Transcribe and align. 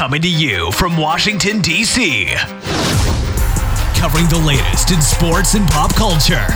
Coming 0.00 0.22
to 0.22 0.30
you 0.30 0.72
from 0.72 0.96
Washington, 0.96 1.60
D.C. 1.60 2.24
Covering 3.94 4.30
the 4.30 4.42
latest 4.46 4.92
in 4.92 5.02
sports 5.02 5.52
and 5.52 5.68
pop 5.68 5.94
culture. 5.94 6.46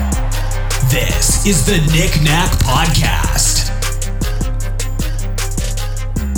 This 0.88 1.44
is 1.44 1.66
the 1.66 1.76
Nick 1.92 2.22
Nack 2.22 2.50
Podcast. 2.60 3.68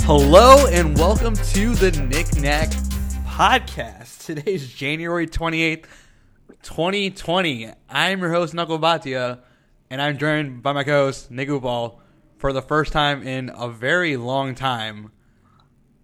Hello 0.01 0.67
and 0.67 0.97
welcome 0.97 1.33
to 1.33 1.75
the 1.75 1.91
Nick 1.91 2.35
Nack 2.41 2.71
Podcast. 3.25 4.25
Today's 4.25 4.69
January 4.69 5.27
28th, 5.27 5.85
2020. 6.61 7.69
I'm 7.89 8.19
your 8.19 8.31
host, 8.31 8.53
Knuckle 8.53 8.79
Batia, 8.79 9.39
and 9.89 10.01
I'm 10.01 10.17
joined 10.17 10.61
by 10.61 10.73
my 10.73 10.83
co 10.83 11.05
host, 11.05 11.31
Nick 11.31 11.47
Ubal. 11.47 11.99
For 12.37 12.51
the 12.51 12.61
first 12.61 12.91
time 12.91 13.25
in 13.25 13.49
a 13.55 13.69
very 13.69 14.17
long 14.17 14.55
time, 14.55 15.13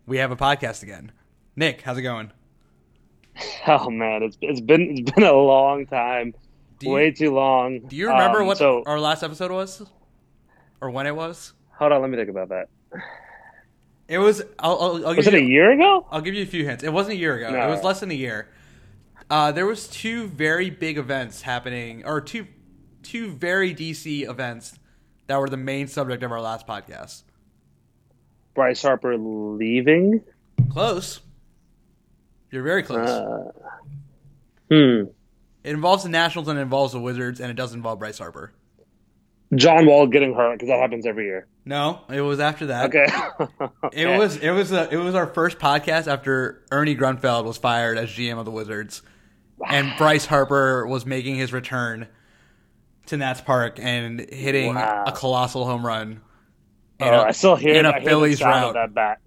we 0.05 0.17
have 0.17 0.31
a 0.31 0.35
podcast 0.35 0.83
again. 0.83 1.11
Nick, 1.55 1.81
how's 1.81 1.97
it 1.97 2.01
going? 2.03 2.31
Oh 3.67 3.89
man, 3.89 4.21
it's 4.23 4.37
it's 4.41 4.61
been 4.61 4.97
it's 4.97 5.11
been 5.11 5.23
a 5.23 5.33
long 5.33 5.85
time, 5.87 6.33
you- 6.81 6.91
way 6.91 7.09
too 7.11 7.33
long. 7.33 7.79
Do 7.87 7.95
you 7.95 8.09
remember 8.09 8.41
Um, 8.41 8.47
what 8.47 8.57
So 8.59 8.83
our 8.85 8.99
last 8.99 9.23
episode 9.23 9.51
was? 9.51 9.81
Or 10.81 10.89
when 10.91 11.07
it 11.07 11.15
was? 11.15 11.53
hold 11.71 11.91
on, 11.93 12.01
let 12.01 12.11
me 12.11 12.17
think 12.17 12.29
about 12.29 12.49
that. 12.49 12.67
It 14.07 14.17
was. 14.19 14.41
I'll, 14.59 14.77
I'll, 14.79 15.07
I'll 15.07 15.15
Was 15.15 15.25
it 15.27 15.33
you, 15.33 15.39
a 15.39 15.43
year 15.43 15.71
ago? 15.71 16.05
I'll 16.11 16.21
give 16.21 16.35
you 16.35 16.43
a 16.43 16.45
few 16.45 16.65
hints. 16.65 16.83
It 16.83 16.91
wasn't 16.93 17.13
a 17.15 17.17
year 17.17 17.35
ago. 17.37 17.49
No. 17.51 17.65
It 17.65 17.69
was 17.69 17.83
less 17.83 18.01
than 18.01 18.11
a 18.11 18.15
year. 18.15 18.49
Uh, 19.31 19.51
there 19.53 19.65
was 19.65 19.87
two 19.87 20.27
very 20.27 20.69
big 20.69 20.97
events 20.99 21.41
happening, 21.41 22.05
or 22.05 22.19
two 22.21 22.45
two 23.01 23.31
very 23.31 23.73
DC 23.73 24.29
events 24.29 24.77
that 25.27 25.39
were 25.39 25.49
the 25.49 25.57
main 25.57 25.87
subject 25.87 26.21
of 26.21 26.31
our 26.31 26.41
last 26.41 26.67
podcast. 26.67 27.23
Bryce 28.53 28.81
Harper 28.81 29.17
leaving. 29.17 30.21
Close. 30.71 31.19
You're 32.51 32.63
very 32.63 32.83
close. 32.83 33.09
Uh, 33.09 33.51
hmm. 34.69 35.03
it 35.63 35.71
involves 35.71 36.03
the 36.03 36.09
Nationals 36.09 36.47
and 36.47 36.59
it 36.59 36.61
involves 36.61 36.93
the 36.93 36.99
Wizards, 36.99 37.39
and 37.39 37.49
it 37.49 37.55
does 37.55 37.73
involve 37.73 37.99
Bryce 37.99 38.19
Harper. 38.19 38.53
John 39.55 39.85
Wall 39.85 40.07
getting 40.07 40.33
hurt 40.33 40.53
because 40.53 40.69
that 40.69 40.79
happens 40.79 41.05
every 41.05 41.25
year. 41.25 41.47
No, 41.65 42.01
it 42.09 42.21
was 42.21 42.39
after 42.39 42.67
that. 42.67 42.87
Okay. 42.87 43.05
It 43.93 44.17
was 44.17 44.37
it 44.37 44.49
was 44.51 44.71
a, 44.71 44.89
it 44.91 44.97
was 44.97 45.13
our 45.13 45.27
first 45.27 45.59
podcast 45.59 46.07
after 46.07 46.63
Ernie 46.71 46.95
Grunfeld 46.95 47.45
was 47.45 47.57
fired 47.57 47.97
as 47.97 48.09
GM 48.09 48.39
of 48.39 48.45
the 48.45 48.51
Wizards, 48.51 49.03
and 49.67 49.93
Bryce 49.97 50.25
Harper 50.25 50.87
was 50.87 51.05
making 51.05 51.35
his 51.35 51.53
return 51.53 52.07
to 53.07 53.17
Nats 53.17 53.41
Park 53.41 53.77
and 53.79 54.19
hitting 54.19 54.73
Wow. 54.73 55.03
a 55.05 55.11
colossal 55.11 55.65
home 55.65 55.85
run. 55.85 56.21
Oh, 57.03 57.07
in 57.07 57.13
a- 57.13 57.23
I 57.23 57.31
still 57.31 57.55
hear, 57.55 57.75
in 57.75 57.85
a 57.85 57.89
I 57.91 57.99
hear 57.99 58.09
Phillies 58.09 58.41
route. 58.41 58.73
that 58.73 58.93
bat. 58.93 59.19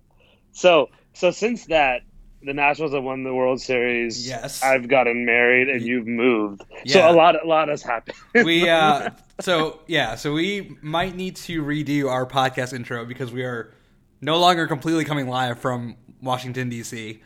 So 0.52 0.90
so 1.12 1.30
since 1.30 1.66
that. 1.66 2.02
The 2.42 2.52
Nationals 2.54 2.92
have 2.92 3.02
won 3.02 3.24
the 3.24 3.34
World 3.34 3.60
Series. 3.60 4.28
Yes. 4.28 4.62
I've 4.62 4.86
gotten 4.86 5.24
married 5.24 5.68
and 5.68 5.82
you've 5.82 6.06
moved. 6.06 6.62
Yeah. 6.84 6.92
So 6.92 7.10
a 7.10 7.14
lot, 7.16 7.42
a 7.42 7.48
lot 7.48 7.66
has 7.68 7.82
happened. 7.82 8.16
we 8.34 8.68
uh 8.68 9.10
so 9.40 9.80
yeah 9.88 10.14
so 10.14 10.32
we 10.32 10.76
might 10.80 11.16
need 11.16 11.34
to 11.36 11.62
redo 11.64 12.08
our 12.08 12.24
podcast 12.24 12.72
intro 12.72 13.04
because 13.04 13.32
we 13.32 13.42
are 13.42 13.72
no 14.20 14.38
longer 14.38 14.68
completely 14.68 15.04
coming 15.04 15.26
live 15.26 15.58
from 15.58 15.96
Washington 16.22 16.68
D.C. 16.68 17.20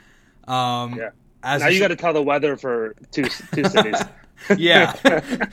Um, 0.49 0.95
Yeah. 0.95 1.11
now 1.45 1.67
you 1.67 1.81
got 1.81 1.89
to 1.89 1.97
tell 1.97 2.15
the 2.15 2.23
weather 2.23 2.57
for 2.57 2.95
two 3.11 3.25
two 3.53 3.65
cities. 3.65 3.97
yeah, 4.57 4.95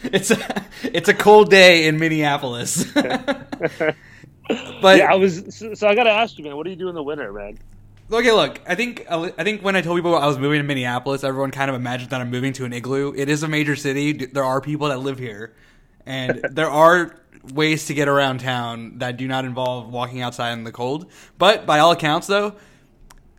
it's 0.04 0.32
a, 0.32 0.66
it's 0.84 1.10
a 1.10 1.14
cold 1.14 1.50
day 1.50 1.88
in 1.88 2.00
Minneapolis. 2.00 2.86
But 4.82 4.98
yeah, 4.98 5.12
I 5.12 5.16
was. 5.16 5.56
So, 5.56 5.74
so 5.74 5.88
I 5.88 5.96
got 5.96 6.04
to 6.04 6.12
ask 6.12 6.38
you, 6.38 6.44
man. 6.44 6.56
What 6.56 6.64
do 6.64 6.70
you 6.70 6.76
do 6.76 6.90
in 6.90 6.96
the 6.96 7.04
winter, 7.04 7.32
man? 7.34 7.58
okay, 8.12 8.32
look, 8.32 8.60
I 8.68 8.76
think 8.76 9.06
I 9.10 9.44
think 9.44 9.62
when 9.62 9.76
I 9.76 9.82
told 9.82 9.98
people 9.98 10.16
I 10.16 10.28
was 10.28 10.38
moving 10.38 10.60
to 10.60 10.64
Minneapolis, 10.64 11.24
everyone 11.24 11.52
kind 11.52 11.70
of 11.70 11.76
imagined 11.76 12.12
that 12.12 12.22
I'm 12.22 12.30
moving 12.32 12.54
to 12.54 12.66
an 12.66 12.74
igloo. 12.74 13.14
It 13.16 13.30
is 13.30 13.44
a 13.44 13.48
major 13.48 13.76
city. 13.76 14.14
There 14.14 14.44
are 14.44 14.62
people 14.62 14.88
that 14.90 15.00
live 15.00 15.20
here, 15.20 15.56
and 16.06 16.42
there 16.52 16.70
are 16.70 17.16
ways 17.54 17.86
to 17.88 17.94
get 17.94 18.08
around 18.08 18.40
town 18.40 18.98
that 19.00 19.18
do 19.18 19.28
not 19.28 19.46
involve 19.46 19.92
walking 19.92 20.22
outside 20.22 20.54
in 20.54 20.64
the 20.64 20.72
cold. 20.72 21.12
But 21.38 21.66
by 21.66 21.80
all 21.80 21.92
accounts, 21.92 22.28
though, 22.28 22.56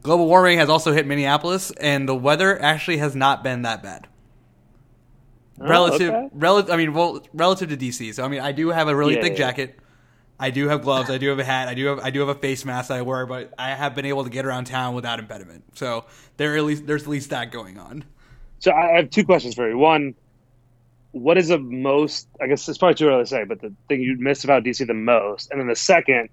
global 0.03 0.27
warming 0.27 0.59
has 0.59 0.69
also 0.69 0.93
hit 0.93 1.07
Minneapolis, 1.07 1.71
and 1.73 2.09
the 2.09 2.15
weather 2.15 2.61
actually 2.61 2.99
has 2.99 3.15
not 3.17 3.43
been 3.43 3.63
that 3.63 3.83
bad. 3.83 4.07
Oh, 5.61 5.67
relative, 5.69 6.15
Oh, 6.15 6.27
okay. 6.27 6.29
relative. 6.35 6.71
I 6.71 6.77
mean, 6.77 6.93
well, 6.95 7.23
relative 7.33 7.69
to 7.71 7.77
DC. 7.77 8.13
So 8.15 8.25
I 8.25 8.29
mean, 8.29 8.41
I 8.41 8.53
do 8.53 8.69
have 8.69 8.89
a 8.89 8.95
really 8.95 9.17
Yeah, 9.17 9.23
thick 9.23 9.33
yeah. 9.33 9.39
jacket. 9.39 9.79
I 10.41 10.50
do 10.50 10.69
have 10.69 10.82
gloves. 10.82 11.10
I 11.10 11.19
do 11.19 11.28
have 11.31 11.38
a 11.38 11.44
hat. 11.44 11.69
I 11.69 11.75
do 11.75 11.87
have 11.87 11.99
I 11.99 12.10
do 12.10 12.21
have 12.21 12.28
a 12.28 12.34
face 12.34 12.65
mask 12.65 12.88
that 12.88 12.99
I 12.99 13.03
wear, 13.03 13.26
but 13.26 13.53
I 13.59 13.71
have 13.75 13.94
been 13.94 14.06
able 14.06 14.25
to 14.25 14.31
get 14.31 14.47
around 14.47 14.66
town 14.66 14.94
without 14.94 15.19
impediment. 15.19 15.65
So 15.76 16.04
there 16.37 16.56
at 16.56 16.65
least 16.65 16.87
there's 16.87 17.03
at 17.03 17.09
least 17.09 17.31
that 17.31 17.50
going 17.50 17.78
on. 17.78 18.04
So 18.60 18.72
I 18.72 18.97
have 18.97 19.10
two 19.10 19.25
questions 19.25 19.54
for 19.54 19.69
you. 19.69 19.78
One, 19.78 20.15
what 21.12 21.38
is 21.38 21.49
the 21.49 21.59
most? 21.59 22.28
I 22.41 22.47
guess 22.47 22.69
it's 22.69 22.78
probably 22.78 22.94
too 22.94 23.09
early 23.09 23.25
to 23.25 23.26
say, 23.26 23.44
but 23.44 23.60
the 23.60 23.75
thing 23.88 24.00
you 24.00 24.16
miss 24.19 24.44
about 24.44 24.65
DC 24.65 24.87
the 24.87 24.94
most, 24.94 25.50
and 25.50 25.60
then 25.60 25.69
the 25.69 25.76
second 25.76 26.28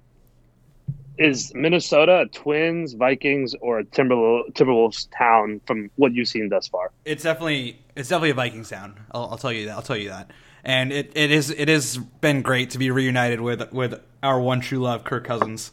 is 1.18 1.54
Minnesota 1.56 2.22
a 2.22 2.26
Twins, 2.28 2.94
Vikings, 2.94 3.56
or 3.62 3.80
a 3.80 3.86
Timberwolves, 3.86 4.52
Timberwolves 4.52 5.08
town 5.18 5.62
from 5.66 5.90
what 5.96 6.14
you've 6.14 6.28
seen 6.28 6.50
thus 6.50 6.68
far. 6.68 6.92
It's 7.06 7.24
definitely 7.24 7.80
it's 7.96 8.10
definitely 8.10 8.32
a 8.32 8.36
Vikings 8.36 8.70
town. 8.70 9.00
I'll, 9.12 9.30
I'll 9.32 9.38
tell 9.38 9.54
you 9.54 9.66
that. 9.68 9.76
I'll 9.76 9.82
tell 9.82 9.98
you 9.98 10.10
that. 10.10 10.32
And 10.68 10.92
it, 10.92 11.12
it 11.16 11.30
is 11.30 11.52
it 11.52 11.68
has 11.68 11.96
been 11.98 12.42
great 12.42 12.72
to 12.72 12.80
be 12.80 12.90
reunited 12.90 13.40
with 13.40 13.72
with 13.72 14.02
our 14.24 14.40
one 14.40 14.62
true 14.62 14.80
love, 14.80 15.04
Kirk 15.04 15.24
Cousins, 15.24 15.72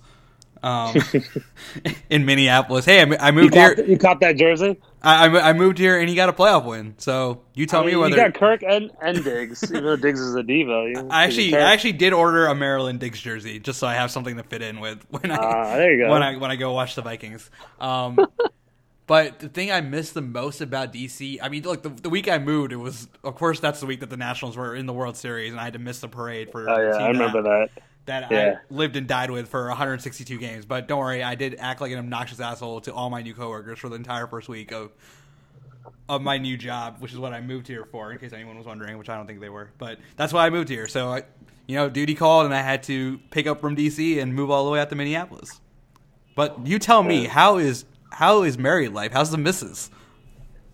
um, 0.62 0.94
in 2.10 2.26
Minneapolis. 2.26 2.84
Hey, 2.84 3.00
I, 3.00 3.28
I 3.28 3.28
You 3.28 3.32
moved 3.32 3.54
here. 3.54 3.74
caught, 3.74 3.88
you 3.88 3.96
caught 3.96 4.20
that 4.20 4.36
jersey? 4.36 4.78
I, 5.02 5.26
I 5.26 5.48
I 5.48 5.52
moved 5.54 5.78
here, 5.78 5.98
and 5.98 6.08
he 6.10 6.14
got 6.14 6.28
a 6.28 6.32
playoff 6.34 6.66
win. 6.66 6.94
So 6.98 7.40
you 7.54 7.64
tell 7.64 7.80
I 7.80 7.84
mean, 7.86 7.94
me 7.94 8.00
whether 8.02 8.16
you 8.16 8.22
got 8.22 8.34
Kirk 8.34 8.62
and, 8.62 8.90
and 9.00 9.24
Diggs, 9.24 9.64
even 9.70 9.82
though 9.82 9.96
Diggs 9.96 10.20
is 10.20 10.34
a 10.34 10.42
diva. 10.42 10.84
You 10.88 10.92
know, 10.92 11.08
I 11.10 11.24
actually, 11.24 11.56
I 11.56 11.72
actually 11.72 11.92
did 11.92 12.12
order 12.12 12.46
a 12.46 12.54
Maryland 12.54 13.00
Diggs 13.00 13.18
jersey 13.20 13.58
just 13.60 13.78
so 13.78 13.86
I 13.86 13.94
have 13.94 14.10
something 14.10 14.36
to 14.36 14.42
fit 14.42 14.60
in 14.60 14.78
with 14.78 15.04
when 15.08 15.30
I 15.32 15.36
Ah, 15.38 15.76
there 15.76 15.92
you 15.94 16.04
go. 16.04 16.12
when 16.12 16.22
I 16.22 16.36
when 16.36 16.50
I 16.50 16.56
go 16.56 16.72
watch 16.74 16.94
the 16.96 17.02
Vikings. 17.02 17.50
Um, 17.80 18.18
but 19.06 19.40
the 19.40 19.48
thing 19.48 19.70
I 19.70 19.80
miss 19.80 20.12
the 20.12 20.22
most 20.22 20.60
about 20.60 20.92
DC, 20.92 21.38
I 21.42 21.48
mean, 21.48 21.62
look, 21.64 21.82
the, 21.82 21.88
the 21.88 22.10
week 22.10 22.28
I 22.28 22.38
moved, 22.38 22.72
it 22.72 22.76
was 22.76 23.08
of 23.24 23.34
course 23.34 23.60
that's 23.60 23.80
the 23.80 23.86
week 23.86 24.00
that 24.00 24.10
the 24.10 24.16
Nationals 24.16 24.56
were 24.56 24.74
in 24.74 24.86
the 24.86 24.92
World 24.92 25.16
Series, 25.16 25.52
and 25.52 25.60
I 25.60 25.64
had 25.64 25.72
to 25.72 25.78
miss 25.78 26.00
the 26.00 26.08
parade 26.08 26.50
for 26.50 26.68
Oh 26.68 26.80
yeah, 26.80 26.96
I 26.96 27.08
remember 27.08 27.42
that. 27.42 27.70
that 28.06 28.30
Yeah. 28.30 28.56
I 28.58 28.74
lived 28.74 28.96
and 28.96 29.06
died 29.06 29.30
with 29.30 29.48
for 29.48 29.66
162 29.68 30.38
games. 30.38 30.66
But 30.66 30.88
don't 30.88 30.98
worry, 30.98 31.22
I 31.22 31.34
did 31.34 31.56
act 31.58 31.80
like 31.80 31.92
an 31.92 31.98
obnoxious 31.98 32.40
asshole 32.40 32.80
to 32.82 32.94
all 32.94 33.10
my 33.10 33.22
new 33.22 33.34
coworkers 33.34 33.78
for 33.78 33.88
the 33.88 33.96
entire 33.96 34.26
first 34.26 34.48
week 34.48 34.72
of 34.72 34.92
of 36.08 36.22
my 36.22 36.38
new 36.38 36.56
job, 36.56 36.96
which 37.00 37.12
is 37.12 37.18
what 37.18 37.32
I 37.32 37.40
moved 37.40 37.66
here 37.66 37.84
for, 37.84 38.12
in 38.12 38.18
case 38.18 38.32
anyone 38.32 38.56
was 38.56 38.66
wondering, 38.66 38.98
which 38.98 39.08
I 39.08 39.16
don't 39.16 39.26
think 39.26 39.40
they 39.40 39.48
were. 39.48 39.70
But 39.78 39.98
that's 40.16 40.32
why 40.32 40.46
I 40.46 40.50
moved 40.50 40.68
here. 40.68 40.86
So 40.86 41.08
I, 41.08 41.22
you 41.66 41.76
know, 41.76 41.88
duty 41.88 42.14
called, 42.14 42.44
and 42.44 42.54
I 42.54 42.60
had 42.60 42.82
to 42.84 43.18
pick 43.30 43.46
up 43.46 43.60
from 43.60 43.76
DC 43.76 44.20
and 44.20 44.34
move 44.34 44.50
all 44.50 44.64
the 44.64 44.70
way 44.70 44.80
out 44.80 44.90
to 44.90 44.96
Minneapolis. 44.96 45.60
But 46.34 46.66
you 46.66 46.78
tell 46.78 47.02
me, 47.02 47.26
how 47.26 47.58
is 47.58 47.84
how 48.12 48.42
is 48.42 48.58
married 48.58 48.92
life? 48.92 49.12
How's 49.12 49.30
the 49.30 49.38
missus? 49.38 49.90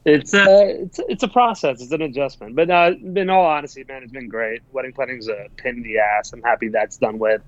It's 0.05 0.33
a 0.33 0.83
it's, 0.83 1.01
it's 1.09 1.23
a 1.23 1.29
process. 1.29 1.83
It's 1.83 1.93
an 1.93 2.03
adjustment. 2.03 2.57
But 2.57 2.71
uh, 2.71 2.93
in 3.17 3.31
all 3.31 3.45
honesty, 3.45 3.85
man, 3.87 4.03
it's 4.03 4.13
been 4.13 4.29
great. 4.29 4.63
Wedding 4.73 4.93
planning's 4.93 5.29
a 5.29 5.49
pain 5.57 5.77
in 5.77 5.83
the 5.83 5.99
ass. 5.99 6.33
I'm 6.33 6.43
happy 6.43 6.69
that's 6.69 6.97
done 6.97 7.19
with. 7.19 7.43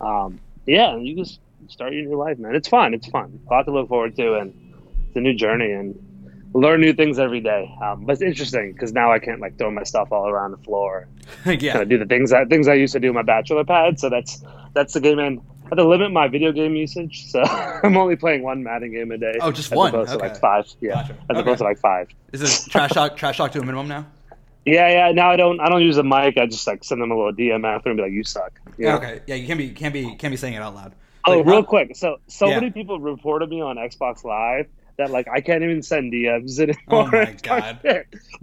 Um, 0.00 0.40
yeah, 0.66 0.96
you 0.96 1.16
just 1.16 1.40
start 1.68 1.92
your 1.92 2.04
new 2.04 2.16
life, 2.16 2.38
man. 2.38 2.54
It's 2.54 2.68
fun. 2.68 2.94
It's 2.94 3.06
fun. 3.06 3.40
A 3.48 3.52
lot 3.52 3.64
to 3.64 3.72
look 3.72 3.88
forward 3.88 4.16
to, 4.16 4.34
and 4.34 4.74
it's 5.06 5.16
a 5.16 5.20
new 5.20 5.34
journey 5.34 5.72
and 5.72 5.98
learn 6.52 6.80
new 6.80 6.92
things 6.92 7.18
every 7.18 7.40
day. 7.40 7.72
Um, 7.82 8.04
but 8.04 8.14
it's 8.14 8.22
interesting 8.22 8.72
because 8.72 8.92
now 8.92 9.12
I 9.12 9.18
can't 9.18 9.40
like 9.40 9.56
throw 9.56 9.70
my 9.70 9.84
stuff 9.84 10.10
all 10.10 10.28
around 10.28 10.52
the 10.52 10.58
floor. 10.58 11.06
yeah, 11.46 11.72
Kind 11.72 11.82
of 11.82 11.88
do 11.88 11.98
the 11.98 12.06
things 12.06 12.30
that 12.30 12.48
things 12.48 12.66
I 12.66 12.74
used 12.74 12.92
to 12.94 13.00
do 13.00 13.08
in 13.08 13.14
my 13.14 13.22
bachelor 13.22 13.64
pad. 13.64 14.00
So 14.00 14.08
that's 14.08 14.42
that's 14.74 14.94
the 14.94 15.00
game. 15.00 15.18
And 15.18 15.40
I 15.72 15.74
to 15.76 15.84
limit 15.86 16.12
my 16.12 16.28
video 16.28 16.52
game 16.52 16.74
usage, 16.74 17.26
so 17.26 17.42
I'm 17.82 17.96
only 17.96 18.16
playing 18.16 18.42
one 18.42 18.62
Madden 18.62 18.92
game 18.92 19.10
a 19.12 19.18
day. 19.18 19.34
Oh, 19.40 19.50
just 19.52 19.70
as 19.72 19.76
one? 19.76 19.88
opposed 19.90 20.10
to 20.12 20.18
like 20.18 20.36
five. 20.38 20.66
Yeah, 20.80 20.94
Gotcha. 20.94 21.12
as 21.12 21.18
Okay. 21.30 21.40
opposed 21.40 21.58
to 21.58 21.64
like 21.64 21.78
five. 21.78 22.08
is 22.32 22.42
it 22.66 22.70
trash 22.70 22.90
talk 22.90 23.16
trash 23.16 23.36
talk 23.36 23.52
to 23.52 23.58
a 23.60 23.64
minimum 23.64 23.88
now? 23.88 24.06
Yeah, 24.66 24.88
yeah. 24.90 25.12
Now 25.12 25.30
I 25.30 25.36
don't. 25.36 25.58
I 25.60 25.68
don't 25.68 25.82
use 25.82 25.96
a 25.96 26.02
mic. 26.02 26.36
I 26.36 26.46
just 26.46 26.66
like 26.66 26.84
send 26.84 27.00
them 27.00 27.10
a 27.10 27.16
little 27.16 27.32
DM 27.32 27.64
after 27.66 27.88
and 27.90 27.96
be 27.96 28.02
like, 28.02 28.12
"You 28.12 28.24
suck." 28.24 28.52
You 28.76 28.86
know? 28.86 28.96
Okay, 28.96 29.20
yeah, 29.26 29.34
you 29.36 29.46
can't 29.46 29.58
be 29.58 29.70
can't 29.70 29.94
be 29.94 30.14
can't 30.16 30.30
be 30.32 30.36
saying 30.36 30.54
it 30.54 30.62
out 30.62 30.74
loud. 30.74 30.92
Oh, 31.26 31.38
Like, 31.38 31.46
real 31.46 31.56
how- 31.56 31.62
quick. 31.62 31.96
So, 31.96 32.16
so 32.28 32.48
Yeah. 32.48 32.56
many 32.60 32.70
people 32.70 32.98
reported 33.00 33.48
me 33.50 33.60
on 33.60 33.76
Xbox 33.76 34.24
Live 34.24 34.66
that 34.98 35.10
like 35.10 35.28
I 35.28 35.40
can't 35.40 35.62
even 35.62 35.82
send 35.82 36.12
DMs 36.12 36.58
anymore. 36.60 36.76
Oh 36.88 37.06
my 37.10 37.32
God. 37.42 37.78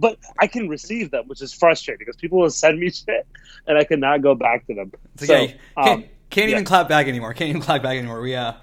But 0.00 0.18
I 0.40 0.46
can 0.48 0.68
receive 0.68 1.10
them, 1.12 1.28
which 1.28 1.40
is 1.42 1.52
frustrating 1.52 1.98
because 2.04 2.16
people 2.16 2.38
will 2.38 2.50
send 2.50 2.78
me 2.80 2.90
shit 2.90 3.26
and 3.68 3.78
I 3.78 3.84
cannot 3.84 4.22
go 4.22 4.34
back 4.34 4.66
to 4.66 4.74
them. 4.74 4.92
It's 5.14 5.26
so, 5.26 5.34
like, 5.34 5.58
yeah, 5.76 6.00
can't, 6.38 6.44
um, 6.46 6.50
even 6.50 6.62
yeah. 6.62 6.66
clap 6.66 6.88
back 6.88 7.06
anymore. 7.06 7.34
Can't 7.34 7.50
even 7.50 7.62
clap 7.62 7.82
back 7.82 7.96
anymore. 7.96 8.20
We 8.20 8.34
uh, 8.34 8.54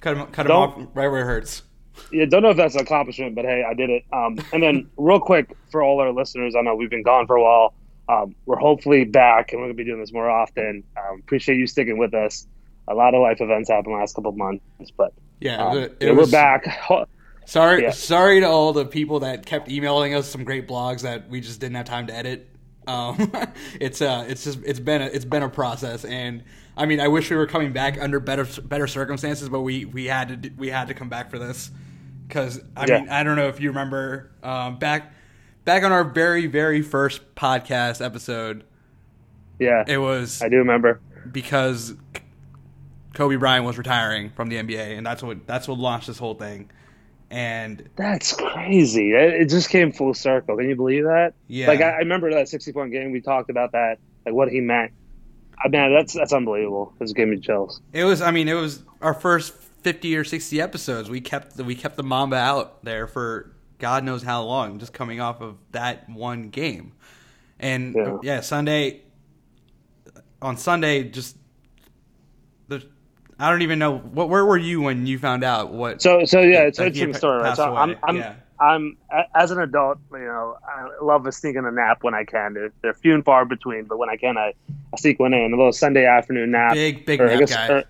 cut 0.00 0.16
him, 0.16 0.26
cut 0.28 0.46
him 0.46 0.52
off 0.52 0.76
right 0.94 1.08
where 1.08 1.22
it 1.22 1.24
hurts. 1.24 1.62
yeah, 2.12 2.24
don't 2.26 2.42
know 2.42 2.50
if 2.50 2.56
that's 2.56 2.74
an 2.74 2.80
accomplishment, 2.82 3.34
but 3.34 3.44
hey, 3.44 3.64
I 3.68 3.74
did 3.74 3.90
it. 3.90 4.04
Um, 4.12 4.38
and 4.52 4.62
then 4.62 4.90
real 4.96 5.20
quick 5.20 5.54
for 5.70 5.82
all 5.82 6.00
our 6.00 6.12
listeners, 6.12 6.54
I 6.56 6.62
know 6.62 6.74
we've 6.74 6.90
been 6.90 7.02
gone 7.02 7.26
for 7.26 7.36
a 7.36 7.42
while. 7.42 7.74
Um, 8.08 8.34
we're 8.46 8.56
hopefully 8.56 9.04
back, 9.04 9.52
and 9.52 9.60
we're 9.60 9.68
gonna 9.68 9.74
be 9.74 9.84
doing 9.84 10.00
this 10.00 10.12
more 10.12 10.28
often. 10.28 10.82
Um, 10.96 11.20
appreciate 11.20 11.56
you 11.58 11.66
sticking 11.66 11.98
with 11.98 12.14
us. 12.14 12.46
A 12.88 12.94
lot 12.94 13.14
of 13.14 13.22
life 13.22 13.40
events 13.40 13.70
happened 13.70 13.94
last 13.94 14.14
couple 14.16 14.30
of 14.30 14.36
months, 14.36 14.64
but 14.96 15.12
Yeah, 15.40 15.64
um, 15.64 15.78
it, 15.78 15.96
yeah, 16.00 16.08
it 16.08 16.16
we're 16.16 16.26
back. 16.26 16.66
Sorry, 17.44 17.82
Yeah. 17.82 17.90
sorry 17.90 18.40
to 18.40 18.46
all 18.46 18.72
the 18.72 18.84
people 18.84 19.20
that 19.20 19.44
kept 19.46 19.68
emailing 19.68 20.14
us 20.14 20.28
some 20.28 20.44
great 20.44 20.68
blogs 20.68 21.02
that 21.02 21.28
we 21.28 21.40
just 21.40 21.60
didn't 21.60 21.74
have 21.74 21.86
time 21.86 22.06
to 22.06 22.14
edit. 22.14 22.48
Um, 22.86 23.32
it's 23.80 24.00
uh, 24.02 24.24
it's 24.28 24.44
just 24.44 24.58
it's 24.64 24.80
been 24.80 25.02
a, 25.02 25.06
it's 25.06 25.24
been 25.24 25.42
a 25.42 25.48
process, 25.48 26.04
and 26.04 26.42
I 26.76 26.86
mean, 26.86 27.00
I 27.00 27.08
wish 27.08 27.30
we 27.30 27.36
were 27.36 27.46
coming 27.46 27.72
back 27.72 28.00
under 28.00 28.18
better 28.20 28.46
better 28.62 28.86
circumstances, 28.86 29.48
but 29.48 29.60
we 29.60 29.84
we 29.84 30.06
had 30.06 30.42
to 30.42 30.50
we 30.56 30.68
had 30.68 30.88
to 30.88 30.94
come 30.94 31.08
back 31.08 31.30
for 31.30 31.38
this 31.38 31.70
because 32.26 32.60
I 32.76 32.86
Yeah. 32.86 33.00
mean, 33.00 33.08
I 33.08 33.22
don't 33.22 33.36
know 33.36 33.48
if 33.48 33.60
you 33.60 33.68
remember 33.70 34.30
um, 34.42 34.78
back 34.78 35.12
back 35.64 35.84
on 35.84 35.92
our 35.92 36.04
very 36.04 36.46
very 36.46 36.82
first 36.82 37.34
podcast 37.34 38.04
episode, 38.04 38.64
Yeah, 39.58 39.84
it 39.86 39.98
was 39.98 40.42
I 40.42 40.48
do 40.48 40.56
remember. 40.56 41.00
because 41.30 41.94
Kobe 43.14 43.36
Bryant 43.36 43.64
was 43.64 43.76
retiring 43.78 44.30
from 44.30 44.48
the 44.48 44.56
NBA, 44.56 44.96
and 44.96 45.06
that's 45.06 45.22
what 45.22 45.46
that's 45.46 45.68
what 45.68 45.78
launched 45.78 46.06
this 46.08 46.18
whole 46.18 46.34
thing. 46.34 46.70
And 47.32 47.88
That's 47.96 48.34
crazy. 48.34 49.12
It, 49.12 49.42
it 49.42 49.48
just 49.48 49.70
came 49.70 49.90
full 49.90 50.12
circle. 50.12 50.54
Can 50.58 50.68
you 50.68 50.76
believe 50.76 51.04
that? 51.04 51.32
Yeah. 51.48 51.66
Like 51.68 51.80
I, 51.80 51.90
I 51.92 51.98
remember 51.98 52.30
that 52.34 52.48
sixty 52.48 52.72
point 52.72 52.92
game. 52.92 53.10
We 53.10 53.22
talked 53.22 53.48
about 53.48 53.72
that. 53.72 53.98
Like 54.26 54.34
what 54.34 54.48
he 54.50 54.60
meant. 54.60 54.92
I 55.58 55.68
mean, 55.68 55.94
that's 55.94 56.12
that's 56.12 56.32
unbelievable. 56.34 56.92
It 57.00 57.04
just 57.04 57.16
gave 57.16 57.28
me 57.28 57.38
chills. 57.38 57.80
It 57.94 58.04
was. 58.04 58.20
I 58.20 58.32
mean, 58.32 58.48
it 58.48 58.54
was 58.54 58.82
our 59.00 59.14
first 59.14 59.54
fifty 59.54 60.14
or 60.14 60.24
sixty 60.24 60.60
episodes. 60.60 61.08
We 61.08 61.22
kept 61.22 61.56
the 61.56 61.64
we 61.64 61.74
kept 61.74 61.96
the 61.96 62.02
Mamba 62.02 62.36
out 62.36 62.84
there 62.84 63.06
for 63.06 63.50
God 63.78 64.04
knows 64.04 64.22
how 64.22 64.42
long, 64.42 64.78
just 64.78 64.92
coming 64.92 65.20
off 65.20 65.40
of 65.40 65.56
that 65.70 66.08
one 66.10 66.50
game. 66.50 66.92
And 67.58 67.94
Yeah. 67.94 68.18
yeah, 68.22 68.40
Sunday 68.40 69.00
on 70.42 70.58
Sunday, 70.58 71.04
just 71.04 71.36
I 73.38 73.50
don't 73.50 73.62
even 73.62 73.78
know 73.78 73.98
what. 73.98 74.28
Where 74.28 74.44
were 74.44 74.56
you 74.56 74.80
when 74.80 75.06
you 75.06 75.18
found 75.18 75.44
out 75.44 75.72
what? 75.72 76.02
So 76.02 76.24
so 76.24 76.40
yeah, 76.40 76.62
it's 76.62 76.78
an 76.78 76.84
Like, 76.86 76.94
interesting 76.94 77.14
story. 77.14 77.42
Right? 77.42 77.56
So 77.56 77.74
I'm 77.74 77.96
I'm, 78.02 78.16
yeah. 78.16 78.34
I'm 78.60 78.96
as 79.34 79.50
an 79.50 79.58
adult, 79.58 79.98
you 80.12 80.18
know, 80.18 80.56
I 80.64 81.04
love 81.04 81.26
a 81.26 81.32
sneaking 81.32 81.64
a 81.64 81.72
nap 81.72 82.04
when 82.04 82.14
I 82.14 82.24
can. 82.24 82.54
They're, 82.54 82.72
they're 82.82 82.94
few 82.94 83.14
and 83.14 83.24
far 83.24 83.44
between, 83.44 83.84
but 83.84 83.98
when 83.98 84.08
I 84.08 84.16
can, 84.16 84.38
I, 84.38 84.52
I 84.92 84.96
sneak 84.96 85.18
one 85.18 85.34
in. 85.34 85.52
A 85.52 85.56
little 85.56 85.72
Sunday 85.72 86.06
afternoon 86.06 86.52
nap. 86.52 86.74
Big, 86.74 87.04
big 87.04 87.20
or 87.20 87.26
nap 87.26 87.40
guess 87.40 87.50
guy. 87.50 87.68
ear- 87.68 87.84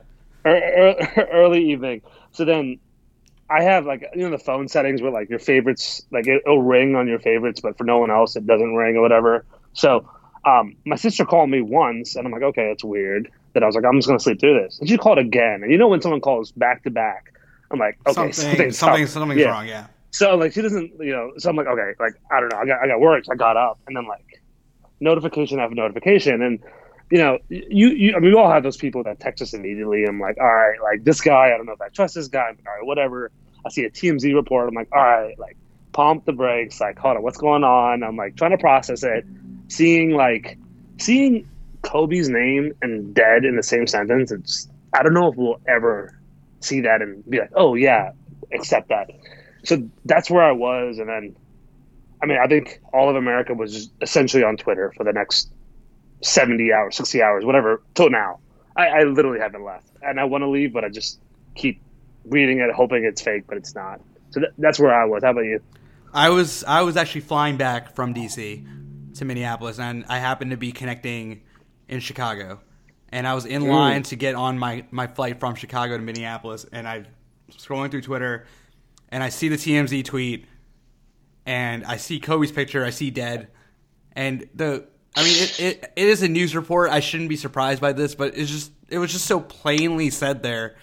ear- 0.46 0.96
ear- 1.16 1.28
early 1.32 1.70
evening. 1.72 2.00
So 2.30 2.46
then 2.46 2.78
I 3.50 3.62
have 3.62 3.84
like 3.84 4.08
you 4.14 4.22
know 4.22 4.30
the 4.30 4.42
phone 4.42 4.68
settings 4.68 5.02
where 5.02 5.12
like 5.12 5.28
your 5.28 5.38
favorites 5.38 6.02
like 6.10 6.26
it, 6.26 6.42
it'll 6.46 6.62
ring 6.62 6.96
on 6.96 7.06
your 7.06 7.18
favorites, 7.18 7.60
but 7.60 7.76
for 7.76 7.84
no 7.84 7.98
one 7.98 8.10
else 8.10 8.34
it 8.36 8.46
doesn't 8.46 8.74
ring 8.74 8.96
or 8.96 9.02
whatever. 9.02 9.44
So 9.74 10.08
um, 10.46 10.76
my 10.86 10.96
sister 10.96 11.24
called 11.24 11.50
me 11.50 11.60
once, 11.60 12.16
and 12.16 12.26
I'm 12.26 12.32
like, 12.32 12.42
okay, 12.42 12.68
that's 12.68 12.82
weird. 12.82 13.30
That 13.54 13.62
I 13.62 13.66
was 13.66 13.74
like, 13.74 13.84
I'm 13.84 13.96
just 13.98 14.08
gonna 14.08 14.20
sleep 14.20 14.40
through 14.40 14.62
this. 14.62 14.78
And 14.80 14.88
she 14.88 14.96
called 14.96 15.18
again, 15.18 15.60
and 15.62 15.70
you 15.70 15.78
know 15.78 15.88
when 15.88 16.00
someone 16.00 16.20
calls 16.20 16.52
back 16.52 16.82
to 16.84 16.90
back, 16.90 17.32
I'm 17.70 17.78
like, 17.78 17.98
okay, 18.06 18.14
something, 18.32 18.32
something's 18.32 18.78
something, 18.78 19.06
something's 19.06 19.40
Yeah. 19.40 19.48
wrong. 19.48 19.66
Yeah. 19.68 19.86
So 20.10 20.36
like 20.36 20.52
she 20.52 20.62
doesn't, 20.62 20.92
you 21.00 21.12
know. 21.12 21.32
So 21.38 21.50
I'm 21.50 21.56
like, 21.56 21.66
okay, 21.66 21.92
like 22.00 22.14
I 22.30 22.40
don't 22.40 22.50
know. 22.52 22.58
I 22.58 22.66
got 22.66 22.80
I 22.82 22.86
got 22.86 23.00
work. 23.00 23.24
So 23.24 23.32
I 23.32 23.36
got 23.36 23.56
up, 23.56 23.78
and 23.86 23.96
then 23.96 24.06
like 24.06 24.42
notification 25.00 25.58
after 25.58 25.74
notification, 25.74 26.42
and 26.42 26.60
you 27.10 27.18
know, 27.18 27.38
you 27.48 27.88
you. 27.88 28.14
I 28.16 28.20
mean, 28.20 28.30
we 28.32 28.38
all 28.38 28.50
have 28.50 28.62
those 28.62 28.76
people 28.76 29.02
that 29.04 29.20
text 29.20 29.42
us 29.42 29.52
immediately. 29.54 30.04
I'm 30.04 30.20
like, 30.20 30.38
all 30.40 30.46
right, 30.46 30.80
like 30.82 31.04
this 31.04 31.20
guy. 31.20 31.46
I 31.52 31.56
don't 31.56 31.66
know 31.66 31.72
if 31.72 31.80
I 31.80 31.88
trust 31.88 32.14
this 32.14 32.28
guy. 32.28 32.40
I'm 32.48 32.56
like, 32.56 32.66
all 32.66 32.74
right, 32.78 32.86
whatever. 32.86 33.30
I 33.64 33.70
see 33.70 33.84
a 33.84 33.90
TMZ 33.90 34.34
report. 34.34 34.68
I'm 34.68 34.74
like, 34.74 34.88
all 34.92 35.02
right, 35.02 35.38
like 35.38 35.56
pump 35.92 36.24
the 36.24 36.32
brakes. 36.32 36.80
Like, 36.80 36.98
hold 36.98 37.16
on, 37.16 37.22
what's 37.22 37.38
going 37.38 37.64
on? 37.64 38.02
I'm 38.02 38.16
like 38.16 38.36
trying 38.36 38.50
to 38.52 38.58
process 38.58 39.02
it, 39.02 39.24
seeing 39.68 40.10
like 40.12 40.58
seeing 40.98 41.48
Kobe's 41.82 42.28
name 42.28 42.72
and 42.80 43.14
dead 43.14 43.44
in 43.44 43.56
the 43.56 43.62
same 43.62 43.86
sentence. 43.86 44.30
It's 44.30 44.68
I 44.92 45.02
don't 45.02 45.14
know 45.14 45.28
if 45.28 45.36
we'll 45.36 45.60
ever 45.66 46.18
see 46.60 46.82
that 46.82 47.02
and 47.02 47.28
be 47.28 47.40
like, 47.40 47.50
oh 47.54 47.74
yeah, 47.74 48.12
accept 48.52 48.88
that. 48.88 49.10
So 49.64 49.88
that's 50.04 50.30
where 50.30 50.42
I 50.42 50.52
was, 50.52 50.98
and 50.98 51.08
then 51.08 51.36
I 52.22 52.26
mean, 52.26 52.38
I 52.38 52.46
think 52.46 52.80
all 52.92 53.10
of 53.10 53.16
America 53.16 53.54
was 53.54 53.90
essentially 54.00 54.44
on 54.44 54.56
Twitter 54.56 54.92
for 54.96 55.04
the 55.04 55.12
next 55.12 55.52
seventy 56.22 56.72
hours, 56.72 56.96
sixty 56.96 57.22
hours, 57.22 57.44
whatever, 57.44 57.82
till 57.94 58.10
now. 58.10 58.38
I, 58.76 58.86
I 58.88 59.02
literally 59.02 59.40
haven't 59.40 59.64
left, 59.64 59.90
and 60.00 60.18
I 60.18 60.24
want 60.24 60.42
to 60.42 60.48
leave, 60.48 60.72
but 60.72 60.84
I 60.84 60.88
just 60.88 61.20
keep 61.54 61.80
reading 62.24 62.60
it, 62.60 62.72
hoping 62.72 63.04
it's 63.04 63.20
fake, 63.20 63.44
but 63.46 63.56
it's 63.56 63.74
not. 63.74 64.00
So 64.30 64.40
th- 64.40 64.52
that's 64.56 64.78
where 64.78 64.94
I 64.94 65.04
was. 65.04 65.22
How 65.22 65.30
about 65.30 65.44
you? 65.44 65.60
I 66.14 66.30
was 66.30 66.64
I 66.64 66.82
was 66.82 66.96
actually 66.96 67.22
flying 67.22 67.56
back 67.56 67.94
from 67.94 68.14
DC 68.14 69.14
to 69.16 69.24
Minneapolis, 69.24 69.78
and 69.78 70.04
I 70.08 70.18
happened 70.18 70.52
to 70.52 70.56
be 70.56 70.72
connecting 70.72 71.42
in 71.88 72.00
Chicago, 72.00 72.60
and 73.10 73.26
I 73.26 73.34
was 73.34 73.44
in 73.44 73.66
line 73.66 74.02
to 74.04 74.16
get 74.16 74.34
on 74.34 74.58
my 74.58 74.84
my 74.90 75.06
flight 75.06 75.40
from 75.40 75.54
Chicago 75.54 75.96
to 75.96 76.02
Minneapolis, 76.02 76.66
and 76.72 76.88
I 76.88 77.04
scrolling 77.50 77.90
through 77.90 78.02
Twitter, 78.02 78.46
and 79.10 79.22
I 79.22 79.28
see 79.28 79.48
the 79.48 79.56
TMZ 79.56 80.04
tweet, 80.04 80.46
and 81.46 81.84
I 81.84 81.96
see 81.96 82.20
Kobe's 82.20 82.52
picture, 82.52 82.84
I 82.84 82.90
see 82.90 83.10
dead, 83.10 83.48
and 84.12 84.48
the 84.54 84.86
I 85.14 85.24
mean 85.24 85.42
it, 85.42 85.60
it, 85.60 85.92
it 85.96 86.08
is 86.08 86.22
a 86.22 86.28
news 86.28 86.56
report. 86.56 86.90
I 86.90 87.00
shouldn't 87.00 87.28
be 87.28 87.36
surprised 87.36 87.80
by 87.80 87.92
this, 87.92 88.14
but 88.14 88.36
it's 88.36 88.50
just 88.50 88.72
it 88.88 88.98
was 88.98 89.12
just 89.12 89.26
so 89.26 89.40
plainly 89.40 90.10
said 90.10 90.42
there. 90.42 90.76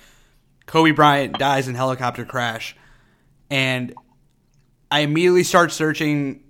Kobe 0.66 0.92
Bryant 0.92 1.40
dies 1.40 1.68
in 1.68 1.74
helicopter 1.74 2.26
crash, 2.26 2.76
and 3.50 3.94
I 4.92 5.00
immediately 5.02 5.44
start 5.44 5.72
searching 5.72 6.44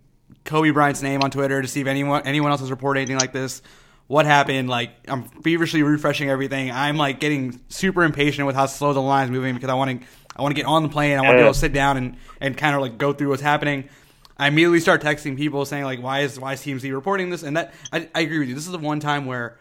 Kobe 0.44 0.72
Bryant's 0.72 1.02
name 1.02 1.22
on 1.22 1.32
Twitter 1.32 1.62
to 1.62 1.68
see 1.68 1.82
if 1.82 1.88
anyone 1.88 2.24
anyone 2.26 2.52
else 2.52 2.60
has 2.62 2.72
reported 2.72 3.02
anything 3.02 3.18
like 3.18 3.34
this. 3.34 3.62
What 4.10 4.26
happened? 4.26 4.70
Like 4.70 4.90
I'm 5.08 5.22
feverishly 5.24 5.84
refreshing 5.84 6.32
everything. 6.32 6.72
I'm 6.72 6.98
like 6.98 7.20
getting 7.20 7.62
super 7.70 8.02
impatient 8.02 8.48
with 8.48 8.56
how 8.56 8.66
slow 8.66 8.92
the 8.92 9.00
line's 9.00 9.30
moving 9.30 9.54
because 9.54 9.70
I 9.70 9.76
want 9.76 10.02
to 10.02 10.08
I 10.36 10.42
want 10.42 10.56
to 10.56 10.60
get 10.60 10.66
on 10.66 10.82
the 10.82 10.90
plane. 10.90 11.16
I 11.16 11.22
want 11.22 11.34
to 11.34 11.38
be 11.38 11.42
able 11.42 11.54
to 11.54 11.60
sit 11.60 11.74
down 11.74 11.96
and, 11.96 12.18
and 12.42 12.58
kind 12.58 12.76
of 12.76 12.82
like 12.82 12.98
go 12.98 13.14
through 13.14 13.30
what's 13.30 13.44
happening. 13.44 13.88
I 14.36 14.48
immediately 14.48 14.80
start 14.80 15.04
texting 15.04 15.38
people 15.38 15.64
saying 15.64 15.84
like 15.84 16.02
why 16.02 16.22
is 16.22 16.40
why 16.40 16.54
is 16.54 16.62
TMZ 16.62 16.92
reporting 16.92 17.30
this? 17.30 17.44
And 17.44 17.56
that 17.56 17.76
I, 17.94 18.10
I 18.16 18.22
agree 18.22 18.40
with 18.40 18.50
you. 18.50 18.56
This 18.56 18.66
is 18.66 18.72
the 18.72 18.80
one 18.80 19.00
time 19.00 19.28
where 19.28 19.60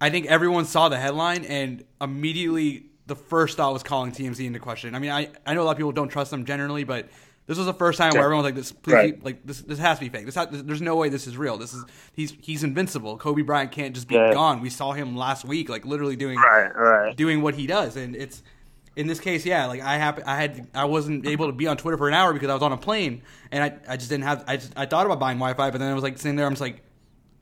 I 0.00 0.08
think 0.08 0.28
everyone 0.28 0.64
saw 0.64 0.88
the 0.88 0.98
headline 0.98 1.44
and 1.44 1.84
immediately 2.00 2.86
the 3.06 3.16
first 3.16 3.58
thought 3.58 3.74
was 3.74 3.82
calling 3.82 4.12
TMZ 4.12 4.46
into 4.46 4.60
question. 4.60 4.94
I 4.94 4.98
mean, 4.98 5.10
I, 5.10 5.28
I 5.44 5.52
know 5.52 5.60
a 5.60 5.64
lot 5.64 5.72
of 5.72 5.76
people 5.76 5.92
don't 5.92 6.08
trust 6.08 6.30
them 6.30 6.46
generally, 6.46 6.84
but 6.84 7.10
this 7.52 7.58
was 7.58 7.66
the 7.66 7.74
first 7.74 7.98
time 7.98 8.12
where 8.12 8.22
everyone 8.24 8.42
was 8.44 8.48
like, 8.52 8.56
"This, 8.56 8.72
please, 8.72 8.92
Right. 8.94 9.24
like 9.24 9.46
this, 9.46 9.60
this 9.60 9.78
has 9.78 9.98
to 9.98 10.04
be 10.04 10.08
fake. 10.08 10.26
This, 10.26 10.34
ha- 10.34 10.46
there's 10.50 10.80
no 10.82 10.96
way 10.96 11.08
this 11.08 11.26
is 11.26 11.36
real. 11.36 11.56
This 11.58 11.72
is 11.74 11.84
he's 12.14 12.34
he's 12.40 12.64
invincible. 12.64 13.16
Kobe 13.18 13.42
Bryant 13.42 13.70
can't 13.72 13.94
just 13.94 14.08
be 14.08 14.14
Yeah. 14.14 14.32
gone. 14.32 14.60
We 14.60 14.70
saw 14.70 14.92
him 14.92 15.16
last 15.16 15.44
week, 15.44 15.68
like 15.68 15.84
literally 15.84 16.16
doing 16.16 16.38
Right, 16.38 16.74
right. 16.74 17.16
doing 17.16 17.42
what 17.42 17.54
he 17.54 17.66
does, 17.66 17.96
and 17.96 18.16
it's 18.16 18.42
in 18.96 19.06
this 19.06 19.20
case, 19.20 19.46
yeah. 19.46 19.66
Like 19.66 19.80
I 19.80 19.96
happen, 19.96 20.24
I 20.26 20.36
had, 20.36 20.68
I 20.74 20.84
wasn't 20.84 21.26
able 21.26 21.46
to 21.46 21.52
be 21.52 21.66
on 21.66 21.76
Twitter 21.78 21.96
for 21.96 22.08
an 22.08 22.14
hour 22.14 22.32
because 22.34 22.50
I 22.50 22.54
was 22.54 22.62
on 22.62 22.72
a 22.72 22.76
plane, 22.76 23.22
and 23.50 23.64
I, 23.64 23.92
I 23.92 23.96
just 23.96 24.10
didn't 24.10 24.24
have. 24.24 24.44
I 24.46 24.56
just, 24.56 24.72
I 24.76 24.84
thought 24.86 25.06
about 25.06 25.18
buying 25.18 25.38
Wi-Fi, 25.38 25.70
but 25.70 25.78
then 25.78 25.90
I 25.90 25.94
was 25.94 26.02
like 26.02 26.18
sitting 26.18 26.36
there. 26.36 26.44
I'm 26.46 26.52
just 26.52 26.60
like, 26.60 26.82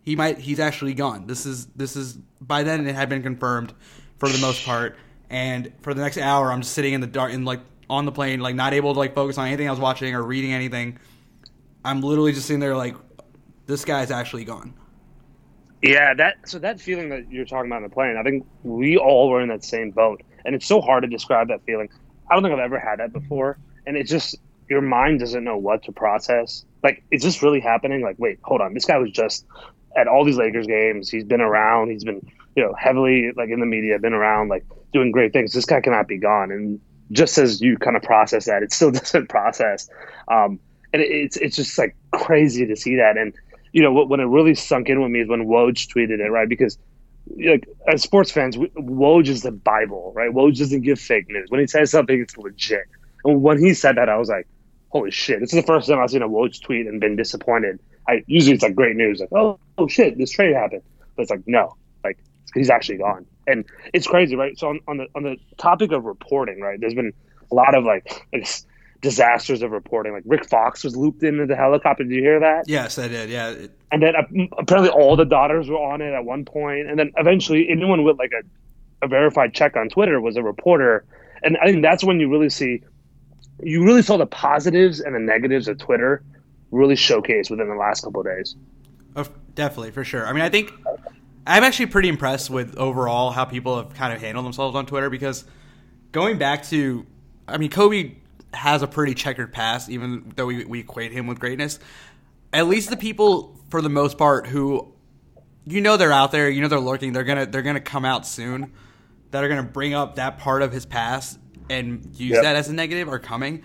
he 0.02 0.14
might, 0.16 0.38
he's 0.38 0.60
actually 0.60 0.94
gone. 0.94 1.26
This 1.26 1.46
is, 1.46 1.66
this 1.74 1.96
is. 1.96 2.18
By 2.40 2.62
then, 2.62 2.86
it 2.86 2.94
had 2.94 3.08
been 3.08 3.22
confirmed 3.22 3.72
for 4.18 4.28
the 4.28 4.38
most 4.38 4.64
part, 4.64 4.96
and 5.28 5.72
for 5.82 5.92
the 5.92 6.02
next 6.02 6.18
hour, 6.18 6.52
I'm 6.52 6.60
just 6.60 6.72
sitting 6.72 6.94
in 6.94 7.00
the 7.00 7.06
dark, 7.08 7.32
in 7.32 7.44
like 7.44 7.60
on 7.90 8.04
the 8.04 8.12
plane, 8.12 8.40
like 8.40 8.54
not 8.54 8.72
able 8.72 8.94
to 8.94 8.98
like 8.98 9.14
focus 9.14 9.36
on 9.36 9.48
anything 9.48 9.68
I 9.68 9.70
was 9.70 9.80
watching 9.80 10.14
or 10.14 10.22
reading 10.22 10.52
anything. 10.52 10.98
I'm 11.84 12.00
literally 12.00 12.32
just 12.32 12.46
sitting 12.46 12.60
there 12.60 12.76
like, 12.76 12.94
this 13.66 13.84
guy's 13.84 14.10
actually 14.10 14.44
gone. 14.44 14.74
Yeah, 15.82 16.14
that 16.14 16.36
so 16.48 16.58
that 16.58 16.80
feeling 16.80 17.08
that 17.08 17.30
you're 17.30 17.46
talking 17.46 17.70
about 17.70 17.76
on 17.76 17.82
the 17.84 17.88
plane, 17.88 18.16
I 18.18 18.22
think 18.22 18.46
we 18.62 18.96
all 18.96 19.30
were 19.30 19.40
in 19.40 19.48
that 19.48 19.64
same 19.64 19.90
boat, 19.90 20.22
and 20.44 20.54
it's 20.54 20.66
so 20.66 20.80
hard 20.80 21.02
to 21.04 21.08
describe 21.08 21.48
that 21.48 21.64
feeling. 21.64 21.88
I 22.30 22.34
don't 22.34 22.42
think 22.42 22.52
I've 22.52 22.60
ever 22.60 22.78
had 22.78 22.98
that 23.00 23.12
before, 23.12 23.58
and 23.86 23.96
it's 23.96 24.10
just 24.10 24.36
your 24.68 24.82
mind 24.82 25.20
doesn't 25.20 25.42
know 25.42 25.56
what 25.56 25.82
to 25.84 25.92
process. 25.92 26.66
Like, 26.82 27.02
is 27.10 27.22
this 27.22 27.42
really 27.42 27.60
happening? 27.60 28.02
Like, 28.02 28.16
wait, 28.18 28.38
hold 28.42 28.60
on, 28.60 28.74
this 28.74 28.84
guy 28.84 28.98
was 28.98 29.10
just 29.10 29.46
at 29.96 30.06
all 30.06 30.24
these 30.24 30.36
Lakers 30.36 30.66
games. 30.66 31.10
He's 31.10 31.24
been 31.24 31.40
around. 31.40 31.90
He's 31.90 32.04
been 32.04 32.20
you 32.56 32.62
know 32.62 32.74
heavily 32.78 33.30
like 33.34 33.48
in 33.48 33.60
the 33.60 33.66
media, 33.66 33.98
been 33.98 34.12
around, 34.12 34.48
like 34.48 34.66
doing 34.92 35.12
great 35.12 35.32
things. 35.32 35.52
This 35.52 35.64
guy 35.64 35.80
cannot 35.80 36.08
be 36.08 36.18
gone. 36.18 36.50
And 36.50 36.80
just 37.12 37.38
as 37.38 37.60
you 37.60 37.76
kind 37.76 37.96
of 37.96 38.02
process 38.02 38.46
that, 38.46 38.62
it 38.62 38.72
still 38.72 38.90
doesn't 38.92 39.28
process. 39.28 39.88
Um, 40.28 40.60
and 40.92 41.02
it, 41.02 41.10
it's 41.10 41.36
it's 41.36 41.56
just 41.56 41.78
like 41.78 41.96
crazy 42.12 42.66
to 42.66 42.76
see 42.76 42.96
that 42.96 43.16
and 43.16 43.34
you 43.72 43.82
know, 43.82 44.04
when 44.04 44.20
it 44.20 44.24
really 44.24 44.54
sunk 44.54 44.88
in 44.88 45.00
with 45.00 45.10
me 45.10 45.20
is 45.20 45.28
when 45.28 45.46
Woj 45.46 45.88
tweeted 45.88 46.18
it, 46.18 46.30
right? 46.30 46.48
Because, 46.48 46.78
like, 47.36 47.68
as 47.86 48.02
sports 48.02 48.30
fans, 48.30 48.56
Woj 48.56 49.28
is 49.28 49.42
the 49.42 49.52
Bible, 49.52 50.12
right? 50.14 50.30
Woj 50.30 50.58
doesn't 50.58 50.82
give 50.82 50.98
fake 50.98 51.28
news. 51.28 51.46
When 51.50 51.60
he 51.60 51.66
says 51.66 51.90
something, 51.90 52.20
it's 52.20 52.36
legit. 52.36 52.84
And 53.24 53.42
when 53.42 53.58
he 53.60 53.74
said 53.74 53.96
that, 53.96 54.08
I 54.08 54.16
was 54.16 54.28
like, 54.28 54.48
holy 54.88 55.10
shit. 55.10 55.40
This 55.40 55.52
is 55.52 55.60
the 55.60 55.66
first 55.66 55.88
time 55.88 56.00
I've 56.00 56.10
seen 56.10 56.22
a 56.22 56.28
Woj 56.28 56.60
tweet 56.62 56.86
and 56.86 57.00
been 57.00 57.16
disappointed. 57.16 57.78
I 58.08 58.24
Usually 58.26 58.54
it's 58.54 58.62
like 58.62 58.74
great 58.74 58.96
news, 58.96 59.20
like, 59.20 59.32
oh, 59.32 59.60
oh 59.78 59.86
shit, 59.86 60.18
this 60.18 60.32
trade 60.32 60.54
happened. 60.54 60.82
But 61.14 61.22
it's 61.22 61.30
like, 61.30 61.46
no, 61.46 61.76
he's 62.54 62.70
actually 62.70 62.98
gone. 62.98 63.26
And 63.46 63.64
it's 63.92 64.06
crazy, 64.06 64.36
right? 64.36 64.58
So 64.58 64.68
on, 64.68 64.80
on 64.86 64.96
the 64.98 65.06
on 65.14 65.22
the 65.22 65.36
topic 65.56 65.92
of 65.92 66.04
reporting, 66.04 66.60
right, 66.60 66.80
there's 66.80 66.94
been 66.94 67.12
a 67.50 67.54
lot 67.54 67.74
of, 67.74 67.84
like, 67.84 68.26
ex- 68.32 68.66
disasters 69.00 69.62
of 69.62 69.70
reporting. 69.70 70.12
Like, 70.12 70.22
Rick 70.26 70.48
Fox 70.48 70.84
was 70.84 70.96
looped 70.96 71.22
into 71.22 71.46
the 71.46 71.56
helicopter. 71.56 72.04
Did 72.04 72.12
you 72.12 72.20
hear 72.20 72.40
that? 72.40 72.68
Yes, 72.68 72.98
I 72.98 73.08
did. 73.08 73.30
Yeah, 73.30 73.54
and 73.90 74.02
then 74.02 74.14
uh, 74.14 74.22
apparently 74.58 74.90
all 74.90 75.16
the 75.16 75.24
daughters 75.24 75.68
were 75.68 75.78
on 75.78 76.00
it 76.00 76.12
at 76.12 76.24
one 76.24 76.44
point, 76.44 76.88
and 76.88 76.98
then 76.98 77.12
eventually 77.16 77.68
anyone 77.68 78.04
with 78.04 78.18
like 78.18 78.32
a, 78.32 79.04
a 79.04 79.08
verified 79.08 79.54
check 79.54 79.76
on 79.76 79.88
Twitter 79.88 80.20
was 80.20 80.36
a 80.36 80.42
reporter, 80.42 81.04
and 81.42 81.56
I 81.56 81.66
think 81.66 81.82
that's 81.82 82.04
when 82.04 82.20
you 82.20 82.30
really 82.30 82.50
see 82.50 82.82
you 83.62 83.84
really 83.84 84.02
saw 84.02 84.16
the 84.16 84.26
positives 84.26 85.00
and 85.00 85.14
the 85.14 85.18
negatives 85.18 85.68
of 85.68 85.78
Twitter 85.78 86.22
really 86.70 86.94
showcased 86.94 87.50
within 87.50 87.68
the 87.68 87.74
last 87.74 88.04
couple 88.04 88.20
of 88.20 88.26
days. 88.26 88.54
Oh, 89.16 89.26
definitely, 89.54 89.90
for 89.90 90.04
sure. 90.04 90.26
I 90.26 90.32
mean, 90.32 90.42
I 90.42 90.48
think 90.48 90.72
I'm 91.46 91.64
actually 91.64 91.86
pretty 91.86 92.08
impressed 92.08 92.50
with 92.50 92.76
overall 92.76 93.30
how 93.30 93.44
people 93.44 93.76
have 93.78 93.94
kind 93.94 94.12
of 94.12 94.20
handled 94.20 94.44
themselves 94.46 94.76
on 94.76 94.86
Twitter 94.86 95.10
because 95.10 95.44
going 96.12 96.38
back 96.38 96.64
to, 96.68 97.06
I 97.48 97.56
mean, 97.58 97.70
Kobe 97.70 98.16
has 98.52 98.82
a 98.82 98.86
pretty 98.86 99.14
checkered 99.14 99.52
past, 99.52 99.88
even 99.88 100.32
though 100.36 100.46
we, 100.46 100.64
we 100.64 100.80
equate 100.80 101.12
him 101.12 101.26
with 101.26 101.38
greatness. 101.40 101.78
At 102.52 102.66
least 102.66 102.90
the 102.90 102.96
people, 102.96 103.58
for 103.70 103.80
the 103.80 103.88
most 103.88 104.18
part, 104.18 104.46
who 104.48 104.92
you 105.66 105.80
know 105.80 105.96
they're 105.96 106.12
out 106.12 106.32
there, 106.32 106.50
you 106.50 106.60
know 106.60 106.68
they're 106.68 106.80
lurking, 106.80 107.12
they're 107.12 107.24
gonna 107.24 107.46
they're 107.46 107.62
gonna 107.62 107.80
come 107.80 108.04
out 108.04 108.26
soon. 108.26 108.72
That 109.30 109.44
are 109.44 109.48
gonna 109.48 109.62
bring 109.62 109.94
up 109.94 110.16
that 110.16 110.38
part 110.38 110.62
of 110.62 110.72
his 110.72 110.84
past 110.84 111.38
and 111.68 112.04
use 112.16 112.32
Yep. 112.32 112.42
that 112.42 112.56
as 112.56 112.68
a 112.68 112.72
negative 112.74 113.08
are 113.08 113.20
coming. 113.20 113.62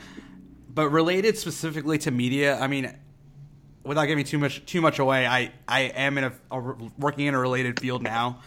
But 0.70 0.90
related 0.90 1.38
specifically 1.38 1.98
to 2.00 2.12
media, 2.12 2.60
I 2.60 2.68
mean, 2.68 2.96
without 3.86 4.06
giving 4.06 4.26
too 4.26 4.38
much 4.40 4.66
too 4.66 4.82
much 4.82 5.00
away, 5.00 5.26
I 5.28 5.52
I 5.68 5.82
am 5.82 6.18
in 6.18 6.26
a, 6.26 6.34
a 6.52 6.60
working 6.98 7.28
in 7.28 7.34
a 7.34 7.40
related 7.40 7.80
field 7.80 8.02
now, 8.04 8.40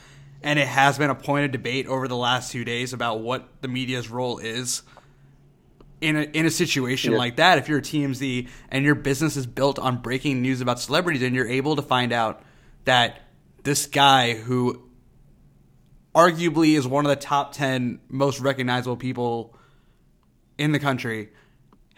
and 0.42 0.58
it 0.58 0.66
has 0.68 0.98
been 0.98 1.10
a 1.10 1.14
point 1.14 1.44
of 1.46 1.52
debate 1.52 1.86
over 1.86 2.08
the 2.08 2.16
last 2.16 2.52
two 2.52 2.64
days 2.64 2.92
about 2.92 3.20
what 3.20 3.48
the 3.60 3.68
media's 3.68 4.10
role 4.10 4.38
is 4.38 4.82
in 6.00 6.16
a 6.16 6.22
in 6.22 6.46
a 6.46 6.50
situation 6.50 7.12
Yeah. 7.12 7.18
like 7.18 7.36
that. 7.36 7.58
If 7.58 7.68
you're 7.68 7.78
a 7.78 7.82
TMZ 7.82 8.48
and 8.70 8.84
your 8.84 8.94
business 8.94 9.36
is 9.36 9.46
built 9.46 9.78
on 9.78 9.98
breaking 10.02 10.42
news 10.42 10.60
about 10.60 10.80
celebrities, 10.80 11.22
and 11.22 11.34
you're 11.34 11.48
able 11.48 11.76
to 11.76 11.82
find 11.82 12.12
out 12.12 12.42
that 12.84 13.20
this 13.64 13.86
guy 13.86 14.34
who 14.34 14.82
arguably 16.14 16.76
is 16.76 16.86
one 16.86 17.04
of 17.04 17.10
the 17.10 17.16
top 17.16 17.52
10 17.52 18.00
most 18.08 18.40
recognizable 18.40 18.96
people 18.96 19.54
in 20.56 20.72
the 20.72 20.78
country 20.78 21.28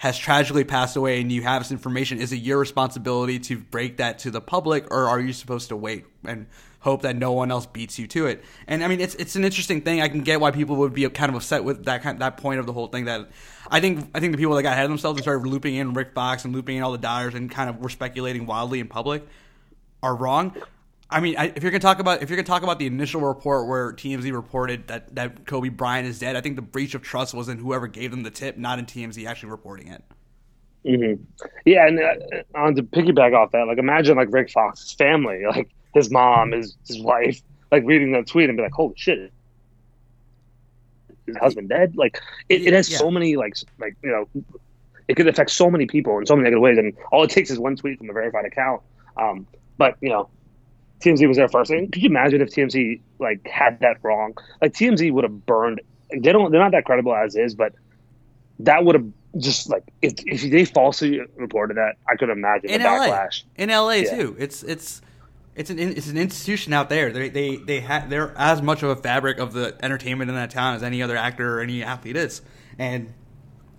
has 0.01 0.17
tragically 0.17 0.65
passed 0.65 0.97
away 0.97 1.21
and 1.21 1.31
you 1.31 1.43
have 1.43 1.61
this 1.61 1.71
information 1.71 2.19
is 2.19 2.33
it 2.33 2.37
your 2.37 2.59
responsibility 2.59 3.39
to 3.39 3.59
break 3.59 3.99
that 3.99 4.19
to 4.19 4.31
the 4.31 4.41
public 4.41 4.91
or 4.91 5.09
are 5.09 5.21
you 5.21 5.33
supposed 5.33 5.69
to 5.69 5.77
wait 5.77 6.07
and 6.25 6.47
hope 6.79 7.03
that 7.03 7.15
no 7.15 7.33
one 7.33 7.51
else 7.51 7.67
beats 7.67 7.99
you 7.99 8.07
to 8.07 8.27
it 8.27 8.43
and 8.67 8.83
i 8.83 8.89
mean 8.89 8.99
it's 8.99 9.15
it's 9.17 9.37
an 9.37 9.45
interesting 9.45 9.83
thing 9.83 10.01
i 10.01 10.09
can 10.09 10.23
get 10.23 10.41
why 10.41 10.51
people 10.51 10.77
would 10.77 10.95
be 10.95 11.07
kind 11.11 11.29
of 11.29 11.37
upset 11.37 11.63
with 11.63 11.85
that 11.85 12.03
kind 12.03 12.19
that 12.21 12.39
point 12.39 12.59
of 12.59 12.65
the 12.65 12.73
whole 12.73 12.87
thing 12.87 13.05
that 13.05 13.29
i 13.71 13.79
think 13.79 14.09
i 14.15 14.21
think 14.21 14.33
the 14.33 14.39
people 14.39 14.55
that 14.55 14.63
got 14.63 14.73
ahead 14.73 14.85
of 14.85 14.91
themselves 14.91 15.19
and 15.19 15.23
started 15.23 15.47
looping 15.47 15.75
in 15.75 15.93
rick 15.93 16.15
fox 16.15 16.47
and 16.47 16.55
looping 16.55 16.79
in 16.79 16.83
all 16.83 16.93
the 16.93 16.99
dyers 16.99 17.35
and 17.35 17.51
kind 17.51 17.69
of 17.69 17.79
were 17.79 17.91
speculating 17.91 18.47
wildly 18.47 18.81
in 18.81 18.89
public 18.89 19.27
are 20.03 20.15
wrong. 20.15 20.57
I 21.11 21.21
mean, 21.21 21.37
I, 21.37 21.47
if 21.57 21.63
you're 21.63 21.73
gonna 21.73 21.81
talk 21.81 21.99
about 21.99 22.23
if 22.23 22.31
you're 22.31 22.37
gonna 22.37 22.47
talk 22.47 22.63
about 22.63 22.79
the 22.79 22.87
initial 22.87 23.21
report 23.21 23.67
where 23.67 23.93
TMZ 23.93 24.33
reported 24.33 24.87
that 24.89 25.15
that 25.17 25.45
Kobe 25.47 25.69
Bryant 25.69 26.07
is 26.07 26.19
dead, 26.21 26.37
I 26.37 26.41
think 26.41 26.57
the 26.57 26.63
breach 26.63 26.95
of 26.95 27.03
trust 27.03 27.35
was 27.35 27.49
in 27.49 27.59
whoever 27.59 27.89
gave 27.89 28.11
them 28.13 28.23
the 28.23 28.31
tip, 28.31 28.57
not 28.57 28.79
in 28.79 28.87
TMZ 28.87 29.27
actually 29.27 29.51
reporting 29.51 29.89
it. 29.89 30.05
hmm 30.85 31.15
Yeah, 31.67 31.87
and 31.87 31.99
uh, 32.01 32.59
on 32.59 32.75
to 32.77 32.83
piggyback 32.83 33.35
off 33.35 33.53
that, 33.53 33.67
like 33.67 33.79
imagine 33.79 34.17
like 34.17 34.29
Rick 34.31 34.51
Fox's 34.51 34.95
family, 34.95 35.43
like 35.49 35.69
his 35.95 36.11
mom, 36.11 36.53
his 36.53 36.77
his 36.89 37.03
wife, 37.03 37.41
like 37.71 37.85
reading 37.85 38.13
that 38.13 38.27
tweet 38.29 38.49
and 38.49 38.57
be 38.57 38.63
like, 38.63 38.73
"Holy 38.73 38.95
shit, 38.97 39.33
his 41.27 41.37
husband 41.37 41.69
dead!" 41.69 41.95
Like 41.97 42.19
it, 42.49 42.63
it 42.67 42.73
has 42.75 42.89
Yeah. 42.89 42.99
so 42.99 43.11
many 43.11 43.37
like 43.37 43.55
like 43.79 43.97
you 44.03 44.11
know, 44.11 44.43
it 45.09 45.15
could 45.17 45.29
affect 45.29 45.51
so 45.51 45.71
many 45.71 45.87
people 45.87 46.19
in 46.19 46.27
so 46.27 46.37
many 46.37 46.45
negative 46.45 46.63
ways, 46.63 46.79
and 46.79 46.95
all 47.13 47.25
it 47.25 47.31
takes 47.31 47.51
is 47.51 47.59
one 47.59 47.77
tweet 47.77 47.99
from 47.99 48.11
a 48.11 48.13
verified 48.13 48.45
account. 48.47 48.83
Um, 49.21 49.47
but 49.79 49.97
you 50.01 50.11
know, 50.11 50.31
TMZ 51.01 51.27
was 51.29 51.37
there 51.37 51.49
first. 51.49 51.71
And 51.71 51.91
could 51.93 52.03
you 52.03 52.09
imagine 52.09 52.41
if 52.41 52.51
TMZ 52.51 53.01
like 53.19 53.47
had 53.47 53.81
that 53.81 53.99
wrong? 54.03 54.35
Like 54.61 54.73
TMZ 54.75 55.13
would 55.13 55.25
have 55.25 55.47
burned. 55.47 55.81
They 56.11 56.33
don't. 56.33 56.51
They're 56.51 56.61
not 56.61 56.73
that 56.73 56.85
credible 56.85 57.15
as 57.15 57.37
is, 57.37 57.55
but 57.55 57.73
that 58.61 58.85
would 58.85 58.95
have 58.95 59.07
just 59.39 59.71
like 59.71 59.85
if 60.03 60.15
if 60.27 60.51
they 60.51 60.65
falsely 60.65 61.21
reported 61.37 61.77
that, 61.77 61.95
I 62.09 62.17
could 62.17 62.31
imagine 62.31 62.71
In 62.71 62.83
the 62.83 62.89
LA, 62.89 63.09
backlash. 63.09 63.43
in 63.57 63.71
LA 63.71 63.91
Yeah. 63.93 64.17
too. 64.17 64.37
It's 64.39 64.63
it's 64.63 65.01
it's 65.55 65.71
an 65.71 65.79
it's 65.79 66.09
an 66.09 66.19
institution 66.19 66.73
out 66.73 66.89
there. 66.89 67.11
They 67.13 67.29
they 67.29 67.57
they 67.57 67.81
ha- 67.81 68.05
they're 68.09 68.35
as 68.37 68.61
much 68.61 68.83
of 68.83 68.91
a 68.91 68.97
fabric 68.97 69.39
of 69.39 69.53
the 69.53 69.77
entertainment 69.83 70.31
in 70.31 70.37
that 70.37 70.51
town 70.51 70.75
as 70.75 70.83
any 70.83 71.03
other 71.03 71.17
actor 71.17 71.59
or 71.59 71.61
any 71.63 71.83
athlete 71.83 72.17
is. 72.17 72.43
And 72.79 73.13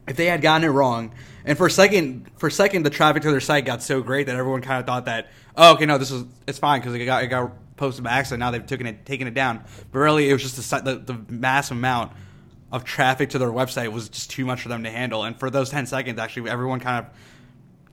if 0.08 0.16
they 0.16 0.26
had 0.28 0.42
gotten 0.42 0.64
it 0.68 0.72
wrong, 0.72 1.12
and 1.46 1.58
for 1.58 1.68
a 1.68 1.72
second, 1.72 2.30
for 2.38 2.48
a 2.48 2.52
second, 2.52 2.84
the 2.84 2.90
traffic 2.90 3.24
to 3.24 3.32
their 3.32 3.40
site 3.40 3.66
got 3.66 3.84
so 3.84 4.02
great 4.02 4.28
that 4.28 4.36
everyone 4.36 4.62
kind 4.62 4.80
of 4.80 4.86
thought 4.86 5.06
that, 5.06 5.28
oh, 5.56 5.74
okay, 5.74 5.86
no, 5.86 5.98
this 5.98 6.12
is 6.12 6.26
it's 6.48 6.60
fine 6.60 6.80
because 6.80 6.94
it 6.94 7.06
got 7.06 7.24
it 7.24 7.28
got 7.28 7.52
posted 7.78 8.04
by 8.04 8.12
accident. 8.12 8.40
Now 8.40 8.52
they've 8.52 8.66
taken 8.66 8.86
it 8.86 9.06
taken 9.06 9.28
it 9.28 9.34
down. 9.34 9.64
But 9.92 10.00
really, 10.00 10.30
it 10.30 10.34
was 10.34 10.42
just 10.42 10.58
the, 10.58 10.82
the 10.82 11.14
the 11.14 11.34
mass 11.34 11.72
amount 11.72 12.12
of 12.72 12.84
traffic 12.84 13.32
to 13.32 13.40
their 13.40 13.50
website 13.50 13.92
was 13.92 14.10
just 14.10 14.32
too 14.32 14.46
much 14.46 14.62
for 14.62 14.70
them 14.70 14.84
to 14.84 14.90
handle. 14.90 15.24
And 15.24 15.38
for 15.38 15.50
those 15.50 15.70
ten 15.70 15.86
seconds, 15.86 16.20
actually, 16.20 16.50
everyone 16.50 16.80
kind 16.80 17.06
of 17.06 17.12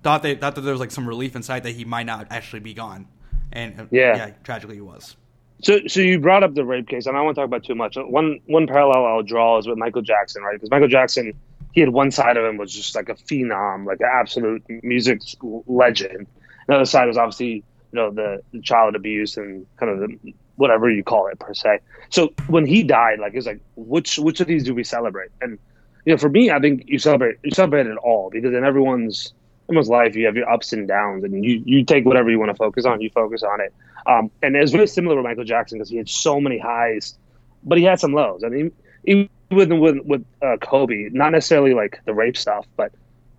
thought 0.02 0.22
they 0.22 0.34
thought 0.34 0.54
that 0.54 0.60
there 0.60 0.72
was 0.72 0.80
like 0.80 0.90
some 0.90 1.06
relief 1.08 1.34
inside 1.34 1.64
that 1.64 1.72
he 1.72 1.84
might 1.84 2.06
not 2.06 2.28
actually 2.30 2.60
be 2.60 2.74
gone. 2.74 3.08
And 3.52 3.80
uh, 3.80 3.84
Yeah. 3.90 4.16
yeah, 4.16 4.30
tragically 4.44 4.76
he 4.76 4.80
was. 4.80 5.16
So, 5.60 5.80
so 5.88 6.00
you 6.00 6.20
brought 6.20 6.44
up 6.44 6.54
the 6.54 6.64
rape 6.64 6.86
case, 6.86 7.06
and 7.06 7.16
I 7.16 7.18
don't 7.18 7.26
want 7.26 7.34
to 7.34 7.40
talk 7.40 7.46
about 7.46 7.64
too 7.64 7.74
much. 7.74 7.96
One 7.96 8.38
one 8.46 8.68
parallel 8.68 9.04
I'll 9.04 9.22
draw 9.24 9.58
is 9.58 9.66
with 9.66 9.76
Michael 9.76 10.02
Jackson, 10.02 10.42
right? 10.42 10.54
Because 10.54 10.70
Michael 10.70 10.86
Jackson, 10.86 11.32
he 11.72 11.80
had 11.80 11.90
one 11.90 12.12
side 12.12 12.36
of 12.36 12.44
him 12.44 12.58
was 12.58 12.72
just 12.72 12.94
like 12.94 13.08
a 13.08 13.14
phenom, 13.14 13.84
like 13.84 13.98
an 14.00 14.08
absolute 14.12 14.62
music 14.84 15.20
legend. 15.66 16.28
The 16.68 16.74
other 16.74 16.84
side 16.84 17.06
was 17.06 17.16
obviously, 17.16 17.54
you 17.54 17.64
know, 17.92 18.10
the, 18.10 18.42
the 18.52 18.60
child 18.60 18.94
abuse 18.94 19.36
and 19.36 19.66
kind 19.78 19.90
of 19.90 19.98
the 20.00 20.34
whatever 20.56 20.90
you 20.90 21.02
call 21.02 21.28
it 21.28 21.38
per 21.38 21.54
se. 21.54 21.80
So 22.10 22.32
when 22.48 22.66
he 22.66 22.82
died, 22.82 23.18
like 23.20 23.32
it 23.32 23.36
was 23.36 23.46
like, 23.46 23.60
which 23.76 24.18
which 24.18 24.40
of 24.40 24.46
these 24.46 24.64
do 24.64 24.74
we 24.74 24.84
celebrate? 24.84 25.30
And 25.40 25.58
you 26.04 26.12
know, 26.12 26.18
for 26.18 26.28
me, 26.28 26.50
I 26.50 26.58
think 26.58 26.84
you 26.86 26.98
celebrate 26.98 27.38
you 27.42 27.50
celebrate 27.50 27.86
it 27.86 27.96
all 27.98 28.30
because 28.30 28.54
in 28.54 28.64
everyone's 28.64 29.32
everyone's 29.68 29.88
life, 29.88 30.16
you 30.16 30.26
have 30.26 30.36
your 30.36 30.50
ups 30.50 30.72
and 30.72 30.88
downs, 30.88 31.24
and 31.24 31.44
you 31.44 31.62
you 31.64 31.84
take 31.84 32.04
whatever 32.04 32.30
you 32.30 32.38
want 32.38 32.50
to 32.50 32.56
focus 32.56 32.84
on, 32.84 33.00
you 33.00 33.10
focus 33.10 33.42
on 33.42 33.60
it. 33.60 33.72
Um, 34.06 34.30
and 34.42 34.56
it's 34.56 34.72
very 34.72 34.86
similar 34.86 35.16
with 35.16 35.24
Michael 35.24 35.44
Jackson 35.44 35.78
because 35.78 35.90
he 35.90 35.96
had 35.96 36.08
so 36.08 36.40
many 36.40 36.58
highs, 36.58 37.16
but 37.62 37.78
he 37.78 37.84
had 37.84 38.00
some 38.00 38.12
lows. 38.12 38.42
I 38.42 38.48
mean, 38.48 38.72
even 39.04 39.28
with 39.50 39.70
with, 39.70 39.98
with 40.04 40.24
uh, 40.42 40.56
Kobe, 40.60 41.10
not 41.12 41.30
necessarily 41.30 41.74
like 41.74 42.00
the 42.04 42.14
rape 42.14 42.36
stuff, 42.36 42.66
but 42.76 42.90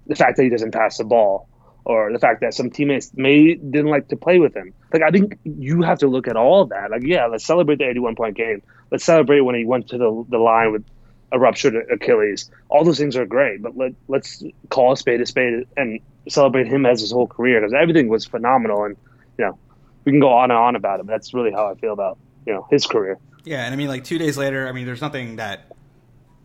the 0.07 0.15
fact 0.15 0.38
that 0.38 0.43
he 0.43 0.50
doesn't 0.50 0.71
pass 0.71 0.98
the 0.98 1.03
ball, 1.03 1.49
or 1.86 2.12
the 2.12 2.19
fact 2.19 2.41
that 2.41 2.53
some 2.53 2.69
teammates 2.69 3.12
may 3.15 3.55
didn't 3.55 3.89
like 3.89 4.07
to 4.09 4.15
play 4.15 4.39
with 4.39 4.55
him. 4.55 4.74
Like 4.93 5.01
I 5.01 5.12
think 5.12 5.38
you 5.43 5.81
have 5.81 6.00
to 6.00 6.07
look 6.07 6.27
at 6.27 6.36
all 6.36 6.62
of 6.62 6.69
that. 6.69 6.91
Like 6.91 7.03
yeah, 7.03 7.25
let's 7.27 7.45
celebrate 7.45 7.79
the 7.79 7.89
81 7.89 8.15
point 8.15 8.36
game. 8.36 8.62
Let's 8.91 9.03
celebrate 9.03 9.41
when 9.41 9.55
he 9.55 9.65
went 9.65 9.89
to 9.89 9.98
the 9.98 10.25
the 10.29 10.38
line 10.38 10.71
with 10.71 10.86
a 11.31 11.39
ruptured 11.39 11.75
Achilles. 11.91 12.50
All 12.69 12.83
those 12.83 12.98
things 12.98 13.15
are 13.15 13.25
great, 13.25 13.62
but 13.62 13.77
let 13.77 13.93
let's 14.07 14.43
call 14.69 14.93
a 14.93 14.98
spade 14.98 15.21
a 15.21 15.25
spade 15.25 15.67
and 15.77 16.00
celebrate 16.27 16.67
him 16.67 16.86
as 16.86 17.01
his 17.01 17.12
whole 17.12 17.27
career 17.27 17.59
because 17.59 17.74
everything 17.74 18.07
was 18.07 18.25
phenomenal. 18.25 18.83
And 18.86 18.98
you 19.38 19.45
know, 19.45 19.57
we 20.05 20.12
can 20.12 20.19
go 20.19 20.29
on 20.29 20.51
and 20.51 20.57
on 20.57 20.75
about 20.75 21.00
it. 21.00 21.05
But 21.05 21.13
that's 21.13 21.33
really 21.33 21.51
how 21.51 21.71
I 21.71 21.75
feel 21.75 21.93
about 21.93 22.17
you 22.45 22.53
know 22.53 22.67
his 22.69 22.86
career. 22.86 23.17
Yeah, 23.45 23.63
and 23.63 23.74
I 23.74 23.77
mean, 23.77 23.88
like 23.88 24.03
two 24.03 24.17
days 24.17 24.38
later, 24.38 24.67
I 24.67 24.71
mean, 24.71 24.86
there's 24.86 25.01
nothing 25.01 25.38
that 25.38 25.71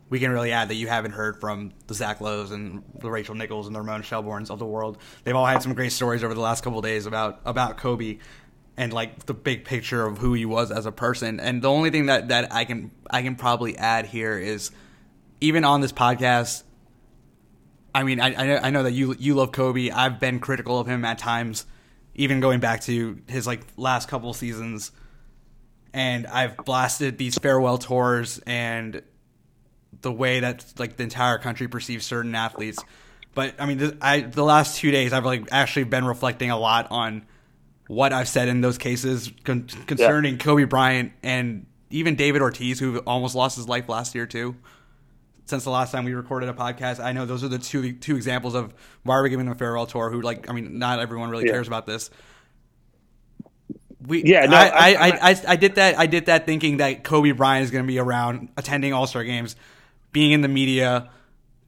we 0.09 0.19
can 0.19 0.31
really 0.31 0.51
add 0.51 0.69
that 0.69 0.75
you 0.75 0.87
haven't 0.87 1.11
heard 1.11 1.39
from 1.39 1.73
the 1.87 1.93
Zach 1.93 2.21
Lowe's 2.21 2.51
and 2.51 2.83
the 2.99 3.09
Rachel 3.09 3.35
Nichols 3.35 3.67
and 3.67 3.75
the 3.75 3.79
Ramona 3.79 4.03
Shelburnes 4.03 4.49
of 4.49 4.59
the 4.59 4.65
world. 4.65 4.99
They've 5.23 5.35
all 5.35 5.45
had 5.45 5.63
some 5.63 5.73
great 5.73 5.91
stories 5.91 6.23
over 6.23 6.33
the 6.33 6.41
last 6.41 6.63
couple 6.63 6.81
days 6.81 7.05
about 7.05 7.41
about 7.45 7.77
Kobe 7.77 8.19
and 8.77 8.93
like 8.93 9.25
the 9.25 9.33
big 9.33 9.65
picture 9.65 10.05
of 10.05 10.17
who 10.17 10.33
he 10.33 10.45
was 10.45 10.71
as 10.71 10.85
a 10.85 10.91
person. 10.91 11.39
And 11.39 11.61
the 11.61 11.69
only 11.69 11.89
thing 11.89 12.07
that, 12.07 12.27
that 12.27 12.53
I 12.53 12.65
can 12.65 12.91
I 13.09 13.23
can 13.23 13.35
probably 13.35 13.77
add 13.77 14.05
here 14.05 14.37
is 14.37 14.71
even 15.41 15.63
on 15.63 15.81
this 15.81 15.91
podcast. 15.91 16.63
I 17.93 18.03
mean, 18.03 18.19
I 18.19 18.57
I 18.57 18.69
know 18.69 18.83
that 18.83 18.91
you 18.91 19.15
you 19.17 19.35
love 19.35 19.51
Kobe. 19.51 19.89
I've 19.89 20.19
been 20.19 20.39
critical 20.39 20.79
of 20.79 20.85
him 20.85 21.03
at 21.03 21.17
times, 21.17 21.65
even 22.13 22.41
going 22.41 22.59
back 22.59 22.81
to 22.81 23.19
his 23.27 23.47
like 23.47 23.61
last 23.77 24.07
couple 24.07 24.33
seasons 24.33 24.91
and 25.95 26.27
I've 26.27 26.57
blasted 26.57 27.17
these 27.17 27.37
farewell 27.37 27.77
tours 27.77 28.39
and 28.45 29.01
the 30.05 30.11
way 30.11 30.39
that 30.39 30.63
like 30.77 30.95
the 30.97 31.03
entire 31.03 31.39
country 31.39 31.67
perceives 31.67 32.05
certain 32.05 32.33
athletes. 32.35 32.77
But 33.33 33.55
I 33.59 33.65
mean, 33.65 33.79
the, 33.79 33.97
I 33.99 34.21
the 34.21 34.43
last 34.43 34.77
two 34.77 34.91
days 34.91 35.11
I've 35.11 35.25
like 35.25 35.49
actually 35.51 35.85
been 35.85 36.05
reflecting 36.05 36.51
a 36.51 36.57
lot 36.57 36.87
on 36.91 37.25
what 37.87 38.13
I've 38.13 38.29
said 38.29 38.47
in 38.47 38.61
those 38.61 38.77
cases 38.77 39.31
con- 39.43 39.67
concerning 39.87 40.37
Kobe 40.37 40.63
Bryant 40.65 41.11
and 41.23 41.65
even 41.89 42.15
David 42.15 42.41
Ortiz, 42.41 42.79
who 42.79 42.99
almost 42.99 43.35
lost 43.35 43.57
his 43.57 43.67
life 43.67 43.89
last 43.89 44.13
year 44.15 44.25
too. 44.27 44.55
Since 45.47 45.63
the 45.63 45.69
last 45.71 45.91
time 45.91 46.05
we 46.05 46.13
recorded 46.13 46.49
a 46.49 46.53
podcast, 46.53 47.03
I 47.03 47.11
know 47.11 47.25
those 47.25 47.43
are 47.43 47.47
the 47.47 47.59
two 47.59 47.93
two 47.93 48.15
examples 48.15 48.53
of 48.55 48.73
why 49.03 49.15
are 49.15 49.23
we 49.23 49.29
giving 49.29 49.45
them 49.47 49.53
a 49.53 49.57
farewell 49.57 49.85
tour. 49.87 50.09
Who 50.11 50.21
like, 50.21 50.49
I 50.49 50.53
mean, 50.53 50.77
not 50.79 50.99
everyone 50.99 51.29
really 51.29 51.45
Yeah. 51.45 51.53
cares 51.53 51.67
about 51.67 51.85
this. 51.87 52.09
We, 54.07 54.23
Yeah, 54.23 54.45
no, 54.45 54.55
I, 54.55 54.67
I- 54.67 54.69
I, 54.69 54.93
I, 55.09 55.31
I, 55.31 55.41
I 55.49 55.55
did 55.55 55.75
that. 55.75 55.97
I 55.97 56.05
did 56.05 56.27
that 56.27 56.45
thinking 56.45 56.77
that 56.77 57.03
Kobe 57.03 57.31
Bryant 57.31 57.63
is 57.65 57.71
going 57.71 57.83
to 57.83 57.87
be 57.87 57.97
around, 57.99 58.49
attending 58.57 58.93
All 58.93 59.07
Star 59.07 59.23
games, 59.23 59.55
being 60.15 60.31
in 60.31 60.39
the 60.39 60.47
media, 60.47 61.09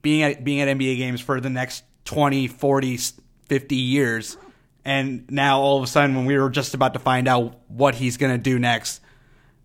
being 0.00 0.22
at 0.22 0.42
being 0.42 0.62
at 0.62 0.68
NBA 0.68 0.96
games 0.96 1.20
for 1.20 1.38
the 1.38 1.50
next 1.50 1.84
20, 2.06 2.48
40, 2.48 2.98
50 3.42 3.76
years. 3.76 4.38
And 4.86 5.30
now 5.30 5.60
all 5.60 5.76
of 5.76 5.84
a 5.84 5.86
sudden, 5.86 6.16
when 6.16 6.24
we 6.24 6.38
were 6.38 6.48
just 6.48 6.72
about 6.72 6.94
to 6.94 6.98
find 6.98 7.28
out 7.28 7.60
what 7.68 7.94
he's 7.94 8.16
going 8.16 8.32
to 8.32 8.38
do 8.38 8.58
next, 8.58 9.02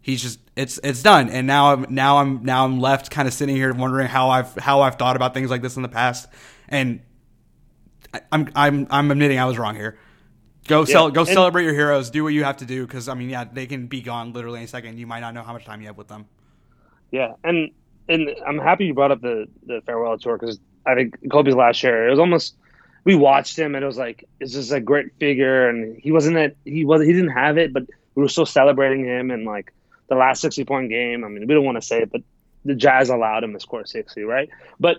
he's 0.01 0.21
just 0.21 0.37
it's 0.57 0.81
it's 0.83 1.01
done. 1.01 1.29
And 1.29 1.47
now 1.47 1.71
I'm 1.71 1.85
now 1.91 2.17
I'm 2.17 2.43
now 2.43 2.65
I'm 2.65 2.81
left 2.81 3.09
kind 3.09 3.25
of 3.25 3.33
sitting 3.33 3.55
here 3.55 3.73
wondering 3.73 4.09
how 4.09 4.31
I've 4.31 4.53
how 4.55 4.81
I've 4.81 4.95
thought 4.95 5.15
about 5.15 5.33
things 5.33 5.49
like 5.49 5.61
this 5.61 5.77
in 5.77 5.81
the 5.81 5.87
past. 5.87 6.27
And 6.67 6.99
I'm 8.33 8.49
I'm 8.53 8.87
I'm 8.89 9.11
admitting 9.11 9.39
I 9.39 9.45
was 9.45 9.57
wrong 9.57 9.75
here. 9.75 9.97
Go 10.67 10.79
yeah. 10.81 10.85
cel- 10.87 11.11
go 11.11 11.21
and, 11.21 11.29
celebrate 11.29 11.63
your 11.63 11.73
heroes. 11.73 12.09
Do 12.09 12.21
what 12.25 12.33
you 12.33 12.43
have 12.43 12.57
to 12.57 12.65
do 12.65 12.85
because 12.85 13.07
I 13.07 13.13
mean, 13.13 13.29
yeah, 13.29 13.45
they 13.45 13.65
can 13.65 13.87
be 13.87 14.01
gone 14.01 14.33
literally 14.33 14.59
in 14.59 14.65
a 14.65 14.67
second. 14.67 14.99
You 14.99 15.07
might 15.07 15.21
not 15.21 15.33
know 15.33 15.43
how 15.43 15.53
much 15.53 15.63
time 15.63 15.79
you 15.79 15.87
have 15.87 15.97
with 15.97 16.09
them. 16.09 16.25
Yeah, 17.11 17.35
and 17.45 17.71
and 18.09 18.29
I'm 18.45 18.57
happy 18.57 18.85
you 18.85 18.93
brought 18.93 19.11
up 19.11 19.21
the 19.21 19.47
the 19.65 19.81
farewell 19.85 20.17
tour 20.17 20.37
because 20.37 20.59
I 20.85 20.95
think 20.95 21.17
Kobe's 21.31 21.55
last 21.55 21.83
year 21.83 22.07
it 22.07 22.11
was 22.11 22.19
almost 22.19 22.55
we 23.03 23.15
watched 23.15 23.57
him 23.57 23.75
and 23.75 23.83
it 23.83 23.87
was 23.87 23.97
like 23.97 24.27
it's 24.39 24.53
just 24.53 24.71
a 24.71 24.79
great 24.79 25.13
figure 25.19 25.67
and 25.69 25.97
he 26.01 26.11
wasn't 26.11 26.35
that 26.35 26.55
he 26.65 26.85
was 26.85 27.01
he 27.01 27.13
didn't 27.13 27.31
have 27.31 27.57
it 27.57 27.73
but 27.73 27.83
we 28.15 28.21
were 28.21 28.29
still 28.29 28.45
celebrating 28.45 29.05
him 29.05 29.31
and 29.31 29.45
like 29.45 29.73
the 30.07 30.15
last 30.15 30.41
60 30.41 30.65
point 30.65 30.89
game. 30.89 31.23
I 31.23 31.27
mean, 31.27 31.47
we 31.47 31.53
don't 31.53 31.65
want 31.65 31.77
to 31.77 31.81
say 31.81 32.01
it, 32.01 32.11
but 32.11 32.21
the 32.65 32.75
Jazz 32.75 33.09
allowed 33.09 33.43
him 33.43 33.53
to 33.53 33.59
score 33.59 33.85
60, 33.85 34.23
right? 34.23 34.49
But 34.79 34.97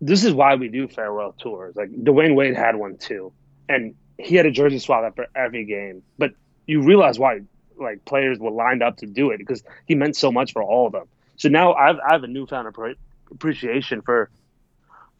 this 0.00 0.24
is 0.24 0.32
why 0.32 0.54
we 0.56 0.68
do 0.68 0.86
farewell 0.88 1.34
tours. 1.38 1.76
Like 1.76 1.90
Dwyane 1.90 2.34
Wade 2.34 2.54
had 2.54 2.76
one 2.76 2.96
too, 2.98 3.32
and 3.68 3.94
he 4.18 4.36
had 4.36 4.46
a 4.46 4.50
jersey 4.50 4.78
swap 4.78 5.04
after 5.04 5.26
every 5.34 5.64
game. 5.64 6.02
But 6.18 6.32
you 6.66 6.82
realize 6.82 7.18
why 7.18 7.40
like 7.76 8.04
players 8.04 8.38
were 8.38 8.50
lined 8.50 8.82
up 8.82 8.98
to 8.98 9.06
do 9.06 9.30
it 9.30 9.38
because 9.38 9.64
he 9.86 9.94
meant 9.94 10.16
so 10.16 10.30
much 10.30 10.52
for 10.52 10.62
all 10.62 10.86
of 10.86 10.92
them. 10.92 11.08
So 11.36 11.48
now 11.48 11.74
I've 11.74 11.96
I 11.96 12.12
have 12.12 12.24
a 12.24 12.28
newfound 12.28 12.74
appreciation 13.30 14.02
for 14.02 14.30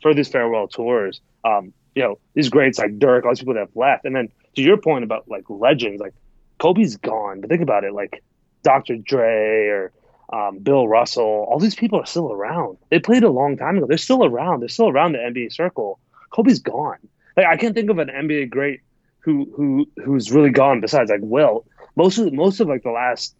for 0.03 0.15
these 0.15 0.29
farewell 0.29 0.69
tours. 0.69 1.21
Um, 1.45 1.73
you 1.95 2.03
know, 2.03 2.19
these 2.35 2.49
greats 2.49 2.79
like 2.79 2.99
Dirk, 2.99 3.25
all 3.25 3.33
these 3.33 3.41
people 3.41 3.55
that 3.55 3.61
have 3.61 3.77
left, 3.77 4.05
and 4.05 4.15
then 4.15 4.29
to 4.57 4.63
your 4.63 4.77
point 4.77 5.05
about 5.05 5.29
like 5.29 5.45
legends, 5.49 6.01
like 6.01 6.15
Kobe's 6.59 6.97
gone, 6.97 7.41
but 7.41 7.51
think 7.51 7.63
about 7.63 7.85
it, 7.85 7.93
like 7.93 8.23
Dr. 8.63 8.97
Dre 8.97 9.69
or 9.69 9.93
um, 10.33 10.59
Bill 10.59 10.89
Russell, 10.89 11.47
all 11.49 11.59
these 11.59 11.75
people 11.75 12.01
are 12.01 12.07
still 12.07 12.33
around. 12.33 12.79
They 12.91 12.99
played 12.99 13.23
a 13.23 13.31
long 13.31 13.57
time 13.57 13.77
ago. 13.77 13.87
They're 13.87 13.99
still 13.99 14.25
around. 14.25 14.61
They're 14.61 14.69
still 14.69 14.89
around 14.89 15.13
the 15.13 15.19
NBA 15.19 15.53
circle. 15.53 15.99
Kobe's 16.31 16.59
gone. 16.59 16.99
Like 17.37 17.47
I 17.47 17.57
can't 17.57 17.75
think 17.75 17.91
of 17.91 17.99
an 17.99 18.09
NBA 18.09 18.51
great 18.51 18.81
who 19.21 19.51
who 19.57 19.89
who's 20.05 20.33
really 20.33 20.51
gone 20.51 20.81
besides 20.81 21.11
like 21.11 21.21
Will. 21.23 21.65
Most 21.97 22.19
of 22.19 22.33
most 22.33 22.61
of 22.61 22.69
like 22.69 22.83
the 22.83 22.91
last 22.91 23.35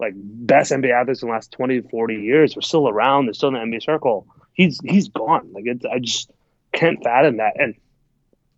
like 0.00 0.14
best 0.16 0.72
NBA 0.72 0.90
athletes 0.90 1.22
in 1.22 1.28
the 1.28 1.34
last 1.34 1.52
20, 1.52 1.82
40 1.82 2.14
years 2.14 2.56
are 2.56 2.62
still 2.62 2.88
around. 2.88 3.26
They're 3.26 3.34
still 3.34 3.54
in 3.54 3.54
the 3.54 3.76
NBA 3.76 3.82
circle. 3.82 4.26
He's 4.54 4.80
he's 4.82 5.08
gone. 5.08 5.52
Like 5.52 5.64
I 5.90 5.98
just 5.98 6.30
can't 6.72 7.02
fathom 7.02 7.36
that. 7.36 7.60
And 7.60 7.74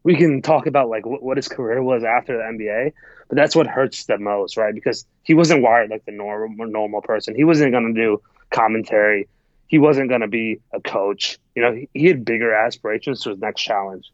we 0.04 0.16
can 0.16 0.42
talk 0.42 0.66
about 0.66 0.88
like 0.88 1.06
what, 1.06 1.22
what 1.22 1.36
his 1.36 1.48
career 1.48 1.82
was 1.82 2.04
after 2.04 2.36
the 2.36 2.42
NBA, 2.42 2.92
but 3.28 3.36
that's 3.36 3.54
what 3.54 3.66
hurts 3.66 4.04
the 4.06 4.18
most, 4.18 4.56
right? 4.56 4.74
Because 4.74 5.06
he 5.22 5.34
wasn't 5.34 5.62
wired 5.62 5.90
like 5.90 6.04
the 6.04 6.12
normal 6.12 6.66
normal 6.66 7.02
person. 7.02 7.34
He 7.34 7.44
wasn't 7.44 7.72
going 7.72 7.94
to 7.94 8.00
do 8.00 8.22
commentary. 8.50 9.28
He 9.66 9.78
wasn't 9.78 10.08
going 10.08 10.20
to 10.20 10.28
be 10.28 10.60
a 10.72 10.80
coach. 10.80 11.38
You 11.54 11.62
know, 11.62 11.72
he, 11.72 11.88
he, 11.94 12.06
had 12.06 12.24
bigger 12.24 12.52
aspirations 12.52 13.22
to 13.22 13.30
his 13.30 13.38
next 13.38 13.62
challenge. 13.62 14.12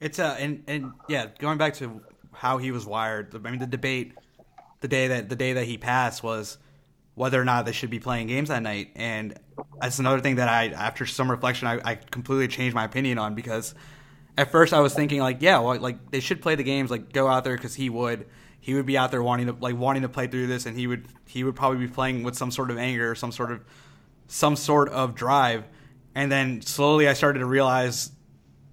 It's 0.00 0.18
uh, 0.18 0.36
and 0.38 0.64
and 0.66 0.92
yeah, 1.08 1.26
going 1.38 1.58
back 1.58 1.74
to 1.74 2.00
how 2.32 2.58
he 2.58 2.72
was 2.72 2.84
wired. 2.84 3.34
I 3.34 3.50
mean, 3.50 3.60
the 3.60 3.66
debate 3.66 4.14
the 4.84 4.88
day 4.88 5.08
that 5.08 5.30
the 5.30 5.36
day 5.36 5.54
that 5.54 5.64
he 5.64 5.78
passed 5.78 6.22
was 6.22 6.58
whether 7.14 7.40
or 7.40 7.44
not 7.46 7.64
they 7.64 7.72
should 7.72 7.88
be 7.88 7.98
playing 7.98 8.26
games 8.26 8.50
that 8.50 8.62
night, 8.62 8.90
and 8.96 9.34
that's 9.80 9.98
another 9.98 10.20
thing 10.20 10.36
that 10.36 10.46
I, 10.46 10.66
after 10.66 11.06
some 11.06 11.30
reflection, 11.30 11.66
I, 11.66 11.80
I 11.82 11.94
completely 11.94 12.48
changed 12.48 12.74
my 12.74 12.84
opinion 12.84 13.16
on 13.16 13.34
because 13.34 13.74
at 14.36 14.50
first 14.50 14.74
I 14.74 14.80
was 14.80 14.92
thinking 14.92 15.20
like, 15.20 15.40
yeah, 15.40 15.58
well, 15.60 15.80
like 15.80 16.10
they 16.10 16.20
should 16.20 16.42
play 16.42 16.54
the 16.54 16.64
games, 16.64 16.90
like 16.90 17.14
go 17.14 17.28
out 17.28 17.44
there 17.44 17.56
because 17.56 17.74
he 17.74 17.88
would, 17.88 18.26
he 18.60 18.74
would 18.74 18.84
be 18.84 18.98
out 18.98 19.10
there 19.10 19.22
wanting 19.22 19.46
to 19.46 19.52
like 19.58 19.74
wanting 19.74 20.02
to 20.02 20.08
play 20.10 20.26
through 20.26 20.48
this, 20.48 20.66
and 20.66 20.76
he 20.76 20.86
would 20.86 21.06
he 21.26 21.44
would 21.44 21.56
probably 21.56 21.78
be 21.78 21.90
playing 21.90 22.22
with 22.22 22.36
some 22.36 22.50
sort 22.50 22.70
of 22.70 22.76
anger, 22.76 23.12
or 23.12 23.14
some 23.14 23.32
sort 23.32 23.52
of 23.52 23.62
some 24.26 24.54
sort 24.54 24.90
of 24.90 25.14
drive, 25.14 25.64
and 26.14 26.30
then 26.30 26.60
slowly 26.60 27.08
I 27.08 27.14
started 27.14 27.38
to 27.38 27.46
realize 27.46 28.12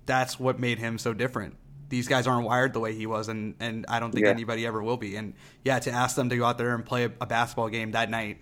that's 0.06 0.38
what 0.38 0.60
made 0.60 0.78
him 0.78 0.98
so 0.98 1.14
different. 1.14 1.56
These 1.92 2.08
guys 2.08 2.26
aren't 2.26 2.48
wired 2.48 2.74
the 2.74 2.80
way 2.80 2.96
he 2.96 3.06
was, 3.06 3.28
and 3.28 3.54
and 3.60 3.86
I 3.88 4.00
don't 4.00 4.12
think 4.12 4.26
yeah. 4.26 4.32
anybody 4.32 4.66
ever 4.66 4.82
will 4.82 4.98
be. 4.98 5.16
And 5.16 5.36
yeah, 5.64 5.78
to 5.78 5.92
ask 5.92 6.16
them 6.16 6.30
to 6.30 6.38
go 6.38 6.46
out 6.46 6.58
there 6.58 6.74
and 6.74 6.84
play 6.84 7.04
a, 7.04 7.12
a 7.22 7.28
basketball 7.28 7.70
game 7.70 7.92
that 7.92 8.10
night 8.10 8.40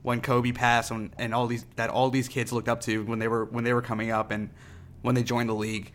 when 0.00 0.22
Kobe 0.22 0.52
passed, 0.52 0.90
and, 0.90 1.14
and 1.18 1.34
all 1.34 1.46
these 1.46 1.66
that 1.76 1.90
all 1.90 2.08
these 2.08 2.28
kids 2.28 2.50
looked 2.50 2.68
up 2.68 2.80
to 2.82 3.04
when 3.04 3.18
they 3.18 3.28
were 3.28 3.44
when 3.44 3.64
they 3.64 3.74
were 3.74 3.82
coming 3.82 4.10
up 4.10 4.30
and 4.30 4.48
when 5.02 5.14
they 5.14 5.22
joined 5.22 5.50
the 5.50 5.54
league 5.54 5.92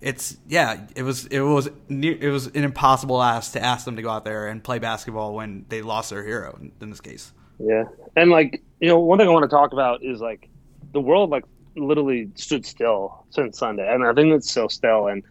it's 0.00 0.36
yeah, 0.48 0.86
it 0.96 1.02
was 1.02 1.26
it 1.26 1.40
was 1.40 1.68
it 1.88 2.30
was 2.30 2.46
an 2.46 2.64
impossible 2.64 3.22
ask 3.22 3.52
to 3.52 3.62
ask 3.62 3.84
them 3.84 3.96
to 3.96 4.02
go 4.02 4.08
out 4.10 4.24
there 4.24 4.48
and 4.48 4.62
play 4.64 4.78
basketball 4.78 5.34
when 5.34 5.66
they 5.68 5.82
lost 5.82 6.10
their 6.10 6.24
hero 6.24 6.56
in, 6.60 6.72
in 6.80 6.90
this 6.90 7.00
case. 7.00 7.32
Yeah, 7.58 7.84
and 8.16 8.30
like 8.30 8.62
you 8.80 8.88
know, 8.88 8.98
one 8.98 9.18
thing 9.18 9.28
I 9.28 9.30
want 9.30 9.44
to 9.44 9.54
talk 9.54 9.72
about 9.72 10.02
is 10.02 10.20
like 10.20 10.48
the 10.92 11.00
world 11.00 11.30
like 11.30 11.44
literally 11.76 12.30
stood 12.34 12.64
still 12.64 13.26
since 13.30 13.58
Sunday, 13.58 13.92
and 13.92 14.04
I 14.04 14.14
think 14.14 14.32
it's 14.32 14.50
still 14.50 14.70
still. 14.70 15.08
And 15.08 15.22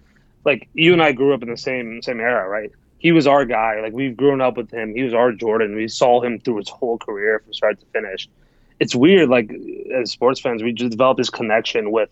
like 0.49 0.67
you 0.73 0.93
and 0.93 1.01
I 1.01 1.11
grew 1.11 1.33
up 1.33 1.43
in 1.43 1.49
the 1.49 1.57
same 1.57 2.01
same 2.01 2.19
era, 2.19 2.47
right? 2.47 2.71
He 2.97 3.11
was 3.11 3.27
our 3.27 3.45
guy. 3.45 3.79
Like 3.81 3.93
we've 3.93 4.17
grown 4.17 4.41
up 4.41 4.57
with 4.57 4.71
him. 4.71 4.95
He 4.95 5.03
was 5.03 5.13
our 5.13 5.31
Jordan. 5.31 5.75
We 5.75 5.87
saw 5.87 6.21
him 6.21 6.39
through 6.39 6.57
his 6.57 6.69
whole 6.69 6.97
career 6.97 7.39
from 7.39 7.53
start 7.53 7.79
to 7.79 7.85
finish. 7.87 8.27
It's 8.79 8.95
weird, 8.95 9.29
like 9.29 9.51
as 9.95 10.11
sports 10.11 10.39
fans, 10.39 10.63
we 10.63 10.73
just 10.73 10.91
develop 10.91 11.17
this 11.17 11.29
connection 11.29 11.91
with 11.91 12.09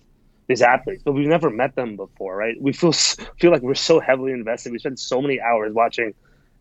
these 0.48 0.62
athletes, 0.62 1.02
but 1.04 1.14
we've 1.14 1.28
never 1.28 1.50
met 1.50 1.76
them 1.76 1.96
before, 1.96 2.36
right? 2.36 2.56
We 2.62 2.72
feel 2.74 2.94
feel 2.94 3.52
like 3.52 3.62
we're 3.62 3.76
so 3.76 4.00
heavily 4.00 4.32
invested. 4.32 4.72
We 4.72 4.80
spend 4.80 5.00
so 5.00 5.22
many 5.22 5.42
hours 5.42 5.74
watching 5.74 6.14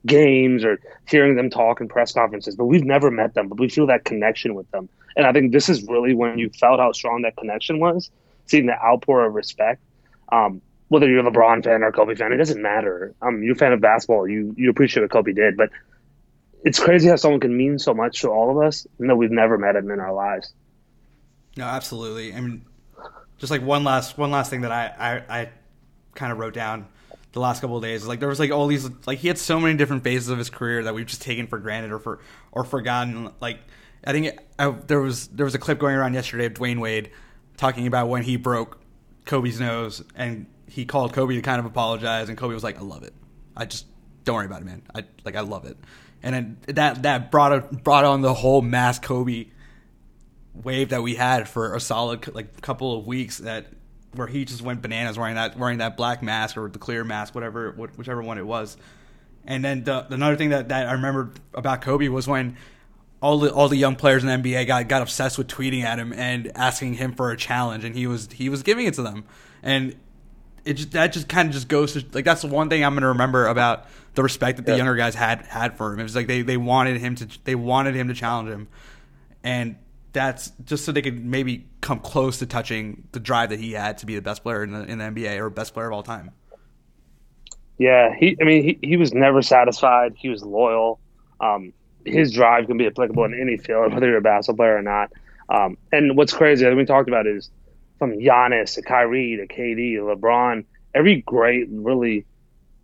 games 0.07 0.65
or 0.65 0.81
hearing 1.09 1.37
them 1.37 1.51
talk 1.51 1.81
in 1.81 1.89
press 1.89 2.13
conferences, 2.13 2.57
but 2.57 2.67
we've 2.67 2.85
never 2.85 3.11
met 3.11 3.35
them, 3.35 3.49
but 3.49 3.59
we 3.59 3.69
feel 3.69 3.87
that 3.89 4.05
connection 4.05 4.55
with 4.55 4.71
them. 4.71 4.89
And 5.17 5.27
I 5.27 5.33
think 5.33 5.53
this 5.53 5.69
is 5.69 5.83
really 5.85 6.15
when 6.15 6.39
you 6.39 6.51
felt 6.51 6.79
how 6.81 6.93
strong 6.93 7.23
that 7.23 7.37
connection 7.37 7.81
was, 7.81 8.11
seeing 8.47 8.67
the 8.67 8.81
outpour 8.83 9.25
of 9.25 9.35
respect. 9.35 9.81
Um, 10.31 10.61
whether 10.89 11.09
you're 11.09 11.27
a 11.27 11.31
LeBron 11.31 11.65
fan 11.65 11.83
or 11.83 11.89
a 11.89 11.93
Kobe 11.93 12.15
fan, 12.15 12.33
it 12.33 12.37
doesn't 12.37 12.61
matter. 12.61 13.15
Um, 13.23 13.43
you're 13.43 13.55
a 13.55 13.59
fan 13.59 13.73
of 13.73 13.81
basketball, 13.81 14.29
you 14.29 14.55
you 14.57 14.71
appreciate 14.71 15.03
what 15.03 15.11
Kobe 15.11 15.33
did, 15.33 15.57
but 15.57 15.71
it's 16.65 16.79
crazy 16.79 17.09
how 17.09 17.17
someone 17.17 17.41
can 17.41 17.57
mean 17.57 17.79
so 17.79 17.95
much 17.95 18.21
to 18.23 18.29
all 18.29 18.51
of 18.51 18.65
us, 18.65 18.87
even 18.97 19.09
though 19.09 19.17
we've 19.17 19.31
never 19.31 19.59
met 19.59 19.77
him 19.77 19.91
in 19.91 20.01
our 20.01 20.13
lives. 20.13 20.53
No, 21.57 21.65
absolutely. 21.65 22.35
I 22.35 22.41
mean, 22.41 22.65
just 23.39 23.51
like 23.51 23.63
one 23.63 23.85
last 23.85 24.19
one 24.19 24.31
last 24.31 24.51
thing 24.51 24.63
that 24.63 24.73
I 24.73 24.93
I, 24.99 25.41
I 25.41 25.51
kind 26.15 26.33
of 26.33 26.39
wrote 26.39 26.55
down 26.55 26.87
the 27.33 27.41
last 27.41 27.61
couple 27.61 27.77
of 27.77 27.83
days. 27.83 28.07
Like 28.07 28.19
there 28.19 28.29
was 28.29 28.41
like 28.41 28.51
all 28.51 28.67
these 28.67 28.89
like 29.07 29.19
he 29.19 29.29
had 29.29 29.39
so 29.39 29.61
many 29.61 29.77
different 29.77 30.03
phases 30.05 30.29
of 30.29 30.39
his 30.39 30.51
career 30.51 30.85
that 30.85 30.95
we've 30.95 31.07
just 31.07 31.23
taken 31.23 31.47
for 31.47 31.59
granted 31.59 31.93
or 31.93 31.99
for 31.99 32.21
or 32.51 32.65
forgotten. 32.65 33.31
Like 33.41 33.61
I 34.05 34.13
think 34.13 34.39
I, 34.59 34.71
there 34.71 35.01
was 35.01 35.29
there 35.29 35.45
was 35.45 35.55
a 35.55 35.59
clip 35.59 35.79
going 35.79 35.95
around 35.95 36.15
yesterday 36.15 36.47
of 36.47 36.55
Dwyane 36.55 36.81
Wade 36.81 37.11
talking 37.57 37.87
about 37.87 38.09
when 38.09 38.23
he 38.23 38.37
broke 38.37 38.81
Kobe's 39.25 39.61
nose 39.61 40.03
and 40.15 40.47
he 40.69 40.85
called 40.85 41.13
Kobe 41.13 41.35
to 41.35 41.43
kind 41.43 41.59
of 41.59 41.67
apologize 41.67 42.29
and 42.29 42.37
Kobe 42.37 42.55
was 42.55 42.65
like, 42.65 42.79
"I 42.79 42.83
love 42.83 43.03
it. 43.03 43.15
I 43.57 43.65
just 43.65 43.87
don't 44.25 44.37
worry 44.37 44.47
about 44.47 44.63
it, 44.63 44.65
man. 44.65 44.83
I 44.95 45.05
like 45.25 45.37
I 45.37 45.41
love 45.41 45.65
it." 45.65 45.77
And 46.23 46.35
then 46.35 46.59
that 46.75 47.03
that 47.03 47.31
brought 47.31 47.53
a, 47.53 47.61
brought 47.61 48.05
on 48.05 48.23
the 48.23 48.35
whole 48.35 48.63
mass 48.63 48.99
Kobe 48.99 49.47
wave 50.55 50.91
that 50.91 51.03
we 51.03 51.15
had 51.15 51.49
for 51.49 51.75
a 51.75 51.81
solid 51.81 52.35
like 52.35 52.61
couple 52.61 52.99
of 52.99 53.07
weeks 53.07 53.39
that 53.39 53.67
where 54.15 54.27
he 54.27 54.45
just 54.45 54.63
went 54.63 54.83
bananas 54.83 55.19
wearing 55.19 55.35
that 55.35 55.59
wearing 55.59 55.79
that 55.79 55.97
black 55.97 56.23
mask 56.23 56.57
or 56.57 56.69
the 56.69 56.79
clear 56.79 57.05
mask, 57.05 57.35
whatever 57.35 57.73
whichever 57.73 58.23
one 58.23 58.39
it 58.39 58.47
was. 58.47 58.77
And 59.45 59.65
then 59.65 59.85
the, 59.85 60.13
another 60.13 60.37
thing 60.37 60.51
that, 60.51 60.71
that 60.71 60.89
I 60.89 60.93
remember 60.93 61.33
about 61.55 61.83
Kobe 61.83 62.09
was 62.09 62.27
when 62.27 62.57
all 63.23 63.39
the 63.39 63.53
all 63.53 63.69
the 63.69 63.77
young 63.77 63.97
players 63.97 64.25
in 64.25 64.43
the 64.43 64.51
NBA 64.51 64.67
got 64.67 64.89
got 64.89 65.03
obsessed 65.03 65.39
with 65.39 65.47
tweeting 65.47 65.83
at 65.83 65.99
him 65.99 66.13
and 66.13 66.51
asking 66.55 66.95
him 66.95 67.13
for 67.13 67.31
a 67.31 67.37
challenge, 67.37 67.85
and 67.85 67.95
he 67.95 68.07
was 68.07 68.29
he 68.33 68.49
was 68.49 68.63
giving 68.63 68.87
it 68.87 68.95
to 68.95 69.03
them, 69.03 69.25
and 69.63 69.97
it 70.67 70.75
just 70.75 70.93
that 70.93 71.13
just 71.13 71.29
kind 71.29 71.49
of 71.49 71.55
just 71.55 71.69
goes 71.69 71.93
to 71.93 72.05
like 72.13 72.25
that's 72.25 72.43
the 72.43 72.49
one 72.49 72.69
thing 72.69 72.85
I'm 72.85 72.95
gonna 72.95 73.09
remember 73.09 73.47
about 73.47 73.87
the 74.15 74.23
respect 74.23 74.57
that 74.57 74.67
the 74.67 74.73
yeah. 74.73 74.79
younger 74.79 74.97
guys 74.97 75.15
had 75.15 75.43
had 75.43 75.77
for 75.77 75.93
him. 75.93 76.01
It 76.01 76.03
was 76.03 76.17
like 76.17 76.27
they 76.27 76.43
they 76.43 76.57
wanted 76.57 77.01
him 77.01 77.15
to 77.17 77.29
they 77.45 77.55
wanted 77.55 77.95
him 77.95 78.09
to 78.09 78.15
challenge 78.15 78.51
him, 78.51 78.69
and 79.45 79.77
that's 80.13 80.53
just 80.65 80.85
so 80.85 80.93
they 80.93 81.03
could 81.03 81.25
maybe 81.25 81.67
come 81.81 82.01
close 82.01 82.39
to 82.39 82.47
touching 82.47 83.07
the 83.13 83.21
drive 83.21 83.51
that 83.51 83.61
he 83.61 83.73
had 83.73 83.99
to 83.99 84.07
be 84.07 84.17
the 84.17 84.23
best 84.23 84.43
player 84.43 84.65
in 84.65 84.73
the, 84.73 84.83
in 84.85 84.99
the 84.99 85.05
NBA 85.05 85.39
or 85.39 85.51
best 85.51 85.73
player 85.73 85.87
of 85.87 85.93
all 85.93 86.03
time. 86.03 86.33
Yeah, 87.79 88.15
he. 88.19 88.37
I 88.41 88.45
mean, 88.45 88.65
he, 88.65 88.79
he 88.83 88.97
was 88.97 89.15
never 89.15 89.43
satisfied. 89.43 90.15
He 90.17 90.29
was 90.29 90.43
loyal. 90.43 90.99
Um, 91.41 91.73
his 92.05 92.33
drive 92.33 92.67
can 92.67 92.77
be 92.77 92.87
applicable 92.87 93.25
in 93.25 93.39
any 93.39 93.57
field, 93.57 93.93
whether 93.93 94.09
you're 94.09 94.19
a 94.19 94.23
basketball 94.23 94.65
player 94.65 94.77
or 94.77 94.83
not. 94.83 95.13
Um, 95.49 95.77
and 95.93 96.17
what's 96.17 96.33
crazy, 96.33 96.65
that 96.65 96.75
we 96.75 96.85
talked 96.85 97.09
about, 97.09 97.27
is 97.27 97.51
from 97.99 98.13
Giannis 98.13 98.75
to 98.75 98.83
Kyrie 98.83 99.37
to 99.37 99.47
KD 99.47 99.97
to 99.97 100.03
LeBron. 100.03 100.65
Every 100.95 101.23
great, 101.23 101.69
really, 101.71 102.27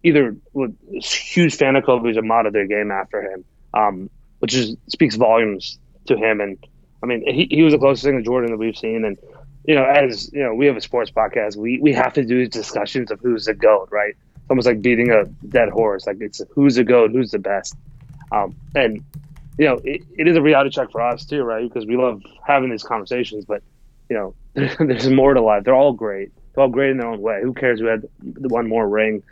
either 0.03 0.37
was 0.53 0.73
huge 1.03 1.55
fan 1.55 1.77
of 1.77 1.85
Kobe, 1.85 2.17
or 2.17 2.23
modeled 2.23 2.55
their 2.55 2.67
game 2.67 2.91
after 2.91 3.23
him, 3.23 3.45
um, 3.75 4.11
which 4.41 4.55
is 4.55 4.77
speaks 4.89 5.17
volumes 5.17 5.79
to 6.07 6.17
him 6.17 6.41
and 6.41 6.59
I 7.03 7.07
mean, 7.07 7.25
he, 7.27 7.49
he 7.51 7.63
was 7.63 7.73
the 7.73 7.79
closest 7.79 8.05
thing 8.05 8.17
to 8.17 8.23
Jordan 8.23 8.53
that 8.53 8.59
we've 8.59 8.77
seen. 8.77 9.05
And, 9.05 9.19
you 9.65 9.75
know, 9.75 9.85
as, 9.85 10.33
you 10.33 10.43
know, 10.43 10.55
we 10.55 10.67
have 10.67 10.77
a 10.77 10.81
sports 10.81 11.11
podcast, 11.11 11.57
we, 11.57 11.81
we 11.81 11.93
have 11.93 12.13
to 12.15 12.25
do 12.25 12.47
discussions 12.47 13.11
of 13.11 13.21
who's 13.21 13.47
the 13.47 13.55
GOAT, 13.55 13.89
right? 13.91 14.15
It's 14.37 14.51
almost 14.51 14.67
like 14.67 14.81
beating 14.83 15.11
a 15.11 15.25
dead 15.49 15.71
horse. 15.71 16.07
Like 16.07 16.19
it's 16.21 16.41
who's 16.55 16.77
the 16.77 16.85
GOAT, 16.85 17.11
who's 17.11 17.33
the 17.33 17.39
best. 17.39 17.75
Um, 18.31 18.55
and 18.75 19.03
you 19.59 19.67
know, 19.67 19.81
it, 19.85 20.03
it 20.17 20.29
is 20.29 20.37
a 20.37 20.43
reality 20.43 20.71
check 20.71 20.91
for 20.93 21.01
us 21.01 21.27
too, 21.27 21.43
right? 21.43 21.69
Because 21.69 21.87
we 21.87 21.97
love 21.97 22.23
having 22.47 22.71
these 22.71 22.83
conversations, 22.83 23.45
but 23.45 23.63
you 24.09 24.17
know, 24.17 24.35
there's 24.79 25.09
more 25.09 25.35
to 25.35 25.41
life. 25.41 25.65
They're 25.65 25.75
all 25.75 25.93
great. 25.93 26.31
They're 26.55 26.65
all 26.65 26.71
great 26.71 26.91
in 26.91 26.99
their 26.99 27.09
own 27.09 27.21
way. 27.21 27.41
Who 27.43 27.55
cares 27.55 27.81
who 27.81 27.87
had 27.87 28.07
one 28.21 28.69
more 28.69 28.89
ring? 28.89 29.23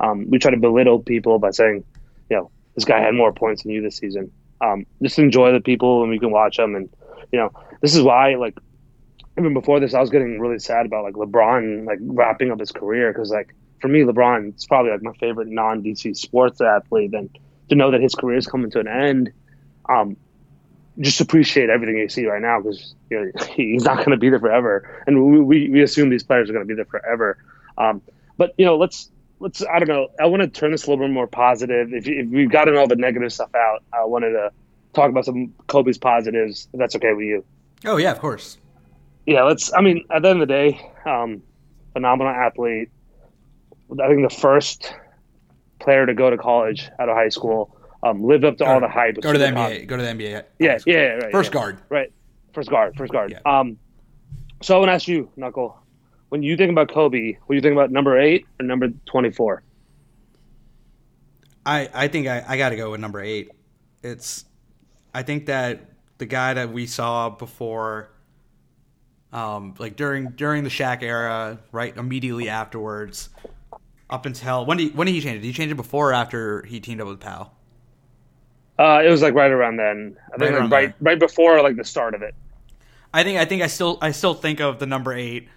Um, 0.00 0.28
we 0.30 0.38
try 0.38 0.50
to 0.50 0.56
belittle 0.56 1.00
people 1.00 1.38
by 1.38 1.50
saying, 1.50 1.84
you 2.30 2.36
know, 2.36 2.50
this 2.74 2.84
guy 2.84 3.00
had 3.00 3.14
more 3.14 3.32
points 3.32 3.62
than 3.62 3.72
you 3.72 3.82
this 3.82 3.96
season. 3.96 4.32
Um, 4.62 4.86
just 5.02 5.18
enjoy 5.18 5.52
the 5.52 5.60
people 5.60 6.02
and 6.02 6.10
we 6.10 6.18
can 6.18 6.30
watch 6.30 6.56
them. 6.56 6.74
And, 6.74 6.88
you 7.32 7.38
know, 7.38 7.50
this 7.82 7.94
is 7.94 8.02
why, 8.02 8.36
like, 8.36 8.58
even 9.38 9.52
before 9.52 9.80
this, 9.80 9.94
I 9.94 10.00
was 10.00 10.10
getting 10.10 10.40
really 10.40 10.58
sad 10.58 10.86
about, 10.86 11.04
like, 11.04 11.14
LeBron, 11.14 11.86
like, 11.86 11.98
wrapping 12.00 12.50
up 12.50 12.60
his 12.60 12.72
career. 12.72 13.12
Because, 13.12 13.30
like, 13.30 13.54
for 13.80 13.88
me, 13.88 14.00
LeBron 14.00 14.56
is 14.56 14.66
probably, 14.66 14.92
like, 14.92 15.02
my 15.02 15.12
favorite 15.14 15.48
non 15.48 15.82
DC 15.82 16.16
sports 16.16 16.60
athlete. 16.60 17.12
And 17.12 17.30
to 17.68 17.74
know 17.74 17.90
that 17.90 18.00
his 18.00 18.14
career 18.14 18.38
is 18.38 18.46
coming 18.46 18.70
to 18.70 18.80
an 18.80 18.88
end, 18.88 19.32
um, 19.88 20.16
just 21.00 21.20
appreciate 21.20 21.70
everything 21.70 21.96
you 21.96 22.08
see 22.08 22.26
right 22.26 22.42
now 22.42 22.60
because 22.60 22.94
you 23.10 23.18
know, 23.20 23.44
he's 23.54 23.84
not 23.84 23.98
going 23.98 24.10
to 24.10 24.16
be 24.16 24.28
there 24.28 24.40
forever, 24.40 25.02
and 25.06 25.24
we, 25.24 25.40
we, 25.40 25.70
we 25.70 25.82
assume 25.82 26.10
these 26.10 26.22
players 26.22 26.50
are 26.50 26.52
going 26.52 26.66
to 26.66 26.68
be 26.68 26.74
there 26.74 26.84
forever. 26.84 27.38
Um, 27.78 28.02
but 28.36 28.54
you 28.58 28.64
know, 28.64 28.76
let's 28.76 29.10
let's 29.38 29.64
I 29.64 29.78
don't 29.78 29.88
know. 29.88 30.08
I 30.20 30.26
want 30.26 30.42
to 30.42 30.48
turn 30.48 30.72
this 30.72 30.86
a 30.86 30.90
little 30.90 31.04
bit 31.04 31.12
more 31.12 31.26
positive. 31.26 31.92
If, 31.92 32.06
if 32.06 32.28
we've 32.28 32.50
gotten 32.50 32.76
all 32.76 32.86
the 32.86 32.96
negative 32.96 33.32
stuff 33.32 33.54
out, 33.54 33.82
I 33.92 34.04
wanted 34.04 34.30
to 34.30 34.52
talk 34.92 35.10
about 35.10 35.24
some 35.24 35.54
Kobe's 35.66 35.98
positives. 35.98 36.68
If 36.72 36.78
that's 36.78 36.94
okay 36.96 37.12
with 37.12 37.26
you. 37.26 37.44
Oh 37.84 37.96
yeah, 37.96 38.12
of 38.12 38.20
course. 38.20 38.58
Yeah, 39.26 39.44
let's. 39.44 39.72
I 39.72 39.80
mean, 39.80 40.04
at 40.10 40.22
the 40.22 40.28
end 40.28 40.42
of 40.42 40.48
the 40.48 40.54
day, 40.54 40.90
um, 41.06 41.42
phenomenal 41.92 42.32
athlete. 42.32 42.90
I 43.92 44.06
think 44.08 44.28
the 44.28 44.34
first 44.34 44.92
player 45.80 46.06
to 46.06 46.14
go 46.14 46.30
to 46.30 46.38
college 46.38 46.88
out 46.98 47.08
of 47.08 47.16
high 47.16 47.30
school 47.30 47.76
um, 48.02 48.22
lived 48.22 48.44
up 48.44 48.56
to 48.58 48.64
all 48.64 48.80
the 48.80 48.88
hype. 48.88 49.20
Go 49.20 49.32
to 49.32 49.38
the 49.38 49.46
NBA. 49.46 49.86
Go 49.86 49.96
to 49.96 50.02
the 50.02 50.08
NBA. 50.08 50.44
Yeah, 50.58 50.78
yeah, 50.86 50.96
right. 50.96 51.32
First 51.32 51.50
yeah. 51.50 51.60
guard. 51.60 51.78
Right. 51.88 52.12
First 52.54 52.70
guard. 52.70 52.96
First 52.96 53.12
guard. 53.12 53.30
Yeah. 53.32 53.40
Um, 53.60 53.78
so 54.62 54.76
I 54.76 54.78
want 54.78 54.88
to 54.88 54.94
ask 54.94 55.08
you, 55.08 55.30
Knuckle, 55.36 55.78
when 56.30 56.42
you 56.42 56.56
think 56.56 56.70
about 56.70 56.92
Kobe, 56.92 57.36
what 57.46 57.48
do 57.48 57.54
you 57.54 57.60
think 57.60 57.72
about 57.72 57.90
number 57.90 58.18
eight 58.18 58.46
or 58.58 58.66
number 58.66 58.88
twenty-four? 59.06 59.62
I 61.66 61.88
I 61.92 62.08
think 62.08 62.26
I, 62.26 62.44
I 62.46 62.56
got 62.56 62.70
to 62.70 62.76
go 62.76 62.90
with 62.90 63.00
number 63.00 63.20
eight. 63.20 63.50
It's 64.02 64.44
I 65.12 65.22
think 65.22 65.46
that 65.46 65.80
the 66.18 66.26
guy 66.26 66.54
that 66.54 66.72
we 66.72 66.86
saw 66.86 67.30
before, 67.30 68.10
um, 69.32 69.74
like 69.78 69.96
during 69.96 70.30
during 70.30 70.64
the 70.64 70.70
Shaq 70.70 71.02
era, 71.02 71.58
right 71.72 71.96
immediately 71.96 72.48
afterwards, 72.48 73.28
up 74.08 74.26
until 74.26 74.64
when 74.66 74.78
did 74.78 74.90
he, 74.90 74.96
when 74.96 75.06
did 75.06 75.12
he 75.12 75.20
change 75.20 75.36
it? 75.36 75.40
Did 75.40 75.46
he 75.46 75.52
change 75.52 75.72
it 75.72 75.76
before 75.76 76.10
or 76.10 76.14
after 76.14 76.62
he 76.62 76.80
teamed 76.80 77.00
up 77.00 77.08
with 77.08 77.20
Pau? 77.20 77.50
Uh, 78.80 79.02
it 79.04 79.10
was 79.10 79.20
like 79.20 79.34
right 79.34 79.50
around 79.50 79.76
then. 79.76 80.16
I 80.32 80.38
think 80.38 80.52
Right 80.52 80.62
like 80.62 80.70
right 80.70 80.94
right 81.00 81.18
before 81.18 81.62
like 81.62 81.76
the 81.76 81.84
start 81.84 82.14
of 82.14 82.22
it. 82.22 82.34
I 83.12 83.24
think 83.24 83.38
I 83.38 83.44
think 83.44 83.60
I 83.62 83.66
still 83.66 83.98
I 84.00 84.12
still 84.12 84.32
think 84.32 84.60
of 84.60 84.78
the 84.78 84.86
number 84.86 85.12
eight, 85.12 85.48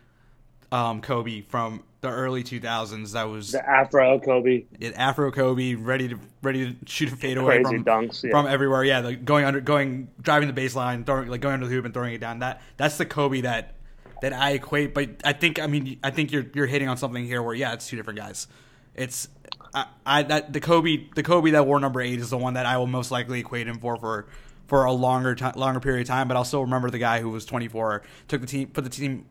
um, 0.73 0.99
Kobe 0.99 1.41
from 1.41 1.83
the 2.01 2.09
early 2.09 2.43
two 2.43 2.59
thousands. 2.59 3.13
That 3.13 3.29
was 3.29 3.51
The 3.53 3.65
Afro 3.67 4.19
Kobe, 4.19 4.65
it, 4.77 4.93
Afro 4.97 5.31
Kobe, 5.31 5.75
ready 5.75 6.09
to 6.09 6.19
ready 6.41 6.73
to 6.73 6.75
shoot 6.85 7.13
a 7.13 7.15
fadeaway 7.15 7.63
crazy 7.63 7.77
from 7.77 7.85
dunks. 7.85 8.23
Yeah. 8.25 8.31
from 8.31 8.45
everywhere. 8.45 8.83
Yeah, 8.83 8.99
like 8.99 9.23
going 9.23 9.45
under, 9.45 9.61
going 9.61 10.09
driving 10.21 10.53
the 10.53 10.61
baseline, 10.61 11.05
throwing 11.05 11.29
like 11.29 11.39
going 11.39 11.53
under 11.53 11.67
the 11.67 11.73
hoop 11.73 11.85
and 11.85 11.93
throwing 11.93 12.13
it 12.13 12.19
down. 12.19 12.39
That 12.39 12.61
that's 12.75 12.97
the 12.97 13.05
Kobe 13.05 13.39
that 13.41 13.75
that 14.21 14.33
I 14.33 14.51
equate. 14.51 14.93
But 14.93 15.21
I 15.23 15.31
think 15.31 15.59
I 15.59 15.67
mean 15.67 15.97
I 16.03 16.09
think 16.09 16.33
you're 16.33 16.45
you're 16.53 16.67
hitting 16.67 16.89
on 16.89 16.97
something 16.97 17.25
here 17.25 17.41
where 17.41 17.55
yeah, 17.55 17.71
it's 17.71 17.87
two 17.87 17.95
different 17.95 18.19
guys. 18.19 18.47
It's 18.95 19.29
I, 19.73 19.85
I 20.05 20.23
that 20.23 20.53
the 20.53 20.59
Kobe 20.59 21.07
the 21.15 21.23
Kobe 21.23 21.51
that 21.51 21.65
wore 21.65 21.79
number 21.79 22.01
eight 22.01 22.19
is 22.19 22.29
the 22.29 22.37
one 22.37 22.53
that 22.55 22.65
I 22.65 22.77
will 22.77 22.87
most 22.87 23.11
likely 23.11 23.39
equate 23.39 23.67
him 23.67 23.79
for 23.79 23.97
for 23.97 24.27
for 24.67 24.85
a 24.85 24.91
longer 24.91 25.35
time, 25.35 25.53
longer 25.55 25.79
period 25.79 26.01
of 26.01 26.07
time. 26.07 26.27
But 26.27 26.37
I'll 26.37 26.45
still 26.45 26.61
remember 26.61 26.89
the 26.89 26.99
guy 26.99 27.19
who 27.19 27.29
was 27.29 27.45
24, 27.45 28.03
took 28.27 28.41
the 28.41 28.47
team, 28.47 28.69
put 28.69 28.83
the 28.83 28.89
team, 28.89 29.25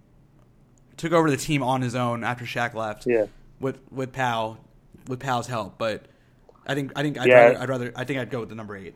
took 0.96 1.12
over 1.12 1.30
the 1.30 1.36
team 1.36 1.62
on 1.62 1.80
his 1.80 1.94
own 1.94 2.24
after 2.24 2.44
Shaq 2.44 2.74
left. 2.74 3.06
Yeah. 3.06 3.26
With 3.60 3.78
with 3.90 4.12
Pau, 4.12 4.58
with 5.06 5.20
Pau's 5.20 5.46
help, 5.46 5.78
but 5.78 6.06
I 6.66 6.74
think 6.74 6.92
I 6.96 7.02
think 7.02 7.18
I'd, 7.18 7.28
Yeah. 7.28 7.34
rather, 7.34 7.58
I'd 7.60 7.68
rather 7.68 7.92
I 7.96 8.04
think 8.04 8.18
I'd 8.18 8.30
go 8.30 8.40
with 8.40 8.48
the 8.48 8.54
number 8.56 8.76
eight. 8.76 8.94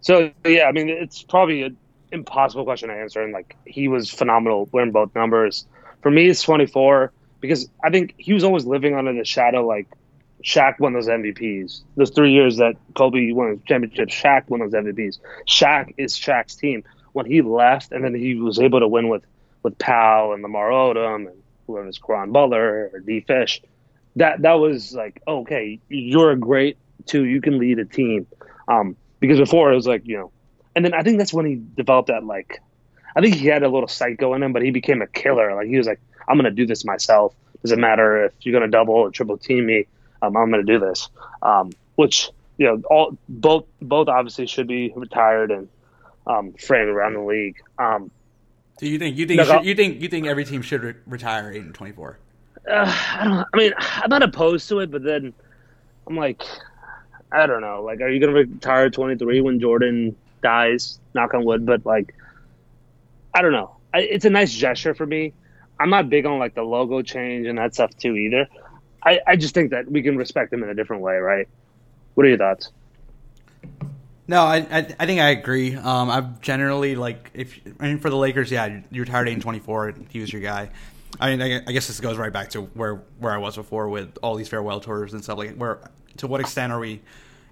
So 0.00 0.30
yeah, 0.46 0.64
I 0.64 0.72
mean, 0.72 0.88
it's 0.88 1.22
probably 1.22 1.62
an 1.62 1.76
impossible 2.12 2.64
question 2.64 2.88
to 2.88 2.94
answer, 2.94 3.22
and 3.22 3.32
like 3.32 3.56
he 3.66 3.88
was 3.88 4.10
phenomenal 4.10 4.68
wearing 4.72 4.92
both 4.92 5.14
numbers. 5.14 5.66
For 6.02 6.10
me, 6.10 6.28
it's 6.28 6.42
24 6.42 7.12
because 7.40 7.68
I 7.84 7.90
think 7.90 8.14
he 8.16 8.32
was 8.32 8.44
always 8.44 8.64
living 8.64 8.94
under 8.94 9.12
the 9.12 9.24
shadow. 9.24 9.66
Like 9.66 9.88
Shaq 10.42 10.78
won 10.78 10.92
those 10.92 11.08
MVPs. 11.08 11.82
Those 11.96 12.10
three 12.10 12.32
years 12.32 12.56
that 12.56 12.76
Kobe 12.94 13.32
won 13.32 13.50
his 13.50 13.60
championships, 13.66 14.14
Shaq 14.14 14.48
won 14.48 14.60
those 14.60 14.72
MVPs. 14.72 15.18
Shaq 15.48 15.94
is 15.96 16.14
Shaq's 16.14 16.54
team. 16.54 16.84
When 17.12 17.26
he 17.26 17.42
left, 17.42 17.90
and 17.90 18.04
then 18.04 18.14
he 18.14 18.36
was 18.36 18.60
able 18.60 18.80
to 18.80 18.88
win 18.88 19.08
with 19.08 19.24
with 19.62 19.78
Pau 19.78 20.32
and 20.32 20.42
Lamar 20.42 20.70
Odom 20.70 21.26
and 21.26 21.42
whoever's 21.66 21.98
Caron 21.98 22.32
Butler 22.32 22.90
or 22.92 23.00
D 23.00 23.20
Fish. 23.20 23.62
That 24.16 24.42
that 24.42 24.54
was 24.54 24.94
like 24.94 25.20
okay, 25.26 25.80
you're 25.88 26.30
a 26.30 26.36
great 26.36 26.78
two. 27.06 27.24
You 27.24 27.40
can 27.40 27.58
lead 27.58 27.78
a 27.78 27.84
team. 27.84 28.26
Um, 28.68 28.96
because 29.18 29.38
before 29.38 29.72
it 29.72 29.74
was 29.74 29.86
like 29.86 30.06
you 30.06 30.16
know, 30.16 30.32
and 30.74 30.84
then 30.84 30.94
I 30.94 31.02
think 31.02 31.18
that's 31.18 31.32
when 31.32 31.46
he 31.46 31.60
developed 31.76 32.08
that 32.08 32.24
like, 32.24 32.62
I 33.16 33.20
think 33.20 33.34
he 33.34 33.46
had 33.46 33.62
a 33.62 33.68
little 33.68 33.88
psycho 33.88 34.34
in 34.34 34.42
him, 34.42 34.52
but 34.52 34.62
he 34.62 34.70
became 34.70 35.02
a 35.02 35.06
killer. 35.06 35.54
Like 35.54 35.66
he 35.66 35.76
was 35.76 35.86
like, 35.86 36.00
I'm 36.28 36.36
gonna 36.36 36.50
do 36.50 36.66
this 36.66 36.84
myself. 36.84 37.34
Doesn't 37.62 37.80
matter 37.80 38.26
if 38.26 38.32
you're 38.40 38.58
gonna 38.58 38.70
double 38.70 38.94
or 38.94 39.10
triple 39.10 39.36
team 39.36 39.66
me. 39.66 39.86
Um, 40.22 40.36
I'm 40.36 40.50
gonna 40.50 40.62
do 40.62 40.78
this. 40.78 41.08
Um, 41.42 41.70
which 41.96 42.30
you 42.58 42.66
know, 42.66 42.82
all 42.90 43.16
both 43.28 43.64
both 43.80 44.08
obviously 44.08 44.46
should 44.46 44.68
be 44.68 44.92
retired 44.94 45.50
and 45.50 45.68
um, 46.26 46.52
framed 46.52 46.88
around 46.88 47.14
the 47.14 47.20
league. 47.20 47.56
Um, 47.78 48.10
Do 48.78 48.86
you 48.88 48.98
think 48.98 49.16
you 49.16 49.26
think 49.26 49.38
No, 49.38 49.44
should, 49.44 49.64
you 49.64 49.74
think 49.74 50.00
you 50.00 50.08
think 50.08 50.26
every 50.26 50.44
team 50.44 50.62
should 50.62 50.82
re- 50.82 50.94
retire 51.06 51.50
eight 51.50 51.62
and 51.62 51.74
24? 51.74 52.18
uh, 52.68 53.14
I 53.18 53.24
don't. 53.24 53.46
I 53.52 53.56
mean, 53.56 53.72
I'm 53.78 54.10
not 54.10 54.22
opposed 54.22 54.68
to 54.68 54.80
it, 54.80 54.90
but 54.90 55.02
then 55.02 55.32
I'm 56.06 56.16
like, 56.16 56.42
I 57.32 57.46
don't 57.46 57.60
know. 57.60 57.82
Like, 57.82 58.00
are 58.00 58.08
you 58.08 58.20
gonna 58.20 58.32
retire 58.32 58.86
at 58.86 58.92
23 58.92 59.40
when 59.40 59.60
Jordan 59.60 60.16
dies? 60.42 60.98
Knock 61.14 61.34
on 61.34 61.44
wood. 61.44 61.64
But 61.64 61.86
like, 61.86 62.14
I 63.34 63.42
don't 63.42 63.52
know. 63.52 63.76
I, 63.94 64.00
it's 64.00 64.24
a 64.24 64.30
nice 64.30 64.52
gesture 64.52 64.94
for 64.94 65.06
me. 65.06 65.32
I'm 65.78 65.88
not 65.90 66.10
big 66.10 66.26
on 66.26 66.38
like 66.38 66.54
the 66.54 66.62
logo 66.62 67.00
change 67.00 67.46
and 67.46 67.56
that 67.58 67.72
stuff 67.74 67.96
too 67.96 68.14
either. 68.16 68.48
I, 69.02 69.20
I 69.26 69.36
just 69.36 69.54
think 69.54 69.70
that 69.70 69.90
we 69.90 70.02
can 70.02 70.16
respect 70.16 70.52
him 70.52 70.62
in 70.62 70.68
a 70.68 70.74
different 70.74 71.02
way, 71.02 71.16
right? 71.16 71.48
What 72.14 72.26
are 72.26 72.28
your 72.28 72.38
thoughts? 72.38 72.70
No, 74.28 74.42
I, 74.42 74.58
I 74.58 74.78
I 75.00 75.06
think 75.06 75.20
I 75.20 75.30
agree. 75.30 75.74
Um, 75.74 76.08
I've 76.08 76.40
generally 76.40 76.94
like 76.94 77.30
if 77.34 77.58
I 77.80 77.88
mean 77.88 77.98
for 77.98 78.10
the 78.10 78.16
Lakers, 78.16 78.50
yeah, 78.50 78.80
you 78.90 79.02
retired 79.02 79.40
twenty 79.40 79.58
four. 79.58 79.92
He 80.10 80.20
was 80.20 80.32
your 80.32 80.42
guy. 80.42 80.70
I 81.18 81.30
mean, 81.30 81.42
I, 81.42 81.62
I 81.66 81.72
guess 81.72 81.88
this 81.88 81.98
goes 81.98 82.16
right 82.16 82.32
back 82.32 82.50
to 82.50 82.62
where 82.62 83.02
where 83.18 83.32
I 83.32 83.38
was 83.38 83.56
before 83.56 83.88
with 83.88 84.18
all 84.22 84.36
these 84.36 84.48
farewell 84.48 84.80
tours 84.80 85.12
and 85.14 85.24
stuff. 85.24 85.38
Like, 85.38 85.56
where 85.56 85.80
to 86.18 86.26
what 86.28 86.40
extent 86.40 86.72
are 86.72 86.78
we 86.78 87.00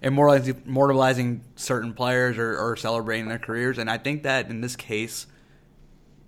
immortalizing, 0.02 0.62
immortalizing 0.66 1.40
certain 1.56 1.92
players 1.92 2.38
or, 2.38 2.56
or 2.56 2.76
celebrating 2.76 3.28
their 3.28 3.38
careers? 3.38 3.78
And 3.78 3.90
I 3.90 3.98
think 3.98 4.22
that 4.22 4.48
in 4.48 4.60
this 4.60 4.76
case, 4.76 5.26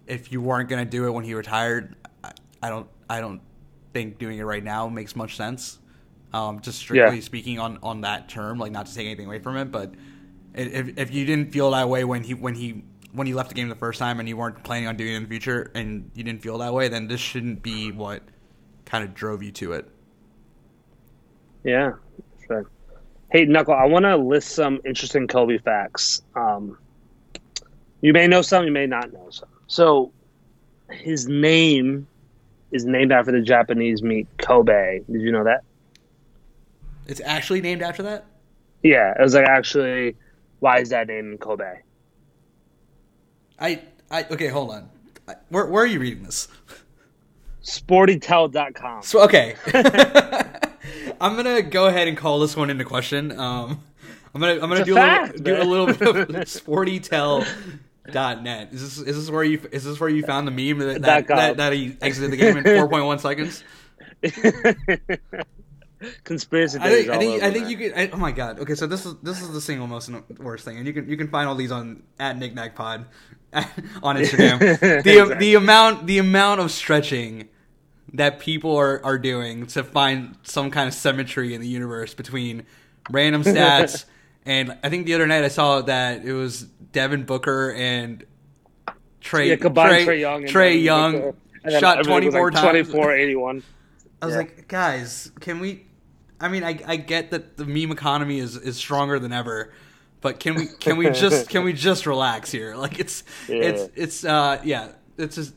if 0.06 0.32
you 0.32 0.40
weren't 0.40 0.68
going 0.68 0.84
to 0.84 0.90
do 0.90 1.06
it 1.06 1.10
when 1.10 1.24
he 1.24 1.34
retired, 1.34 1.94
I, 2.24 2.32
I 2.62 2.70
don't 2.70 2.88
I 3.08 3.20
don't 3.20 3.40
think 3.92 4.18
doing 4.18 4.38
it 4.38 4.44
right 4.44 4.62
now 4.62 4.88
makes 4.88 5.16
much 5.16 5.36
sense. 5.36 5.78
Um, 6.32 6.60
just 6.60 6.78
strictly 6.78 7.16
Yeah. 7.16 7.22
speaking 7.22 7.58
on, 7.58 7.78
on 7.82 8.02
that 8.02 8.28
term, 8.28 8.58
like 8.58 8.72
not 8.72 8.86
to 8.86 8.94
take 8.94 9.06
anything 9.06 9.26
away 9.26 9.40
from 9.40 9.56
it, 9.56 9.66
but 9.72 9.94
if, 10.54 10.96
if 10.98 11.12
you 11.12 11.24
didn't 11.24 11.52
feel 11.52 11.70
that 11.72 11.88
way 11.88 12.04
when 12.04 12.22
he 12.22 12.34
when 12.34 12.54
he 12.54 12.84
when 13.12 13.26
he 13.26 13.34
left 13.34 13.48
the 13.48 13.54
game 13.54 13.68
the 13.68 13.74
first 13.74 13.98
time 13.98 14.20
and 14.20 14.28
you 14.28 14.36
weren't 14.36 14.62
planning 14.62 14.86
on 14.88 14.96
doing 14.96 15.12
it 15.12 15.16
in 15.16 15.22
the 15.24 15.28
future 15.28 15.70
and 15.74 16.10
you 16.14 16.22
didn't 16.22 16.42
feel 16.42 16.58
that 16.58 16.72
way, 16.72 16.88
then 16.88 17.08
this 17.08 17.20
shouldn't 17.20 17.62
be 17.62 17.90
what 17.90 18.22
kind 18.84 19.02
of 19.04 19.14
drove 19.14 19.42
you 19.42 19.50
to 19.52 19.72
it. 19.72 19.88
Yeah, 21.64 21.92
sure. 22.46 22.70
Hey, 23.30 23.44
Knuckle, 23.44 23.74
I 23.74 23.86
want 23.86 24.04
to 24.04 24.16
list 24.16 24.50
some 24.50 24.80
interesting 24.84 25.26
Kobe 25.26 25.58
facts. 25.58 26.22
Um, 26.34 26.78
you 28.00 28.12
may 28.12 28.26
know 28.26 28.42
some, 28.42 28.64
you 28.64 28.72
may 28.72 28.86
not 28.86 29.12
know 29.12 29.28
some. 29.30 29.48
So, 29.66 30.12
his 30.90 31.28
name 31.28 32.08
is 32.72 32.84
named 32.84 33.12
after 33.12 33.32
the 33.32 33.40
Japanese 33.40 34.02
meat 34.02 34.26
Kobe. 34.38 35.00
Did 35.10 35.20
you 35.20 35.32
know 35.32 35.44
that? 35.44 35.62
It's 37.06 37.20
actually 37.24 37.60
named 37.60 37.82
after 37.82 38.02
that. 38.04 38.26
Yeah, 38.82 39.12
it 39.18 39.20
was 39.20 39.34
like 39.34 39.46
actually, 39.46 40.16
why 40.60 40.78
is 40.78 40.90
that 40.90 41.08
named 41.08 41.40
Kobe? 41.40 41.80
I 43.58 43.82
I 44.10 44.24
okay, 44.30 44.48
hold 44.48 44.70
on. 44.70 44.88
Where 45.48 45.66
where 45.66 45.82
are 45.82 45.86
you 45.86 46.00
reading 46.00 46.22
this? 46.22 46.48
Sportytell.com. 47.62 49.02
So 49.02 49.22
okay, 49.24 49.56
I'm 51.20 51.36
gonna 51.36 51.62
go 51.62 51.86
ahead 51.86 52.08
and 52.08 52.16
call 52.16 52.40
this 52.40 52.56
one 52.56 52.70
into 52.70 52.84
question. 52.84 53.38
Um, 53.38 53.82
I'm 54.34 54.40
gonna 54.40 54.54
I'm 54.54 54.70
gonna 54.70 54.84
do 54.84 54.94
fact, 54.94 55.40
a 55.40 55.42
little, 55.42 55.42
do 55.42 55.62
a 55.62 55.64
little 55.64 55.86
bit 55.86 56.18
of 56.18 56.28
sportytell.net. 58.08 58.72
Is 58.72 58.96
this 58.96 59.06
is 59.06 59.16
this 59.16 59.30
where 59.30 59.44
you 59.44 59.60
is 59.72 59.84
this 59.84 60.00
where 60.00 60.08
you 60.08 60.22
found 60.22 60.46
the 60.46 60.52
meme 60.52 60.78
that 60.78 61.02
Dot 61.02 61.26
that, 61.26 61.36
that, 61.36 61.56
that 61.56 61.72
he 61.72 61.96
exited 62.00 62.30
the 62.30 62.36
game 62.36 62.56
in 62.56 62.64
4.1 62.64 63.20
seconds? 63.20 63.64
conspiracy 66.24 66.78
I 66.80 66.88
think 66.88 67.08
I 67.10 67.18
think 67.18 67.42
I 67.42 67.50
think 67.50 67.68
you 67.68 67.76
could. 67.76 67.92
I, 67.94 68.10
oh 68.12 68.16
my 68.16 68.32
god. 68.32 68.60
Okay, 68.60 68.74
so 68.74 68.86
this 68.86 69.04
is 69.04 69.14
this 69.22 69.42
is 69.42 69.52
the 69.52 69.60
single 69.60 69.86
most 69.86 70.10
worst 70.38 70.64
thing, 70.64 70.78
and 70.78 70.86
you 70.86 70.92
can 70.92 71.08
you 71.08 71.16
can 71.16 71.28
find 71.28 71.48
all 71.48 71.54
these 71.54 71.70
on 71.70 72.02
at 72.18 72.36
Nick 72.38 72.54
Knickknack 72.54 72.74
Pod 72.74 73.06
on 73.52 74.16
Instagram. 74.16 74.58
the 74.58 75.20
Exactly. 75.20 75.34
the 75.36 75.54
amount 75.54 76.06
the 76.06 76.18
amount 76.18 76.60
of 76.60 76.70
stretching 76.70 77.48
that 78.12 78.40
people 78.40 78.76
are 78.76 79.04
are 79.04 79.18
doing 79.18 79.66
to 79.68 79.84
find 79.84 80.36
some 80.42 80.70
kind 80.70 80.88
of 80.88 80.94
symmetry 80.94 81.54
in 81.54 81.60
the 81.60 81.68
universe 81.68 82.14
between 82.14 82.64
random 83.10 83.42
stats 83.42 84.04
and 84.50 84.76
I 84.82 84.88
think 84.88 85.06
the 85.06 85.14
other 85.14 85.28
night 85.28 85.44
I 85.44 85.48
saw 85.48 85.80
that 85.82 86.24
it 86.24 86.32
was 86.32 86.62
Devin 86.62 87.22
Booker 87.22 87.72
and 87.72 88.24
Trae 89.20 89.46
yeah, 89.46 89.54
combined 89.56 90.08
Trae, 90.08 90.16
Trae 90.16 90.20
Young, 90.20 90.42
Trae 90.42 90.82
Young 90.82 91.12
Booker, 91.12 91.78
shot 91.78 92.04
24 92.04 92.50
like 92.50 92.54
times. 92.54 92.88
24, 92.88 93.12
81. 93.14 93.62
I 94.20 94.26
was 94.26 94.34
Yeah. 94.34 94.38
like, 94.38 94.66
guys, 94.66 95.30
can 95.38 95.60
we? 95.60 95.86
I 96.40 96.48
mean, 96.48 96.64
I, 96.64 96.80
I 96.84 96.96
get 96.96 97.30
that 97.30 97.58
the 97.58 97.64
meme 97.64 97.92
economy 97.92 98.40
is, 98.40 98.56
is 98.56 98.76
stronger 98.76 99.20
than 99.20 99.32
ever, 99.32 99.72
but 100.20 100.40
can 100.40 100.56
we 100.56 100.66
can 100.66 100.96
we 100.96 101.10
just 101.10 101.48
can 101.54 101.62
we 101.62 101.72
just 101.72 102.04
relax 102.06 102.50
here? 102.50 102.74
Like 102.74 102.98
it's 102.98 103.22
it's 103.46 103.88
it's 103.94 104.24
uh 104.24 104.60
yeah, 104.64 104.88
it's 105.16 105.36
just 105.36 105.54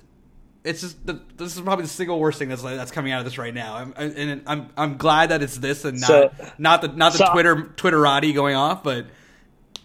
it's 0.63 0.81
just 0.81 1.05
the, 1.05 1.19
this 1.37 1.55
is 1.55 1.61
probably 1.61 1.83
the 1.83 1.89
single 1.89 2.19
worst 2.19 2.39
thing 2.39 2.49
that's 2.49 2.61
that's 2.61 2.91
coming 2.91 3.11
out 3.11 3.19
of 3.19 3.25
this 3.25 3.37
right 3.37 3.53
now. 3.53 3.75
I'm, 3.75 3.93
I- 3.97 4.03
and 4.03 4.41
I'm 4.47 4.69
I'm 4.77 4.97
glad 4.97 5.29
that 5.29 5.41
it's 5.43 5.57
this 5.57 5.83
and 5.85 5.99
not 5.99 6.07
So- 6.07 6.31
not 6.57 6.81
the 6.81 6.87
not 6.89 7.11
the 7.13 7.19
so- 7.19 7.31
Twitter 7.33 7.55
Twitterati 7.75 8.33
going 8.33 8.55
off, 8.55 8.83
but 8.83 9.05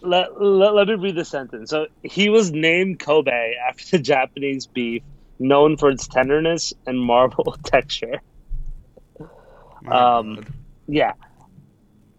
Let, 0.01 0.41
let, 0.41 0.73
let 0.73 0.87
me 0.87 0.95
read 0.95 1.15
the 1.15 1.25
sentence. 1.25 1.69
So 1.69 1.87
he 2.03 2.29
was 2.29 2.51
named 2.51 2.99
Kobe 2.99 3.53
after 3.67 3.97
the 3.97 4.03
Japanese 4.03 4.65
beef, 4.67 5.03
known 5.39 5.75
for 5.75 5.89
its 5.89 6.07
tenderness 6.07 6.73
and 6.87 6.97
marble 6.99 7.57
texture. 7.65 8.21
Um, 9.89 10.45
Yeah. 10.87 11.13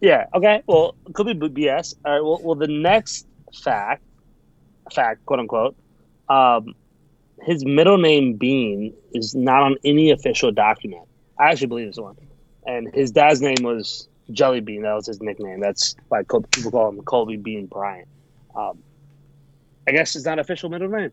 Yeah. 0.00 0.26
Okay. 0.34 0.62
Well, 0.66 0.94
it 1.06 1.14
could 1.14 1.26
be 1.38 1.48
BS. 1.48 1.94
All 2.04 2.12
right. 2.12 2.22
Well, 2.22 2.40
well, 2.42 2.54
the 2.54 2.68
next 2.68 3.26
fact, 3.54 4.02
fact, 4.92 5.24
quote 5.26 5.40
unquote, 5.40 5.76
um, 6.28 6.74
his 7.42 7.64
middle 7.64 7.98
name 7.98 8.34
Bean 8.34 8.94
is 9.12 9.34
not 9.34 9.62
on 9.62 9.76
any 9.84 10.10
official 10.10 10.52
document. 10.52 11.02
I 11.38 11.50
actually 11.50 11.68
believe 11.68 11.86
this 11.88 11.98
one. 11.98 12.16
And 12.66 12.92
his 12.94 13.10
dad's 13.10 13.40
name 13.40 13.56
was 13.62 14.08
Jelly 14.30 14.60
Bean. 14.60 14.82
That 14.82 14.94
was 14.94 15.06
his 15.06 15.20
nickname. 15.20 15.60
That's 15.60 15.96
why 16.08 16.22
people 16.22 16.70
call 16.70 16.90
him 16.90 17.00
Kobe 17.02 17.36
Bean 17.36 17.66
Bryant. 17.66 18.06
Um, 18.54 18.82
I 19.88 19.92
guess 19.92 20.14
it's 20.14 20.24
not 20.26 20.38
official 20.38 20.68
middle 20.70 20.88
name. 20.88 21.10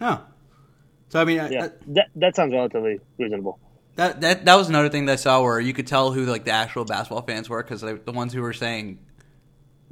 no. 0.00 0.20
So 1.08 1.20
I 1.20 1.24
mean, 1.24 1.36
Yeah, 1.36 1.66
I- 1.66 1.70
that 1.88 2.08
that 2.16 2.34
sounds 2.36 2.52
relatively 2.52 2.98
reasonable. 3.18 3.60
That 3.94 4.20
that 4.22 4.44
that 4.44 4.54
was 4.56 4.68
another 4.68 4.88
thing 4.88 5.04
that 5.06 5.12
I 5.12 5.16
saw 5.16 5.40
where 5.40 5.60
you 5.60 5.72
could 5.72 5.86
tell 5.86 6.10
who 6.10 6.24
like 6.26 6.44
the 6.44 6.50
actual 6.50 6.84
basketball 6.84 7.22
fans 7.22 7.48
were 7.48 7.62
because 7.62 7.80
the 7.82 8.00
ones 8.12 8.32
who 8.32 8.42
were 8.42 8.52
saying, 8.52 8.98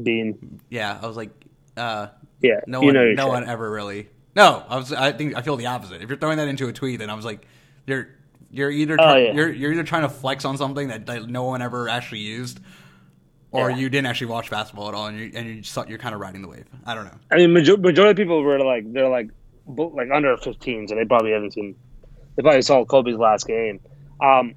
Bean. 0.02 0.60
yeah, 0.70 0.98
I 1.00 1.06
was 1.06 1.16
like, 1.16 1.30
uh, 1.76 2.08
Yeah. 2.42 2.60
no 2.66 2.80
one, 2.80 3.14
no 3.14 3.28
one 3.28 3.48
ever 3.48 3.70
really. 3.70 4.08
No, 4.36 4.64
I 4.68 4.76
was. 4.76 4.92
I 4.92 5.12
think 5.12 5.36
I 5.36 5.42
feel 5.42 5.56
the 5.56 5.66
opposite. 5.66 6.02
If 6.02 6.08
you're 6.08 6.18
throwing 6.18 6.38
that 6.38 6.48
into 6.48 6.68
a 6.68 6.72
tweet, 6.72 6.98
then 6.98 7.10
I 7.10 7.14
was 7.14 7.24
like, 7.24 7.46
you're 7.86 8.08
you're 8.50 8.70
either 8.70 8.96
Oh, 9.00 9.14
yeah. 9.16 9.32
you're 9.32 9.52
you're 9.52 9.72
either 9.72 9.84
trying 9.84 10.02
to 10.02 10.08
flex 10.08 10.44
on 10.44 10.56
something 10.56 10.88
that, 10.88 11.06
that 11.06 11.28
no 11.28 11.44
one 11.44 11.62
ever 11.62 11.88
actually 11.88 12.20
used, 12.20 12.60
or 13.52 13.70
Yeah. 13.70 13.76
you 13.76 13.88
didn't 13.88 14.06
actually 14.06 14.28
watch 14.28 14.50
basketball 14.50 14.88
at 14.88 14.94
all, 14.94 15.06
and 15.06 15.18
you 15.18 15.30
and 15.34 15.46
you 15.48 15.60
just, 15.60 15.88
you're 15.88 15.98
kind 15.98 16.14
of 16.14 16.20
riding 16.20 16.42
the 16.42 16.48
wave. 16.48 16.64
I 16.84 16.94
don't 16.94 17.04
know. 17.04 17.14
I 17.30 17.36
mean, 17.36 17.52
major- 17.52 17.76
majority 17.76 18.10
of 18.10 18.16
people 18.16 18.42
were 18.42 18.58
like 18.60 18.92
they're 18.92 19.08
like 19.08 19.30
like 19.66 20.10
under 20.12 20.36
15, 20.36 20.88
so 20.88 20.94
they 20.94 21.04
probably 21.04 21.30
haven't 21.32 21.52
seen. 21.52 21.74
They 22.36 22.42
probably 22.42 22.62
saw 22.62 22.84
Kobe's 22.84 23.16
last 23.16 23.46
game. 23.46 23.80
Um, 24.20 24.54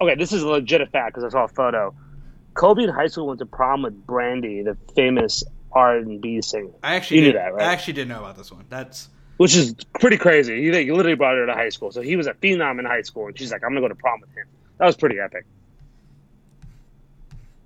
okay, 0.00 0.14
this 0.14 0.32
is 0.32 0.42
a 0.42 0.48
legit 0.48 0.88
fact 0.92 1.14
because 1.14 1.24
I 1.24 1.28
saw 1.36 1.44
a 1.44 1.48
photo. 1.48 1.94
Kobe 2.54 2.84
in 2.84 2.88
high 2.90 3.08
school 3.08 3.26
went 3.26 3.40
to 3.40 3.46
prom 3.46 3.82
with 3.82 4.06
Brandy, 4.06 4.62
the 4.62 4.76
famous 4.94 5.44
R 5.72 5.98
and 5.98 6.22
B 6.22 6.40
singer, 6.40 6.70
I 6.82 6.94
actually 6.94 7.18
You 7.18 7.22
knew 7.24 7.32
did, 7.32 7.38
that, 7.40 7.52
right? 7.54 7.66
I 7.66 7.72
actually 7.72 7.92
did 7.94 8.08
know 8.08 8.20
about 8.20 8.38
this 8.38 8.50
one. 8.50 8.64
That's 8.70 9.10
which 9.36 9.54
is 9.56 9.74
pretty 10.00 10.16
crazy. 10.16 10.56
He, 10.62 10.84
he 10.84 10.92
literally 10.92 11.14
brought 11.16 11.36
her 11.36 11.46
to 11.46 11.52
high 11.54 11.68
school, 11.70 11.90
so 11.92 12.00
he 12.00 12.16
was 12.16 12.26
a 12.26 12.34
phenom 12.34 12.78
in 12.78 12.84
high 12.84 13.02
school, 13.02 13.26
and 13.26 13.38
she's 13.38 13.52
like, 13.52 13.62
"I'm 13.64 13.70
gonna 13.70 13.80
go 13.80 13.88
to 13.88 13.94
prom 13.94 14.20
with 14.20 14.30
him." 14.30 14.46
That 14.78 14.86
was 14.86 14.96
pretty 14.96 15.18
epic. 15.18 15.44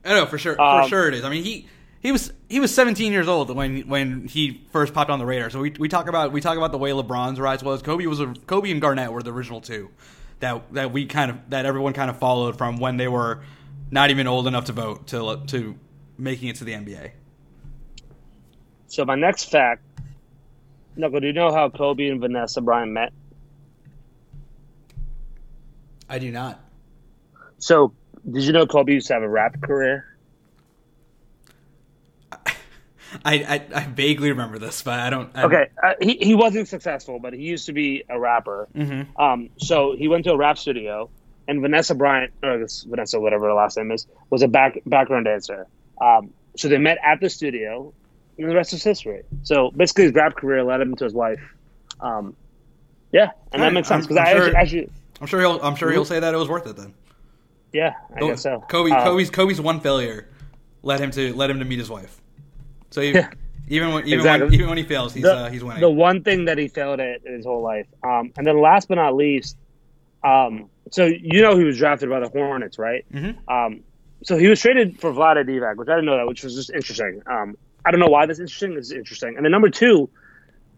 I 0.05 0.15
know 0.15 0.27
for 0.27 0.39
sure. 0.39 0.55
for 0.55 0.63
Um, 0.63 0.89
sure 0.89 1.09
it 1.09 1.15
is. 1.15 1.25
I 1.25 1.31
mean, 1.31 1.45
he 1.45 1.67
he 2.01 2.13
was 2.13 2.33
he 2.49 2.61
was 2.61 2.75
17 2.75 3.13
years 3.13 3.29
old 3.29 3.55
when 3.55 3.83
when 3.89 4.27
he 4.27 4.63
first 4.73 4.95
popped 4.95 5.11
on 5.11 5.19
the 5.19 5.27
radar. 5.27 5.51
So 5.51 5.61
we, 5.61 5.71
we 5.79 5.89
talk 5.89 6.09
about 6.09 6.33
we 6.33 6.41
talk 6.41 6.57
about 6.57 6.73
the 6.73 6.79
way 6.79 6.91
LeBron's 6.91 7.39
rise 7.39 7.63
was. 7.63 7.83
Kobe 7.83 8.07
was 8.07 8.21
a, 8.21 8.35
Kobe 8.47 8.71
and 8.71 8.81
Garnett 8.81 9.13
were 9.13 9.23
the 9.23 9.33
original 9.33 9.61
two 9.61 9.91
that 10.41 10.73
that 10.73 10.93
we 10.93 11.07
kind 11.07 11.31
of 11.31 11.39
that 11.51 11.67
everyone 11.67 11.93
kind 11.93 12.11
of 12.11 12.19
followed 12.19 12.57
from 12.57 12.79
when 12.79 12.97
they 12.97 13.09
were 13.09 13.43
not 13.91 14.11
even 14.11 14.27
old 14.27 14.47
enough 14.47 14.65
to 14.67 14.73
vote 14.73 15.07
to 15.09 15.43
to 15.49 15.77
making 16.17 16.49
it 16.49 16.57
to 16.57 16.65
the 16.65 16.73
NBA. 16.73 17.13
So 18.87 19.05
my 19.05 19.15
next 19.15 19.45
fact, 19.51 19.83
Knuckle, 20.97 21.21
do 21.21 21.27
you 21.27 21.33
know 21.33 21.53
how 21.53 21.69
Kobe 21.69 22.09
and 22.09 22.21
Vanessa 22.21 22.61
Bryant 22.61 22.93
met? 22.93 23.13
I 26.09 26.19
do 26.19 26.31
not. 26.33 26.61
So 27.59 27.93
did 28.29 28.43
you 28.43 28.53
know 28.53 28.67
Kobe 28.67 28.93
used 28.93 29.07
to 29.09 29.15
have 29.15 29.23
a 29.23 29.29
rap 29.29 29.61
career? 29.63 30.05
I, 32.33 32.45
I, 33.25 33.67
I 33.75 33.85
vaguely 33.85 34.31
remember 34.31 34.59
this, 34.59 34.83
but 34.83 34.99
I 34.99 35.11
don't. 35.11 35.31
I, 35.35 35.45
Okay, 35.45 35.69
uh, 35.83 35.95
he 36.01 36.17
he 36.21 36.35
wasn't 36.35 36.69
successful, 36.69 37.19
but 37.19 37.33
he 37.33 37.43
used 37.43 37.67
to 37.67 37.73
be 37.73 38.05
a 38.09 38.19
rapper. 38.19 38.69
Mm-hmm. 38.75 39.21
Um, 39.21 39.51
so 39.59 39.95
he 39.97 40.09
went 40.09 40.25
to 40.25 40.33
a 40.33 40.37
rap 40.37 40.59
studio, 40.59 41.11
and 41.49 41.61
Vanessa 41.61 41.95
Bryant, 41.95 42.33
or 42.43 42.59
this 42.59 42.83
Vanessa, 42.83 43.21
whatever 43.21 43.47
her 43.47 43.55
last 43.55 43.77
name 43.77 43.91
is, 43.91 44.07
was 44.31 44.43
a 44.43 44.49
back 44.49 44.79
background 44.87 45.27
dancer. 45.27 45.67
Um, 46.01 46.33
so 46.57 46.69
they 46.69 46.79
met 46.79 46.99
at 47.05 47.21
the 47.21 47.31
studio, 47.31 47.93
and 48.43 48.51
the 48.51 48.55
rest 48.55 48.73
is 48.73 48.83
history. 48.83 49.23
So 49.43 49.71
basically, 49.71 50.05
his 50.05 50.15
rap 50.15 50.35
career 50.37 50.63
led 50.65 50.81
him 50.81 50.95
to 50.97 51.05
his 51.05 51.15
wife. 51.15 51.41
Um, 52.01 52.37
yeah, 53.13 53.31
and 53.53 53.63
that 53.63 53.73
makes 53.73 53.89
sense 53.89 54.07
I'm- 54.07 54.09
because 54.09 54.17
I 54.17 54.21
I'm 54.21 54.37
actually, 54.37 54.51
sure- 54.51 54.59
actually, 54.61 54.91
I'm 55.21 55.27
sure 55.27 55.41
he'll 55.41 55.61
I'm 55.61 55.75
sure 55.77 55.91
he'll 55.93 56.05
say 56.05 56.21
that 56.21 56.33
it 56.33 56.37
was 56.37 56.49
worth 56.49 56.67
it 56.67 56.77
then. 56.77 56.95
yeah, 57.73 57.95
I 58.17 58.21
guess 58.21 58.43
so. 58.43 58.65
Kobe 58.69 58.91
Um, 58.91 59.03
Kobe's 59.03 59.31
Kobe's 59.31 59.61
one 59.61 59.81
failure 59.81 60.29
led 60.83 61.01
him 61.01 61.11
to 61.13 61.35
led 61.35 61.51
him 61.51 61.59
to 61.59 61.65
meet 61.65 61.79
his 61.79 61.91
wife. 61.91 62.21
So 62.91 63.01
he, 63.03 63.11
Yeah. 63.13 63.31
even 63.69 63.93
when 63.93 64.07
even 64.07 64.21
Exactly. 64.21 64.47
when 64.47 64.55
even 64.55 64.69
when 64.69 64.79
he 64.79 64.85
fails, 64.85 65.13
he's 65.13 65.23
the, 65.25 65.35
uh, 65.37 65.51
he's 65.51 65.63
winning. 65.63 65.81
the 65.81 65.91
one 65.91 66.23
thing 66.25 66.47
that 66.47 66.57
he 66.59 66.69
failed 66.69 67.01
at 67.01 67.25
in 67.27 67.35
his 67.35 67.45
whole 67.45 67.63
life. 67.63 67.87
Um, 68.03 68.33
and 68.39 68.47
then 68.47 68.61
last 68.61 68.89
but 68.89 68.95
not 68.97 69.15
least, 69.15 69.57
um, 70.25 70.69
so 70.91 71.05
you 71.05 71.43
know 71.43 71.57
he 71.57 71.65
was 71.65 71.77
drafted 71.79 72.09
by 72.11 72.21
the 72.21 72.29
Hornets, 72.29 72.79
right? 72.79 73.05
Mhm. 73.13 73.37
Um, 73.49 73.81
so 74.23 74.37
he 74.37 74.49
was 74.49 74.61
traded 74.61 74.99
for 75.01 75.13
Vlade 75.13 75.47
Divac, 75.49 75.77
which 75.77 75.89
I 75.89 75.93
didn't 75.93 76.07
know 76.07 76.17
that, 76.17 76.27
which 76.27 76.43
was 76.43 76.55
just 76.55 76.71
interesting. 76.71 77.23
Um, 77.27 77.57
I 77.85 77.91
don't 77.91 78.01
know 78.01 78.09
why 78.09 78.27
that's 78.27 78.41
interesting. 78.41 78.77
It's 78.77 78.91
interesting. 78.91 79.37
And 79.37 79.45
then 79.45 79.53
number 79.53 79.71
two, 79.71 80.09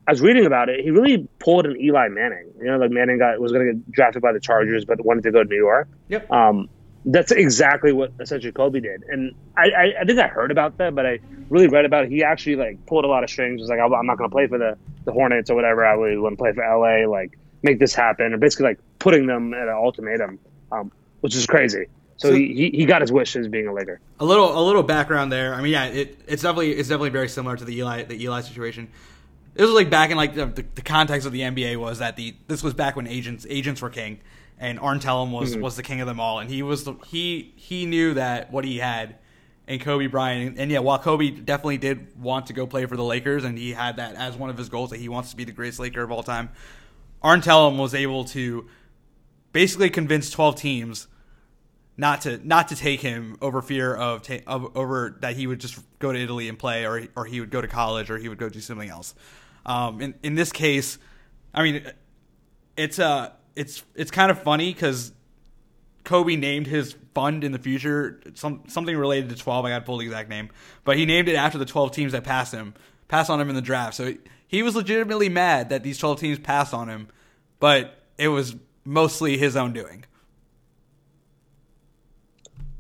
I 0.07 0.11
was 0.11 0.21
reading 0.21 0.47
about 0.47 0.69
it. 0.69 0.81
He 0.81 0.91
really 0.91 1.29
pulled 1.39 1.67
an 1.67 1.81
Eli 1.81 2.09
Manning. 2.09 2.51
You 2.59 2.67
know, 2.67 2.79
like 2.79 2.91
Manning 2.91 3.19
got 3.19 3.39
was 3.41 3.53
going 3.53 3.67
to 3.67 3.73
get 3.75 3.93
drafted 3.93 4.23
by 4.23 4.33
the 4.33 4.41
Chargers, 4.41 4.85
but 4.85 5.05
wanted 5.05 5.23
to 5.25 5.31
go 5.31 5.43
to 5.43 5.49
New 5.49 5.57
York. 5.57 5.89
Yep. 6.09 6.31
Um, 6.31 6.69
that's 7.05 7.33
exactly 7.33 7.93
what 7.93 8.13
essentially 8.21 8.53
Kobe 8.53 8.79
did, 8.79 9.03
and 9.09 9.35
I, 9.57 9.71
I, 9.71 9.95
I 10.01 10.05
think 10.05 10.21
I 10.21 10.29
heard 10.29 10.53
about 10.53 10.79
that, 10.79 10.95
but 10.95 11.05
I 11.05 11.19
really 11.51 11.67
read 11.67 11.85
about 11.85 12.05
it. 12.05 12.13
He 12.13 12.23
actually 12.23 12.55
like 12.55 12.85
pulled 12.87 13.05
a 13.05 13.09
lot 13.09 13.25
of 13.25 13.31
strings. 13.31 13.61
Was 13.61 13.71
like, 13.71 13.81
I'm 13.81 13.93
I'm 13.93 14.07
not 14.07 14.19
going 14.19 14.31
to 14.31 14.35
play 14.35 14.47
for 14.47 14.57
the, 14.57 14.79
the 15.05 15.13
Hornets 15.13 15.51
or 15.51 15.57
whatever. 15.57 15.85
I 15.85 15.95
really 15.95 16.17
want 16.17 16.35
to 16.35 16.43
play 16.43 16.53
for 16.53 16.63
LA. 16.63 17.11
Like, 17.11 17.37
make 17.63 17.81
this 17.81 17.93
happen, 17.93 18.33
or 18.33 18.39
basically 18.39 18.67
like 18.67 18.79
putting 19.01 19.27
them 19.27 19.53
at 19.53 19.63
an 19.63 19.75
ultimatum, 19.75 20.39
um, 20.71 20.93
which 21.23 21.35
is 21.35 21.45
crazy. 21.47 21.87
So, 22.23 22.29
So- 22.29 22.35
he, 22.35 22.71
he 22.73 22.87
got 22.87 23.01
his 23.01 23.13
wish 23.13 23.37
as 23.37 23.49
being 23.49 23.67
a 23.67 23.73
Laker. 23.73 24.01
a 24.21 24.25
little 24.25 24.59
a 24.59 24.63
little 24.65 24.83
background 24.83 25.31
there. 25.33 25.55
I 25.55 25.61
mean, 25.61 25.73
yeah, 25.73 25.87
it, 25.87 26.19
it's 26.27 26.43
definitely 26.43 26.73
it's 26.73 26.89
definitely 26.89 27.11
very 27.11 27.29
similar 27.29 27.57
to 27.57 27.65
the 27.65 27.77
Eli 27.77 28.05
the 28.05 28.23
Eli 28.23 28.41
situation. 28.41 28.89
It 29.55 29.63
was 29.63 29.73
like 29.73 29.91
back 29.91 30.11
in 30.11 30.17
like 30.17 30.35
the, 30.35 30.47
the, 30.47 30.81
context 30.81 31.27
of 31.27 31.33
the 31.33 31.41
NBA 31.41 31.77
was 31.77 31.99
that 31.99 32.17
the 32.17 32.35
this 32.49 32.63
was 32.63 32.73
back 32.73 32.97
when 32.97 33.07
agents 33.07 33.47
agents 33.51 33.83
were 33.83 33.91
king 33.91 34.21
and 34.59 34.79
Arn 34.79 35.01
Tellem 35.01 35.33
was 35.33 35.53
mm-hmm. 35.53 35.61
was 35.61 35.77
the 35.77 35.83
king 35.83 36.01
of 36.01 36.07
them 36.07 36.21
all, 36.21 36.39
and 36.39 36.49
he 36.49 36.63
was 36.63 36.85
the, 36.85 36.95
he 37.07 37.53
he 37.57 37.85
knew 37.85 38.15
that 38.15 38.53
what 38.53 38.65
he 38.65 38.79
had 38.79 39.17
and 39.67 39.81
Kobe 39.81 40.07
Bryant, 40.07 40.51
and, 40.51 40.59
and 40.59 40.71
yeah, 40.71 40.79
while 40.79 40.99
Kobe 40.99 41.31
definitely 41.31 41.79
did 41.79 42.21
want 42.21 42.47
to 42.47 42.53
go 42.53 42.67
play 42.67 42.87
for 42.87 42.97
the 42.97 43.05
Lakers, 43.05 43.45
and 43.45 43.59
he 43.59 43.73
had 43.73 43.97
that 43.97 44.15
as 44.15 44.37
one 44.37 44.51
of 44.51 44.59
his 44.59 44.69
goals 44.69 44.91
that 44.91 44.99
he 45.01 45.09
wants 45.09 45.31
to 45.31 45.37
be 45.37 45.45
the 45.45 45.53
greatest 45.53 45.79
Laker 45.81 46.03
of 46.03 46.11
all 46.11 46.23
time, 46.23 46.51
Arn 47.23 47.41
Tellem 47.41 47.79
was 47.79 47.95
able 47.95 48.25
to 48.27 48.69
basically 49.53 49.91
convince 49.91 50.31
twelve 50.31 50.57
teams 50.57 51.09
not 52.03 52.23
to 52.23 52.41
not 52.47 52.69
to 52.69 52.77
take 52.77 53.01
him 53.01 53.37
over 53.41 53.63
fear 53.63 53.95
of, 53.95 54.23
ta- 54.23 54.45
of 54.49 54.77
over 54.77 55.17
that 55.21 55.37
he 55.37 55.47
would 55.47 55.61
just 55.61 55.79
go 56.01 56.13
to 56.13 56.19
Italy 56.19 56.49
and 56.49 56.59
play, 56.59 56.85
or 56.85 57.07
or 57.15 57.25
he 57.25 57.39
would 57.39 57.51
go 57.51 57.61
to 57.63 57.69
college, 57.69 58.11
or 58.11 58.19
he 58.19 58.29
would 58.29 58.39
go 58.39 58.49
do 58.49 58.59
something 58.61 58.91
else. 58.91 59.15
Um, 59.65 60.01
in 60.01 60.15
in 60.25 60.35
this 60.35 60.51
case, 60.51 60.99
I 61.55 61.63
mean, 61.63 61.87
it's 62.77 62.99
uh 62.99 63.31
it's 63.55 63.85
it's 63.95 64.11
kind 64.11 64.33
of 64.33 64.43
funny 64.43 64.75
because 64.75 65.13
Kobe 66.03 66.35
named 66.35 66.67
his 66.67 66.97
fund 67.15 67.45
in 67.45 67.53
the 67.53 67.59
future 67.61 68.21
some 68.35 68.65
something 68.67 68.97
related 68.97 69.31
to 69.31 69.37
twelve. 69.37 69.65
I 69.65 69.71
got 69.71 69.79
to 69.79 69.85
pull 69.85 69.99
the 69.99 70.07
exact 70.07 70.29
name, 70.29 70.51
but 70.83 70.97
he 70.97 71.07
named 71.07 71.29
it 71.29 71.37
after 71.37 71.57
the 71.57 71.65
twelve 71.65 71.93
teams 71.93 72.11
that 72.13 72.25
passed 72.25 72.53
him, 72.53 72.75
passed 73.07 73.31
on 73.31 73.41
him 73.41 73.49
in 73.49 73.55
the 73.55 73.63
draft. 73.63 73.95
So 73.95 74.15
he 74.49 74.65
was 74.65 74.75
legitimately 74.75 75.29
mad 75.29 75.69
that 75.71 75.85
these 75.85 75.99
twelve 75.99 76.19
teams 76.19 76.41
passed 76.41 76.75
on 76.75 76.89
him, 76.89 77.07
but 77.61 78.03
it 78.19 78.29
was 78.29 78.57
mostly 78.85 79.39
his 79.39 79.55
own 79.55 79.73
doing. 79.73 80.05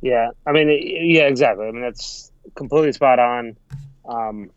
Yeah, 0.02 0.30
I 0.44 0.52
mean, 0.52 0.68
yeah, 0.68 1.22
exactly. 1.22 1.66
I 1.66 1.70
mean, 1.70 1.82
that's 1.82 2.32
completely 2.56 2.92
spot 2.92 3.20
on. 3.20 3.56
Um, 4.04 4.50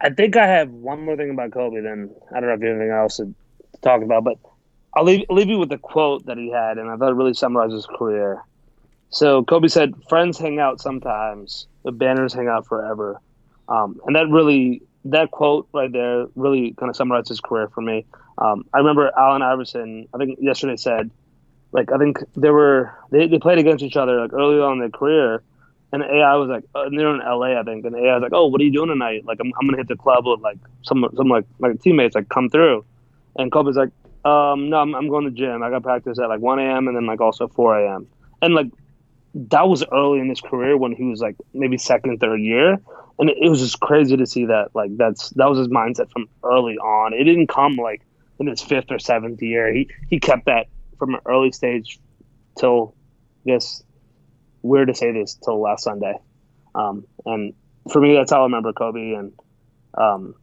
I 0.00 0.10
think 0.10 0.36
I 0.36 0.46
have 0.46 0.70
one 0.70 1.04
more 1.04 1.16
thing 1.16 1.30
about 1.30 1.52
Kobe. 1.52 1.80
Then 1.82 2.10
I 2.30 2.40
don't 2.40 2.48
know 2.48 2.54
if 2.54 2.60
you 2.60 2.68
have 2.68 2.76
anything 2.76 2.92
else 2.96 3.18
to 3.18 3.34
talk 3.82 4.02
about, 4.02 4.24
but 4.24 4.38
I'll 4.94 5.04
leave, 5.04 5.26
leave 5.28 5.48
you 5.48 5.58
with 5.58 5.68
the 5.68 5.78
quote 5.78 6.24
that 6.26 6.38
he 6.38 6.50
had, 6.50 6.78
and 6.78 6.88
I 6.90 6.96
thought 6.96 7.10
it 7.10 7.14
really 7.16 7.34
summarizes 7.34 7.84
his 7.84 7.86
career. 7.86 8.42
So 9.10 9.44
Kobe 9.44 9.68
said, 9.68 9.94
"Friends 10.08 10.38
hang 10.38 10.58
out 10.58 10.80
sometimes, 10.80 11.66
but 11.82 11.98
banners 11.98 12.32
hang 12.32 12.48
out 12.48 12.66
forever," 12.66 13.20
um, 13.68 14.00
and 14.06 14.16
that 14.16 14.28
really, 14.30 14.82
that 15.06 15.30
quote 15.30 15.68
right 15.74 15.92
there, 15.92 16.26
really 16.36 16.72
kind 16.78 16.88
of 16.88 16.96
summarizes 16.96 17.28
his 17.28 17.40
career 17.40 17.68
for 17.68 17.82
me. 17.82 18.06
Um, 18.38 18.64
I 18.72 18.78
remember 18.78 19.10
Allen 19.16 19.42
Iverson. 19.42 20.08
I 20.14 20.18
think 20.18 20.38
yesterday 20.40 20.76
said, 20.76 21.10
like, 21.72 21.92
I 21.92 21.98
think 21.98 22.18
they 22.36 22.50
were 22.50 22.94
they, 23.10 23.26
they 23.26 23.38
played 23.38 23.58
against 23.58 23.84
each 23.84 23.96
other 23.96 24.20
like 24.20 24.32
early 24.32 24.60
on 24.60 24.74
in 24.74 24.78
their 24.80 24.90
career, 24.90 25.42
and 25.92 26.02
AI 26.02 26.36
was 26.36 26.48
like, 26.48 26.64
uh, 26.74 26.88
they're 26.90 27.14
in 27.14 27.20
LA, 27.20 27.58
I 27.58 27.62
think, 27.62 27.84
and 27.84 27.94
AI 27.94 28.14
was 28.14 28.22
like, 28.22 28.32
"Oh, 28.34 28.46
what 28.46 28.60
are 28.60 28.64
you 28.64 28.72
doing 28.72 28.88
tonight? 28.88 29.24
Like, 29.24 29.38
I'm, 29.40 29.52
I'm 29.58 29.66
gonna 29.66 29.78
hit 29.78 29.88
the 29.88 29.96
club 29.96 30.26
with 30.26 30.40
like 30.40 30.58
some 30.82 31.06
some 31.16 31.28
like 31.28 31.44
my 31.58 31.72
teammates 31.74 32.14
like 32.14 32.28
come 32.28 32.48
through," 32.48 32.84
and 33.36 33.52
Kobe's 33.52 33.76
like, 33.76 33.90
um, 34.24 34.70
"No, 34.70 34.78
I'm, 34.78 34.94
I'm 34.94 35.08
going 35.08 35.24
to 35.24 35.30
gym. 35.30 35.62
I 35.62 35.70
got 35.70 35.82
practice 35.82 36.18
at 36.18 36.28
like 36.28 36.40
1 36.40 36.58
a.m. 36.58 36.88
and 36.88 36.96
then 36.96 37.06
like 37.06 37.20
also 37.20 37.48
4 37.48 37.84
a.m." 37.84 38.06
And 38.40 38.54
like 38.54 38.68
that 39.34 39.68
was 39.68 39.84
early 39.92 40.20
in 40.20 40.28
his 40.28 40.40
career 40.40 40.76
when 40.76 40.92
he 40.92 41.04
was 41.04 41.20
like 41.20 41.36
maybe 41.52 41.76
second, 41.76 42.18
third 42.18 42.40
year, 42.40 42.78
and 43.18 43.30
it, 43.30 43.36
it 43.40 43.48
was 43.48 43.60
just 43.60 43.80
crazy 43.80 44.16
to 44.16 44.26
see 44.26 44.46
that. 44.46 44.74
Like 44.74 44.96
that's 44.96 45.30
that 45.30 45.48
was 45.48 45.58
his 45.58 45.68
mindset 45.68 46.10
from 46.10 46.28
early 46.44 46.78
on. 46.78 47.12
It 47.12 47.24
didn't 47.24 47.48
come 47.48 47.76
like 47.76 48.02
in 48.38 48.46
his 48.46 48.62
fifth 48.62 48.90
or 48.90 48.98
seventh 48.98 49.42
year. 49.42 49.72
He 49.72 49.90
he 50.08 50.20
kept 50.20 50.46
that 50.46 50.66
from 50.98 51.14
an 51.14 51.20
early 51.26 51.52
stage 51.52 51.98
till 52.58 52.94
I 53.46 53.52
guess 53.52 53.82
weird 54.62 54.88
to 54.88 54.94
say 54.94 55.12
this 55.12 55.34
till 55.34 55.60
last 55.60 55.84
Sunday. 55.84 56.18
Um, 56.74 57.06
and 57.24 57.54
for 57.90 58.00
me, 58.00 58.14
that's 58.14 58.30
how 58.30 58.40
I 58.40 58.44
remember 58.44 58.72
Kobe. 58.72 59.12
And 59.12 59.32
um, 59.94 60.34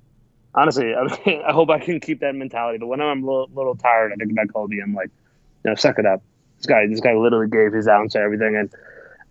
honestly, 0.54 0.94
I, 0.96 1.04
mean, 1.26 1.42
I, 1.48 1.52
hope 1.52 1.70
I 1.70 1.80
can 1.80 2.00
keep 2.00 2.22
that 2.22 2.36
mentality. 2.36 2.78
But 2.80 2.88
when 2.88 3.02
I'm 3.02 3.24
a 3.24 3.26
little, 3.26 3.50
little 3.54 3.76
tired, 3.76 4.14
I 4.14 4.16
think 4.16 4.32
about 4.32 4.54
Kobe. 4.54 4.78
I'm 4.82 4.94
like, 4.94 5.10
you 5.64 5.72
know, 5.72 5.76
suck 5.76 6.00
it 6.00 6.06
up. 6.06 6.22
This 6.58 6.66
guy, 6.66 6.88
this 6.88 7.02
guy 7.02 7.14
literally 7.14 7.50
gave 7.50 7.74
his 7.74 7.88
ounce 7.88 8.14
to 8.14 8.20
everything. 8.20 8.56
And 8.56 8.70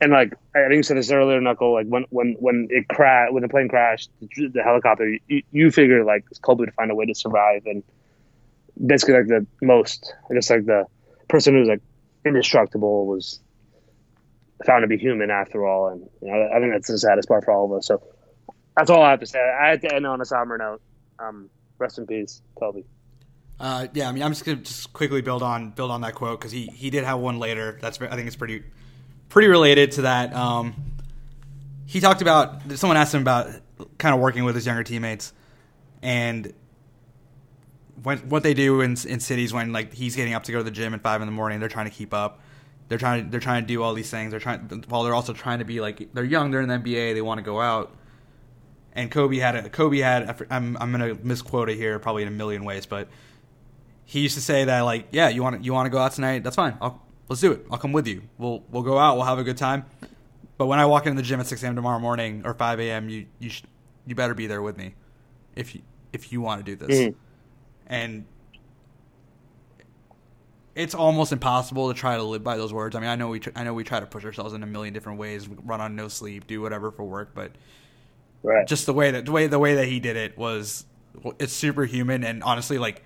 and 0.00 0.12
like 0.12 0.34
I 0.54 0.62
think 0.62 0.74
you 0.74 0.82
said 0.82 0.96
this 0.96 1.10
earlier, 1.10 1.40
Knuckle. 1.40 1.72
Like 1.72 1.86
when 1.86 2.04
when 2.10 2.36
when 2.38 2.68
it 2.70 2.88
crashed, 2.88 3.32
when 3.32 3.42
the 3.42 3.48
plane 3.48 3.68
crashed, 3.68 4.10
the, 4.20 4.48
the 4.48 4.62
helicopter, 4.62 5.16
you, 5.28 5.42
you 5.52 5.70
figure 5.70 6.04
like 6.04 6.24
Kobe 6.42 6.60
would 6.60 6.74
find 6.74 6.90
a 6.90 6.94
way 6.94 7.06
to 7.06 7.14
survive. 7.14 7.64
And 7.66 7.82
basically, 8.84 9.14
like 9.14 9.28
the 9.28 9.46
most, 9.62 10.12
I 10.30 10.34
guess, 10.34 10.50
like 10.50 10.66
the 10.66 10.86
person 11.34 11.54
who's 11.54 11.66
like 11.66 11.80
indestructible 12.24 13.06
was 13.06 13.40
found 14.64 14.84
to 14.84 14.86
be 14.86 14.96
human 14.96 15.32
after 15.32 15.66
all. 15.66 15.88
And 15.88 16.08
you 16.22 16.28
know, 16.28 16.48
I 16.54 16.60
think 16.60 16.72
that's 16.72 16.86
the 16.86 16.96
saddest 16.96 17.26
part 17.26 17.44
for 17.44 17.50
all 17.50 17.64
of 17.64 17.76
us. 17.76 17.88
So 17.88 18.00
that's 18.76 18.88
all 18.88 19.02
I 19.02 19.10
have 19.10 19.20
to 19.20 19.26
say. 19.26 19.40
I 19.40 19.70
had 19.70 19.80
to 19.80 19.92
end 19.92 20.06
on 20.06 20.20
a 20.20 20.24
somber 20.24 20.56
note. 20.56 20.80
Um, 21.18 21.50
rest 21.78 21.98
in 21.98 22.06
peace, 22.06 22.40
Kobe. 22.56 22.84
Uh, 23.58 23.88
yeah, 23.94 24.08
I 24.08 24.12
mean, 24.12 24.22
I'm 24.22 24.30
just 24.30 24.44
gonna 24.44 24.58
just 24.58 24.92
quickly 24.92 25.22
build 25.22 25.42
on 25.42 25.70
build 25.70 25.90
on 25.90 26.02
that 26.02 26.14
quote 26.14 26.38
because 26.38 26.52
he 26.52 26.66
he 26.66 26.90
did 26.90 27.02
have 27.02 27.18
one 27.18 27.40
later. 27.40 27.78
That's 27.80 28.00
I 28.00 28.14
think 28.14 28.28
it's 28.28 28.36
pretty 28.36 28.62
pretty 29.28 29.48
related 29.48 29.90
to 29.92 30.02
that. 30.02 30.32
Um, 30.34 30.74
he 31.86 31.98
talked 31.98 32.22
about 32.22 32.60
someone 32.76 32.96
asked 32.96 33.12
him 33.12 33.22
about 33.22 33.50
kind 33.98 34.14
of 34.14 34.20
working 34.20 34.44
with 34.44 34.54
his 34.54 34.66
younger 34.66 34.84
teammates 34.84 35.32
and 36.00 36.52
when, 38.02 38.18
what 38.28 38.42
they 38.42 38.54
do 38.54 38.80
in 38.80 38.96
in 39.06 39.20
cities 39.20 39.52
when 39.52 39.72
like 39.72 39.92
he's 39.92 40.16
getting 40.16 40.34
up 40.34 40.44
to 40.44 40.52
go 40.52 40.58
to 40.58 40.64
the 40.64 40.70
gym 40.70 40.94
at 40.94 41.02
five 41.02 41.20
in 41.22 41.26
the 41.26 41.32
morning. 41.32 41.60
They're 41.60 41.68
trying 41.68 41.88
to 41.88 41.94
keep 41.94 42.12
up. 42.12 42.40
They're 42.88 42.98
trying. 42.98 43.24
to 43.24 43.30
They're 43.30 43.40
trying 43.40 43.62
to 43.62 43.66
do 43.66 43.82
all 43.82 43.94
these 43.94 44.10
things. 44.10 44.30
They're 44.30 44.40
trying. 44.40 44.84
While 44.88 45.04
they're 45.04 45.14
also 45.14 45.32
trying 45.32 45.60
to 45.60 45.64
be 45.64 45.80
like 45.80 46.12
they're 46.12 46.24
young. 46.24 46.50
They're 46.50 46.62
in 46.62 46.68
the 46.68 46.78
NBA. 46.78 47.14
They 47.14 47.22
want 47.22 47.38
to 47.38 47.42
go 47.42 47.60
out. 47.60 47.94
And 48.92 49.10
Kobe 49.10 49.38
had 49.38 49.56
a 49.56 49.68
Kobe 49.68 49.98
had. 49.98 50.44
I'm 50.50 50.76
I'm 50.80 50.92
gonna 50.92 51.14
misquote 51.22 51.68
it 51.68 51.76
here 51.76 51.98
probably 51.98 52.22
in 52.22 52.28
a 52.28 52.32
million 52.32 52.64
ways, 52.64 52.86
but 52.86 53.08
he 54.04 54.20
used 54.20 54.34
to 54.34 54.40
say 54.40 54.64
that 54.64 54.80
like 54.80 55.08
yeah 55.10 55.28
you 55.28 55.42
want 55.42 55.64
you 55.64 55.72
want 55.72 55.86
to 55.86 55.90
go 55.90 55.98
out 55.98 56.12
tonight 56.12 56.44
that's 56.44 56.56
fine 56.56 56.76
I'll, 56.80 57.02
let's 57.28 57.40
do 57.40 57.52
it 57.52 57.66
I'll 57.70 57.78
come 57.78 57.92
with 57.92 58.06
you 58.06 58.22
we'll 58.38 58.62
we'll 58.70 58.82
go 58.82 58.98
out 58.98 59.16
we'll 59.16 59.24
have 59.24 59.38
a 59.38 59.44
good 59.44 59.56
time 59.56 59.86
but 60.56 60.66
when 60.66 60.78
I 60.78 60.86
walk 60.86 61.06
into 61.06 61.16
the 61.16 61.26
gym 61.26 61.40
at 61.40 61.46
6 61.46 61.62
a.m. 61.62 61.74
tomorrow 61.74 61.98
morning 61.98 62.42
or 62.44 62.54
5 62.54 62.80
a.m. 62.80 63.08
you 63.08 63.26
you 63.38 63.50
sh- 63.50 63.62
you 64.06 64.14
better 64.14 64.34
be 64.34 64.46
there 64.46 64.62
with 64.62 64.76
me 64.76 64.94
if 65.56 65.74
you 65.74 65.82
if 66.12 66.32
you 66.32 66.40
want 66.40 66.64
to 66.64 66.76
do 66.76 66.86
this 66.86 66.96
mm-hmm. 66.96 67.18
And 67.86 68.24
it's 70.74 70.94
almost 70.94 71.32
impossible 71.32 71.92
to 71.92 71.98
try 71.98 72.16
to 72.16 72.22
live 72.22 72.42
by 72.42 72.56
those 72.56 72.72
words. 72.72 72.96
I 72.96 73.00
mean, 73.00 73.08
I 73.08 73.16
know 73.16 73.28
we 73.28 73.40
tr- 73.40 73.50
I 73.54 73.64
know 73.64 73.74
we 73.74 73.84
try 73.84 74.00
to 74.00 74.06
push 74.06 74.24
ourselves 74.24 74.54
in 74.54 74.62
a 74.62 74.66
million 74.66 74.92
different 74.92 75.18
ways, 75.18 75.48
run 75.48 75.80
on 75.80 75.94
no 75.96 76.08
sleep, 76.08 76.46
do 76.46 76.60
whatever 76.60 76.90
for 76.90 77.04
work, 77.04 77.30
but 77.34 77.52
right. 78.42 78.66
just 78.66 78.86
the 78.86 78.92
way 78.94 79.10
that 79.10 79.26
the 79.26 79.32
way 79.32 79.46
the 79.46 79.58
way 79.58 79.74
that 79.74 79.86
he 79.86 80.00
did 80.00 80.16
it 80.16 80.36
was 80.36 80.84
it's 81.38 81.52
superhuman 81.52 82.24
and 82.24 82.42
honestly 82.42 82.76
like 82.76 83.04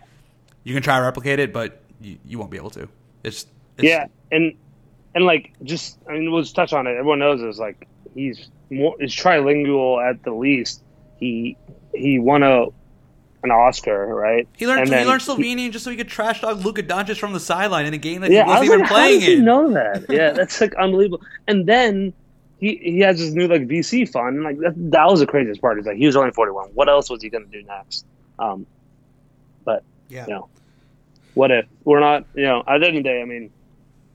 you 0.64 0.74
can 0.74 0.82
try 0.82 0.98
to 0.98 1.02
replicate 1.02 1.38
it, 1.38 1.52
but 1.52 1.82
you, 2.00 2.18
you 2.26 2.38
won't 2.38 2.50
be 2.50 2.56
able 2.56 2.70
to. 2.70 2.88
It's, 3.24 3.46
it's 3.76 3.84
yeah, 3.84 4.06
and 4.30 4.54
and 5.14 5.24
like 5.24 5.52
just 5.62 5.98
I 6.08 6.12
mean, 6.12 6.30
we'll 6.30 6.42
just 6.42 6.54
touch 6.54 6.72
on 6.72 6.86
it. 6.86 6.90
Everyone 6.90 7.18
knows 7.18 7.40
this. 7.40 7.58
Like 7.58 7.88
he's 8.14 8.50
more 8.70 8.94
is 9.00 9.14
trilingual 9.14 10.02
at 10.02 10.22
the 10.22 10.32
least. 10.32 10.82
He 11.18 11.56
he 11.94 12.18
won 12.18 12.42
a 12.42 12.66
an 13.42 13.50
Oscar, 13.50 14.06
right? 14.06 14.48
He 14.56 14.66
learned 14.66 14.88
he 14.88 15.04
learned 15.04 15.22
Slovenian 15.22 15.58
he, 15.58 15.70
just 15.70 15.84
so 15.84 15.90
he 15.90 15.96
could 15.96 16.08
trash 16.08 16.40
talk 16.40 16.62
Luka 16.64 16.82
Doncic 16.82 17.18
from 17.18 17.32
the 17.32 17.40
sideline 17.40 17.86
in 17.86 17.94
a 17.94 17.98
game 17.98 18.22
that 18.22 18.30
yeah, 18.30 18.44
he 18.44 18.50
wasn't 18.50 18.60
was 18.60 18.68
even 18.68 18.80
like, 18.80 18.88
playing 18.88 19.20
how 19.20 19.26
does 19.26 19.34
in. 19.34 19.38
He 19.38 19.44
know 19.44 19.72
that? 19.72 20.06
Yeah, 20.08 20.30
that's 20.32 20.60
like 20.60 20.74
unbelievable. 20.74 21.22
And 21.46 21.66
then 21.66 22.12
he 22.58 22.76
he 22.76 22.98
has 23.00 23.18
his 23.18 23.34
new 23.34 23.46
like 23.46 23.62
VC 23.62 24.10
fund. 24.10 24.42
Like 24.42 24.58
that, 24.58 24.74
that 24.90 25.06
was 25.06 25.20
the 25.20 25.26
craziest 25.26 25.60
part. 25.60 25.76
He's 25.78 25.86
like 25.86 25.96
he 25.96 26.06
was 26.06 26.16
only 26.16 26.32
forty 26.32 26.52
one. 26.52 26.70
What 26.74 26.88
else 26.88 27.10
was 27.10 27.22
he 27.22 27.30
going 27.30 27.44
to 27.44 27.50
do 27.50 27.64
next? 27.66 28.04
Um, 28.38 28.66
but 29.64 29.84
yeah, 30.08 30.26
you 30.26 30.34
know, 30.34 30.48
what 31.34 31.50
if 31.50 31.66
we're 31.84 32.00
not? 32.00 32.24
You 32.34 32.44
know, 32.44 32.64
at 32.66 32.78
the 32.78 32.88
end 32.88 32.96
of 32.96 33.04
the 33.04 33.08
day, 33.08 33.22
I 33.22 33.24
mean, 33.24 33.50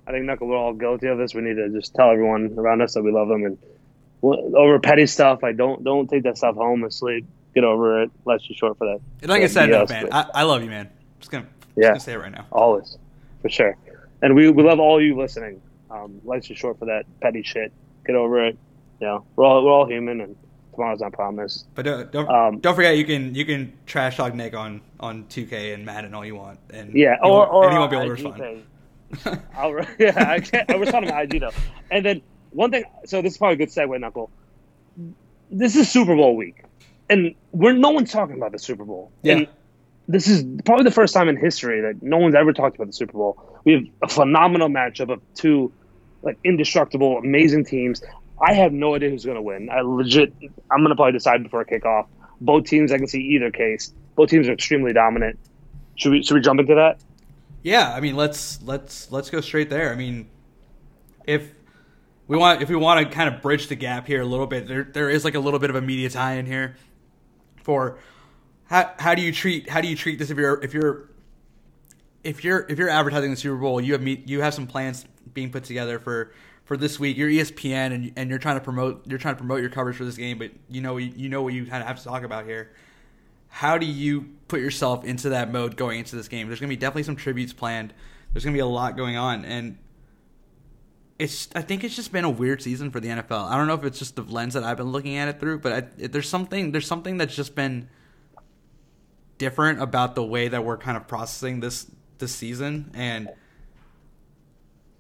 I 0.06 0.12
think 0.12 0.26
Knuckle, 0.26 0.48
we're 0.48 0.58
all 0.58 0.74
guilty 0.74 1.08
of 1.08 1.18
this. 1.18 1.34
We 1.34 1.42
need 1.42 1.56
to 1.56 1.70
just 1.70 1.96
tell 1.96 2.10
everyone 2.10 2.56
around 2.58 2.82
us 2.82 2.96
that 2.96 3.04
we 3.04 3.12
love 3.12 3.30
them 3.30 3.46
and 3.46 3.58
over 4.22 4.80
petty 4.80 5.06
stuff. 5.06 5.46
I 5.46 5.54
don't 5.54 5.84
don't 5.84 6.10
take 6.10 6.24
that 6.24 6.38
stuff 6.38 6.56
home 6.56 6.84
and 6.84 6.94
sleep 6.94 7.26
get 7.54 7.64
over 7.64 8.02
it. 8.04 8.12
Life's 8.26 8.48
too 8.48 8.54
short 8.54 8.78
for 8.78 8.86
that. 8.88 9.00
And 9.22 9.30
like 9.30 9.44
I 9.44 9.48
said, 9.48 9.70
no, 9.70 9.86
man, 9.88 10.10
I, 10.12 10.26
I, 10.34 10.44
love 10.44 10.64
you, 10.64 10.70
man. 10.70 10.88
I'm 10.88 11.20
just 11.20 11.32
gonna, 11.32 11.48
yeah, 11.76 11.90
gonna 11.90 12.00
say 12.00 12.14
it 12.14 12.18
right 12.18 12.32
now. 12.32 12.48
Always, 12.52 12.98
for 13.42 13.50
sure. 13.50 13.78
And 14.22 14.36
we, 14.36 14.50
we 14.50 14.64
love 14.64 14.80
all 14.80 15.02
you 15.02 15.18
listening. 15.18 15.62
Um, 15.92 16.22
life's 16.24 16.48
too 16.48 16.56
short 16.56 16.80
for 16.80 16.86
that 16.86 17.06
petty 17.22 17.44
shit. 17.44 17.72
Get 18.06 18.16
over 18.16 18.46
it. 18.46 18.58
You 19.00 19.08
know, 19.08 19.26
we're 19.36 19.46
all 19.46 19.64
we're 19.64 19.72
all 19.72 19.86
human, 19.86 20.22
and 20.22 20.36
tomorrow's 20.74 21.02
not 21.02 21.14
promised. 21.14 21.68
But 21.76 21.86
don't 21.86 22.12
don't, 22.12 22.30
um, 22.30 22.60
don't 22.60 22.76
forget 22.76 22.98
you 22.98 23.06
can 23.06 23.36
you 23.36 23.46
can 23.46 23.74
trash 23.86 24.18
talk 24.18 24.34
Nick 24.34 24.54
on 24.54 24.82
on 25.00 25.26
2K 25.26 25.74
and 25.74 25.86
Madden 25.86 26.14
all 26.14 26.26
you 26.26 26.36
want, 26.36 26.60
and 26.70 26.94
yeah, 26.94 27.18
or 27.22 27.48
or 27.48 27.66
and 27.66 27.74
he 27.74 27.80
won't 27.80 27.92
be 27.92 27.98
able 27.98 28.06
to 28.06 28.12
respond. 28.12 28.64
I'll, 29.56 29.72
yeah, 30.00 30.32
I 30.32 30.40
can't. 30.40 30.70
I 30.70 30.76
respond 30.76 31.06
to 31.08 31.14
my 31.14 31.22
IG 31.22 31.40
though. 31.42 31.52
And 31.92 32.06
then 32.06 32.22
one 32.52 32.72
thing. 32.72 32.86
So 33.06 33.22
this 33.22 33.34
is 33.34 33.38
probably 33.38 33.56
a 33.56 33.58
good 33.58 33.70
segue, 33.70 34.00
Knuckle. 34.00 34.32
This 35.52 35.76
is 35.76 35.92
Super 35.92 36.16
Bowl 36.16 36.36
week 36.36 36.64
and 37.10 37.36
we're 37.52 37.74
no 37.74 37.92
one's 37.92 38.12
talking 38.12 38.36
about 38.36 38.52
the 38.52 38.60
Super 38.60 38.86
Bowl. 38.86 39.12
Yeah. 39.22 39.34
And 39.34 39.48
this 40.08 40.28
is 40.28 40.44
probably 40.66 40.84
the 40.84 40.92
first 40.92 41.14
time 41.14 41.30
in 41.30 41.38
history 41.38 41.82
that 41.82 42.02
no 42.02 42.18
one's 42.18 42.36
ever 42.36 42.54
talked 42.54 42.76
about 42.76 42.88
the 42.88 42.94
Super 42.94 43.14
Bowl. 43.14 43.62
We 43.64 43.74
have 43.74 43.84
a 44.02 44.08
phenomenal 44.08 44.70
matchup 44.70 45.12
of 45.12 45.22
two 45.36 45.72
like 46.22 46.38
indestructible, 46.44 47.18
amazing 47.18 47.66
teams. 47.66 48.02
I 48.42 48.54
have 48.54 48.74
no 48.74 48.96
idea 48.96 49.10
who's 49.10 49.26
going 49.26 49.36
to 49.36 49.42
win. 49.42 49.70
I 49.70 49.82
legit, 49.82 50.34
I'm 50.72 50.80
going 50.80 50.90
to 50.90 50.96
probably 50.96 51.14
decide 51.14 51.44
before 51.44 51.64
kickoff. 51.66 52.08
Both 52.42 52.66
teams, 52.66 52.92
I 52.92 52.98
can 52.98 53.08
see 53.08 53.22
either 53.22 53.52
case. 53.52 53.94
Both 54.16 54.30
teams 54.30 54.48
are 54.48 54.54
extremely 54.54 54.94
dominant. 54.94 55.40
Should 55.96 56.12
we 56.12 56.24
should 56.24 56.36
we 56.36 56.42
jump 56.42 56.60
into 56.60 56.76
that? 56.76 57.00
Yeah, 57.62 57.94
I 57.94 58.00
mean 58.00 58.16
let's 58.16 58.62
let's 58.64 59.12
let's 59.12 59.30
go 59.30 59.42
straight 59.42 59.70
there. 59.70 59.92
I 59.92 59.96
mean, 59.96 60.28
if 61.26 61.52
we 62.28 62.36
want 62.36 62.62
if 62.62 62.70
we 62.70 62.76
want 62.76 63.08
to 63.08 63.14
kind 63.14 63.34
of 63.34 63.42
bridge 63.42 63.68
the 63.68 63.76
gap 63.76 64.08
here 64.08 64.22
a 64.22 64.26
little 64.26 64.48
bit, 64.48 64.68
there 64.68 64.84
there 64.84 65.10
is 65.10 65.24
like 65.24 65.36
a 65.36 65.40
little 65.40 65.60
bit 65.60 65.70
of 65.70 65.76
a 65.76 65.82
media 65.82 66.10
tie 66.10 66.34
in 66.34 66.46
here 66.46 66.76
for 67.64 67.98
how 68.66 68.92
how 69.00 69.16
do 69.16 69.22
you 69.22 69.32
treat 69.32 69.70
how 69.70 69.82
do 69.82 69.88
you 69.88 69.96
treat 69.96 70.20
this 70.20 70.30
if 70.30 70.38
you're 70.38 70.62
if 70.64 70.74
you're 70.74 71.10
if 72.24 72.44
you're 72.44 72.66
if 72.70 72.80
you're 72.80 72.90
advertising 72.90 73.32
the 73.32 73.38
Super 73.38 73.58
Bowl, 73.58 73.82
you 73.82 73.94
have 73.94 74.02
meet, 74.02 74.28
you 74.28 74.42
have 74.42 74.54
some 74.54 74.68
plans 74.68 75.06
being 75.34 75.52
put 75.52 75.64
together 75.64 76.00
for 76.00 76.32
for 76.66 76.78
this 76.78 77.00
week. 77.00 77.18
You're 77.18 77.30
ESPN 77.30 77.94
and 77.94 78.14
and 78.16 78.30
you're 78.30 78.40
trying 78.40 78.58
to 78.58 78.64
promote 78.64 79.06
you're 79.08 79.20
trying 79.20 79.36
to 79.36 79.40
promote 79.40 79.62
your 79.62 79.70
coverage 79.70 79.98
for 79.98 80.06
this 80.06 80.18
game, 80.18 80.38
but 80.38 80.52
you 80.70 80.82
know 80.82 80.98
you 80.98 81.30
know 81.30 81.42
what 81.42 81.54
you 81.54 81.66
kind 81.66 81.82
of 81.82 81.88
have 81.88 81.98
to 81.98 82.04
talk 82.04 82.24
about 82.24 82.46
here. 82.46 82.72
How 83.50 83.78
do 83.78 83.86
you 83.86 84.30
put 84.48 84.62
yourself 84.62 85.04
into 85.06 85.30
that 85.30 85.52
mode 85.52 85.76
going 85.76 86.00
into 86.00 86.16
this 86.16 86.28
game? 86.28 86.48
There's 86.48 86.60
going 86.60 86.70
to 86.70 86.76
be 86.76 86.80
definitely 86.80 87.04
some 87.04 87.16
tributes 87.16 87.54
planned. 87.54 87.94
There's 88.32 88.44
going 88.44 88.54
to 88.54 88.58
be 88.58 88.62
a 88.62 88.66
lot 88.66 88.98
going 88.98 89.16
on 89.16 89.46
and 89.46 89.78
it's 91.24 91.48
I 91.56 91.62
think 91.62 91.86
it's 91.86 91.96
just 91.96 92.12
been 92.12 92.26
a 92.26 92.30
weird 92.30 92.62
season 92.62 92.92
for 92.92 93.00
the 93.00 93.08
NFL. 93.08 93.50
I 93.50 93.56
don't 93.56 93.68
know 93.68 93.76
if 93.76 93.86
it's 93.86 93.98
just 93.98 94.18
the 94.18 94.24
lens 94.24 94.56
that 94.56 94.64
I've 94.64 94.78
been 94.78 94.92
looking 94.92 95.16
at 95.16 95.30
it 95.30 95.40
through, 95.40 95.60
but 95.60 95.72
I, 95.72 96.08
there's 96.08 96.28
something 96.28 96.74
there's 96.74 96.86
something 96.86 97.18
that's 97.18 97.36
just 97.36 97.56
been 97.56 97.88
different 99.38 99.82
about 99.82 100.16
the 100.16 100.24
way 100.24 100.50
that 100.50 100.66
we're 100.66 100.78
kind 100.78 100.98
of 100.98 101.08
processing 101.08 101.62
this 101.62 101.90
this 102.18 102.34
season 102.34 102.92
and 102.94 103.30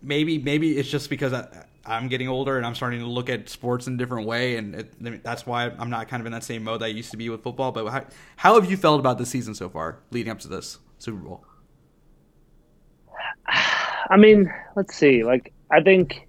maybe 0.01 0.37
maybe 0.37 0.77
it's 0.77 0.89
just 0.89 1.09
because 1.09 1.33
I, 1.33 1.65
I'm 1.85 2.07
getting 2.07 2.29
older 2.29 2.55
and 2.55 2.65
I'm 2.65 2.75
starting 2.75 3.01
to 3.01 3.05
look 3.05 3.29
at 3.29 3.49
sports 3.49 3.87
in 3.87 3.95
a 3.95 3.97
different 3.97 4.25
way, 4.25 4.55
and 4.55 4.75
it, 4.75 5.23
that's 5.23 5.45
why 5.45 5.65
I'm 5.65 5.89
not 5.89 6.07
kind 6.07 6.21
of 6.21 6.25
in 6.25 6.31
that 6.31 6.45
same 6.45 6.63
mode 6.63 6.79
that 6.79 6.85
I 6.85 6.89
used 6.89 7.11
to 7.11 7.17
be 7.17 7.27
with 7.27 7.43
football. 7.43 7.73
But 7.73 7.89
how, 7.89 8.05
how 8.37 8.55
have 8.55 8.71
you 8.71 8.77
felt 8.77 9.01
about 9.01 9.17
the 9.17 9.25
season 9.25 9.53
so 9.53 9.67
far, 9.67 9.99
leading 10.09 10.31
up 10.31 10.39
to 10.39 10.47
this 10.47 10.79
Super 10.99 11.17
Bowl? 11.17 11.43
I 13.47 14.15
mean, 14.15 14.53
let's 14.77 14.95
see. 14.95 15.25
Like, 15.25 15.51
I 15.73 15.81
think, 15.81 16.27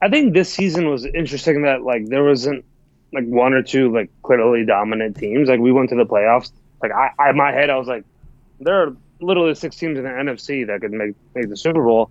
I 0.00 0.08
think 0.08 0.32
this 0.32 0.52
season 0.52 0.88
was 0.88 1.04
interesting 1.04 1.62
that 1.62 1.82
like 1.82 2.06
there 2.06 2.22
wasn't 2.22 2.64
like 3.12 3.24
one 3.24 3.52
or 3.52 3.62
two 3.62 3.92
like 3.92 4.10
clearly 4.22 4.64
dominant 4.64 5.16
teams. 5.16 5.48
Like 5.48 5.60
we 5.60 5.72
went 5.72 5.88
to 5.90 5.96
the 5.96 6.06
playoffs. 6.06 6.52
Like 6.82 6.92
I, 6.92 7.10
I 7.18 7.30
in 7.30 7.36
my 7.36 7.50
head, 7.50 7.70
I 7.70 7.76
was 7.76 7.88
like, 7.88 8.04
there 8.60 8.82
are 8.82 8.96
literally 9.20 9.54
six 9.54 9.76
teams 9.76 9.98
in 9.98 10.04
the 10.04 10.10
NFC 10.10 10.66
that 10.66 10.80
could 10.80 10.92
make 10.92 11.14
make 11.34 11.48
the 11.48 11.56
Super 11.56 11.82
Bowl. 11.82 12.10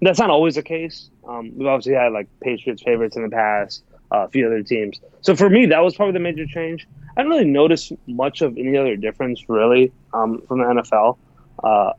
That's 0.00 0.18
not 0.18 0.30
always 0.30 0.54
the 0.56 0.62
case. 0.62 1.10
Um, 1.26 1.56
we've 1.56 1.68
obviously 1.68 1.94
had 1.94 2.12
like 2.12 2.28
Patriots 2.40 2.82
favorites 2.82 3.16
in 3.16 3.22
the 3.22 3.30
past, 3.30 3.84
uh, 4.12 4.24
a 4.24 4.28
few 4.28 4.46
other 4.46 4.62
teams. 4.62 5.00
So 5.20 5.36
for 5.36 5.50
me, 5.50 5.66
that 5.66 5.80
was 5.80 5.94
probably 5.94 6.14
the 6.14 6.20
major 6.20 6.46
change. 6.46 6.86
I 7.16 7.22
didn't 7.22 7.30
really 7.30 7.50
notice 7.50 7.92
much 8.06 8.42
of 8.42 8.56
any 8.56 8.76
other 8.76 8.96
difference 8.96 9.48
really 9.48 9.92
um, 10.12 10.42
from 10.46 10.58
the 10.60 10.64
NFL. 10.64 11.18
Uh, 11.62 11.92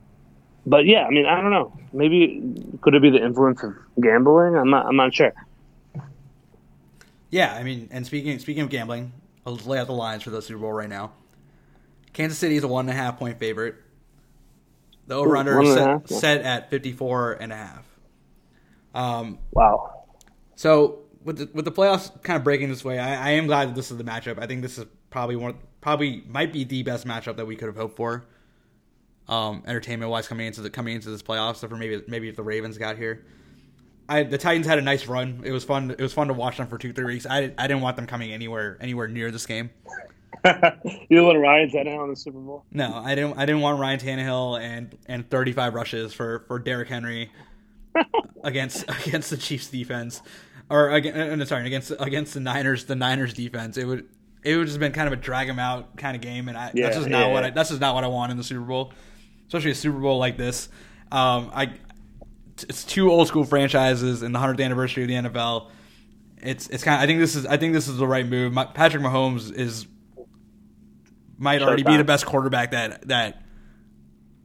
but 0.69 0.85
yeah, 0.85 1.05
I 1.05 1.09
mean, 1.09 1.25
I 1.25 1.41
don't 1.41 1.49
know. 1.49 1.73
Maybe 1.91 2.43
could 2.81 2.93
it 2.93 3.01
be 3.01 3.09
the 3.09 3.25
influence 3.25 3.63
of 3.63 3.73
gambling? 3.99 4.55
I'm 4.55 4.69
not. 4.69 4.85
I'm 4.85 4.95
not 4.95 5.13
sure. 5.15 5.33
Yeah, 7.31 7.55
I 7.55 7.63
mean, 7.63 7.89
and 7.91 8.05
speaking 8.05 8.37
speaking 8.37 8.61
of 8.61 8.69
gambling, 8.69 9.11
I'll 9.45 9.55
just 9.55 9.67
lay 9.67 9.79
out 9.79 9.87
the 9.87 9.93
lines 9.93 10.21
for 10.21 10.29
the 10.29 10.43
Super 10.43 10.59
Bowl 10.59 10.71
right 10.71 10.87
now. 10.87 11.11
Kansas 12.13 12.37
City 12.37 12.55
is 12.55 12.63
a 12.63 12.67
one 12.67 12.87
and 12.87 12.91
a 12.91 13.01
half 13.01 13.17
point 13.17 13.39
favorite. 13.39 13.75
The 15.07 15.15
over 15.15 15.35
under 15.37 15.59
is 15.59 15.73
set, 15.73 16.01
yeah. 16.07 16.17
set, 16.19 16.41
at 16.43 16.69
54 16.69 17.33
and 17.33 17.51
a 17.51 17.55
half. 17.55 17.85
Um, 18.93 19.39
wow. 19.51 20.05
So 20.55 20.99
with 21.23 21.39
the, 21.39 21.49
with 21.51 21.65
the 21.65 21.71
playoffs 21.71 22.11
kind 22.21 22.37
of 22.37 22.43
breaking 22.43 22.69
this 22.69 22.85
way, 22.85 22.99
I, 22.99 23.29
I 23.29 23.31
am 23.31 23.47
glad 23.47 23.69
that 23.69 23.75
this 23.75 23.89
is 23.89 23.97
the 23.97 24.03
matchup. 24.03 24.37
I 24.37 24.45
think 24.45 24.61
this 24.61 24.77
is 24.77 24.85
probably 25.09 25.35
one, 25.35 25.55
probably 25.81 26.23
might 26.27 26.53
be 26.53 26.63
the 26.63 26.83
best 26.83 27.07
matchup 27.07 27.37
that 27.37 27.47
we 27.47 27.55
could 27.55 27.65
have 27.65 27.75
hoped 27.75 27.95
for 27.95 28.27
um, 29.29 29.63
entertainment 29.67 30.09
wise 30.11 30.27
coming 30.27 30.47
into 30.47 30.61
the 30.61 30.69
coming 30.69 30.95
into 30.95 31.09
this 31.09 31.21
playoffs. 31.21 31.57
So 31.57 31.67
for 31.67 31.77
maybe 31.77 32.01
maybe 32.07 32.27
if 32.27 32.35
the 32.35 32.43
Ravens 32.43 32.77
got 32.77 32.97
here, 32.97 33.23
I 34.09 34.23
the 34.23 34.39
Titans 34.39 34.67
had 34.67 34.79
a 34.79 34.81
nice 34.81 35.07
run. 35.07 35.41
It 35.45 35.51
was 35.51 35.63
fun. 35.63 35.91
It 35.91 36.01
was 36.01 36.13
fun 36.13 36.27
to 36.27 36.33
watch 36.33 36.57
them 36.57 36.67
for 36.67 36.77
two 36.77 36.91
three 36.91 37.05
weeks. 37.05 37.25
I 37.29 37.53
I 37.57 37.67
didn't 37.67 37.81
want 37.81 37.95
them 37.95 38.07
coming 38.07 38.31
anywhere 38.31 38.77
anywhere 38.81 39.07
near 39.07 39.31
this 39.31 39.45
game. 39.45 39.69
you 41.09 41.23
want 41.23 41.37
Ryan 41.37 41.69
Tannehill 41.69 42.03
in 42.05 42.09
the 42.09 42.15
Super 42.15 42.39
Bowl. 42.39 42.65
No, 42.71 42.93
I 42.95 43.13
didn't. 43.13 43.37
I 43.37 43.45
didn't 43.45 43.61
want 43.61 43.79
Ryan 43.79 43.99
Tannehill 43.99 44.59
and 44.59 44.97
and 45.07 45.29
35 45.29 45.75
rushes 45.75 46.13
for 46.13 46.39
for 46.47 46.57
Derrick 46.57 46.89
Henry 46.89 47.31
against 48.43 48.85
against 49.05 49.29
the 49.29 49.37
Chiefs 49.37 49.67
defense, 49.67 50.23
or 50.71 50.89
again. 50.89 51.39
Uh, 51.39 51.45
sorry, 51.45 51.67
against 51.67 51.91
against 51.99 52.33
the 52.33 52.39
Niners 52.39 52.85
the 52.85 52.95
Niners 52.95 53.35
defense. 53.35 53.77
It 53.77 53.85
would 53.85 54.07
it 54.43 54.57
would 54.57 54.65
just 54.65 54.79
been 54.79 54.93
kind 54.93 55.07
of 55.07 55.13
a 55.13 55.21
drag 55.21 55.47
them 55.47 55.59
out 55.59 55.97
kind 55.97 56.15
of 56.15 56.21
game, 56.21 56.47
and 56.47 56.57
I, 56.57 56.71
yeah, 56.73 56.85
that's 56.85 56.95
just 56.95 57.09
not 57.09 57.27
yeah, 57.27 57.33
what 57.33 57.43
I, 57.43 57.49
that's 57.51 57.69
just 57.69 57.81
not 57.81 57.93
what 57.93 58.03
I 58.03 58.07
want 58.07 58.31
in 58.31 58.37
the 58.37 58.43
Super 58.43 58.61
Bowl 58.61 58.91
especially 59.49 59.71
a 59.71 59.75
Super 59.75 59.97
Bowl 59.97 60.19
like 60.19 60.37
this. 60.37 60.69
Um, 61.11 61.51
I 61.53 61.73
it's 62.67 62.83
two 62.83 63.11
old 63.11 63.27
school 63.27 63.43
franchises 63.43 64.21
in 64.21 64.31
the 64.31 64.39
hundredth 64.39 64.61
anniversary 64.61 65.03
of 65.03 65.09
the 65.09 65.29
NFL. 65.29 65.69
It's 66.41 66.67
it's 66.67 66.83
kind. 66.83 66.97
Of, 66.97 67.03
I 67.03 67.07
think 67.07 67.19
this 67.19 67.35
is 67.35 67.45
I 67.47 67.57
think 67.57 67.73
this 67.73 67.87
is 67.87 67.97
the 67.97 68.07
right 68.07 68.25
move. 68.25 68.53
My, 68.53 68.65
Patrick 68.65 69.01
Mahomes 69.01 69.51
is 69.51 69.87
might 71.37 71.61
already 71.61 71.83
be 71.83 71.97
the 71.97 72.03
best 72.03 72.25
quarterback 72.25 72.71
that 72.71 73.07
that 73.07 73.41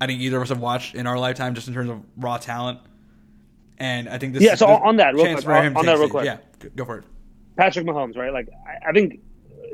I 0.00 0.07
think 0.07 0.20
either 0.22 0.38
of 0.38 0.44
us 0.44 0.48
have 0.48 0.61
watched 0.61 0.94
in 0.94 1.07
our 1.07 1.18
lifetime, 1.18 1.55
just 1.55 1.68
in 1.68 1.74
terms 1.74 1.90
of 1.90 2.02
raw 2.16 2.38
talent. 2.38 2.80
And 3.78 4.09
I 4.09 4.18
think 4.18 4.32
this. 4.32 4.42
Yeah. 4.42 4.55
So 4.55 4.66
on 4.66 4.96
that, 4.96 5.14
real 5.14 5.34
quick, 5.34 5.46
on, 5.46 5.76
on 5.76 5.86
that, 5.86 5.98
real 5.98 6.09
quick. 6.09 6.24
Yeah, 6.24 6.38
go 6.74 6.84
for 6.84 6.98
it. 6.98 7.05
Patrick 7.57 7.86
Mahomes, 7.86 8.16
right? 8.16 8.32
Like 8.32 8.48
I, 8.66 8.88
I 8.88 8.92
think 8.92 9.20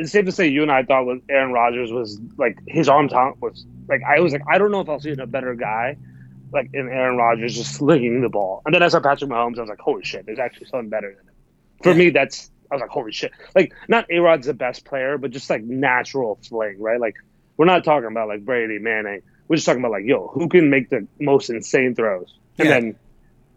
it's 0.00 0.12
safe 0.12 0.24
to 0.24 0.32
say 0.32 0.48
you 0.48 0.62
and 0.62 0.72
I 0.72 0.82
thought 0.82 1.04
was 1.04 1.20
Aaron 1.28 1.52
Rodgers 1.52 1.92
was 1.92 2.18
like 2.38 2.58
his 2.66 2.88
arm 2.88 3.08
talent 3.08 3.40
was 3.40 3.66
like 3.86 4.00
I 4.02 4.20
was 4.20 4.32
like 4.32 4.42
I 4.48 4.56
don't 4.56 4.70
know 4.70 4.80
if 4.80 4.88
I'll 4.88 4.98
see 4.98 5.10
a 5.10 5.26
better 5.26 5.54
guy 5.54 5.96
like 6.52 6.70
in 6.72 6.88
Aaron 6.88 7.16
Rodgers 7.16 7.54
just 7.54 7.74
slinging 7.74 8.22
the 8.22 8.28
ball. 8.28 8.62
And 8.64 8.74
then 8.74 8.82
I 8.82 8.88
saw 8.88 8.98
Patrick 8.98 9.30
Mahomes, 9.30 9.58
I 9.58 9.60
was 9.60 9.68
like, 9.68 9.78
holy 9.78 10.02
shit, 10.02 10.26
there's 10.26 10.38
actually 10.38 10.66
something 10.66 10.88
better 10.88 11.14
than 11.14 11.28
him. 11.28 11.34
For 11.82 11.90
yeah. 11.90 11.96
me, 11.98 12.10
that's 12.10 12.50
I 12.70 12.76
was 12.76 12.80
like, 12.80 12.90
holy 12.90 13.12
shit. 13.12 13.32
Like 13.54 13.74
not 13.88 14.06
A 14.10 14.18
Rod's 14.18 14.46
the 14.46 14.54
best 14.54 14.84
player, 14.84 15.18
but 15.18 15.32
just 15.32 15.50
like 15.50 15.62
natural 15.62 16.38
fling, 16.48 16.80
right? 16.80 17.00
Like 17.00 17.16
we're 17.56 17.66
not 17.66 17.84
talking 17.84 18.08
about 18.08 18.28
like 18.28 18.44
Brady 18.44 18.78
Manning. 18.78 19.20
We're 19.48 19.56
just 19.56 19.66
talking 19.66 19.82
about 19.82 19.92
like, 19.92 20.04
yo, 20.06 20.28
who 20.28 20.48
can 20.48 20.70
make 20.70 20.88
the 20.88 21.06
most 21.18 21.50
insane 21.50 21.94
throws? 21.94 22.34
And 22.58 22.68
yeah. 22.68 22.80
then 22.80 22.96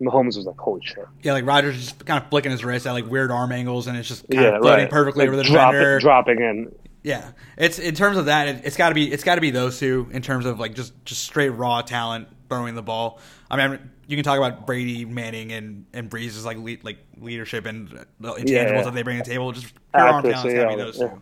Mahomes 0.04 0.36
was 0.38 0.46
like, 0.46 0.58
"Holy 0.58 0.82
shit!" 0.84 1.06
Yeah, 1.22 1.34
like 1.34 1.46
Rodgers 1.46 1.78
just 1.78 2.06
kind 2.06 2.22
of 2.22 2.30
flicking 2.30 2.52
his 2.52 2.64
wrist 2.64 2.86
at 2.86 2.92
like 2.92 3.10
weird 3.10 3.32
arm 3.32 3.52
angles, 3.52 3.88
and 3.88 3.98
it's 3.98 4.08
just 4.08 4.30
kind 4.30 4.44
yeah, 4.44 4.50
of 4.50 4.62
floating 4.62 4.86
right. 4.86 4.92
perfectly 4.92 5.22
like 5.22 5.30
over 5.30 5.38
the 5.38 5.44
drop, 5.44 5.72
defender, 5.72 6.00
dropping 6.00 6.40
in. 6.40 6.76
Yeah, 7.04 7.32
it's 7.58 7.80
in 7.80 7.96
terms 7.96 8.18
of 8.18 8.26
that, 8.26 8.48
it, 8.48 8.64
has 8.64 8.78
got 8.78 8.90
to 8.90 8.96
be 8.96 9.12
it's 9.12 9.24
got 9.24 9.36
to 9.36 9.42
be 9.42 9.52
those 9.52 9.80
two 9.80 10.08
in 10.12 10.22
terms 10.22 10.46
of 10.46 10.60
like 10.60 10.74
just 10.74 10.94
just 11.06 11.24
straight 11.24 11.50
raw 11.50 11.82
talent 11.82 12.28
throwing 12.50 12.76
the 12.76 12.82
ball. 12.82 13.20
I 13.52 13.68
mean, 13.68 13.80
you 14.08 14.16
can 14.16 14.24
talk 14.24 14.38
about 14.38 14.66
Brady, 14.66 15.06
Manning, 15.06 15.52
and 15.52 15.86
and 15.94 16.10
Brees' 16.10 16.44
like 16.46 16.58
lead, 16.58 16.84
like 16.84 16.98
leadership 17.18 17.66
and 17.66 17.90
the 18.20 18.34
intangibles 18.34 18.48
yeah. 18.48 18.82
that 18.84 18.94
they 18.94 19.04
bring 19.04 19.18
to 19.18 19.24
the 19.24 19.30
table. 19.30 19.52
Just 19.52 19.74
pure 19.94 20.08
arm 20.08 20.24
talent, 20.24 20.56
got 20.56 20.70
to 20.70 20.78
be 20.78 20.82
those 20.82 21.00
yeah. 21.00 21.08
two. 21.08 21.22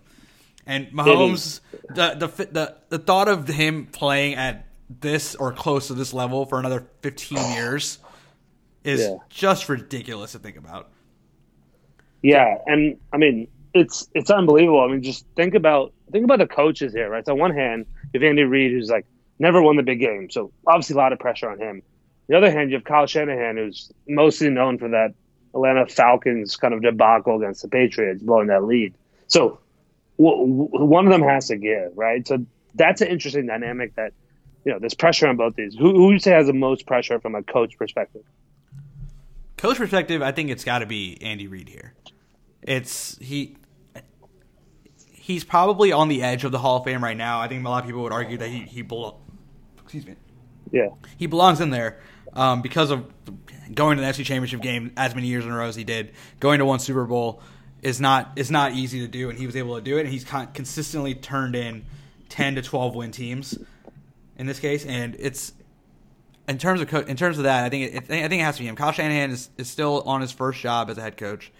And 0.68 0.88
Mahomes, 0.92 1.62
the, 1.90 2.16
the 2.16 2.46
the 2.46 2.76
the 2.90 3.00
thought 3.00 3.28
of 3.28 3.48
him 3.48 3.88
playing 3.88 4.36
at 4.36 4.68
this 5.00 5.36
or 5.36 5.52
close 5.54 5.88
to 5.88 5.94
this 5.94 6.14
level 6.14 6.46
for 6.46 6.60
another 6.60 6.86
15 7.02 7.54
years 7.54 8.00
is 8.84 9.02
yeah. 9.02 9.18
just 9.30 9.70
ridiculous 9.70 10.32
to 10.34 10.40
think 10.40 10.58
about. 10.58 10.90
Yeah, 12.22 12.58
and 12.66 12.98
I 13.12 13.18
mean 13.18 13.48
it's 13.74 14.10
it's 14.14 14.30
unbelievable. 14.30 14.82
I 14.82 14.88
mean, 14.88 15.04
just 15.04 15.26
think 15.36 15.56
about 15.56 15.94
think 16.12 16.26
about 16.26 16.40
the 16.40 16.48
coaches 16.48 16.94
here, 16.94 17.10
right? 17.10 17.26
So 17.26 17.34
on 17.34 17.40
one 17.40 17.56
hand, 17.56 17.86
you 18.14 18.20
have 18.20 18.28
Andy 18.28 18.44
Reid, 18.44 18.72
who's 18.72 18.90
like 18.90 19.06
never 19.40 19.62
won 19.62 19.76
the 19.76 19.84
big 19.84 20.00
game, 20.00 20.30
so 20.30 20.52
obviously 20.68 20.96
a 20.96 20.98
lot 20.98 21.14
of 21.14 21.20
pressure 21.20 21.50
on 21.50 21.60
him. 21.60 21.82
The 22.28 22.38
other 22.38 22.52
hand, 22.52 22.70
you 22.70 22.78
have 22.78 22.84
Kyle 22.84 23.08
Shanahan, 23.08 23.58
who's 23.58 23.92
mostly 24.08 24.50
known 24.50 24.78
for 24.78 24.90
that 24.90 25.14
Atlanta 25.54 25.88
Falcons 25.88 26.56
kind 26.56 26.74
of 26.74 26.82
debacle 26.82 27.38
against 27.38 27.62
the 27.62 27.68
Patriots, 27.68 28.22
blowing 28.22 28.48
that 28.48 28.64
lead. 28.64 28.94
So 29.28 29.60
w- 30.18 30.66
w- 30.66 30.86
one 30.86 31.06
of 31.06 31.12
them 31.12 31.24
has 31.24 31.48
to 31.48 31.58
give, 31.58 31.92
right? 31.96 32.26
So 32.28 32.46
that's 32.76 33.02
an 33.02 33.08
interesting 33.08 33.48
dynamic. 33.48 33.96
That 33.96 34.14
you 34.66 34.72
know, 34.74 34.80
there's 34.80 34.94
pressure 34.94 35.28
on 35.28 35.38
both 35.38 35.56
these. 35.56 35.76
Who, 35.76 35.92
who 35.92 36.12
you 36.12 36.20
say 36.20 36.32
has 36.32 36.48
the 36.48 36.54
most 36.54 36.86
pressure 36.86 37.20
from 37.20 37.36
a 37.36 37.44
coach 37.44 37.78
perspective? 37.78 38.24
Coach 39.62 39.78
perspective, 39.78 40.24
I 40.24 40.32
think 40.32 40.50
it's 40.50 40.64
got 40.64 40.80
to 40.80 40.88
be 40.88 41.20
Andy 41.22 41.46
Reid 41.46 41.70
here. 41.70 41.94
It's 42.64 43.16
he. 43.20 43.58
He's 45.12 45.44
probably 45.44 45.92
on 45.92 46.08
the 46.08 46.24
edge 46.24 46.44
of 46.44 46.52
the 46.52 46.58
Hall 46.58 46.78
of 46.78 46.84
Fame 46.84 47.04
right 47.04 47.16
now. 47.16 47.40
I 47.40 47.48
think 47.48 47.64
a 47.64 47.70
lot 47.70 47.84
of 47.84 47.86
people 47.86 48.02
would 48.02 48.12
argue 48.12 48.40
that 48.40 48.50
he 48.50 48.62
he 48.62 48.82
belongs. 48.82 49.22
Excuse 49.84 50.08
me. 50.08 50.16
Yeah. 50.72 50.88
He 51.16 51.28
belongs 51.28 51.62
in 51.62 51.70
there 51.70 52.00
um, 52.34 52.64
because 52.64 52.90
of 52.90 53.06
going 53.76 53.98
to 53.98 54.02
the 54.02 54.10
NFC 54.10 54.26
Championship 54.26 54.62
game 54.62 54.94
as 54.98 55.14
many 55.14 55.28
years 55.28 55.46
in 55.46 55.52
a 55.52 55.56
row 55.56 55.68
as 55.68 55.76
he 55.76 55.84
did. 55.84 56.14
Going 56.40 56.58
to 56.58 56.66
one 56.66 56.80
Super 56.80 57.06
Bowl 57.06 57.44
is 57.84 58.02
not 58.02 58.32
is 58.38 58.50
not 58.50 58.72
easy 58.72 59.02
to 59.02 59.08
do, 59.08 59.30
and 59.30 59.38
he 59.38 59.46
was 59.46 59.56
able 59.56 59.76
to 59.76 59.82
do 59.82 60.00
it. 60.00 60.02
And 60.02 60.10
he's 60.10 60.24
con- 60.24 60.52
consistently 60.54 61.14
turned 61.14 61.56
in 61.56 61.86
ten 62.30 62.56
to 62.56 62.64
twelve 62.64 62.96
win 62.96 63.12
teams 63.12 63.60
in 64.40 64.48
this 64.48 64.60
case, 64.60 64.88
and 64.88 65.16
it's 65.20 65.54
in 66.48 66.58
terms 66.58 66.82
of 66.82 66.88
co- 66.88 67.00
in 67.00 67.16
terms 67.16 67.38
of 67.38 67.44
that, 67.44 67.64
I 67.64 67.70
think 67.70 67.94
it, 67.94 67.98
I 67.98 68.28
think 68.28 68.42
it 68.42 68.46
has 68.46 68.56
to 68.58 68.62
be 68.62 68.68
him. 68.68 68.76
Kyle 68.76 68.92
Shanahan 68.92 69.32
is, 69.32 69.50
is 69.58 69.70
still 69.70 70.02
on 70.06 70.22
his 70.22 70.32
first 70.32 70.60
job 70.60 70.90
as 70.90 70.98
a 70.98 71.02
head 71.02 71.18
coach. 71.18 71.52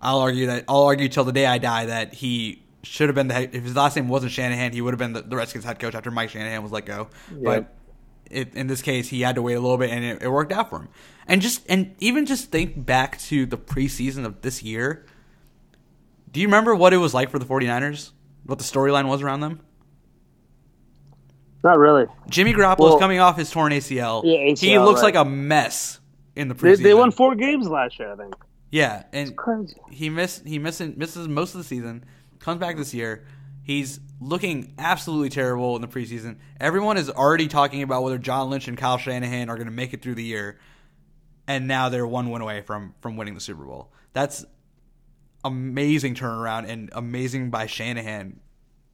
I'll 0.00 0.18
argue 0.18 0.46
that 0.46 0.64
I'll 0.68 0.84
argue 0.84 1.08
till 1.08 1.24
the 1.24 1.32
day 1.32 1.46
I 1.46 1.58
die 1.58 1.86
that 1.86 2.14
he 2.14 2.62
should 2.82 3.08
have 3.08 3.14
been 3.14 3.28
the 3.28 3.34
head, 3.34 3.50
if 3.52 3.64
his 3.64 3.76
last 3.76 3.96
name 3.96 4.08
wasn't 4.08 4.32
Shanahan, 4.32 4.72
he 4.72 4.80
would 4.80 4.92
have 4.92 4.98
been 4.98 5.12
the, 5.12 5.22
the 5.22 5.36
Redskins 5.36 5.64
head 5.64 5.78
coach 5.78 5.94
after 5.94 6.10
Mike 6.10 6.30
Shanahan 6.30 6.62
was 6.62 6.72
let 6.72 6.86
go. 6.86 7.08
Yep. 7.30 7.42
But 7.42 7.76
it, 8.30 8.54
in 8.54 8.66
this 8.66 8.80
case, 8.80 9.08
he 9.08 9.20
had 9.20 9.34
to 9.34 9.42
wait 9.42 9.54
a 9.54 9.60
little 9.60 9.76
bit, 9.76 9.90
and 9.90 10.04
it, 10.04 10.22
it 10.22 10.28
worked 10.28 10.52
out 10.52 10.70
for 10.70 10.80
him. 10.80 10.88
And 11.26 11.42
just 11.42 11.64
and 11.68 11.94
even 11.98 12.26
just 12.26 12.50
think 12.50 12.84
back 12.84 13.18
to 13.22 13.46
the 13.46 13.58
preseason 13.58 14.24
of 14.24 14.40
this 14.42 14.62
year. 14.62 15.06
Do 16.32 16.40
you 16.40 16.46
remember 16.46 16.74
what 16.74 16.92
it 16.92 16.98
was 16.98 17.12
like 17.12 17.30
for 17.30 17.40
the 17.40 17.44
49ers? 17.44 18.12
What 18.44 18.58
the 18.58 18.64
storyline 18.64 19.08
was 19.08 19.20
around 19.20 19.40
them? 19.40 19.60
Not 21.62 21.78
really. 21.78 22.06
Jimmy 22.28 22.52
Garoppolo's 22.54 22.78
well, 22.78 22.98
coming 22.98 23.20
off 23.20 23.36
his 23.36 23.50
torn 23.50 23.72
ACL. 23.72 24.22
Yeah, 24.24 24.52
ACL, 24.52 24.58
he 24.58 24.78
looks 24.78 25.02
right. 25.02 25.14
like 25.14 25.26
a 25.26 25.28
mess 25.28 26.00
in 26.34 26.48
the 26.48 26.54
preseason. 26.54 26.76
They, 26.78 26.82
they, 26.84 26.94
won 26.94 27.10
four 27.10 27.34
games 27.34 27.68
last 27.68 27.98
year, 27.98 28.12
I 28.12 28.16
think. 28.16 28.34
Yeah, 28.70 29.02
and 29.12 29.38
he 29.90 30.08
missed 30.10 30.46
he 30.46 30.58
misses 30.58 30.96
misses 30.96 31.28
most 31.28 31.54
of 31.54 31.58
the 31.58 31.64
season. 31.64 32.04
Comes 32.38 32.60
back 32.60 32.76
this 32.76 32.94
year. 32.94 33.24
He's 33.62 34.00
looking 34.20 34.74
absolutely 34.78 35.28
terrible 35.28 35.76
in 35.76 35.82
the 35.82 35.88
preseason. 35.88 36.38
Everyone 36.58 36.96
is 36.96 37.10
already 37.10 37.48
talking 37.48 37.82
about 37.82 38.02
whether 38.02 38.18
John 38.18 38.48
Lynch 38.48 38.68
and 38.68 38.78
Kyle 38.78 38.96
Shanahan 38.96 39.50
are 39.50 39.56
going 39.56 39.66
to 39.66 39.72
make 39.72 39.92
it 39.92 40.02
through 40.02 40.14
the 40.14 40.24
year, 40.24 40.58
and 41.46 41.68
now 41.68 41.88
they're 41.88 42.06
one 42.06 42.30
win 42.30 42.42
away 42.42 42.62
from 42.62 42.94
from 43.00 43.16
winning 43.16 43.34
the 43.34 43.40
Super 43.40 43.64
Bowl. 43.64 43.92
That's 44.12 44.44
amazing 45.44 46.14
turnaround 46.14 46.68
and 46.68 46.90
amazing 46.92 47.50
by 47.50 47.66
Shanahan 47.66 48.40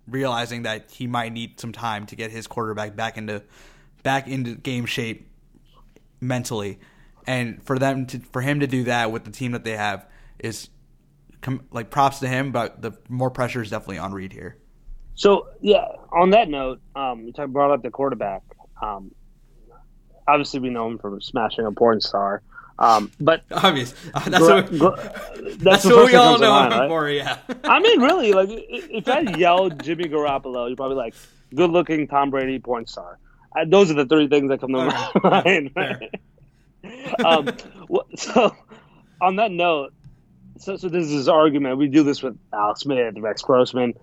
realizing 0.09 0.63
that 0.63 0.91
he 0.91 1.07
might 1.07 1.33
need 1.33 1.59
some 1.61 1.73
time 1.73 2.07
to 2.07 2.17
get 2.17 2.31
his 2.31 2.47
quarterback 2.47 2.95
back 2.97 3.17
into 3.19 3.43
back 4.03 4.29
into 4.29 4.55
game 4.55 4.87
shape 4.87 5.29
mentally. 6.21 6.79
and 7.27 7.63
for 7.65 7.79
them 7.79 8.07
to 8.07 8.21
for 8.21 8.41
him 8.41 8.61
to 8.61 8.67
do 8.67 8.85
that 8.85 9.11
with 9.11 9.25
the 9.25 9.31
team 9.31 9.53
that 9.53 9.65
they 9.65 9.77
have 9.77 10.07
is 10.39 10.69
com- 11.41 11.67
like 11.73 11.91
props 11.91 12.21
to 12.21 12.29
him. 12.29 12.53
But 12.53 12.81
the 12.83 12.93
more 13.09 13.31
pressure 13.31 13.63
is 13.63 13.71
definitely 13.71 13.99
on 13.99 14.13
Reid 14.13 14.33
here. 14.33 14.57
So 15.15 15.49
yeah, 15.61 15.87
on 16.13 16.31
that 16.31 16.49
note, 16.49 16.81
um, 16.95 17.25
you 17.25 17.33
talk 17.33 17.49
brought 17.51 17.73
up 17.73 17.83
the 17.83 17.91
quarterback. 17.91 18.43
Um, 18.83 19.13
obviously, 20.29 20.61
we 20.61 20.71
know 20.71 20.87
him 20.87 20.99
from 20.99 21.21
smashing 21.21 21.65
a 21.67 21.73
porn 21.73 22.01
star. 22.01 22.43
Um, 22.79 23.11
but 23.21 23.43
Obvious. 23.51 23.95
Uh, 24.13 24.21
that's 24.29 24.45
what, 24.45 24.79
Gra- 24.79 25.13
that's, 25.35 25.57
that's 25.59 25.85
what 25.87 26.07
we 26.07 26.15
all 26.15 26.39
know 26.39 26.63
him 26.65 26.71
right? 26.71 26.89
for. 26.89 27.09
Yeah. 27.09 27.39
I 27.65 27.81
mean, 27.81 28.01
really, 28.01 28.33
like 28.33 28.49
if 28.51 29.09
I 29.09 29.21
yelled 29.21 29.83
Jimmy 29.83 30.05
Garoppolo, 30.05 30.69
you're 30.69 30.77
probably 30.77 30.97
like 30.97 31.15
good-looking 31.55 32.09
Tom 32.09 32.31
Brady 32.31 32.59
porn 32.59 32.87
star. 32.87 33.19
Uh, 33.57 33.65
those 33.67 33.91
are 33.91 33.95
the 33.95 34.05
three 34.05 34.29
things 34.29 34.51
that 34.51 34.61
come 34.61 34.73
to 34.73 34.79
Okay. 34.81 35.21
my 35.25 35.43
mind. 35.45 35.71
Fair. 35.73 36.01
um, 37.25 37.49
so, 38.17 38.55
on 39.21 39.37
that 39.37 39.51
note, 39.51 39.93
so 40.59 40.77
so 40.77 40.89
this 40.89 41.05
is 41.07 41.13
his 41.13 41.29
argument. 41.29 41.79
We 41.79 41.89
do 41.89 42.03
this 42.03 42.23
with 42.23 42.39
Alex 42.53 42.81
Smith, 42.81 43.15
Rex 43.19 43.43
Grossman. 43.43 43.95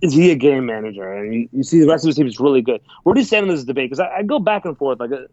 Is 0.00 0.12
he 0.14 0.30
a 0.30 0.36
game 0.36 0.64
manager? 0.66 1.12
And 1.12 1.34
you, 1.34 1.48
you 1.52 1.62
see 1.62 1.80
the 1.80 1.88
rest 1.88 2.04
of 2.04 2.08
his 2.08 2.16
team 2.16 2.26
is 2.26 2.38
really 2.40 2.62
good. 2.62 2.80
Where 3.02 3.14
do 3.14 3.20
you 3.20 3.26
stand 3.26 3.48
in 3.48 3.54
this 3.54 3.64
debate? 3.64 3.90
Because 3.90 4.00
I, 4.00 4.18
I 4.18 4.22
go 4.22 4.38
back 4.38 4.64
and 4.64 4.76
forth. 4.78 5.00
Like 5.00 5.10
uh, 5.12 5.26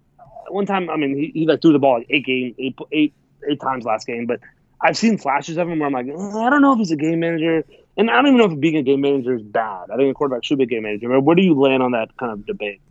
one 0.49 0.65
time, 0.65 0.89
I 0.89 0.97
mean, 0.97 1.15
he, 1.17 1.39
he 1.39 1.47
like 1.47 1.61
threw 1.61 1.73
the 1.73 1.79
ball 1.79 1.99
like 1.99 2.07
eight 2.09 2.25
game, 2.25 2.55
eight, 2.59 2.77
eight, 2.91 3.13
eight 3.49 3.59
times 3.59 3.85
last 3.85 4.07
game, 4.07 4.25
but 4.25 4.39
I've 4.81 4.97
seen 4.97 5.17
flashes 5.17 5.57
of 5.57 5.69
him 5.69 5.79
where 5.79 5.87
I'm 5.87 5.93
like, 5.93 6.07
"Uh, 6.07 6.39
I 6.39 6.49
don't 6.49 6.61
know 6.61 6.73
if 6.73 6.79
he's 6.79 6.91
a 6.91 6.95
game 6.95 7.19
manager, 7.19 7.65
and 7.97 8.09
I 8.09 8.15
don't 8.15 8.27
even 8.27 8.37
know 8.37 8.51
if 8.53 8.59
being 8.59 8.75
a 8.75 8.83
game 8.83 9.01
manager 9.01 9.35
is 9.35 9.41
bad. 9.41 9.89
I 9.91 9.97
think 9.97 10.11
a 10.11 10.13
quarterback 10.13 10.43
should 10.43 10.57
be 10.57 10.65
a 10.65 10.67
game 10.67 10.83
manager. 10.83 11.09
But 11.09 11.21
where 11.21 11.35
do 11.35 11.41
you 11.41 11.59
land 11.59 11.81
on 11.81 11.91
that 11.91 12.15
kind 12.17 12.31
of 12.31 12.45
debate? 12.45 12.81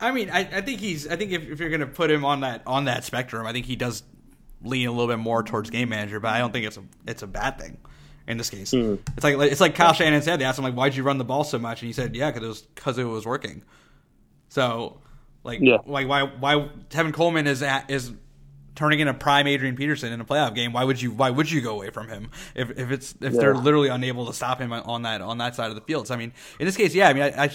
I 0.00 0.12
mean, 0.12 0.30
I, 0.30 0.40
I 0.40 0.60
think 0.60 0.80
he's. 0.80 1.06
I 1.06 1.16
think 1.16 1.32
if, 1.32 1.48
if 1.48 1.60
you're 1.60 1.68
going 1.68 1.80
to 1.80 1.86
put 1.86 2.10
him 2.10 2.24
on 2.24 2.40
that 2.40 2.62
on 2.66 2.86
that 2.86 3.04
spectrum, 3.04 3.46
I 3.46 3.52
think 3.52 3.66
he 3.66 3.76
does 3.76 4.02
lean 4.62 4.88
a 4.88 4.90
little 4.90 5.06
bit 5.06 5.18
more 5.18 5.42
towards 5.42 5.70
game 5.70 5.90
manager. 5.90 6.20
But 6.20 6.32
I 6.32 6.38
don't 6.38 6.52
think 6.52 6.66
it's 6.66 6.76
a 6.76 6.84
it's 7.06 7.22
a 7.22 7.26
bad 7.26 7.58
thing 7.58 7.78
in 8.26 8.38
this 8.38 8.50
case. 8.50 8.70
Hmm. 8.70 8.96
It's 9.16 9.24
like 9.24 9.38
it's 9.38 9.60
like 9.60 9.74
Kyle 9.74 9.92
Shannon 9.92 10.22
said. 10.22 10.40
They 10.40 10.44
asked 10.44 10.58
him 10.58 10.64
like, 10.64 10.74
"Why'd 10.74 10.96
you 10.96 11.02
run 11.02 11.18
the 11.18 11.24
ball 11.24 11.44
so 11.44 11.58
much?" 11.58 11.82
And 11.82 11.86
he 11.86 11.92
said, 11.92 12.14
"Yeah, 12.14 12.30
because 12.30 12.44
it 12.44 12.48
was 12.48 12.62
because 12.62 12.98
it 12.98 13.04
was 13.04 13.26
working." 13.26 13.62
So, 14.48 15.00
like, 15.46 15.60
Yeah. 15.60 15.78
like 15.86 16.06
why 16.08 16.24
why 16.24 16.68
Tevin 16.90 17.14
Coleman 17.14 17.46
is 17.46 17.62
at, 17.62 17.90
is 17.90 18.12
turning 18.74 19.00
in 19.00 19.08
a 19.08 19.14
prime 19.14 19.46
Adrian 19.46 19.74
Peterson 19.76 20.12
in 20.12 20.20
a 20.20 20.24
playoff 20.24 20.54
game? 20.54 20.72
Why 20.72 20.84
would 20.84 21.00
you 21.00 21.10
why 21.12 21.30
would 21.30 21.50
you 21.50 21.62
go 21.62 21.76
away 21.76 21.90
from 21.90 22.08
him 22.08 22.30
if, 22.54 22.70
if 22.78 22.90
it's 22.90 23.14
if 23.20 23.32
they're 23.32 23.54
literally 23.54 23.88
unable 23.88 24.26
to 24.26 24.34
stop 24.34 24.60
him 24.60 24.72
on 24.72 25.02
that 25.02 25.22
on 25.22 25.38
that 25.38 25.54
side 25.54 25.70
of 25.70 25.74
the 25.76 25.80
field? 25.80 26.06
So 26.08 26.14
I 26.14 26.18
mean, 26.18 26.32
in 26.60 26.66
this 26.66 26.76
case, 26.76 26.94
yeah, 26.94 27.08
I 27.08 27.12
mean, 27.14 27.22
I, 27.22 27.44
I 27.44 27.50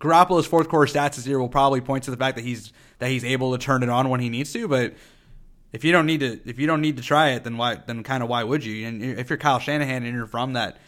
Garoppolo's 0.00 0.46
fourth 0.46 0.68
quarter 0.68 0.90
stats 0.92 1.16
this 1.16 1.26
year 1.26 1.38
will 1.38 1.48
probably 1.48 1.80
point 1.80 2.04
to 2.04 2.10
the 2.10 2.16
fact 2.16 2.36
that 2.36 2.44
he's 2.44 2.72
that 3.00 3.10
he's 3.10 3.24
able 3.24 3.52
to 3.52 3.58
turn 3.58 3.82
it 3.82 3.88
on 3.88 4.08
when 4.08 4.20
he 4.20 4.28
needs 4.28 4.52
to. 4.52 4.68
But 4.68 4.94
if 5.72 5.84
you 5.84 5.92
don't 5.92 6.06
need 6.06 6.20
to, 6.20 6.40
if 6.48 6.58
you 6.58 6.66
don't 6.66 6.80
need 6.80 6.96
to 6.96 7.02
try 7.02 7.30
it, 7.30 7.44
then 7.44 7.56
why? 7.56 7.76
Then 7.76 8.02
kind 8.02 8.22
of 8.22 8.28
why 8.28 8.44
would 8.44 8.64
you? 8.64 8.86
And 8.86 9.02
if 9.02 9.30
you're 9.30 9.36
Kyle 9.36 9.58
Shanahan 9.58 10.04
and 10.04 10.14
you're 10.14 10.26
from 10.26 10.54
that, 10.54 10.78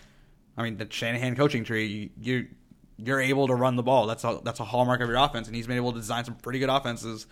I 0.56 0.62
mean, 0.62 0.76
the 0.76 0.86
Shanahan 0.90 1.36
coaching 1.36 1.64
tree, 1.64 1.86
you, 1.86 2.10
you 2.20 2.48
you're 2.96 3.20
able 3.20 3.46
to 3.48 3.54
run 3.54 3.76
the 3.76 3.82
ball. 3.82 4.06
That's 4.06 4.24
a 4.24 4.40
that's 4.42 4.60
a 4.60 4.64
hallmark 4.64 5.00
of 5.00 5.08
your 5.08 5.18
offense, 5.18 5.46
and 5.46 5.56
he's 5.56 5.66
been 5.66 5.76
able 5.76 5.92
to 5.92 5.98
design 5.98 6.24
some 6.24 6.34
pretty 6.36 6.58
good 6.58 6.68
offenses 6.68 7.26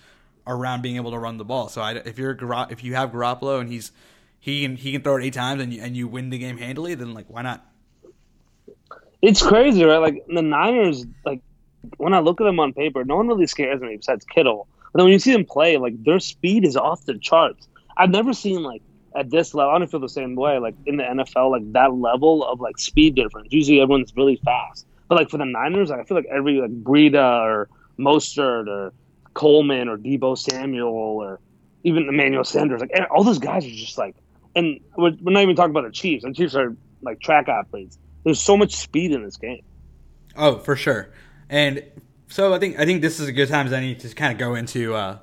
around 0.47 0.83
being 0.83 0.97
able 0.97 1.11
to 1.11 1.19
run 1.19 1.37
the 1.37 1.45
ball. 1.45 1.69
So 1.69 1.81
I, 1.81 1.95
if 1.95 2.19
you're 2.19 2.37
if 2.71 2.83
you 2.83 2.95
have 2.95 3.13
Garoppolo 3.13 3.61
and 3.61 3.71
he's 3.71 3.93
he 4.39 4.63
can 4.63 4.77
he 4.77 4.93
can 4.93 5.03
throw 5.03 5.17
it 5.17 5.25
eight 5.25 5.35
times 5.35 5.63
and 5.63 5.73
you, 5.73 5.83
and 5.83 5.97
you 5.97 6.09
win 6.09 6.31
the 6.31 6.39
game 6.39 6.57
handily, 6.57 6.95
then 6.95 7.15
like 7.15 7.27
why 7.29 7.43
not? 7.43 7.67
It's 9.23 9.43
crazy, 9.43 9.85
right? 9.85 9.99
Like 9.99 10.25
the 10.27 10.43
Niners, 10.43 11.05
like 11.25 11.43
when 11.99 12.15
I 12.15 12.21
look 12.21 12.41
at 12.41 12.45
them 12.45 12.59
on 12.59 12.73
paper, 12.73 13.05
no 13.05 13.17
one 13.17 13.29
really 13.29 13.47
scares 13.47 13.81
me 13.81 13.97
besides 13.97 14.25
Kittle. 14.25 14.67
But 14.93 14.99
then 14.99 15.05
when 15.05 15.13
you 15.13 15.19
see 15.19 15.33
them 15.33 15.45
play, 15.45 15.77
like 15.77 16.03
their 16.03 16.21
speed 16.21 16.65
is 16.65 16.77
off 16.77 17.05
the 17.05 17.19
charts. 17.19 17.69
I've 17.97 18.11
never 18.11 18.33
seen 18.33 18.63
like 18.63 18.83
at 19.15 19.31
this 19.31 19.55
level. 19.55 19.75
I 19.75 19.79
don't 19.79 19.91
feel 19.91 20.01
the 20.01 20.09
same 20.09 20.35
way. 20.35 20.59
Like 20.59 20.75
in 20.87 20.97
the 20.97 21.05
NFL, 21.05 21.51
like 21.51 21.73
that 21.73 21.93
level 21.93 22.45
of 22.45 22.61
like 22.61 22.79
speed 22.79 23.15
difference. 23.15 23.49
Usually 23.51 23.81
everyone's 23.81 24.17
really 24.17 24.41
fast, 24.43 24.87
but 25.11 25.17
like 25.17 25.29
for 25.29 25.39
the 25.39 25.45
Niners, 25.45 25.91
I 25.91 26.05
feel 26.05 26.17
like 26.17 26.27
every 26.27 26.61
like 26.61 26.71
Breida 26.71 27.43
or 27.43 27.69
Mostert 27.99 28.69
or 28.69 28.93
Coleman 29.35 29.89
or 29.89 29.99
Deebo 29.99 30.39
Samuel 30.39 30.87
or 30.87 31.41
even 31.83 32.09
Emmanuel 32.09 32.45
Sanders, 32.45 32.81
like 32.81 32.93
all 33.11 33.25
those 33.25 33.41
guys 33.41 33.67
are 33.67 33.71
just 33.71 33.99
like. 33.99 34.15
And 34.55 34.81
we're, 34.97 35.11
we're 35.21 35.33
not 35.33 35.43
even 35.43 35.57
talking 35.57 35.73
about 35.73 35.85
the 35.85 35.91
Chiefs. 35.91 36.23
The 36.23 36.33
Chiefs 36.33 36.55
are 36.55 36.77
like 37.03 37.21
track 37.21 37.49
athletes. 37.49 37.99
There's 38.23 38.41
so 38.41 38.57
much 38.57 38.77
speed 38.77 39.11
in 39.11 39.25
this 39.25 39.37
game. 39.37 39.63
Oh, 40.37 40.59
for 40.59 40.77
sure. 40.77 41.11
And 41.49 41.83
so 42.29 42.55
I 42.55 42.61
think 42.61 42.79
I 42.79 42.85
think 42.85 43.03
this 43.03 43.19
is 43.19 43.27
a 43.27 43.33
good 43.33 43.49
time 43.49 43.67
as 43.67 43.73
any 43.73 43.97
to 43.97 44.15
kind 44.15 44.33
of 44.33 44.39
go 44.39 44.55
into 44.55 44.95
uh, 44.95 45.19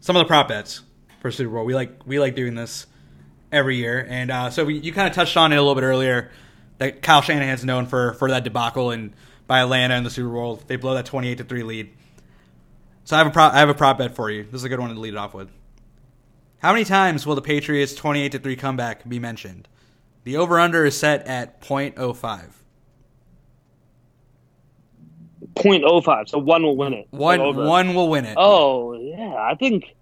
some 0.00 0.16
of 0.16 0.20
the 0.20 0.26
prop 0.26 0.48
bets 0.48 0.80
for 1.20 1.30
Super 1.30 1.54
Bowl. 1.54 1.64
We 1.64 1.76
like 1.76 2.04
we 2.04 2.18
like 2.18 2.34
doing 2.34 2.56
this 2.56 2.86
every 3.52 3.76
year, 3.76 4.04
and 4.08 4.32
uh, 4.32 4.50
so 4.50 4.64
we, 4.64 4.78
you 4.80 4.92
kind 4.92 5.06
of 5.06 5.14
touched 5.14 5.36
on 5.36 5.52
it 5.52 5.56
a 5.56 5.60
little 5.60 5.76
bit 5.76 5.84
earlier 5.84 6.32
that 6.82 7.00
Kyle 7.00 7.22
Shanahan's 7.22 7.64
known 7.64 7.86
for 7.86 8.14
for 8.14 8.28
that 8.30 8.42
debacle 8.42 8.90
and 8.90 9.12
by 9.46 9.60
Atlanta 9.60 9.94
in 9.94 10.02
the 10.02 10.10
Super 10.10 10.30
Bowl. 10.30 10.60
They 10.66 10.76
blow 10.76 10.94
that 10.94 11.06
twenty 11.06 11.28
eight 11.28 11.38
to 11.38 11.44
three 11.44 11.62
lead. 11.62 11.92
So 13.04 13.14
I 13.14 13.18
have 13.18 13.28
a 13.28 13.30
prop 13.30 13.52
I 13.54 13.60
have 13.60 13.68
a 13.68 13.74
prop 13.74 13.98
bet 13.98 14.16
for 14.16 14.30
you. 14.30 14.42
This 14.44 14.54
is 14.60 14.64
a 14.64 14.68
good 14.68 14.80
one 14.80 14.92
to 14.92 14.98
lead 14.98 15.14
it 15.14 15.16
off 15.16 15.32
with. 15.32 15.48
How 16.58 16.72
many 16.72 16.84
times 16.84 17.24
will 17.24 17.36
the 17.36 17.42
Patriots 17.42 17.94
twenty 17.94 18.22
eight 18.22 18.32
to 18.32 18.40
three 18.40 18.56
comeback 18.56 19.08
be 19.08 19.20
mentioned? 19.20 19.68
The 20.24 20.36
over 20.36 20.58
under 20.58 20.84
is 20.84 20.96
set 20.96 21.26
at 21.26 21.60
0.05. 21.62 22.52
0.05, 25.54 26.28
so 26.28 26.38
one 26.38 26.62
will 26.62 26.76
win 26.76 26.92
it. 26.92 27.08
One 27.10 27.56
one 27.56 27.94
will 27.94 28.08
win 28.08 28.24
it. 28.24 28.34
Oh 28.38 28.94
yeah, 28.94 29.34
I 29.34 29.54
think 29.56 29.94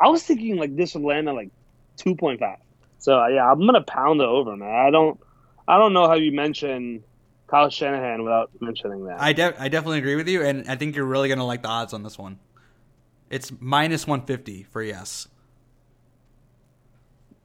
I 0.00 0.08
was 0.08 0.22
thinking 0.24 0.56
like 0.56 0.76
this 0.76 0.94
would 0.94 1.04
land 1.04 1.28
at 1.28 1.34
like 1.34 1.50
2.5. 1.98 2.56
So 2.98 3.26
yeah, 3.26 3.50
I'm 3.50 3.64
gonna 3.64 3.82
pound 3.82 4.20
the 4.20 4.24
over, 4.24 4.56
man. 4.56 4.68
I 4.68 4.90
don't, 4.90 5.20
I 5.66 5.78
don't 5.78 5.92
know 5.92 6.06
how 6.06 6.14
you 6.14 6.32
mention 6.32 7.04
Kyle 7.46 7.70
Shanahan 7.70 8.22
without 8.22 8.50
mentioning 8.60 9.04
that. 9.06 9.20
I 9.20 9.32
de- 9.32 9.60
I 9.60 9.68
definitely 9.68 9.98
agree 9.98 10.16
with 10.16 10.28
you, 10.28 10.42
and 10.42 10.68
I 10.68 10.76
think 10.76 10.96
you're 10.96 11.04
really 11.04 11.28
gonna 11.28 11.46
like 11.46 11.62
the 11.62 11.68
odds 11.68 11.92
on 11.92 12.02
this 12.02 12.18
one. 12.18 12.38
It's 13.28 13.52
minus 13.60 14.06
one 14.06 14.22
fifty 14.22 14.64
for 14.64 14.82
yes. 14.82 15.28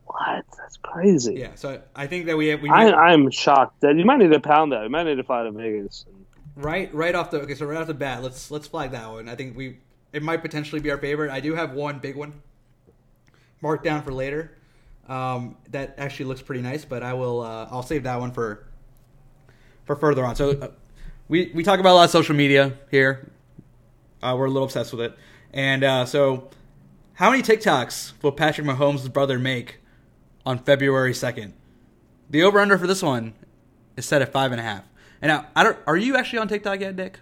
what? 0.06 0.46
That's 0.58 0.78
crazy. 0.78 1.36
Yeah, 1.36 1.56
so 1.56 1.82
I 1.96 2.08
think 2.08 2.28
that 2.28 2.38
we 2.38 2.48
have 2.48 2.62
we 2.62 2.70
I, 2.70 2.92
I'm 2.92 3.30
shocked 3.32 3.82
that 3.82 3.96
you 3.96 4.06
might 4.06 4.18
need 4.18 4.32
to 4.32 4.40
pound 4.40 4.72
that. 4.72 4.84
You 4.84 4.90
might 4.90 5.04
need 5.04 5.16
to 5.16 5.24
fly 5.24 5.44
to 5.44 5.52
Vegas. 5.52 6.06
right 6.56 6.94
right 6.94 7.16
off 7.16 7.32
the 7.32 7.42
okay. 7.42 7.56
So 7.56 7.66
right 7.66 7.80
off 7.80 7.88
the 7.88 7.94
bat, 7.94 8.24
let's 8.24 8.50
let's 8.52 8.68
flag 8.68 8.92
that 8.92 9.10
one. 9.12 9.28
I 9.30 9.36
think 9.36 9.58
we 9.58 9.80
it 10.14 10.24
might 10.24 10.42
potentially 10.42 10.82
be 10.82 10.90
our 10.92 10.98
favorite. 10.98 11.32
I 11.32 11.40
do 11.40 11.56
have 11.56 11.74
one 11.74 12.00
big 12.00 12.16
one 12.16 12.42
marked 13.62 13.84
down 13.84 14.02
for 14.04 14.14
later. 14.14 14.58
Um, 15.08 15.58
that 15.70 15.96
actually 15.98 16.26
looks 16.26 16.42
pretty 16.42 16.62
nice, 16.62 16.84
but 16.84 17.04
I 17.04 17.14
will 17.14 17.42
uh, 17.42 17.68
I'll 17.70 17.84
save 17.84 18.04
that 18.04 18.20
one 18.20 18.32
for 18.32 18.66
for 19.86 19.96
further 19.96 20.26
on. 20.26 20.36
So 20.36 20.52
uh, 20.52 20.68
we 21.28 21.52
we 21.54 21.64
talk 21.64 21.80
about 21.80 21.94
a 21.94 21.98
lot 21.98 22.06
of 22.06 22.12
social 22.12 22.36
media 22.36 22.74
here. 22.90 23.32
Uh, 24.22 24.36
we're 24.38 24.46
a 24.46 24.50
little 24.50 24.64
obsessed 24.64 24.92
with 24.92 25.02
it, 25.02 25.18
and 25.54 25.84
uh, 25.84 26.06
so 26.06 26.50
how 27.16 27.30
many 27.30 27.44
TikToks 27.44 28.14
will 28.22 28.32
Patrick 28.32 28.68
Mahomes' 28.68 29.12
brother 29.12 29.40
make 29.40 29.80
on 30.46 30.58
February 30.58 31.14
second? 31.14 31.54
The 32.30 32.44
over 32.44 32.60
under 32.60 32.78
for 32.78 32.88
this 32.88 33.04
one 33.04 33.34
is 33.96 34.06
set 34.06 34.22
at 34.22 34.32
five 34.32 34.52
and 34.52 34.60
a 34.60 34.64
half. 34.64 34.84
And 35.22 35.30
now, 35.30 35.48
I 35.56 35.64
don't. 35.64 35.78
Are 35.88 35.96
you 35.96 36.18
actually 36.18 36.40
on 36.40 36.48
TikTok 36.48 36.80
yet, 36.82 36.96
Dick? 36.96 37.20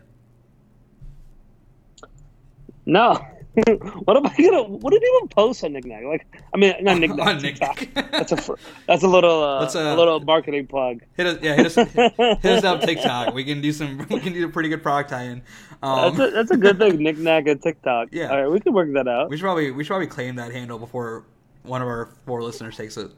No. 2.85 3.25
what 4.05 4.17
am 4.17 4.25
I 4.25 4.35
gonna? 4.35 4.63
What 4.63 4.91
did 4.91 5.01
you 5.01 5.15
even 5.17 5.27
post 5.29 5.63
on 5.63 5.73
Knickknack? 5.73 6.03
Like, 6.05 6.25
I 6.53 6.57
mean, 6.57 6.73
not 6.81 6.97
Knickknack. 6.99 7.27
On 7.27 7.39
TikTok. 7.39 7.79
Knickknack. 7.81 8.11
that's 8.11 8.31
a 8.31 8.55
that's 8.87 9.03
a 9.03 9.07
little 9.07 9.43
uh, 9.43 9.59
That's 9.61 9.75
a- 9.75 9.93
a 9.93 9.95
little 9.95 10.19
marketing 10.21 10.65
plug. 10.67 11.01
Hit 11.17 11.27
us, 11.27 11.37
yeah, 11.41 11.55
hit 11.55 11.65
us, 11.67 11.75
hit 11.75 12.45
us 12.45 12.63
up 12.63 12.81
TikTok. 12.85 13.33
We 13.33 13.43
can 13.43 13.61
do 13.61 13.71
some. 13.71 13.97
We 14.09 14.19
can 14.19 14.33
do 14.33 14.45
a 14.45 14.49
pretty 14.49 14.69
good 14.69 14.81
product 14.81 15.11
tie-in. 15.11 15.43
Um, 15.83 16.15
That's 16.15 16.31
a, 16.31 16.33
that's 16.33 16.51
a 16.51 16.57
good 16.57 16.79
thing, 16.79 16.97
Knickknack 17.03 17.45
and 17.47 17.61
TikTok. 17.61 18.09
Yeah. 18.11 18.29
All 18.31 18.41
right, 18.41 18.47
we 18.51 18.59
can 18.59 18.73
work 18.73 18.91
that 18.93 19.07
out. 19.07 19.29
we 19.29 19.37
should 19.37 19.43
probably 19.43 19.69
we 19.71 19.83
should 19.83 19.89
probably 19.89 20.07
claim 20.07 20.35
that 20.37 20.51
handle 20.51 20.79
before 20.79 21.25
one 21.63 21.81
of 21.81 21.87
our 21.87 22.09
four 22.25 22.41
listeners 22.41 22.75
takes 22.77 22.97
it. 22.97 23.11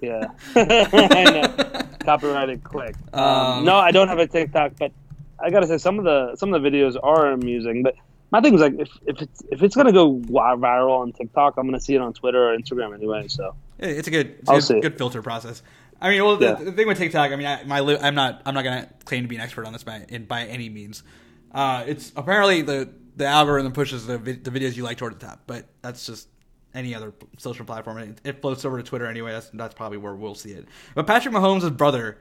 Yeah. 0.00 0.26
I 0.54 1.24
know. 1.24 1.82
Copyrighted 2.00 2.62
quick. 2.64 2.94
Um, 3.12 3.22
Um, 3.24 3.64
no, 3.64 3.76
I 3.76 3.90
don't 3.90 4.08
have 4.08 4.18
a 4.18 4.26
TikTok, 4.26 4.72
but 4.78 4.92
I 5.38 5.50
gotta 5.50 5.66
say 5.66 5.78
some 5.78 5.98
of 5.98 6.04
the 6.04 6.36
some 6.36 6.52
of 6.54 6.62
the 6.62 6.68
videos 6.70 6.96
are 7.02 7.32
amusing. 7.32 7.82
But 7.82 7.94
my 8.34 8.40
thing 8.40 8.52
was 8.52 8.62
like, 8.62 8.74
if, 8.80 8.88
if 9.06 9.22
it's 9.22 9.42
if 9.52 9.62
it's 9.62 9.76
gonna 9.76 9.92
go 9.92 10.16
viral 10.18 10.98
on 10.98 11.12
TikTok, 11.12 11.54
I'm 11.56 11.66
gonna 11.66 11.78
see 11.78 11.94
it 11.94 12.00
on 12.00 12.12
Twitter 12.12 12.50
or 12.52 12.58
Instagram 12.58 12.92
anyway. 12.92 13.28
So 13.28 13.54
It's 13.78 14.08
a 14.08 14.10
good, 14.10 14.36
it's 14.48 14.70
a 14.70 14.72
good, 14.74 14.82
good 14.82 14.98
filter 14.98 15.22
process. 15.22 15.62
I 16.00 16.10
mean, 16.10 16.24
well, 16.24 16.36
the, 16.36 16.46
Yeah. 16.46 16.54
the 16.54 16.72
thing 16.72 16.88
with 16.88 16.98
TikTok, 16.98 17.30
I 17.30 17.36
mean, 17.36 17.46
I, 17.46 17.62
my 17.62 17.78
li- 17.80 17.96
I'm 18.00 18.16
not 18.16 18.42
I'm 18.44 18.54
not 18.54 18.64
gonna 18.64 18.88
claim 19.04 19.22
to 19.22 19.28
be 19.28 19.36
an 19.36 19.40
expert 19.42 19.66
on 19.66 19.72
this 19.72 19.84
by 19.84 20.04
in, 20.08 20.24
by 20.24 20.46
any 20.46 20.68
means. 20.68 21.04
Uh, 21.52 21.84
it's 21.86 22.10
apparently 22.16 22.62
the 22.62 22.92
the 23.16 23.26
algorithm 23.26 23.70
pushes 23.72 24.04
the 24.06 24.18
vi- 24.18 24.32
the 24.32 24.50
videos 24.50 24.76
you 24.76 24.82
like 24.82 24.98
toward 24.98 25.14
the 25.20 25.24
top, 25.24 25.42
but 25.46 25.66
that's 25.80 26.04
just 26.04 26.26
any 26.74 26.92
other 26.92 27.12
social 27.38 27.64
platform. 27.64 27.98
It, 27.98 28.20
it 28.24 28.40
floats 28.42 28.64
over 28.64 28.78
to 28.78 28.82
Twitter 28.82 29.06
anyway. 29.06 29.30
That's 29.30 29.48
that's 29.54 29.74
probably 29.74 29.98
where 29.98 30.16
we'll 30.16 30.34
see 30.34 30.50
it. 30.50 30.66
But 30.96 31.06
Patrick 31.06 31.32
Mahomes' 31.32 31.74
brother 31.76 32.18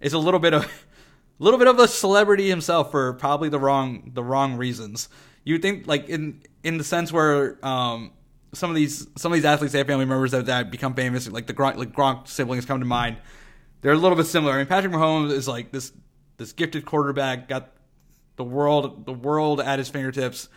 is 0.00 0.14
a 0.14 0.18
little 0.18 0.40
bit 0.40 0.54
of 0.54 0.64
a 0.64 0.68
little 1.38 1.58
bit 1.58 1.68
of 1.68 1.78
a 1.78 1.86
celebrity 1.86 2.48
himself 2.48 2.90
for 2.90 3.12
probably 3.12 3.50
the 3.50 3.58
wrong 3.58 4.12
the 4.14 4.24
wrong 4.24 4.56
reasons. 4.56 5.10
You 5.44 5.54
would 5.54 5.62
think 5.62 5.86
like 5.86 6.08
in 6.08 6.42
in 6.62 6.78
the 6.78 6.84
sense 6.84 7.12
where 7.12 7.58
um 7.66 8.12
some 8.52 8.70
of 8.70 8.76
these 8.76 9.06
some 9.16 9.32
of 9.32 9.36
these 9.36 9.44
athletes 9.44 9.72
they 9.72 9.78
have 9.78 9.86
family 9.86 10.04
members 10.04 10.30
that, 10.32 10.46
that 10.46 10.70
become 10.70 10.94
famous, 10.94 11.28
like 11.30 11.46
the 11.46 11.54
Gronk, 11.54 11.76
like 11.76 11.92
Gronk 11.92 12.28
siblings 12.28 12.64
come 12.64 12.80
to 12.80 12.86
mind. 12.86 13.16
They're 13.80 13.92
a 13.92 13.96
little 13.96 14.16
bit 14.16 14.26
similar. 14.26 14.52
I 14.54 14.58
mean, 14.58 14.66
Patrick 14.66 14.92
Mahomes 14.92 15.30
is 15.32 15.48
like 15.48 15.72
this 15.72 15.92
this 16.36 16.52
gifted 16.52 16.84
quarterback, 16.84 17.48
got 17.48 17.72
the 18.36 18.44
world 18.44 19.06
the 19.06 19.12
world 19.12 19.60
at 19.60 19.78
his 19.78 19.88
fingertips, 19.88 20.48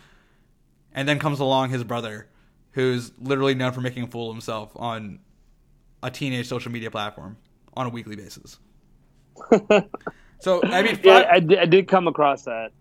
and 0.92 1.08
then 1.08 1.18
comes 1.18 1.40
along 1.40 1.70
his 1.70 1.82
brother, 1.84 2.28
who's 2.72 3.12
literally 3.18 3.54
known 3.54 3.72
for 3.72 3.80
making 3.80 4.04
a 4.04 4.06
fool 4.06 4.30
of 4.30 4.36
himself 4.36 4.70
on 4.76 5.18
a 6.02 6.10
teenage 6.10 6.46
social 6.46 6.70
media 6.70 6.90
platform 6.90 7.36
on 7.74 7.86
a 7.86 7.90
weekly 7.90 8.14
basis. 8.16 8.58
so 10.40 10.62
I 10.64 10.82
mean, 10.82 10.98
Yeah, 11.02 11.22
five- 11.22 11.26
I 11.32 11.40
did, 11.40 11.58
I 11.58 11.66
did 11.66 11.88
come 11.88 12.06
across 12.08 12.44
that. 12.44 12.72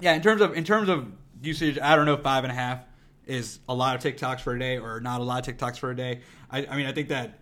Yeah, 0.00 0.14
in 0.14 0.22
terms 0.22 0.40
of 0.40 0.54
in 0.56 0.64
terms 0.64 0.88
of 0.88 1.06
usage, 1.42 1.78
I 1.78 1.96
don't 1.96 2.06
know 2.06 2.16
five 2.16 2.44
and 2.44 2.52
a 2.52 2.54
half 2.54 2.80
is 3.26 3.58
a 3.68 3.74
lot 3.74 3.96
of 3.96 4.02
TikToks 4.02 4.40
for 4.40 4.54
a 4.54 4.58
day 4.58 4.78
or 4.78 5.00
not 5.00 5.20
a 5.20 5.24
lot 5.24 5.46
of 5.46 5.56
TikToks 5.56 5.78
for 5.78 5.90
a 5.90 5.96
day. 5.96 6.20
I, 6.50 6.66
I 6.66 6.76
mean, 6.76 6.86
I 6.86 6.92
think 6.92 7.08
that 7.08 7.40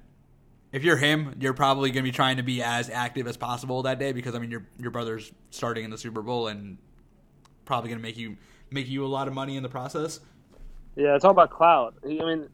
if 0.72 0.82
you're 0.82 0.96
him, 0.96 1.36
you're 1.38 1.54
probably 1.54 1.90
going 1.90 2.04
to 2.04 2.10
be 2.10 2.14
trying 2.14 2.38
to 2.38 2.42
be 2.42 2.62
as 2.62 2.90
active 2.90 3.26
as 3.26 3.36
possible 3.36 3.82
that 3.82 3.98
day 3.98 4.12
because 4.12 4.34
I 4.34 4.38
mean, 4.38 4.50
your 4.50 4.66
your 4.78 4.90
brother's 4.90 5.32
starting 5.50 5.84
in 5.84 5.90
the 5.90 5.98
Super 5.98 6.22
Bowl 6.22 6.48
and 6.48 6.78
probably 7.64 7.90
going 7.90 7.98
to 7.98 8.02
make 8.02 8.16
you 8.16 8.36
make 8.70 8.88
you 8.88 9.04
a 9.04 9.08
lot 9.08 9.28
of 9.28 9.34
money 9.34 9.56
in 9.56 9.62
the 9.62 9.68
process. 9.68 10.20
Yeah, 10.96 11.14
it's 11.14 11.24
all 11.24 11.30
about 11.32 11.50
clout. 11.50 11.94
I 12.04 12.08
mean, 12.08 12.48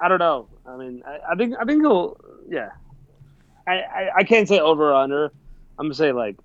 I 0.00 0.08
don't 0.08 0.18
know. 0.18 0.48
I 0.66 0.76
mean, 0.76 1.02
I, 1.06 1.32
I 1.32 1.34
think 1.36 1.54
I 1.60 1.64
think 1.64 1.82
he'll. 1.82 2.16
Yeah, 2.48 2.70
I, 3.66 3.72
I 3.72 4.10
I 4.18 4.24
can't 4.24 4.48
say 4.48 4.58
over 4.58 4.90
or 4.90 4.94
under. 4.94 5.32
I'm 5.78 5.86
gonna 5.86 5.94
say 5.94 6.12
like 6.12 6.36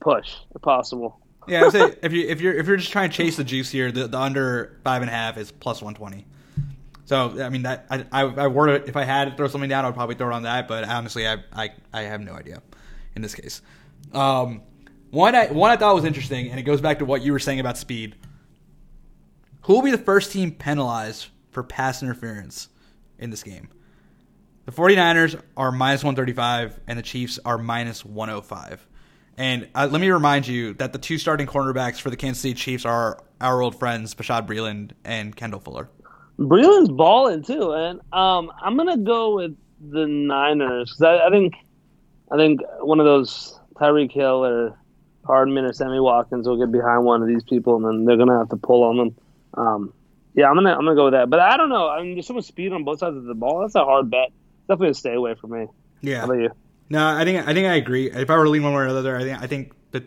push 0.00 0.34
if 0.54 0.62
possible. 0.62 1.20
Yeah, 1.46 1.60
I 1.60 1.62
would 1.64 1.72
say 1.72 1.94
if 2.02 2.12
you 2.12 2.26
if 2.28 2.40
you're 2.40 2.54
if 2.54 2.66
you're 2.66 2.76
just 2.76 2.92
trying 2.92 3.10
to 3.10 3.16
chase 3.16 3.36
the 3.36 3.44
juice 3.44 3.70
here, 3.70 3.92
the, 3.92 4.08
the 4.08 4.18
under 4.18 4.78
five 4.84 5.02
and 5.02 5.10
a 5.10 5.12
half 5.12 5.36
is 5.36 5.50
plus 5.52 5.82
one 5.82 5.94
twenty. 5.94 6.26
So 7.04 7.42
I 7.42 7.48
mean 7.48 7.62
that 7.62 7.86
I 7.90 8.04
I, 8.12 8.22
I 8.22 8.46
word 8.46 8.70
it 8.70 8.88
if 8.88 8.96
I 8.96 9.04
had 9.04 9.30
to 9.30 9.36
throw 9.36 9.48
something 9.48 9.68
down, 9.68 9.84
I'd 9.84 9.94
probably 9.94 10.14
throw 10.14 10.30
it 10.30 10.34
on 10.34 10.44
that. 10.44 10.68
But 10.68 10.84
honestly, 10.84 11.26
I 11.28 11.38
I, 11.52 11.70
I 11.92 12.02
have 12.02 12.20
no 12.20 12.32
idea 12.32 12.62
in 13.14 13.22
this 13.22 13.34
case. 13.34 13.62
Um, 14.12 14.62
one 15.10 15.34
I 15.34 15.46
one 15.46 15.70
I 15.70 15.76
thought 15.76 15.94
was 15.94 16.04
interesting, 16.04 16.50
and 16.50 16.58
it 16.58 16.64
goes 16.64 16.80
back 16.80 16.98
to 17.00 17.04
what 17.04 17.22
you 17.22 17.32
were 17.32 17.38
saying 17.38 17.60
about 17.60 17.76
speed. 17.78 18.16
Who 19.62 19.74
will 19.74 19.82
be 19.82 19.90
the 19.90 19.98
first 19.98 20.32
team 20.32 20.50
penalized 20.50 21.28
for 21.50 21.62
pass 21.62 22.02
interference 22.02 22.68
in 23.18 23.30
this 23.30 23.42
game? 23.42 23.68
The 24.66 24.72
49ers 24.72 25.40
are 25.56 25.70
minus 25.70 26.02
135 26.02 26.80
and 26.86 26.98
the 26.98 27.02
Chiefs 27.02 27.38
are 27.44 27.58
minus 27.58 28.04
105. 28.04 28.86
And 29.36 29.68
uh, 29.74 29.88
let 29.90 30.00
me 30.00 30.08
remind 30.10 30.46
you 30.46 30.74
that 30.74 30.92
the 30.92 30.98
two 30.98 31.18
starting 31.18 31.46
cornerbacks 31.46 32.00
for 32.00 32.10
the 32.10 32.16
Kansas 32.16 32.40
City 32.42 32.54
Chiefs 32.54 32.84
are 32.84 33.18
our 33.40 33.60
old 33.60 33.78
friends 33.78 34.14
Bashaud 34.14 34.46
Breeland 34.46 34.92
and 35.04 35.34
Kendall 35.34 35.60
Fuller. 35.60 35.88
Breeland's 36.38 36.90
balling 36.90 37.42
too, 37.42 37.72
and 37.72 38.00
um, 38.12 38.50
I'm 38.62 38.76
gonna 38.76 38.96
go 38.98 39.36
with 39.36 39.56
the 39.90 40.06
Niners 40.06 40.92
'cause 40.92 41.02
I, 41.02 41.26
I 41.26 41.30
think 41.30 41.54
I 42.32 42.36
think 42.36 42.60
one 42.80 42.98
of 43.00 43.06
those 43.06 43.58
Tyreek 43.74 44.10
Hill 44.12 44.44
or 44.44 44.78
Hardman 45.26 45.64
or 45.64 45.72
Sammy 45.72 46.00
Watkins 46.00 46.48
will 46.48 46.58
get 46.58 46.72
behind 46.72 47.04
one 47.04 47.22
of 47.22 47.28
these 47.28 47.44
people, 47.44 47.76
and 47.76 47.84
then 47.84 48.04
they're 48.04 48.16
gonna 48.16 48.38
have 48.38 48.48
to 48.50 48.56
pull 48.56 48.82
on 48.84 48.96
them. 48.96 49.16
Um, 49.54 49.92
yeah, 50.34 50.48
I'm 50.48 50.54
gonna 50.56 50.72
I'm 50.72 50.80
gonna 50.84 50.96
go 50.96 51.04
with 51.04 51.14
that, 51.14 51.30
but 51.30 51.38
I 51.40 51.56
don't 51.56 51.68
know. 51.68 51.88
I 51.88 52.02
mean, 52.02 52.14
there's 52.14 52.26
so 52.26 52.34
much 52.34 52.44
speed 52.46 52.72
on 52.72 52.82
both 52.84 52.98
sides 52.98 53.16
of 53.16 53.24
the 53.24 53.34
ball. 53.34 53.60
That's 53.60 53.74
a 53.76 53.84
hard 53.84 54.10
bet. 54.10 54.32
Definitely 54.68 54.90
a 54.90 54.94
stay 54.94 55.14
away 55.14 55.34
from 55.34 55.52
me. 55.52 55.66
Yeah. 56.00 56.18
How 56.20 56.24
about 56.24 56.38
you? 56.40 56.50
No, 56.90 57.06
I 57.06 57.24
think 57.24 57.46
I 57.46 57.54
think 57.54 57.66
I 57.66 57.74
agree. 57.74 58.10
If 58.10 58.30
I 58.30 58.36
were 58.36 58.44
to 58.44 58.50
lean 58.50 58.62
one 58.62 58.74
way 58.74 58.82
or 58.82 58.92
the 58.92 58.98
other, 58.98 59.16
I 59.16 59.22
think 59.22 59.42
I 59.42 59.46
think 59.46 59.72
the, 59.90 60.04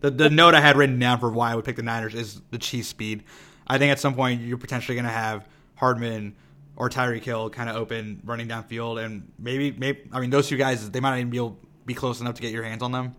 the 0.00 0.10
the 0.10 0.30
note 0.30 0.54
I 0.54 0.60
had 0.60 0.76
written 0.76 0.98
down 0.98 1.20
for 1.20 1.30
why 1.30 1.52
I 1.52 1.54
would 1.54 1.64
pick 1.64 1.76
the 1.76 1.82
Niners 1.82 2.14
is 2.14 2.40
the 2.50 2.58
Chiefs' 2.58 2.88
speed. 2.88 3.24
I 3.66 3.78
think 3.78 3.92
at 3.92 3.98
some 4.00 4.14
point 4.14 4.42
you're 4.42 4.58
potentially 4.58 4.94
going 4.94 5.06
to 5.06 5.10
have 5.10 5.46
Hardman 5.76 6.34
or 6.76 6.90
Tyreek 6.90 7.22
Hill 7.24 7.50
kind 7.50 7.70
of 7.70 7.76
open 7.76 8.20
running 8.24 8.48
downfield, 8.48 9.02
and 9.04 9.32
maybe 9.38 9.72
maybe 9.72 10.00
I 10.12 10.20
mean 10.20 10.30
those 10.30 10.48
two 10.48 10.56
guys 10.56 10.90
they 10.90 11.00
might 11.00 11.10
not 11.10 11.18
even 11.18 11.30
be 11.30 11.36
able, 11.38 11.58
be 11.84 11.94
close 11.94 12.20
enough 12.20 12.34
to 12.34 12.42
get 12.42 12.52
your 12.52 12.64
hands 12.64 12.82
on 12.82 12.92
them 12.92 13.14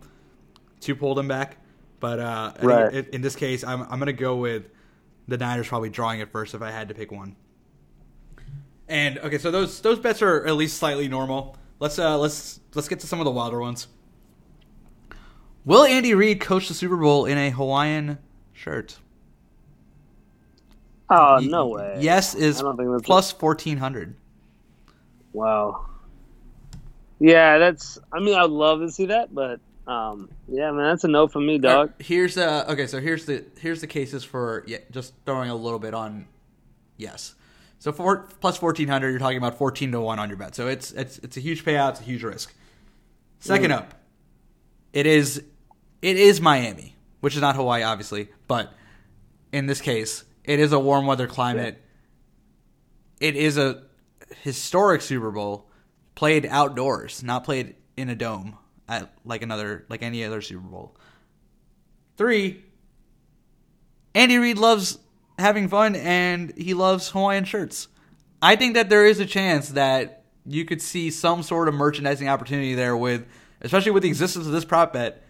to 0.80 0.94
pull 0.94 1.14
them 1.14 1.28
back. 1.28 1.56
But 2.00 2.20
uh, 2.20 2.52
Right. 2.62 2.92
in, 2.92 3.06
in 3.14 3.20
this 3.22 3.34
case, 3.36 3.64
I'm 3.64 3.82
I'm 3.82 3.98
going 3.98 4.06
to 4.06 4.12
go 4.12 4.36
with 4.36 4.70
the 5.26 5.36
Niners 5.36 5.68
probably 5.68 5.90
drawing 5.90 6.20
it 6.20 6.30
first 6.30 6.54
if 6.54 6.62
I 6.62 6.70
had 6.70 6.88
to 6.88 6.94
pick 6.94 7.10
one. 7.10 7.36
And 8.88 9.18
okay, 9.18 9.38
so 9.38 9.50
those 9.50 9.80
those 9.80 9.98
bets 9.98 10.22
are 10.22 10.46
at 10.46 10.54
least 10.54 10.78
slightly 10.78 11.08
normal. 11.08 11.56
Let's 11.80 11.98
uh 11.98 12.18
let's 12.18 12.60
let's 12.74 12.88
get 12.88 13.00
to 13.00 13.06
some 13.06 13.20
of 13.20 13.24
the 13.24 13.30
wilder 13.30 13.60
ones. 13.60 13.88
Will 15.64 15.84
Andy 15.84 16.14
Reid 16.14 16.40
coach 16.40 16.68
the 16.68 16.74
Super 16.74 16.96
Bowl 16.96 17.26
in 17.26 17.38
a 17.38 17.50
Hawaiian 17.50 18.18
shirt? 18.52 18.98
Oh 21.10 21.38
no 21.42 21.68
way. 21.68 21.98
Yes 22.00 22.34
is 22.34 22.60
I 22.60 22.62
don't 22.62 22.76
think 22.76 22.90
that's 22.90 23.02
plus 23.02 23.32
fourteen 23.32 23.78
hundred. 23.78 24.16
Wow. 25.32 25.86
Yeah, 27.20 27.58
that's. 27.58 27.98
I 28.12 28.20
mean, 28.20 28.34
I'd 28.34 28.50
love 28.50 28.80
to 28.80 28.90
see 28.90 29.06
that, 29.06 29.34
but 29.34 29.60
um, 29.86 30.30
yeah, 30.46 30.70
man, 30.70 30.84
that's 30.84 31.04
a 31.04 31.08
no 31.08 31.26
from 31.26 31.46
me, 31.46 31.58
dog. 31.58 31.92
Here's 31.98 32.36
uh 32.36 32.66
okay, 32.68 32.86
so 32.86 33.00
here's 33.00 33.26
the 33.26 33.44
here's 33.60 33.80
the 33.80 33.86
cases 33.86 34.22
for 34.22 34.64
yeah, 34.66 34.78
just 34.90 35.14
throwing 35.26 35.50
a 35.50 35.54
little 35.54 35.78
bit 35.78 35.94
on 35.94 36.26
yes. 36.96 37.34
So 37.78 37.92
for 37.92 38.28
plus 38.40 38.56
fourteen 38.56 38.88
hundred, 38.88 39.10
you're 39.10 39.18
talking 39.18 39.38
about 39.38 39.56
fourteen 39.56 39.92
to 39.92 40.00
one 40.00 40.18
on 40.18 40.28
your 40.28 40.38
bet. 40.38 40.54
So 40.54 40.66
it's 40.66 40.92
it's 40.92 41.18
it's 41.18 41.36
a 41.36 41.40
huge 41.40 41.64
payout, 41.64 41.90
it's 41.90 42.00
a 42.00 42.04
huge 42.04 42.22
risk. 42.22 42.52
Second 43.38 43.72
up, 43.72 43.94
it 44.92 45.06
is 45.06 45.42
it 46.02 46.16
is 46.16 46.40
Miami, 46.40 46.96
which 47.20 47.34
is 47.34 47.40
not 47.40 47.54
Hawaii, 47.54 47.82
obviously, 47.82 48.28
but 48.48 48.72
in 49.52 49.66
this 49.66 49.80
case, 49.80 50.24
it 50.44 50.58
is 50.58 50.72
a 50.72 50.78
warm 50.78 51.06
weather 51.06 51.26
climate. 51.28 51.80
It 53.20 53.36
is 53.36 53.58
a 53.58 53.84
historic 54.42 55.00
Super 55.00 55.30
Bowl 55.30 55.70
played 56.14 56.46
outdoors, 56.46 57.22
not 57.22 57.44
played 57.44 57.76
in 57.96 58.08
a 58.08 58.14
dome 58.14 58.58
at 58.88 59.12
like 59.24 59.42
another 59.42 59.86
like 59.88 60.02
any 60.02 60.24
other 60.24 60.40
Super 60.40 60.66
Bowl. 60.66 60.96
Three, 62.16 62.64
Andy 64.14 64.38
Reid 64.38 64.58
loves 64.58 64.98
having 65.38 65.68
fun 65.68 65.96
and 65.96 66.52
he 66.56 66.74
loves 66.74 67.10
Hawaiian 67.10 67.44
shirts. 67.44 67.88
I 68.42 68.56
think 68.56 68.74
that 68.74 68.88
there 68.88 69.06
is 69.06 69.20
a 69.20 69.26
chance 69.26 69.70
that 69.70 70.24
you 70.44 70.64
could 70.64 70.80
see 70.80 71.10
some 71.10 71.42
sort 71.42 71.68
of 71.68 71.74
merchandising 71.74 72.28
opportunity 72.28 72.74
there 72.74 72.96
with 72.96 73.26
especially 73.60 73.90
with 73.90 74.02
the 74.02 74.08
existence 74.08 74.46
of 74.46 74.52
this 74.52 74.64
prop 74.64 74.92
bet 74.92 75.22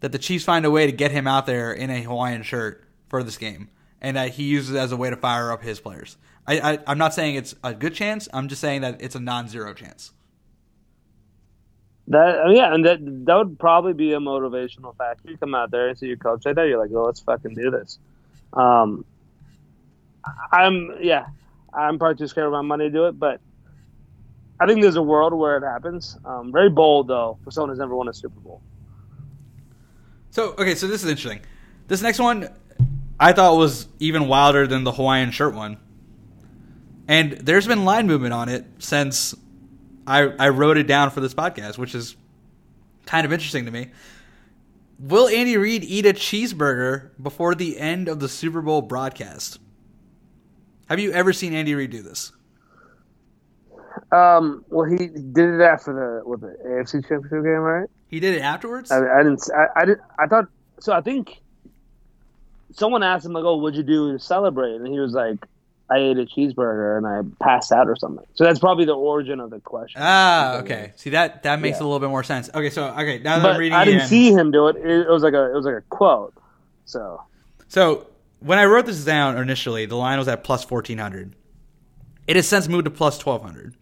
that 0.00 0.12
the 0.12 0.18
Chiefs 0.18 0.44
find 0.44 0.64
a 0.64 0.70
way 0.70 0.86
to 0.86 0.92
get 0.92 1.10
him 1.10 1.26
out 1.26 1.46
there 1.46 1.72
in 1.72 1.90
a 1.90 2.02
Hawaiian 2.02 2.42
shirt 2.42 2.84
for 3.08 3.22
this 3.22 3.36
game 3.36 3.68
and 4.00 4.16
that 4.16 4.30
he 4.30 4.44
uses 4.44 4.74
it 4.74 4.78
as 4.78 4.92
a 4.92 4.96
way 4.96 5.10
to 5.10 5.16
fire 5.16 5.50
up 5.50 5.62
his 5.62 5.80
players. 5.80 6.16
I, 6.46 6.60
I 6.60 6.78
I'm 6.86 6.98
not 6.98 7.14
saying 7.14 7.34
it's 7.34 7.54
a 7.62 7.74
good 7.74 7.94
chance. 7.94 8.28
I'm 8.32 8.48
just 8.48 8.60
saying 8.60 8.82
that 8.82 9.02
it's 9.02 9.14
a 9.14 9.20
non-zero 9.20 9.74
chance. 9.74 10.12
That 12.08 12.38
uh, 12.46 12.50
yeah, 12.50 12.72
and 12.72 12.86
that 12.86 12.98
that 13.26 13.34
would 13.34 13.58
probably 13.58 13.92
be 13.92 14.14
a 14.14 14.18
motivational 14.18 14.96
factor. 14.96 15.30
You 15.30 15.36
come 15.36 15.54
out 15.54 15.70
there 15.70 15.88
and 15.88 15.98
see 15.98 16.06
your 16.06 16.16
coach 16.16 16.46
right 16.46 16.54
there, 16.54 16.66
you're 16.66 16.78
like, 16.78 16.90
oh, 16.94 17.04
let's 17.04 17.20
fucking 17.20 17.54
do 17.54 17.70
this. 17.70 17.98
Um, 18.54 19.04
I'm 20.52 20.96
yeah, 21.00 21.26
I'm 21.72 21.98
probably 21.98 22.16
too 22.16 22.28
scared 22.28 22.46
of 22.46 22.52
my 22.52 22.62
money 22.62 22.84
to 22.84 22.90
do 22.90 23.06
it, 23.06 23.18
but 23.18 23.40
I 24.60 24.66
think 24.66 24.82
there's 24.82 24.96
a 24.96 25.02
world 25.02 25.32
where 25.34 25.56
it 25.56 25.62
happens. 25.62 26.16
Um, 26.24 26.52
very 26.52 26.70
bold 26.70 27.08
though 27.08 27.38
for 27.44 27.50
someone 27.50 27.70
who's 27.70 27.78
never 27.78 27.94
won 27.94 28.08
a 28.08 28.14
Super 28.14 28.40
Bowl. 28.40 28.62
So 30.30 30.52
okay, 30.58 30.74
so 30.74 30.86
this 30.86 31.02
is 31.02 31.10
interesting. 31.10 31.40
This 31.86 32.02
next 32.02 32.18
one 32.18 32.48
I 33.20 33.32
thought 33.32 33.56
was 33.56 33.88
even 33.98 34.28
wilder 34.28 34.66
than 34.66 34.84
the 34.84 34.92
Hawaiian 34.92 35.30
shirt 35.30 35.54
one. 35.54 35.78
And 37.06 37.32
there's 37.32 37.66
been 37.66 37.84
line 37.84 38.06
movement 38.06 38.34
on 38.34 38.48
it 38.48 38.66
since 38.78 39.34
I 40.06 40.22
I 40.22 40.48
wrote 40.50 40.76
it 40.76 40.86
down 40.86 41.10
for 41.10 41.20
this 41.20 41.34
podcast, 41.34 41.78
which 41.78 41.94
is 41.94 42.16
kind 43.06 43.24
of 43.24 43.32
interesting 43.32 43.64
to 43.64 43.70
me. 43.70 43.90
Will 44.98 45.28
Andy 45.28 45.56
Reid 45.56 45.84
eat 45.84 46.06
a 46.06 46.12
cheeseburger 46.12 47.10
before 47.22 47.54
the 47.54 47.78
end 47.78 48.08
of 48.08 48.18
the 48.18 48.28
Super 48.28 48.60
Bowl 48.60 48.82
broadcast? 48.82 49.60
Have 50.88 50.98
you 50.98 51.12
ever 51.12 51.32
seen 51.32 51.52
Andy 51.54 51.74
Reid 51.74 51.90
do 51.90 52.02
this? 52.02 52.32
Um, 54.12 54.64
well, 54.68 54.88
he 54.88 55.08
did 55.08 55.54
it 55.54 55.60
after 55.60 55.92
the 56.22 56.28
with 56.28 56.40
the 56.40 56.56
AFC 56.66 56.92
Championship 57.06 57.30
game, 57.30 57.60
right? 57.60 57.88
He 58.08 58.20
did 58.20 58.34
it 58.34 58.40
afterwards. 58.40 58.90
I, 58.90 58.98
I 58.98 59.22
didn't. 59.22 59.42
I, 59.54 59.80
I 59.80 59.84
did. 59.84 59.98
I 60.18 60.26
thought 60.26 60.46
so. 60.80 60.92
I 60.92 61.00
think 61.00 61.40
someone 62.72 63.02
asked 63.02 63.26
him 63.26 63.32
like, 63.32 63.44
"Oh, 63.44 63.56
what'd 63.58 63.76
you 63.76 63.82
do 63.82 64.12
to 64.12 64.18
celebrate?" 64.18 64.76
And 64.76 64.86
he 64.86 64.98
was 64.98 65.12
like, 65.12 65.36
"I 65.90 65.98
ate 65.98 66.16
a 66.16 66.24
cheeseburger 66.24 66.96
and 66.96 67.06
I 67.06 67.44
passed 67.44 67.70
out 67.72 67.88
or 67.88 67.96
something." 67.96 68.24
So 68.34 68.44
that's 68.44 68.60
probably 68.60 68.84
the 68.86 68.94
origin 68.94 69.40
of 69.40 69.50
the 69.50 69.60
question. 69.60 70.00
ah, 70.02 70.58
okay. 70.60 70.92
See 70.96 71.10
that 71.10 71.42
that 71.42 71.60
makes 71.60 71.78
Yeah. 71.78 71.82
a 71.82 71.86
little 71.86 72.00
bit 72.00 72.08
more 72.08 72.22
sense. 72.24 72.48
Okay, 72.54 72.70
so 72.70 72.86
okay 72.90 73.18
now 73.18 73.36
that 73.36 73.42
but 73.42 73.52
I'm 73.54 73.58
reading 73.60 73.76
I 73.76 73.84
didn't 73.84 74.06
see 74.08 74.30
him 74.32 74.50
do 74.52 74.68
it. 74.68 74.76
it. 74.76 74.86
It 75.06 75.08
was 75.10 75.22
like 75.22 75.34
a. 75.34 75.50
It 75.50 75.54
was 75.54 75.66
like 75.66 75.74
a 75.76 75.82
quote. 75.90 76.32
So 76.86 77.20
So 77.66 78.06
when 78.40 78.58
I 78.58 78.64
wrote 78.64 78.86
this 78.86 79.04
down 79.04 79.36
initially, 79.38 79.86
the 79.86 79.96
line 79.96 80.18
was 80.18 80.28
at 80.28 80.44
plus 80.44 80.64
fourteen 80.64 80.98
hundred. 80.98 81.34
It 82.26 82.36
has 82.36 82.46
since 82.46 82.68
moved 82.68 82.84
to 82.84 82.90
plus 82.90 83.18
twelve 83.18 83.42
hundred. 83.42 83.74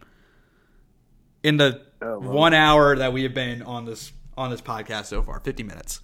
In 1.43 1.57
the 1.57 1.87
Oh, 2.01 2.19
wow. 2.19 2.31
one 2.31 2.53
hour 2.53 2.95
that 2.95 3.11
we 3.11 3.23
have 3.23 3.33
been 3.33 3.63
on 3.63 3.85
this 3.85 4.11
on 4.37 4.51
this 4.51 4.61
podcast 4.61 5.05
so 5.05 5.23
far, 5.23 5.39
fifty 5.39 5.63
minutes. 5.63 5.99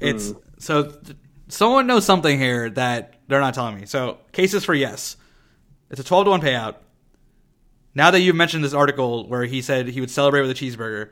It's 0.00 0.30
hmm. 0.30 0.38
so 0.58 0.84
th- 0.84 1.16
someone 1.48 1.86
knows 1.86 2.06
something 2.06 2.38
here 2.38 2.70
that 2.70 3.20
they're 3.28 3.40
not 3.40 3.52
telling 3.52 3.78
me. 3.78 3.86
So 3.86 4.18
cases 4.32 4.64
for 4.64 4.74
yes. 4.74 5.16
It's 5.90 6.00
a 6.00 6.04
twelve 6.04 6.24
to 6.24 6.30
one 6.30 6.40
payout. 6.40 6.76
Now 7.94 8.10
that 8.10 8.20
you've 8.20 8.34
mentioned 8.34 8.64
this 8.64 8.72
article 8.72 9.28
where 9.28 9.44
he 9.44 9.60
said 9.60 9.88
he 9.88 10.00
would 10.00 10.10
celebrate 10.10 10.40
with 10.40 10.50
a 10.50 10.54
cheeseburger, 10.54 11.10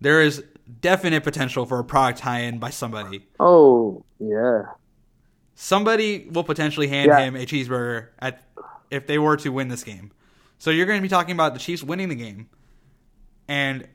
there 0.00 0.20
is 0.20 0.44
definite 0.80 1.24
potential 1.24 1.64
for 1.64 1.78
a 1.78 1.84
product 1.84 2.18
tie-in 2.18 2.58
by 2.58 2.68
somebody. 2.68 3.26
Oh 3.40 4.04
yeah. 4.18 4.62
Somebody 5.58 6.28
will 6.30 6.44
potentially 6.44 6.86
hand 6.86 7.08
Yeah. 7.08 7.18
him 7.20 7.34
a 7.34 7.46
cheeseburger 7.46 8.08
at 8.18 8.42
if 8.90 9.06
they 9.06 9.18
were 9.18 9.36
to 9.38 9.48
win 9.50 9.68
this 9.68 9.82
game. 9.82 10.12
So 10.58 10.70
you're 10.70 10.86
going 10.86 10.98
to 10.98 11.02
be 11.02 11.08
talking 11.08 11.32
about 11.34 11.54
the 11.54 11.58
Chiefs 11.58 11.82
winning 11.82 12.08
the 12.10 12.14
game, 12.14 12.48
and 13.48 13.88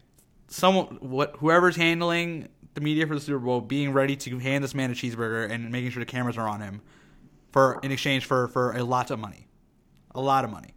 someone, 0.48 0.98
what 1.02 1.36
whoever's 1.38 1.76
handling 1.76 2.50
the 2.74 2.82
media 2.82 3.06
for 3.08 3.14
the 3.16 3.22
Super 3.22 3.40
Bowl, 3.40 3.62
being 3.62 3.94
ready 3.94 4.16
to 4.16 4.40
hand 4.40 4.64
this 4.64 4.74
man 4.74 4.90
a 4.92 4.94
cheeseburger 4.94 5.50
and 5.50 5.72
making 5.72 5.92
sure 5.92 6.02
the 6.02 6.06
cameras 6.06 6.38
are 6.38 6.48
on 6.50 6.62
him, 6.62 6.82
for 7.52 7.80
in 7.84 7.92
exchange 7.92 8.26
for 8.26 8.48
for 8.48 8.72
a 8.76 8.84
lot 8.84 9.12
of 9.12 9.20
money, 9.20 9.48
a 10.16 10.22
lot 10.22 10.44
of 10.44 10.50
money. 10.52 10.74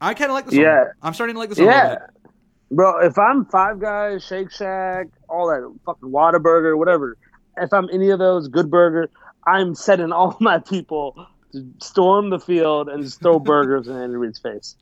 I 0.00 0.14
kind 0.14 0.30
of 0.30 0.34
like 0.34 0.46
this. 0.46 0.54
Yeah. 0.54 0.78
one. 0.78 0.86
I'm 1.02 1.14
starting 1.14 1.34
to 1.34 1.40
like 1.40 1.48
this 1.50 1.58
Yeah. 1.58 1.64
little 1.66 1.90
bit. 1.90 2.32
Bro, 2.72 3.00
if 3.06 3.18
I'm 3.18 3.44
Five 3.46 3.80
Guys, 3.80 4.24
Shake 4.24 4.50
Shack, 4.52 5.08
all 5.28 5.48
that 5.48 5.68
fucking 5.84 6.08
Whataburger, 6.08 6.78
whatever, 6.78 7.16
if 7.56 7.72
I'm 7.72 7.88
any 7.92 8.10
of 8.10 8.18
those, 8.18 8.48
Good 8.48 8.70
Burger, 8.70 9.10
I'm 9.46 9.74
setting 9.74 10.12
all 10.12 10.36
my 10.40 10.58
people 10.58 11.26
to 11.52 11.66
storm 11.80 12.30
the 12.30 12.38
field 12.38 12.88
and 12.88 13.02
just 13.02 13.20
throw 13.20 13.38
burgers 13.38 13.88
in 13.88 13.96
Andy 13.96 14.16
Reid's 14.16 14.38
face. 14.38 14.76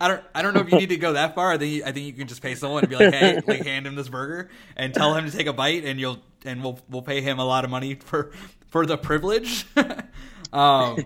I 0.00 0.08
don't. 0.08 0.22
I 0.34 0.42
don't 0.42 0.54
know 0.54 0.60
if 0.60 0.70
you 0.70 0.78
need 0.78 0.88
to 0.88 0.96
go 0.96 1.14
that 1.14 1.34
far. 1.34 1.52
I 1.52 1.58
think. 1.58 1.72
You, 1.72 1.82
I 1.84 1.92
think 1.92 2.06
you 2.06 2.12
can 2.12 2.26
just 2.26 2.42
pay 2.42 2.54
someone 2.54 2.84
and 2.84 2.90
be 2.90 2.96
like, 2.96 3.14
"Hey, 3.14 3.40
like, 3.46 3.64
hand 3.64 3.86
him 3.86 3.94
this 3.94 4.08
burger 4.08 4.50
and 4.76 4.94
tell 4.94 5.14
him 5.14 5.26
to 5.28 5.36
take 5.36 5.46
a 5.46 5.52
bite, 5.52 5.84
and 5.84 6.00
you'll 6.00 6.18
and 6.44 6.62
we'll 6.62 6.78
we'll 6.88 7.02
pay 7.02 7.20
him 7.20 7.38
a 7.38 7.44
lot 7.44 7.64
of 7.64 7.70
money 7.70 7.94
for 7.94 8.32
for 8.68 8.86
the 8.86 8.96
privilege." 8.96 9.66
um, 10.52 10.98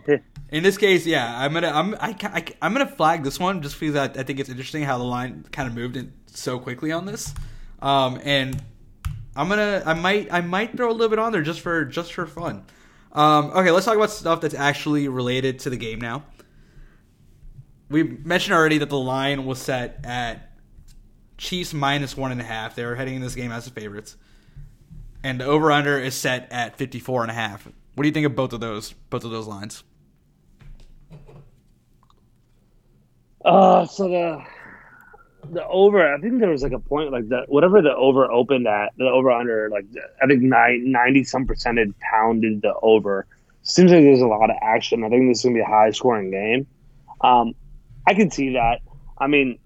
in 0.50 0.62
this 0.62 0.78
case, 0.78 1.06
yeah, 1.06 1.36
I'm 1.36 1.52
gonna 1.52 1.70
I'm 1.70 1.94
I, 1.94 2.16
I, 2.22 2.44
I'm 2.62 2.72
gonna 2.72 2.86
flag 2.86 3.24
this 3.24 3.40
one 3.40 3.62
just 3.62 3.78
because 3.80 3.96
I, 3.96 4.04
I 4.04 4.22
think 4.22 4.38
it's 4.38 4.50
interesting 4.50 4.82
how 4.82 4.98
the 4.98 5.04
line 5.04 5.44
kind 5.52 5.68
of 5.68 5.74
moved 5.74 5.96
in 5.96 6.12
so 6.26 6.58
quickly 6.58 6.92
on 6.92 7.06
this, 7.06 7.34
um, 7.80 8.20
and 8.24 8.62
I'm 9.36 9.48
gonna 9.48 9.82
I 9.84 9.94
might 9.94 10.32
I 10.32 10.40
might 10.40 10.76
throw 10.76 10.90
a 10.90 10.92
little 10.92 11.08
bit 11.08 11.18
on 11.18 11.32
there 11.32 11.42
just 11.42 11.60
for 11.60 11.84
just 11.84 12.12
for 12.12 12.26
fun. 12.26 12.64
Um, 13.12 13.46
okay, 13.46 13.70
let's 13.70 13.86
talk 13.86 13.96
about 13.96 14.10
stuff 14.10 14.40
that's 14.40 14.54
actually 14.54 15.08
related 15.08 15.60
to 15.60 15.70
the 15.70 15.76
game 15.76 16.00
now 16.00 16.24
we 17.88 18.02
mentioned 18.02 18.54
already 18.54 18.78
that 18.78 18.88
the 18.88 18.98
line 18.98 19.44
was 19.44 19.60
set 19.60 20.00
at 20.04 20.52
Chiefs 21.38 21.74
minus 21.74 22.16
one 22.16 22.32
and 22.32 22.40
a 22.40 22.44
half. 22.44 22.74
They 22.74 22.84
were 22.84 22.94
heading 22.94 23.16
in 23.16 23.22
this 23.22 23.34
game 23.34 23.52
as 23.52 23.64
the 23.66 23.70
favorites. 23.70 24.16
And 25.22 25.40
the 25.40 25.44
over 25.44 25.70
under 25.72 25.98
is 25.98 26.14
set 26.14 26.48
at 26.50 26.76
54 26.76 27.22
and 27.22 27.30
a 27.30 27.34
half. 27.34 27.66
What 27.66 28.02
do 28.02 28.08
you 28.08 28.12
think 28.12 28.26
of 28.26 28.36
both 28.36 28.52
of 28.52 28.60
those 28.60 28.92
both 29.10 29.24
of 29.24 29.30
those 29.30 29.46
lines? 29.46 29.82
Uh, 33.44 33.86
so 33.86 34.08
the 34.08 34.44
the 35.52 35.66
over, 35.66 36.14
I 36.14 36.18
think 36.20 36.40
there 36.40 36.50
was 36.50 36.62
like 36.62 36.72
a 36.72 36.78
point 36.78 37.12
like 37.12 37.28
that, 37.28 37.48
whatever 37.48 37.82
the 37.82 37.94
over 37.94 38.30
opened 38.30 38.66
at, 38.66 38.92
the 38.96 39.04
over 39.04 39.30
under, 39.30 39.68
like 39.70 39.86
I 40.22 40.26
think 40.26 40.42
90 40.42 41.24
some 41.24 41.46
percentage 41.46 41.92
pounded 42.00 42.62
the 42.62 42.74
over. 42.82 43.26
Seems 43.62 43.90
like 43.90 44.02
there's 44.02 44.20
a 44.20 44.26
lot 44.26 44.50
of 44.50 44.56
action. 44.62 45.04
I 45.04 45.08
think 45.08 45.28
this 45.28 45.38
is 45.38 45.44
going 45.44 45.56
to 45.56 45.58
be 45.58 45.62
a 45.62 45.66
high 45.66 45.90
scoring 45.90 46.30
game. 46.30 46.66
Um, 47.20 47.54
I 48.06 48.14
can 48.14 48.30
see 48.30 48.52
that. 48.54 48.80
I 49.18 49.26
mean, 49.26 49.58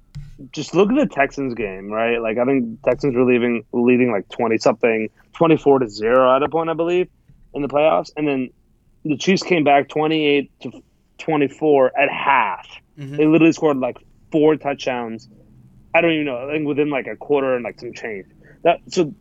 just 0.53 0.75
look 0.75 0.91
at 0.91 0.97
the 0.97 1.15
Texans 1.15 1.55
game, 1.55 1.91
right? 1.91 2.21
Like 2.21 2.39
I 2.39 2.45
think 2.45 2.83
Texans 2.83 3.15
were 3.15 3.25
leaving 3.25 3.65
leading 3.73 4.11
like 4.11 4.29
twenty 4.31 4.59
something, 4.59 5.11
twenty 5.35 5.57
four 5.57 5.79
to 5.79 5.89
zero 5.89 6.35
at 6.35 6.43
a 6.43 6.49
point, 6.49 6.71
I 6.71 6.75
believe, 6.75 7.09
in 7.53 7.63
the 7.63 7.69
playoffs, 7.69 8.11
and 8.17 8.27
then 8.27 8.51
the 9.05 9.17
Chiefs 9.19 9.43
came 9.43 9.65
back 9.65 9.89
twenty 9.89 10.27
eight 10.27 10.51
to 10.61 10.83
twenty 11.19 11.49
four 11.49 11.93
at 11.99 12.11
half. 12.11 12.67
They 13.17 13.27
literally 13.27 13.53
scored 13.53 13.77
like 13.79 13.99
four 14.33 14.57
touchdowns. 14.57 15.29
I 15.95 16.01
don't 16.01 16.13
even 16.13 16.27
know. 16.27 16.49
I 16.49 16.53
think 16.53 16.67
within 16.67 16.91
like 16.91 17.07
a 17.07 17.17
quarter 17.17 17.55
and 17.55 17.65
like 17.65 17.81
some 17.81 17.93
change. 17.93 18.27
That 18.63 18.81
so 18.89 19.15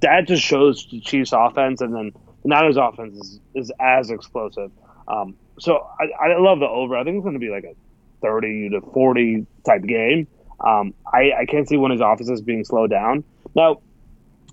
that 0.00 0.26
just 0.26 0.42
shows 0.42 0.86
the 0.90 1.00
Chiefs 1.00 1.32
offense, 1.32 1.80
and 1.80 1.94
then 1.94 2.12
the 2.42 2.48
Niners 2.48 2.76
offense 2.76 3.16
is, 3.16 3.40
is 3.54 3.72
as 3.80 4.10
explosive. 4.10 4.70
Um, 5.08 5.34
so 5.58 5.86
I, 5.98 6.28
I 6.28 6.38
love 6.38 6.60
the 6.60 6.68
over. 6.68 6.96
I 6.96 7.04
think 7.04 7.16
it's 7.16 7.24
going 7.24 7.34
to 7.34 7.40
be 7.40 7.50
like 7.50 7.64
a 7.64 7.74
thirty 8.20 8.68
to 8.70 8.80
forty 8.80 9.46
type 9.64 9.82
game. 9.82 10.28
Um, 10.60 10.94
I, 11.12 11.32
I 11.40 11.46
can't 11.46 11.68
see 11.68 11.76
one 11.76 11.90
of 11.90 11.96
his 11.96 12.02
offenses 12.04 12.40
being 12.40 12.64
slowed 12.64 12.90
down. 12.90 13.24
Now, 13.54 13.80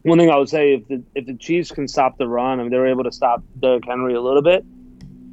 one 0.02 0.18
thing 0.18 0.32
I 0.32 0.38
would 0.38 0.50
say 0.50 0.74
if 0.74 0.88
the 0.88 1.04
if 1.14 1.26
the 1.26 1.36
Chiefs 1.36 1.72
can 1.72 1.88
stop 1.88 2.18
the 2.18 2.28
run, 2.28 2.60
I 2.60 2.64
mean 2.64 2.72
they 2.72 2.78
were 2.78 2.88
able 2.88 3.04
to 3.04 3.12
stop 3.12 3.44
Derrick 3.60 3.86
Henry 3.86 4.16
a 4.16 4.22
little 4.22 4.42
bit. 4.42 4.66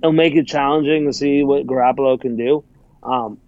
It'll 0.03 0.13
make 0.13 0.35
it 0.35 0.47
challenging 0.47 1.07
to 1.07 1.13
see 1.13 1.43
what 1.43 1.67
Garoppolo 1.67 2.21
can 2.21 2.37
do. 2.37 2.65
Um, 3.03 3.39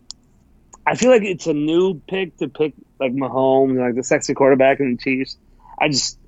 I 0.89 0.95
feel 0.95 1.11
like 1.11 1.23
it's 1.23 1.47
a 1.47 1.53
new 1.53 2.01
pick 2.09 2.37
to 2.39 2.49
pick 2.49 2.73
like 2.99 3.13
Mahomes, 3.13 3.79
like 3.79 3.95
the 3.95 4.03
sexy 4.03 4.33
quarterback 4.33 4.81
in 4.81 4.93
the 4.93 4.97
Chiefs. 4.97 5.37
I 5.79 5.89
just 5.89 6.19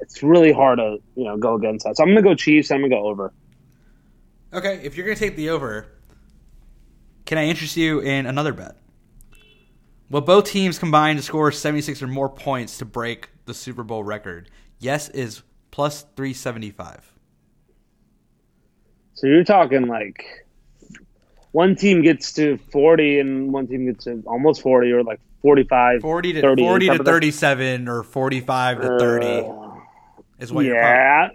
it's 0.00 0.22
really 0.22 0.52
hard 0.52 0.78
to 0.78 0.98
you 1.14 1.24
know 1.24 1.36
go 1.36 1.54
against 1.54 1.84
that. 1.84 1.96
So 1.96 2.02
I'm 2.02 2.10
gonna 2.10 2.22
go 2.22 2.34
Chiefs. 2.34 2.70
I'm 2.70 2.80
gonna 2.80 2.88
go 2.88 3.06
over. 3.06 3.32
Okay, 4.52 4.80
if 4.82 4.96
you're 4.96 5.04
going 5.04 5.18
to 5.18 5.22
take 5.22 5.36
the 5.36 5.50
over, 5.50 5.86
can 7.26 7.36
I 7.36 7.44
interest 7.44 7.76
you 7.76 8.00
in 8.00 8.26
another 8.26 8.52
bet? 8.52 8.76
Will 10.08 10.20
both 10.20 10.44
teams 10.46 10.78
combine 10.78 11.16
to 11.16 11.22
score 11.22 11.50
76 11.50 12.00
or 12.00 12.06
more 12.06 12.28
points 12.28 12.78
to 12.78 12.84
break 12.84 13.28
the 13.44 13.52
Super 13.52 13.82
Bowl 13.82 14.04
record? 14.04 14.48
Yes 14.78 15.08
is 15.08 15.42
plus 15.72 16.02
375. 16.16 17.12
So 19.14 19.26
you're 19.26 19.44
talking 19.44 19.88
like 19.88 20.45
one 21.56 21.74
team 21.74 22.02
gets 22.02 22.34
to 22.34 22.58
40 22.70 23.18
and 23.18 23.50
one 23.50 23.66
team 23.66 23.86
gets 23.86 24.04
to 24.04 24.22
almost 24.26 24.60
40 24.60 24.92
or 24.92 25.02
like 25.02 25.20
45. 25.40 26.02
40 26.02 26.32
to 26.34 26.40
30, 26.42 26.62
40 26.62 26.88
to 26.88 27.04
37 27.04 27.88
or 27.88 28.02
45 28.02 28.80
to 28.82 28.98
30 28.98 29.26
Uh, 29.26 29.74
is 30.38 30.52
what 30.52 30.66
you're 30.66 30.76
yeah, 30.76 31.30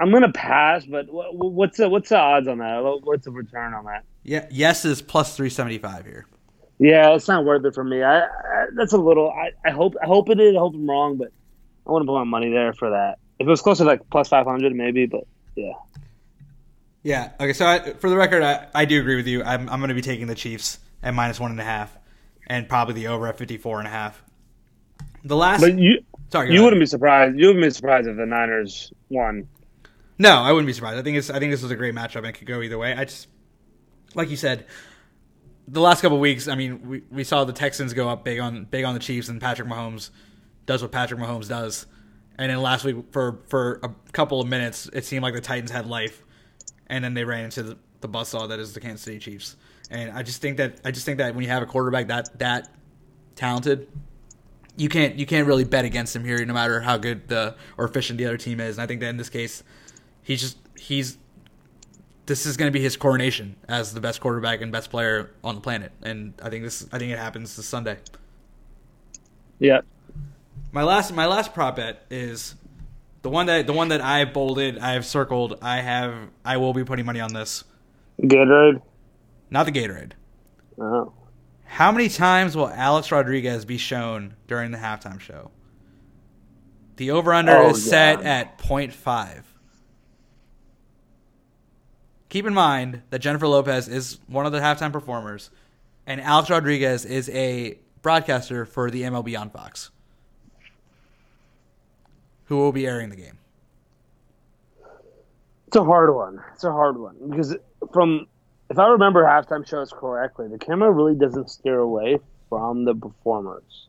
I'm 0.00 0.10
gonna 0.10 0.32
pass. 0.32 0.86
But 0.86 1.08
what's 1.10 1.76
the 1.76 1.90
what's 1.90 2.08
the 2.08 2.16
odds 2.16 2.48
on 2.48 2.56
that? 2.56 2.80
What's 3.02 3.26
the 3.26 3.32
return 3.32 3.74
on 3.74 3.84
that? 3.84 4.04
Yeah, 4.22 4.46
yes 4.50 4.86
is 4.86 5.02
plus 5.02 5.36
375 5.36 6.06
here. 6.06 6.26
Yeah, 6.78 7.14
it's 7.14 7.28
not 7.28 7.44
worth 7.44 7.62
it 7.66 7.74
for 7.74 7.84
me. 7.84 8.02
I, 8.02 8.20
I 8.20 8.66
that's 8.74 8.94
a 8.94 8.98
little. 8.98 9.30
I, 9.30 9.50
I 9.68 9.72
hope 9.72 9.94
I 10.02 10.06
hope 10.06 10.30
it 10.30 10.40
is. 10.40 10.56
I 10.56 10.58
hope 10.58 10.72
I'm 10.74 10.88
wrong, 10.88 11.18
but 11.18 11.28
I 11.86 11.90
want 11.90 12.02
to 12.04 12.06
put 12.06 12.14
my 12.14 12.24
money 12.24 12.50
there 12.50 12.72
for 12.72 12.88
that. 12.88 13.18
If 13.38 13.46
it 13.46 13.50
was 13.50 13.60
closer 13.60 13.84
to 13.84 13.90
like 13.90 14.08
plus 14.08 14.28
500, 14.28 14.74
maybe. 14.74 15.04
But 15.04 15.26
yeah, 15.54 15.72
Yeah. 17.02 17.32
Okay. 17.40 17.52
So 17.52 17.66
I, 17.66 17.92
for 17.94 18.10
the 18.10 18.16
record, 18.16 18.42
I, 18.42 18.66
I 18.74 18.84
do 18.84 19.00
agree 19.00 19.16
with 19.16 19.26
you. 19.26 19.42
I'm, 19.42 19.68
I'm 19.68 19.80
going 19.80 19.88
to 19.88 19.94
be 19.94 20.02
taking 20.02 20.26
the 20.26 20.34
Chiefs 20.34 20.78
at 21.02 21.14
minus 21.14 21.40
one 21.40 21.50
and 21.50 21.60
a 21.60 21.64
half, 21.64 21.96
and 22.46 22.68
probably 22.68 22.94
the 22.94 23.08
over 23.08 23.26
at 23.26 23.38
54 23.38 23.78
and 23.78 23.88
a 23.88 23.90
half. 23.90 24.22
The 25.24 25.36
last. 25.36 25.60
but 25.60 25.78
you 25.78 26.02
sorry. 26.30 26.48
you 26.48 26.54
ahead. 26.54 26.64
wouldn't 26.64 26.80
be 26.80 26.86
surprised. 26.86 27.38
You 27.38 27.48
wouldn't 27.48 27.64
be 27.64 27.70
surprised 27.70 28.08
if 28.08 28.16
the 28.16 28.26
Niners 28.26 28.92
won. 29.08 29.48
No, 30.18 30.36
I 30.36 30.52
wouldn't 30.52 30.66
be 30.66 30.72
surprised. 30.72 30.98
I 30.98 31.02
think 31.02 31.16
it's. 31.16 31.30
I 31.30 31.38
think 31.38 31.52
this 31.52 31.62
was 31.62 31.70
a 31.70 31.76
great 31.76 31.94
matchup 31.94 32.16
and 32.16 32.26
it 32.26 32.32
could 32.32 32.46
go 32.46 32.60
either 32.62 32.78
way. 32.78 32.94
I 32.94 33.04
just, 33.04 33.28
like 34.14 34.28
you 34.28 34.36
said, 34.36 34.66
the 35.66 35.80
last 35.80 36.02
couple 36.02 36.16
of 36.16 36.20
weeks. 36.20 36.48
I 36.48 36.54
mean, 36.56 36.88
we, 36.88 37.02
we 37.10 37.24
saw 37.24 37.44
the 37.44 37.52
Texans 37.52 37.94
go 37.94 38.08
up 38.08 38.24
big 38.24 38.40
on 38.40 38.64
big 38.64 38.84
on 38.84 38.94
the 38.94 39.00
Chiefs, 39.00 39.28
and 39.28 39.40
Patrick 39.40 39.68
Mahomes 39.68 40.10
does 40.66 40.82
what 40.82 40.92
Patrick 40.92 41.20
Mahomes 41.20 41.48
does. 41.48 41.86
And 42.36 42.50
then 42.50 42.60
last 42.60 42.84
week, 42.84 42.96
for 43.12 43.40
for 43.48 43.80
a 43.82 43.90
couple 44.12 44.40
of 44.40 44.48
minutes, 44.48 44.88
it 44.92 45.04
seemed 45.04 45.22
like 45.22 45.34
the 45.34 45.40
Titans 45.40 45.70
had 45.70 45.86
life, 45.86 46.22
and 46.90 47.02
then 47.02 47.14
they 47.14 47.24
ran 47.24 47.44
into 47.44 47.62
the, 47.62 47.78
the 48.02 48.08
buzzsaw 48.08 48.48
that 48.48 48.58
is 48.58 48.74
the 48.74 48.80
Kansas 48.80 49.00
City 49.02 49.18
Chiefs. 49.18 49.56
And 49.90 50.10
I 50.10 50.22
just 50.22 50.42
think 50.42 50.58
that 50.58 50.80
I 50.84 50.90
just 50.90 51.06
think 51.06 51.18
that 51.18 51.34
when 51.34 51.44
you 51.44 51.50
have 51.50 51.62
a 51.62 51.66
quarterback 51.66 52.08
that 52.08 52.38
that 52.38 52.68
talented, 53.34 53.88
you 54.76 54.88
can't 54.88 55.16
you 55.16 55.26
can't 55.26 55.46
really 55.46 55.64
bet 55.64 55.84
against 55.84 56.14
him 56.14 56.24
here, 56.24 56.44
no 56.44 56.52
matter 56.52 56.80
how 56.80 56.98
good 56.98 57.28
the 57.28 57.56
or 57.78 57.86
efficient 57.86 58.18
the 58.18 58.26
other 58.26 58.36
team 58.36 58.60
is. 58.60 58.76
And 58.76 58.82
I 58.82 58.86
think 58.86 59.00
that 59.00 59.08
in 59.08 59.16
this 59.16 59.30
case, 59.30 59.62
he's 60.22 60.40
just 60.40 60.58
he's 60.76 61.16
this 62.26 62.46
is 62.46 62.56
going 62.56 62.70
to 62.70 62.72
be 62.72 62.82
his 62.82 62.96
coronation 62.96 63.56
as 63.68 63.92
the 63.94 64.00
best 64.00 64.20
quarterback 64.20 64.60
and 64.60 64.70
best 64.70 64.90
player 64.90 65.32
on 65.42 65.56
the 65.56 65.60
planet. 65.60 65.90
And 66.02 66.34
I 66.42 66.50
think 66.50 66.62
this 66.62 66.86
I 66.92 66.98
think 66.98 67.12
it 67.12 67.18
happens 67.18 67.56
this 67.56 67.66
Sunday. 67.66 67.98
Yeah, 69.58 69.80
My 70.72 70.84
last 70.84 71.12
my 71.12 71.26
last 71.26 71.52
prop 71.52 71.76
bet 71.76 72.06
is 72.10 72.54
the 73.22 73.30
one 73.30 73.46
that 73.46 73.66
the 73.66 73.72
one 73.72 73.88
that 73.88 74.00
I 74.00 74.24
bolded, 74.24 74.78
I 74.78 74.92
have 74.92 75.04
circled, 75.06 75.58
I 75.62 75.78
have 75.78 76.14
I 76.44 76.56
will 76.56 76.72
be 76.72 76.84
putting 76.84 77.06
money 77.06 77.20
on 77.20 77.32
this. 77.32 77.64
Gatorade. 78.20 78.82
Not 79.50 79.66
the 79.66 79.72
Gatorade. 79.72 80.12
Oh. 80.78 81.12
How 81.64 81.92
many 81.92 82.08
times 82.08 82.56
will 82.56 82.68
Alex 82.68 83.12
Rodriguez 83.12 83.64
be 83.64 83.78
shown 83.78 84.34
during 84.48 84.70
the 84.70 84.78
halftime 84.78 85.20
show? 85.20 85.50
The 86.96 87.12
over 87.12 87.32
under 87.32 87.56
Oh, 87.56 87.70
is 87.70 87.88
set 87.88 88.22
at 88.22 88.58
0.5. 88.58 89.42
Keep 92.28 92.46
in 92.46 92.54
mind 92.54 93.02
that 93.10 93.20
Jennifer 93.20 93.46
Lopez 93.46 93.88
is 93.88 94.18
one 94.26 94.46
of 94.46 94.52
the 94.52 94.58
halftime 94.60 94.92
performers, 94.92 95.50
and 96.06 96.20
Alex 96.20 96.50
Rodriguez 96.50 97.04
is 97.04 97.28
a 97.30 97.78
broadcaster 98.02 98.64
for 98.64 98.90
the 98.90 99.02
MLB 99.02 99.38
on 99.38 99.50
Fox, 99.50 99.90
who 102.50 102.56
will 102.56 102.72
be 102.72 102.84
airing 102.84 103.08
the 103.08 103.16
game. 103.16 103.38
It's 105.68 105.76
a 105.76 105.84
hard 105.84 106.12
one. 106.12 106.42
It's 106.52 106.64
a 106.64 106.72
hard 106.72 106.98
one 106.98 107.14
because 107.30 107.56
from 107.92 108.26
if 108.68 108.78
I 108.78 108.88
remember 108.88 109.22
halftime 109.24 109.66
shows 109.66 109.92
correctly, 109.92 110.48
the 110.48 110.58
camera 110.58 110.90
really 110.90 111.14
doesn't 111.14 111.48
steer 111.48 111.78
away 111.78 112.18
from 112.48 112.84
the 112.84 112.94
performers. 112.94 113.86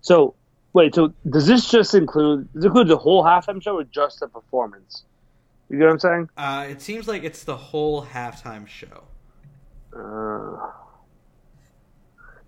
So 0.00 0.34
wait, 0.72 0.94
so 0.94 1.12
does 1.28 1.46
this 1.46 1.70
just 1.70 1.94
include 1.94 2.50
does 2.54 2.64
it 2.64 2.68
include 2.68 2.88
the 2.88 2.96
whole 2.96 3.22
halftime 3.22 3.62
show 3.62 3.76
or 3.76 3.84
just 3.84 4.20
the 4.20 4.28
performance? 4.28 5.04
You 5.68 5.78
get 5.78 5.84
what 5.84 5.92
I'm 5.92 5.98
saying? 5.98 6.28
Uh, 6.34 6.66
it 6.70 6.80
seems 6.80 7.06
like 7.06 7.24
it's 7.24 7.44
the 7.44 7.58
whole 7.58 8.06
halftime 8.06 8.66
show. 8.66 9.04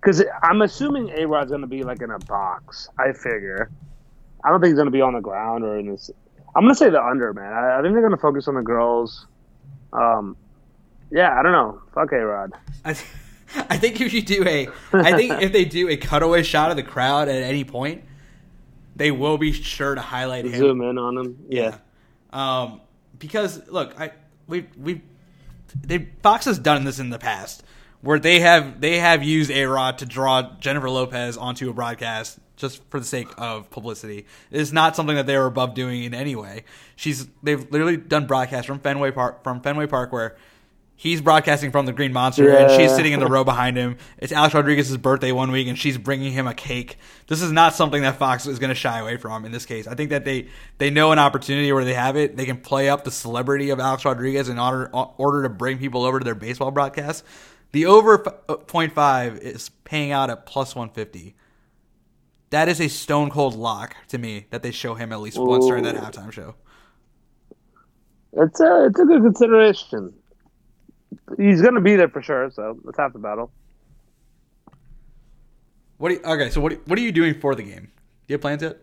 Because 0.01 0.25
I'm 0.43 0.63
assuming 0.63 1.11
A 1.11 1.27
Rod's 1.27 1.51
going 1.51 1.61
to 1.61 1.67
be 1.67 1.83
like 1.83 2.01
in 2.01 2.13
a 2.13 2.19
box. 2.21 2.89
I 2.99 3.13
figure. 3.13 3.71
I 4.45 4.51
don't 4.51 4.61
think 4.61 4.71
he's 4.71 4.77
going 4.77 4.87
to 4.87 4.93
be 4.93 5.01
on 5.01 5.15
the 5.15 5.21
ground 5.21 5.65
or 5.65 5.79
in 5.79 5.91
this. 5.91 6.11
I'm 6.55 6.63
going 6.63 6.75
to 6.75 6.79
say 6.79 6.91
the 6.91 7.03
under, 7.03 7.33
man. 7.33 7.53
I, 7.53 7.79
I 7.79 7.83
think 7.83 7.93
they're 7.93 8.03
going 8.03 8.13
to 8.13 8.21
focus 8.21 8.49
on 8.49 8.55
the 8.55 8.63
girls. 8.63 9.27
Um, 9.93 10.37
yeah, 11.11 11.39
I 11.39 11.43
don't 11.43 11.53
know. 11.53 11.81
Fuck 11.95 12.13
A 12.13 12.25
Rod. 12.25 12.53
I, 12.85 12.93
th- 12.95 13.07
I 13.71 13.79
think 13.79 14.01
if 14.01 14.13
you 14.13 14.23
do 14.23 14.45
a, 14.47 14.69
I 14.93 15.13
think 15.13 15.43
if 15.43 15.53
they 15.53 15.65
do 15.65 15.89
a 15.89 15.97
cutaway 15.97 16.43
shot 16.43 16.71
of 16.71 16.77
the 16.77 16.83
crowd 16.83 17.29
at 17.29 17.43
any 17.43 17.65
point, 17.65 18.05
they 18.97 19.11
will 19.11 19.39
be 19.39 19.53
sure 19.53 19.95
to 19.95 20.01
highlight 20.01 20.45
him. 20.45 20.55
Zoom 20.55 20.83
in 20.83 20.99
on 20.99 21.17
him. 21.17 21.47
Yeah. 21.49 21.79
Um, 22.31 22.81
because 23.19 23.67
look, 23.69 23.99
I 23.99 24.13
we 24.47 24.67
we 24.77 25.03
they 25.81 26.09
Fox 26.23 26.45
has 26.45 26.59
done 26.59 26.85
this 26.85 26.99
in 26.99 27.11
the 27.11 27.19
past 27.19 27.63
where 28.01 28.19
they 28.19 28.41
have 28.41 28.81
they 28.81 28.99
have 28.99 29.23
used 29.23 29.51
A 29.51 29.65
Rod 29.65 29.99
to 29.99 30.07
draw 30.07 30.57
Jennifer 30.61 30.91
Lopez 30.91 31.37
onto 31.37 31.71
a 31.71 31.73
broadcast 31.73 32.39
just 32.59 32.83
for 32.91 33.01
the 33.01 33.07
sake 33.07 33.29
of 33.39 33.71
publicity. 33.71 34.27
It 34.51 34.61
is 34.61 34.73
not 34.73 34.97
something 34.97 35.17
that 35.17 35.27
they 35.27 35.39
were 35.39 35.47
above 35.47 35.75
doing 35.75 36.05
in 36.05 36.13
any 36.13 36.37
way. 36.37 36.65
She's 36.97 37.27
they've 37.43 37.71
literally 37.71 37.97
done 37.97 38.27
broadcasts 38.27 38.67
from 38.67 38.81
Fenway 38.81 39.13
Park 39.13 39.43
from 39.43 39.61
Fenway 39.63 39.87
Park 39.87 40.13
where 40.13 40.37
he's 40.97 41.21
broadcasting 41.21 41.71
from 41.71 41.87
the 41.87 41.93
Green 41.93 42.13
Monster 42.13 42.51
and 42.51 42.71
she's 42.73 42.95
sitting 42.95 43.13
in 43.13 43.21
the 43.21 43.29
row 43.29 43.45
behind 43.45 43.77
him. 43.77 43.97
It's 44.19 44.33
Alex 44.33 44.53
Rodriguez's 44.53 44.97
birthday 44.97 45.31
one 45.31 45.53
week 45.53 45.69
and 45.69 45.79
she's 45.79 45.97
bringing 45.97 46.33
him 46.33 46.49
a 46.49 46.55
cake. 46.55 46.99
This 47.29 47.41
is 47.41 47.53
not 47.53 47.73
something 47.75 48.03
that 48.03 48.17
Fox 48.19 48.47
is 48.47 48.59
going 48.59 48.71
to 48.71 48.75
shy 48.75 48.99
away 48.99 49.17
from 49.17 49.45
in 49.45 49.53
this 49.53 49.65
case. 49.65 49.87
I 49.87 49.95
think 49.95 50.11
that 50.11 50.25
they 50.25 50.49
they 50.79 50.91
know 50.91 51.13
an 51.13 51.21
opportunity 51.21 51.73
where 51.73 51.85
they 51.85 51.95
have 51.95 52.17
it. 52.17 52.37
They 52.37 52.45
can 52.45 52.59
play 52.59 52.89
up 52.89 53.05
the 53.05 53.13
celebrity 53.13 53.71
of 53.71 53.79
Alex 53.79 54.05
Rodriguez 54.05 54.49
in 54.49 54.59
order 54.59 54.91
order 54.93 55.45
to 55.45 55.49
bring 55.49 55.79
people 55.79 56.05
over 56.05 56.19
to 56.19 56.25
their 56.25 56.35
baseball 56.35 56.73
broadcast. 56.73 57.25
The 57.73 57.87
over 57.87 58.27
f- 58.27 58.35
uh, 58.49 58.57
0.5 58.57 59.39
is 59.41 59.69
paying 59.85 60.11
out 60.11 60.31
at 60.31 60.47
plus 60.47 60.75
150. 60.75 61.35
That 62.51 62.69
is 62.69 62.81
a 62.81 62.89
stone 62.89 63.31
cold 63.31 63.55
lock 63.55 63.95
to 64.09 64.19
me 64.19 64.47
that 64.51 64.63
they 64.63 64.71
show 64.71 64.95
him 64.95 65.13
at 65.13 65.21
least 65.21 65.39
once 65.39 65.67
during 65.67 65.85
that 65.85 65.97
halftime 65.97 66.33
show. 66.33 66.55
It's 68.33 68.61
a, 68.61 68.87
it's 68.87 68.99
a 68.99 69.05
good 69.05 69.23
consideration. 69.23 70.15
He's 71.37 71.61
going 71.61 71.75
to 71.75 71.81
be 71.81 71.97
there 71.97 72.09
for 72.09 72.23
sure, 72.23 72.51
so 72.51 72.79
let's 72.85 72.99
have 72.99 73.13
the 73.13 73.19
battle. 73.19 73.51
What 75.99 76.13
you, 76.13 76.21
okay, 76.25 76.49
so 76.51 76.61
what 76.61 76.87
what 76.87 76.97
are 76.99 77.03
you 77.03 77.11
doing 77.11 77.39
for 77.41 77.55
the 77.55 77.63
game? 77.65 77.91
Do 78.27 78.33
you 78.33 78.35
have 78.35 78.41
plans 78.41 78.63
yet? 78.63 78.79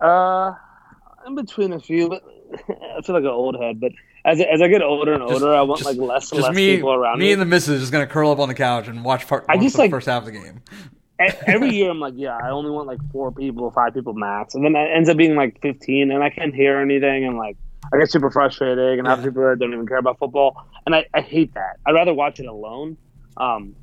Uh, 0.00 0.54
in 1.26 1.34
between 1.34 1.72
a 1.72 1.80
few, 1.80 2.08
but 2.08 2.22
I 2.68 3.02
feel 3.02 3.14
like 3.16 3.24
an 3.24 3.26
old 3.26 3.60
head. 3.60 3.80
But 3.80 3.92
as 4.24 4.40
as 4.40 4.62
I 4.62 4.68
get 4.68 4.82
older 4.82 5.14
and 5.14 5.22
older, 5.22 5.52
I 5.52 5.62
want 5.62 5.84
like 5.84 5.96
less 5.96 6.30
and 6.30 6.42
less 6.42 6.54
me, 6.54 6.76
people 6.76 6.92
around 6.92 7.18
me 7.18 7.26
me. 7.26 7.32
and 7.32 7.42
the 7.42 7.46
missus 7.46 7.80
just 7.80 7.90
gonna 7.90 8.06
curl 8.06 8.30
up 8.30 8.38
on 8.38 8.46
the 8.48 8.54
couch 8.54 8.86
and 8.86 9.04
watch 9.04 9.26
part. 9.26 9.46
I 9.48 9.58
just, 9.58 9.74
the 9.74 9.82
like- 9.82 9.90
first 9.90 10.06
half 10.06 10.22
of 10.22 10.26
the 10.26 10.32
game. 10.32 10.62
Every 11.18 11.70
year, 11.70 11.90
I'm 11.90 12.00
like, 12.00 12.14
yeah, 12.16 12.36
I 12.36 12.50
only 12.50 12.70
want 12.70 12.86
like 12.86 12.98
four 13.10 13.32
people, 13.32 13.70
five 13.70 13.94
people 13.94 14.12
max, 14.12 14.54
and 14.54 14.64
then 14.64 14.76
it 14.76 14.90
ends 14.94 15.08
up 15.08 15.16
being 15.16 15.34
like 15.34 15.60
15, 15.62 16.10
and 16.10 16.22
I 16.22 16.30
can't 16.30 16.54
hear 16.54 16.78
anything, 16.78 17.24
and 17.24 17.38
like 17.38 17.56
I 17.92 17.98
get 17.98 18.10
super 18.10 18.30
frustrated, 18.30 18.98
and 18.98 19.08
I 19.08 19.14
have 19.14 19.24
people 19.24 19.42
that 19.42 19.58
don't 19.58 19.72
even 19.72 19.86
care 19.86 19.96
about 19.98 20.18
football, 20.18 20.66
and 20.84 20.94
I, 20.94 21.06
I 21.14 21.20
hate 21.20 21.54
that. 21.54 21.78
I'd 21.86 21.92
rather 21.92 22.12
watch 22.12 22.40
it 22.40 22.46
alone. 22.46 22.96
Um, 23.36 23.74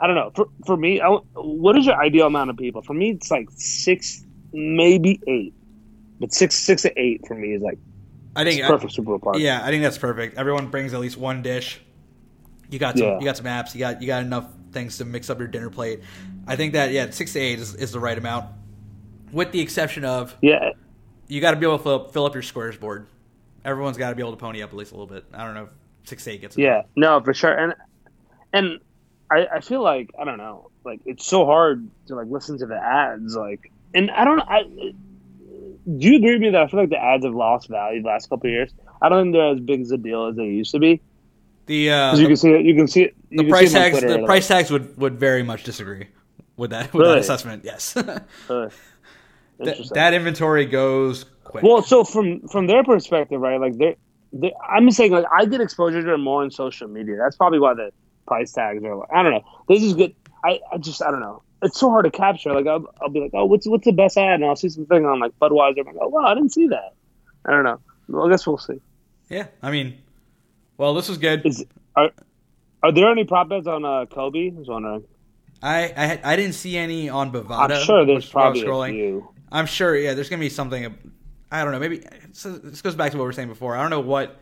I 0.00 0.06
don't 0.06 0.16
know. 0.16 0.32
For 0.34 0.46
for 0.66 0.76
me, 0.76 1.00
I, 1.00 1.08
what 1.34 1.76
is 1.76 1.86
your 1.86 2.00
ideal 2.00 2.26
amount 2.26 2.50
of 2.50 2.56
people? 2.56 2.82
For 2.82 2.94
me, 2.94 3.10
it's 3.10 3.30
like 3.30 3.48
six, 3.50 4.24
maybe 4.52 5.20
eight, 5.26 5.54
but 6.18 6.32
six 6.32 6.56
six 6.56 6.82
to 6.82 7.00
eight 7.00 7.26
for 7.26 7.34
me 7.34 7.54
is 7.54 7.62
like 7.62 7.78
I 8.34 8.44
think 8.44 8.62
perfect 8.64 8.92
Super 8.92 9.10
Bowl 9.10 9.18
party. 9.18 9.42
Yeah, 9.42 9.60
I 9.62 9.68
think 9.68 9.82
that's 9.82 9.98
perfect. 9.98 10.38
Everyone 10.38 10.68
brings 10.68 10.94
at 10.94 11.00
least 11.00 11.18
one 11.18 11.42
dish. 11.42 11.80
You 12.70 12.78
got 12.78 12.96
some. 12.96 13.06
Yeah. 13.06 13.18
You 13.18 13.24
got 13.24 13.36
some 13.36 13.46
apps. 13.46 13.74
You 13.74 13.80
got 13.80 14.00
you 14.00 14.06
got 14.06 14.22
enough 14.22 14.46
things 14.72 14.98
to 14.98 15.04
mix 15.04 15.28
up 15.28 15.38
your 15.38 15.48
dinner 15.48 15.70
plate. 15.70 16.00
I 16.46 16.56
think 16.56 16.72
that 16.72 16.90
yeah, 16.90 17.10
six 17.10 17.32
to 17.34 17.38
eight 17.38 17.58
is, 17.58 17.74
is 17.74 17.92
the 17.92 18.00
right 18.00 18.16
amount, 18.16 18.46
with 19.32 19.52
the 19.52 19.60
exception 19.60 20.04
of 20.04 20.34
yeah. 20.40 20.70
you 21.28 21.40
got 21.40 21.52
to 21.52 21.56
be 21.56 21.66
able 21.66 21.78
to 21.78 21.84
fill 21.84 21.94
up, 21.94 22.12
fill 22.12 22.26
up 22.26 22.34
your 22.34 22.42
squares 22.42 22.76
board. 22.76 23.06
Everyone's 23.64 23.96
got 23.96 24.10
to 24.10 24.14
be 24.14 24.22
able 24.22 24.32
to 24.32 24.38
pony 24.38 24.62
up 24.62 24.70
at 24.70 24.76
least 24.76 24.92
a 24.92 24.94
little 24.94 25.06
bit. 25.06 25.24
I 25.32 25.44
don't 25.44 25.54
know 25.54 25.64
if 25.64 25.70
six 26.04 26.24
to 26.24 26.32
eight 26.32 26.40
gets. 26.40 26.56
Yeah, 26.56 26.82
no, 26.96 27.20
for 27.20 27.34
sure. 27.34 27.52
And 27.52 27.74
and 28.52 28.80
I, 29.30 29.46
I 29.54 29.60
feel 29.60 29.82
like 29.82 30.10
I 30.18 30.24
don't 30.24 30.38
know, 30.38 30.70
like 30.84 31.00
it's 31.04 31.26
so 31.26 31.44
hard 31.44 31.88
to 32.06 32.14
like 32.14 32.28
listen 32.28 32.58
to 32.58 32.66
the 32.66 32.76
ads, 32.76 33.36
like, 33.36 33.70
and 33.94 34.10
I 34.10 34.24
don't. 34.24 34.40
I 34.40 34.62
do 34.62 36.08
you 36.08 36.16
agree 36.16 36.32
with 36.32 36.42
me 36.42 36.50
that 36.50 36.62
I 36.62 36.66
feel 36.68 36.80
like 36.80 36.90
the 36.90 37.02
ads 37.02 37.24
have 37.24 37.34
lost 37.34 37.68
value 37.68 38.02
the 38.02 38.08
last 38.08 38.28
couple 38.28 38.48
of 38.48 38.52
years? 38.52 38.72
I 39.02 39.08
don't 39.08 39.26
think 39.26 39.34
they're 39.34 39.52
as 39.52 39.60
big 39.60 39.80
as 39.80 39.90
a 39.90 39.98
deal 39.98 40.26
as 40.26 40.36
they 40.36 40.44
used 40.44 40.72
to 40.72 40.78
be. 40.78 41.00
The 41.66 41.90
uh, 41.90 42.16
you 42.16 42.22
the, 42.22 42.26
can 42.28 42.36
see 42.36 42.50
it. 42.50 42.64
You 42.64 42.74
can 42.74 42.88
see 42.88 43.02
it. 43.02 43.14
The 43.30 43.48
price 43.48 43.72
tags. 43.72 44.00
The 44.00 44.24
price 44.24 44.48
tags 44.48 44.70
would 44.70 44.96
would 44.96 45.20
very 45.20 45.42
much 45.42 45.64
disagree 45.64 46.06
with 46.60 46.70
that 46.70 46.92
with 46.92 47.06
that 47.06 47.18
assessment. 47.18 47.64
Yes, 47.64 47.96
uh, 47.96 48.20
that, 48.48 49.90
that 49.94 50.14
inventory 50.14 50.66
goes 50.66 51.24
quick. 51.42 51.64
Well, 51.64 51.82
so 51.82 52.04
from 52.04 52.46
from 52.48 52.66
their 52.66 52.84
perspective, 52.84 53.40
right? 53.40 53.58
Like 53.58 53.78
they're, 53.78 53.96
they 54.32 54.52
I'm 54.68 54.90
saying, 54.90 55.12
like 55.12 55.24
I 55.32 55.46
get 55.46 55.62
exposure 55.62 56.02
to 56.02 56.14
it 56.14 56.18
more 56.18 56.42
on 56.42 56.50
social 56.50 56.86
media. 56.86 57.16
That's 57.16 57.34
probably 57.34 57.58
why 57.58 57.74
the 57.74 57.90
price 58.26 58.52
tags 58.52 58.84
are. 58.84 58.94
Like, 58.94 59.08
I 59.10 59.22
don't 59.22 59.32
know. 59.32 59.44
They 59.68 59.78
just 59.78 59.96
get. 59.96 60.14
I, 60.44 60.60
I 60.70 60.76
just 60.76 61.02
I 61.02 61.10
don't 61.10 61.20
know. 61.20 61.42
It's 61.62 61.80
so 61.80 61.88
hard 61.88 62.04
to 62.04 62.10
capture. 62.10 62.52
Like 62.52 62.66
I'll, 62.66 62.84
I'll 63.00 63.08
be 63.08 63.20
like, 63.20 63.32
oh, 63.32 63.46
what's 63.46 63.66
what's 63.66 63.86
the 63.86 63.92
best 63.92 64.18
ad? 64.18 64.34
And 64.34 64.44
I'll 64.44 64.54
see 64.54 64.68
something 64.68 65.06
on 65.06 65.18
like 65.18 65.32
Budweiser. 65.40 65.80
I'm 65.80 65.86
like, 65.86 65.96
oh 65.98 66.08
wow, 66.08 66.26
I 66.26 66.34
didn't 66.34 66.52
see 66.52 66.68
that. 66.68 66.94
I 67.46 67.52
don't 67.52 67.64
know. 67.64 67.80
Well, 68.06 68.26
I 68.26 68.30
guess 68.30 68.46
we'll 68.46 68.58
see. 68.58 68.80
yeah, 69.30 69.46
I 69.62 69.70
mean, 69.70 69.96
well, 70.76 70.92
this 70.92 71.08
is 71.08 71.16
good. 71.16 71.46
Is 71.46 71.64
are 71.96 72.10
are 72.82 72.92
there 72.92 73.10
any 73.10 73.24
prop 73.24 73.48
bets 73.48 73.66
on 73.66 73.82
uh, 73.86 74.04
Kobe? 74.04 74.50
I 74.50 74.58
was 74.58 74.68
wondering. 74.68 75.04
I, 75.62 75.92
I 76.24 76.32
I 76.32 76.36
didn't 76.36 76.54
see 76.54 76.76
any 76.76 77.08
on 77.08 77.32
Bovada. 77.32 77.78
I'm 77.78 77.84
sure 77.84 78.04
there's 78.06 78.16
which 78.16 78.26
is 78.28 78.34
why 78.34 78.42
I 78.44 78.48
was 78.50 78.62
probably 78.62 78.90
a 78.90 78.92
few. 78.92 79.28
I'm 79.52 79.66
sure. 79.66 79.96
Yeah, 79.96 80.14
there's 80.14 80.28
gonna 80.28 80.40
be 80.40 80.48
something. 80.48 80.96
I 81.52 81.64
don't 81.64 81.72
know. 81.72 81.78
Maybe 81.80 82.04
so 82.32 82.52
this 82.52 82.82
goes 82.82 82.94
back 82.94 83.12
to 83.12 83.18
what 83.18 83.24
we 83.24 83.26
were 83.26 83.32
saying 83.32 83.48
before. 83.48 83.76
I 83.76 83.80
don't 83.82 83.90
know 83.90 84.00
what 84.00 84.38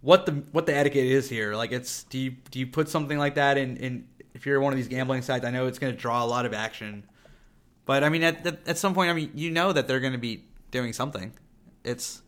what 0.00 0.26
the 0.26 0.32
what 0.52 0.66
the 0.66 0.76
etiquette 0.76 1.06
is 1.06 1.28
here. 1.28 1.54
Like, 1.54 1.72
it's 1.72 2.04
do 2.04 2.18
you 2.18 2.30
do 2.50 2.58
you 2.58 2.66
put 2.66 2.88
something 2.88 3.18
like 3.18 3.34
that 3.36 3.58
in 3.58 3.76
in 3.78 4.06
if 4.34 4.46
you're 4.46 4.60
one 4.60 4.72
of 4.72 4.76
these 4.76 4.88
gambling 4.88 5.22
sites? 5.22 5.44
I 5.44 5.50
know 5.50 5.66
it's 5.66 5.78
gonna 5.78 5.92
draw 5.92 6.24
a 6.24 6.26
lot 6.26 6.46
of 6.46 6.54
action, 6.54 7.04
but 7.84 8.04
I 8.04 8.08
mean 8.08 8.22
at 8.22 8.46
at, 8.46 8.68
at 8.68 8.78
some 8.78 8.94
point, 8.94 9.10
I 9.10 9.14
mean 9.14 9.32
you 9.34 9.50
know 9.50 9.72
that 9.72 9.88
they're 9.88 10.00
gonna 10.00 10.18
be 10.18 10.44
doing 10.70 10.92
something. 10.92 11.32
It's 11.82 12.22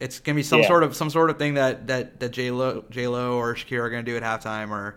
it's 0.00 0.20
gonna 0.20 0.36
be 0.36 0.42
some 0.42 0.60
Yeah. 0.60 0.68
sort 0.68 0.84
of 0.84 0.94
some 0.96 1.10
sort 1.10 1.28
of 1.30 1.38
thing 1.38 1.54
that 1.54 1.88
that 1.88 2.20
that 2.20 2.30
J 2.30 2.50
Lo 2.50 2.84
J 2.88 3.08
Lo 3.08 3.36
or 3.36 3.54
Shakira 3.54 3.80
are 3.80 3.90
gonna 3.90 4.04
do 4.04 4.16
at 4.16 4.22
halftime, 4.22 4.70
or 4.70 4.96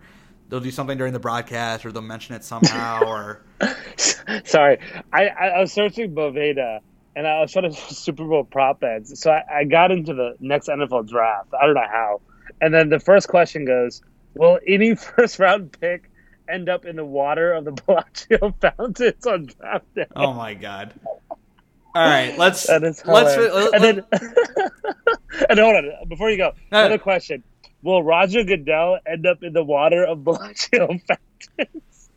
they'll 0.51 0.59
do 0.59 0.69
something 0.69 0.97
during 0.99 1.13
the 1.13 1.19
broadcast, 1.19 1.83
or 1.85 1.91
they'll 1.91 2.03
mention 2.03 2.35
it 2.35 2.43
somehow, 2.43 3.03
or 3.07 3.41
Sorry, 4.43 4.77
I, 5.11 5.27
I, 5.27 5.59
was 5.61 5.71
searching 5.71 6.13
Bovada 6.13 6.81
and 7.15 7.25
I 7.25 7.41
was 7.41 7.51
trying 7.51 7.71
to 7.71 7.93
Super 7.93 8.25
Bowl 8.25 8.43
prop 8.43 8.81
bets. 8.81 9.19
So 9.19 9.31
I, 9.31 9.59
I 9.59 9.63
got 9.63 9.91
into 9.91 10.13
the 10.13 10.35
next 10.39 10.67
NFL 10.67 11.07
draft. 11.09 11.49
I 11.59 11.65
don't 11.65 11.75
know 11.75 11.81
how. 11.89 12.21
And 12.59 12.73
then 12.73 12.89
the 12.89 12.99
first 12.99 13.27
question 13.29 13.65
goes, 13.65 14.01
"Will 14.35 14.59
any 14.67 14.95
first 15.15 15.39
round 15.39 15.75
pick 15.79 16.09
end 16.49 16.69
up 16.69 16.85
in 16.85 16.97
the 16.97 17.05
water 17.05 17.53
of 17.53 17.65
the 17.65 17.71
Bellagio 17.87 18.53
fountains 18.61 19.25
on 19.25 19.45
draft 19.45 19.95
day?" 19.95 20.05
oh 20.15 20.33
my 20.33 20.53
god. 20.53 20.93
All 21.93 22.05
right, 22.07 22.37
let's 22.37 22.67
That 22.67 22.83
is 22.83 23.03
let's 23.05 23.33
hilarious. 23.35 23.71
let, 23.73 23.73
and 23.73 23.83
then, 23.83 24.05
and 25.49 25.59
hold 25.59 25.75
on, 25.75 26.07
before 26.07 26.29
you 26.29 26.37
go, 26.37 26.53
No. 26.71 26.79
another 26.79 26.97
question: 26.97 27.43
Will 27.83 28.03
Roger 28.03 28.43
Goodell 28.43 28.99
end 29.05 29.25
up 29.25 29.43
in 29.43 29.53
the 29.53 29.63
water 29.63 30.03
of 30.03 30.23
Bellagio 30.23 30.87
fountains? 31.57 32.09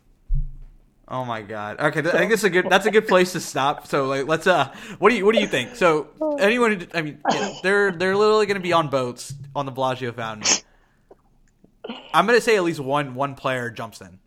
Oh 1.07 1.23
my 1.23 1.41
god. 1.43 1.79
Okay, 1.79 1.99
I 1.99 2.11
think 2.11 2.31
that's 2.31 2.43
a 2.43 2.49
good 2.49 2.65
that's 2.69 2.85
a 2.87 2.91
good 2.91 3.07
place 3.07 3.33
to 3.33 3.39
stop. 3.39 3.87
So 3.87 4.05
like 4.07 4.27
let's 4.27 4.47
uh 4.47 4.73
what 4.99 5.09
do 5.11 5.15
you 5.15 5.25
what 5.25 5.35
do 5.35 5.41
you 5.41 5.47
think? 5.47 5.75
So 5.75 6.07
anyone 6.39 6.79
who- 6.79 6.87
I 6.93 7.01
mean 7.01 7.19
yeah, 7.31 7.53
they're 7.61 7.91
they're 7.91 8.15
literally 8.15 8.45
going 8.47 8.55
to 8.55 8.61
be 8.63 8.73
on 8.73 8.89
boats 8.89 9.33
on 9.55 9.65
the 9.65 9.71
Bellagio 9.71 10.11
fountain. 10.11 10.63
I'm 12.13 12.25
going 12.25 12.37
to 12.37 12.41
say 12.43 12.55
at 12.57 12.63
least 12.63 12.79
one 12.79 13.13
one 13.13 13.35
player 13.35 13.69
jumps 13.69 14.01
in. 14.01 14.19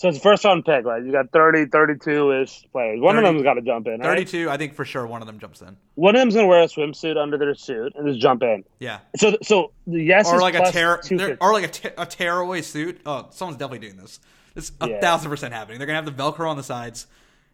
So 0.00 0.08
it's 0.08 0.18
first 0.18 0.46
round 0.46 0.64
pick, 0.64 0.86
right? 0.86 1.04
You 1.04 1.12
got 1.12 1.30
30, 1.30 1.66
32 1.66 2.40
ish 2.40 2.64
players. 2.72 3.02
One 3.02 3.16
30 3.16 3.26
of 3.28 3.34
them's 3.34 3.44
got 3.44 3.54
to 3.54 3.60
jump 3.60 3.86
in. 3.86 4.00
Right? 4.00 4.26
32, 4.26 4.48
I 4.48 4.56
think 4.56 4.72
for 4.72 4.86
sure 4.86 5.06
one 5.06 5.20
of 5.20 5.26
them 5.26 5.38
jumps 5.38 5.60
in. 5.60 5.76
One 5.94 6.16
of 6.16 6.22
them's 6.22 6.34
gonna 6.34 6.46
wear 6.46 6.62
a 6.62 6.68
swimsuit 6.68 7.18
under 7.18 7.36
their 7.36 7.54
suit 7.54 7.92
and 7.94 8.08
just 8.08 8.18
jump 8.18 8.42
in. 8.42 8.64
Yeah. 8.78 9.00
So, 9.18 9.36
so 9.42 9.72
the 9.86 10.02
yes 10.02 10.26
Or 10.32 10.40
like 10.40 10.54
a 10.54 10.72
tear 10.72 11.02
or 11.38 11.52
like 11.52 11.84
a, 11.84 12.02
a 12.02 12.06
tearaway 12.06 12.62
suit. 12.62 13.02
Oh, 13.04 13.26
someone's 13.28 13.58
definitely 13.58 13.86
doing 13.86 13.98
this. 14.00 14.20
It's 14.56 14.72
a 14.80 14.88
Yeah. 14.88 15.00
thousand 15.00 15.30
percent 15.30 15.52
happening. 15.52 15.76
They're 15.76 15.86
going 15.86 16.02
to 16.02 16.10
have 16.10 16.16
the 16.16 16.22
velcro 16.22 16.48
on 16.48 16.56
the 16.56 16.62
sides 16.62 17.06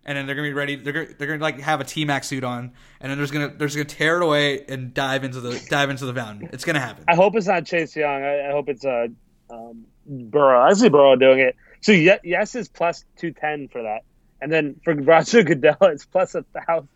and 0.04 0.16
then 0.16 0.26
they're 0.26 0.36
gonna 0.36 0.46
be 0.48 0.54
ready. 0.54 0.76
They're 0.76 0.92
gonna, 0.92 1.08
they're 1.18 1.26
gonna 1.26 1.42
like 1.42 1.58
have 1.58 1.80
a 1.80 1.84
T 1.84 2.04
Max 2.04 2.28
suit 2.28 2.44
on, 2.44 2.70
and 3.00 3.10
then 3.10 3.18
there's 3.18 3.32
gonna 3.32 3.48
there's 3.48 3.74
gonna 3.74 3.86
tear 3.86 4.18
it 4.18 4.22
away 4.22 4.64
and 4.68 4.94
dive 4.94 5.24
into 5.24 5.40
the 5.40 5.60
dive 5.68 5.90
into 5.90 6.06
the 6.06 6.14
fountain. 6.14 6.48
It's 6.52 6.64
gonna 6.64 6.78
happen. 6.78 7.06
I 7.08 7.16
hope 7.16 7.34
it's 7.34 7.48
not 7.48 7.66
Chase 7.66 7.96
Young. 7.96 8.22
I, 8.22 8.50
I 8.50 8.52
hope 8.52 8.68
it's 8.68 8.84
uh, 8.84 9.08
um, 9.50 9.84
Burrow. 10.06 10.60
I 10.60 10.72
see 10.74 10.88
Burrow 10.88 11.16
doing 11.16 11.40
it. 11.40 11.56
So 11.86 11.92
ye- 11.92 12.18
yes 12.24 12.56
is 12.56 12.68
plus 12.68 13.04
two 13.16 13.30
ten 13.30 13.68
for 13.68 13.80
that, 13.80 14.00
and 14.40 14.50
then 14.50 14.80
for 14.82 14.92
Roger 14.92 15.44
Goodell 15.44 15.76
it's 15.82 16.04
plus 16.04 16.34
a 16.34 16.42
thousand. 16.42 16.88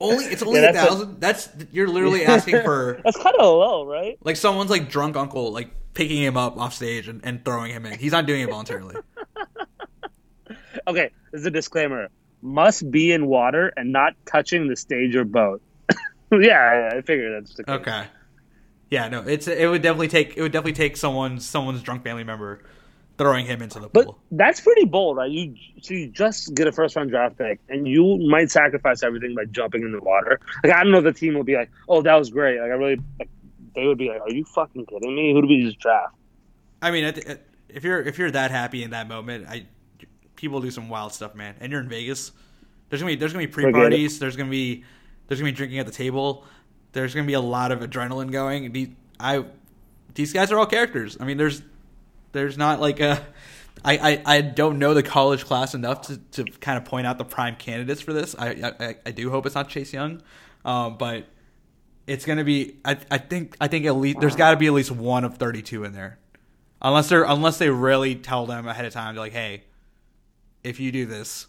Only 0.00 0.24
it's 0.24 0.42
only 0.42 0.60
Yeah, 0.62 0.70
a 0.70 0.72
that's 0.72 0.86
a- 0.86 0.88
thousand. 0.88 1.20
That's 1.20 1.48
you're 1.70 1.86
literally 1.86 2.24
asking 2.24 2.62
for 2.62 2.98
That's 3.04 3.18
kind 3.18 3.36
of 3.38 3.42
low, 3.42 3.84
right? 3.84 4.16
like 4.24 4.36
someone's 4.36 4.70
like 4.70 4.88
drunk 4.88 5.18
uncle 5.18 5.52
like 5.52 5.70
picking 5.92 6.22
him 6.22 6.38
up 6.38 6.56
off 6.56 6.72
stage 6.72 7.08
and, 7.08 7.20
and 7.24 7.44
throwing 7.44 7.72
him 7.72 7.84
in. 7.84 7.98
He's 7.98 8.12
not 8.12 8.24
doing 8.24 8.40
it 8.40 8.48
voluntarily. 8.48 8.96
Okay, 10.88 11.10
this 11.32 11.40
is 11.40 11.46
a 11.46 11.50
disclaimer. 11.50 12.08
Must 12.42 12.88
be 12.90 13.10
in 13.12 13.26
water 13.26 13.72
and 13.76 13.92
not 13.92 14.14
touching 14.24 14.68
the 14.68 14.76
stage 14.76 15.16
or 15.16 15.24
boat. 15.24 15.60
yeah, 16.32 16.90
I, 16.92 17.00
figured 17.02 17.42
that's 17.42 17.54
the 17.56 17.64
case. 17.64 17.74
Okay. 17.80 18.04
Yeah, 18.90 19.08
no, 19.08 19.22
it's 19.22 19.48
it 19.48 19.68
would 19.68 19.82
definitely 19.82 20.08
take 20.08 20.36
it 20.36 20.42
would 20.42 20.52
definitely 20.52 20.74
take 20.74 20.96
someone's 20.96 21.44
someone's 21.44 21.82
drunk 21.82 22.04
family 22.04 22.22
member 22.24 22.62
throwing 23.18 23.46
him 23.46 23.62
into 23.62 23.80
the 23.80 23.88
But 23.88 24.06
pool. 24.06 24.18
that's 24.30 24.60
pretty 24.60 24.84
bold, 24.84 25.16
right? 25.16 25.30
You 25.30 25.54
so 25.80 25.94
you 25.94 26.08
just 26.08 26.54
get 26.54 26.66
a 26.66 26.72
first 26.72 26.96
round 26.96 27.10
draft 27.10 27.38
pick, 27.38 27.60
and 27.68 27.86
you 27.86 28.18
might 28.28 28.50
sacrifice 28.50 29.02
everything 29.02 29.34
by 29.34 29.44
jumping 29.46 29.82
in 29.82 29.92
the 29.92 30.00
water. 30.00 30.40
Like 30.62 30.72
I 30.72 30.82
don't 30.82 30.92
know, 30.92 31.00
the 31.00 31.12
team 31.12 31.34
will 31.34 31.44
be 31.44 31.56
like, 31.56 31.70
"Oh, 31.88 32.02
that 32.02 32.14
was 32.14 32.30
great." 32.30 32.60
Like 32.60 32.70
I 32.70 32.74
really, 32.74 33.00
like, 33.18 33.28
they 33.74 33.86
would 33.86 33.98
be 33.98 34.08
like, 34.08 34.20
"Are 34.20 34.32
you 34.32 34.44
fucking 34.44 34.86
kidding 34.86 35.14
me? 35.14 35.32
Who 35.32 35.42
do 35.42 35.48
we 35.48 35.62
just 35.64 35.78
draft?" 35.78 36.14
I 36.82 36.90
mean, 36.90 37.04
if 37.68 37.84
you're 37.84 38.00
if 38.00 38.18
you're 38.18 38.30
that 38.30 38.50
happy 38.50 38.82
in 38.82 38.90
that 38.90 39.08
moment, 39.08 39.46
I 39.48 39.66
people 40.36 40.60
do 40.60 40.70
some 40.70 40.88
wild 40.88 41.12
stuff, 41.12 41.34
man. 41.34 41.54
And 41.60 41.72
you're 41.72 41.80
in 41.80 41.88
Vegas. 41.88 42.32
There's 42.88 43.00
gonna 43.00 43.12
be 43.12 43.16
there's 43.16 43.32
gonna 43.32 43.46
be 43.46 43.52
pre 43.52 43.72
parties. 43.72 44.18
There's 44.18 44.36
gonna 44.36 44.50
be 44.50 44.84
there's 45.26 45.40
gonna 45.40 45.50
be 45.50 45.56
drinking 45.56 45.78
at 45.78 45.86
the 45.86 45.92
table. 45.92 46.44
There's 46.92 47.14
gonna 47.14 47.26
be 47.26 47.32
a 47.32 47.40
lot 47.40 47.72
of 47.72 47.80
adrenaline 47.80 48.30
going. 48.30 48.96
I 49.18 49.44
these 50.14 50.32
guys 50.32 50.52
are 50.52 50.58
all 50.58 50.66
characters. 50.66 51.16
I 51.20 51.24
mean, 51.24 51.36
there's 51.36 51.62
there's 52.36 52.58
not 52.58 52.80
like 52.80 53.00
a 53.00 53.26
I, 53.84 53.98
I, 53.98 54.36
I 54.36 54.40
don't 54.40 54.78
know 54.78 54.94
the 54.94 55.02
college 55.02 55.44
class 55.44 55.74
enough 55.74 56.02
to, 56.02 56.16
to 56.32 56.44
kind 56.44 56.78
of 56.78 56.84
point 56.84 57.06
out 57.06 57.18
the 57.18 57.24
prime 57.24 57.56
candidates 57.56 58.00
for 58.00 58.12
this. 58.12 58.34
I 58.38 58.74
I, 58.78 58.96
I 59.04 59.10
do 59.10 59.30
hope 59.30 59.46
it's 59.46 59.54
not 59.54 59.68
Chase 59.68 59.92
Young, 59.92 60.22
um, 60.64 60.96
but 60.98 61.26
it's 62.06 62.24
gonna 62.24 62.44
be. 62.44 62.76
I, 62.84 62.98
I 63.10 63.18
think 63.18 63.56
I 63.60 63.68
think 63.68 63.86
at 63.86 63.96
least 63.96 64.20
there's 64.20 64.36
got 64.36 64.52
to 64.52 64.56
be 64.56 64.66
at 64.66 64.72
least 64.72 64.90
one 64.90 65.24
of 65.24 65.38
32 65.38 65.84
in 65.84 65.92
there, 65.92 66.18
unless 66.80 67.08
they're 67.08 67.24
unless 67.24 67.58
they 67.58 67.70
really 67.70 68.14
tell 68.14 68.46
them 68.46 68.66
ahead 68.66 68.84
of 68.84 68.92
time. 68.92 69.16
Like, 69.16 69.32
hey, 69.32 69.64
if 70.62 70.80
you 70.80 70.92
do 70.92 71.06
this, 71.06 71.46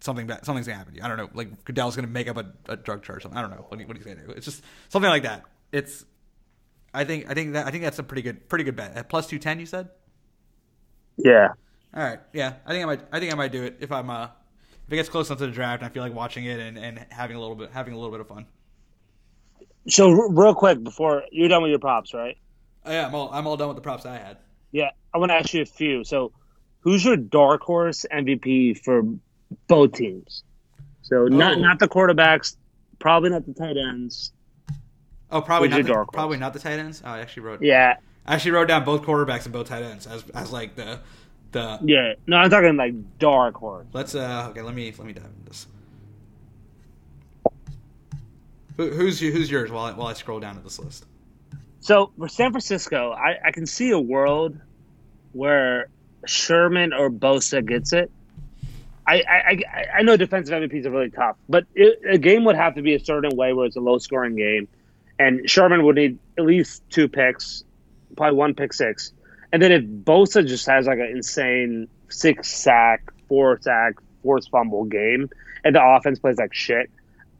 something 0.00 0.26
bad, 0.26 0.44
something's 0.44 0.66
gonna 0.66 0.78
happen 0.78 0.94
to 0.94 0.98
you. 0.98 1.04
I 1.04 1.08
don't 1.08 1.18
know. 1.18 1.30
Like 1.34 1.64
Goodell's 1.64 1.96
gonna 1.96 2.08
make 2.08 2.28
up 2.28 2.36
a, 2.36 2.52
a 2.68 2.76
drug 2.76 3.02
charge. 3.02 3.22
something. 3.22 3.38
I 3.38 3.42
don't 3.42 3.50
know 3.50 3.66
what, 3.68 3.80
he, 3.80 3.86
what 3.86 3.96
he's 3.96 4.06
gonna 4.06 4.24
do. 4.24 4.32
It's 4.32 4.46
just 4.46 4.62
something 4.88 5.10
like 5.10 5.24
that. 5.24 5.44
It's. 5.72 6.04
I 6.96 7.04
think 7.04 7.30
I 7.30 7.34
think 7.34 7.52
that 7.52 7.66
I 7.66 7.70
think 7.70 7.84
that's 7.84 7.98
a 7.98 8.02
pretty 8.02 8.22
good 8.22 8.48
pretty 8.48 8.64
good 8.64 8.76
bet. 8.76 8.96
At 8.96 9.08
plus 9.08 9.26
two 9.26 9.38
ten, 9.38 9.60
you 9.60 9.66
said. 9.66 9.88
Yeah. 11.16 11.48
All 11.94 12.02
right, 12.02 12.18
yeah, 12.32 12.54
I 12.66 12.72
think 12.72 12.82
I 12.82 12.86
might. 12.86 13.00
I 13.12 13.20
think 13.20 13.32
I 13.32 13.36
might 13.36 13.52
do 13.52 13.62
it 13.62 13.76
if 13.80 13.90
I'm 13.90 14.10
uh, 14.10 14.24
if 14.86 14.92
it 14.92 14.96
gets 14.96 15.08
close 15.08 15.28
enough 15.30 15.38
to 15.38 15.46
the 15.46 15.52
draft 15.52 15.82
and 15.82 15.90
I 15.90 15.92
feel 15.94 16.02
like 16.02 16.14
watching 16.14 16.44
it 16.44 16.60
and, 16.60 16.76
and 16.78 17.06
having 17.10 17.36
a 17.36 17.40
little 17.40 17.54
bit 17.56 17.70
having 17.72 17.94
a 17.94 17.96
little 17.96 18.10
bit 18.10 18.20
of 18.20 18.28
fun. 18.28 18.46
So 19.88 20.10
r- 20.10 20.30
real 20.30 20.54
quick 20.54 20.82
before 20.82 21.22
you're 21.30 21.48
done 21.48 21.62
with 21.62 21.70
your 21.70 21.78
props, 21.78 22.12
right? 22.12 22.36
Oh, 22.84 22.90
yeah, 22.92 23.06
I'm 23.06 23.14
all 23.14 23.30
I'm 23.32 23.46
all 23.46 23.56
done 23.56 23.68
with 23.68 23.76
the 23.76 23.82
props 23.82 24.04
I 24.04 24.16
had. 24.18 24.36
Yeah, 24.72 24.90
I 25.14 25.18
want 25.18 25.30
to 25.30 25.36
ask 25.36 25.54
you 25.54 25.62
a 25.62 25.66
few. 25.66 26.04
So, 26.04 26.32
who's 26.80 27.04
your 27.04 27.16
dark 27.16 27.62
horse 27.62 28.04
MVP 28.12 28.82
for 28.84 29.02
both 29.68 29.92
teams? 29.92 30.42
So 31.02 31.26
not 31.26 31.54
Oh. 31.54 31.60
not 31.60 31.78
the 31.78 31.88
quarterbacks, 31.88 32.56
probably 32.98 33.30
not 33.30 33.46
the 33.46 33.54
tight 33.54 33.76
ends. 33.76 34.32
Oh, 35.30 35.40
probably 35.42 35.68
not 35.68 35.84
the, 35.84 36.06
probably 36.12 36.38
not 36.38 36.52
the 36.52 36.58
tight 36.58 36.78
ends. 36.78 37.02
Oh, 37.04 37.10
I 37.10 37.20
actually 37.20 37.42
wrote 37.44 37.62
Yeah, 37.62 37.96
I 38.26 38.34
actually 38.34 38.52
wrote 38.52 38.68
down 38.68 38.84
both 38.84 39.02
quarterbacks 39.02 39.44
and 39.44 39.52
both 39.52 39.68
tight 39.68 39.82
ends 39.82 40.06
as 40.06 40.24
as 40.34 40.52
like 40.52 40.76
the 40.76 41.00
the. 41.52 41.78
yeah. 41.82 42.14
No, 42.26 42.36
I'm 42.36 42.50
talking 42.50 42.76
like 42.76 42.94
dark 43.18 43.54
horse. 43.56 43.86
Let's 43.92 44.14
uh 44.14 44.48
okay. 44.50 44.62
Let 44.62 44.74
me 44.74 44.92
let 44.96 45.06
me 45.06 45.12
dive 45.12 45.24
into 45.24 45.44
this. 45.50 45.66
Who, 48.76 48.90
who's 48.90 49.18
who's 49.20 49.50
yours 49.50 49.70
while 49.70 49.86
I, 49.86 49.92
while 49.92 50.06
I 50.08 50.12
scroll 50.12 50.38
down 50.40 50.56
to 50.56 50.60
this 50.60 50.78
list? 50.78 51.06
So 51.80 52.12
for 52.18 52.28
San 52.28 52.50
Francisco, 52.50 53.12
I, 53.12 53.36
I 53.46 53.50
can 53.52 53.64
see 53.66 53.90
a 53.90 53.98
world 53.98 54.58
where 55.32 55.88
Sherman 56.26 56.92
or 56.92 57.10
Bosa 57.10 57.64
gets 57.66 57.92
it. 57.92 58.10
I, 59.06 59.22
I, 59.22 59.62
I- 59.72 59.86
I 59.98 60.02
know 60.02 60.16
defensive 60.16 60.52
MVPs 60.60 60.84
are 60.84 60.90
really 60.90 61.10
tough, 61.10 61.36
but 61.48 61.64
it, 61.74 62.00
a 62.10 62.18
game 62.18 62.44
would 62.44 62.56
have 62.56 62.74
to 62.74 62.82
be 62.82 62.94
a 62.94 63.00
certain 63.00 63.36
way 63.36 63.52
where 63.52 63.66
it's 63.66 63.76
a 63.76 63.80
low 63.80 63.98
scoring 63.98 64.34
game, 64.34 64.66
and 65.18 65.48
Sherman 65.48 65.84
would 65.84 65.96
need 65.96 66.18
at 66.38 66.44
least 66.44 66.82
two 66.90 67.08
picks, 67.08 67.64
probably 68.16 68.36
one 68.36 68.54
pick 68.54 68.72
six, 68.72 69.12
and 69.52 69.62
then 69.62 69.72
if 69.72 69.84
Bosa 69.84 70.46
just 70.46 70.66
has 70.66 70.86
like 70.86 70.98
an 70.98 71.06
insane 71.06 71.88
six 72.08 72.52
sack, 72.52 73.10
four 73.28 73.58
sack, 73.60 73.94
forced 74.22 74.50
fumble 74.50 74.84
game, 74.84 75.30
and 75.64 75.74
the 75.74 75.82
offense 75.82 76.18
plays 76.18 76.38
like 76.38 76.52
shit, 76.52 76.90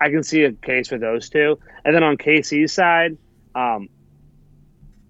I 0.01 0.11
can 0.11 0.22
see 0.22 0.45
a 0.45 0.53
case 0.53 0.89
for 0.89 0.99
those 0.99 1.29
two. 1.29 1.59
And 1.85 1.95
then 1.95 2.03
on 2.03 2.16
KC's 2.16 2.72
side, 2.72 3.16
um, 3.55 3.89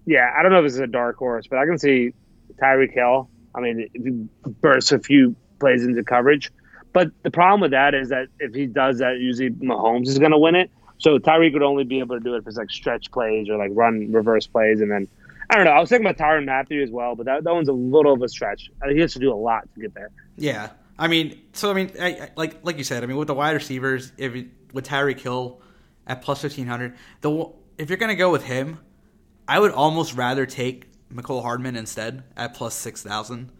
yeah, 0.05 0.33
I 0.37 0.41
don't 0.41 0.51
know 0.51 0.59
if 0.59 0.65
this 0.65 0.73
is 0.73 0.79
a 0.79 0.87
dark 0.87 1.17
horse, 1.17 1.47
but 1.47 1.59
I 1.59 1.65
can 1.65 1.77
see 1.77 2.13
Tyreek 2.61 2.93
Hill. 2.93 3.29
I 3.53 3.59
mean, 3.59 3.89
if 3.93 4.03
he 4.03 4.51
bursts 4.61 4.91
a 4.91 4.99
few 4.99 5.35
plays 5.59 5.83
into 5.83 6.03
coverage, 6.03 6.51
but 6.93 7.11
the 7.23 7.31
problem 7.31 7.61
with 7.61 7.71
that 7.71 7.93
is 7.93 8.09
that 8.09 8.27
if 8.39 8.53
he 8.53 8.65
does 8.65 8.99
that, 8.99 9.17
usually 9.19 9.49
Mahomes 9.49 10.07
is 10.07 10.19
going 10.19 10.31
to 10.31 10.37
win 10.37 10.55
it. 10.55 10.71
So 10.99 11.19
Tyreek 11.19 11.53
would 11.53 11.63
only 11.63 11.83
be 11.83 11.99
able 11.99 12.17
to 12.17 12.23
do 12.23 12.35
it 12.35 12.39
if 12.39 12.47
it's 12.47 12.57
like 12.57 12.71
stretch 12.71 13.11
plays 13.11 13.49
or 13.49 13.57
like 13.57 13.71
run 13.73 14.11
reverse 14.11 14.47
plays, 14.47 14.81
and 14.81 14.91
then 14.91 15.07
I 15.49 15.55
don't 15.55 15.65
know. 15.65 15.71
I 15.71 15.79
was 15.79 15.89
thinking 15.89 16.05
about 16.07 16.17
Tyrann 16.17 16.45
Mathieu 16.45 16.81
as 16.81 16.89
well, 16.89 17.15
but 17.15 17.25
that, 17.25 17.43
that 17.43 17.53
one's 17.53 17.69
a 17.69 17.73
little 17.73 18.13
of 18.13 18.21
a 18.21 18.27
stretch. 18.27 18.69
He 18.91 18.99
has 18.99 19.13
to 19.13 19.19
do 19.19 19.31
a 19.31 19.35
lot 19.35 19.67
to 19.75 19.81
get 19.81 19.93
there. 19.93 20.09
Yeah, 20.35 20.71
I 20.99 21.07
mean, 21.07 21.41
so 21.53 21.69
I 21.69 21.73
mean, 21.73 21.91
I, 21.99 22.07
I, 22.07 22.29
like 22.35 22.65
like 22.65 22.77
you 22.77 22.83
said, 22.83 23.03
I 23.03 23.05
mean, 23.05 23.17
with 23.17 23.27
the 23.27 23.33
wide 23.33 23.51
receivers, 23.51 24.11
if 24.17 24.35
it, 24.35 24.47
with 24.73 24.87
Tyreek 24.87 25.19
Hill 25.19 25.61
at 26.05 26.21
plus 26.21 26.41
fifteen 26.41 26.67
hundred, 26.67 26.95
the 27.21 27.51
if 27.77 27.89
you're 27.89 27.97
gonna 27.97 28.15
go 28.15 28.31
with 28.31 28.43
him, 28.43 28.79
I 29.47 29.59
would 29.59 29.71
almost 29.71 30.15
rather 30.15 30.45
take 30.45 30.87
Mecole 31.13 31.41
Hardman 31.41 31.75
instead 31.75 32.23
at 32.35 32.53
plus 32.53 32.73
six 32.73 33.03
thousand 33.03 33.51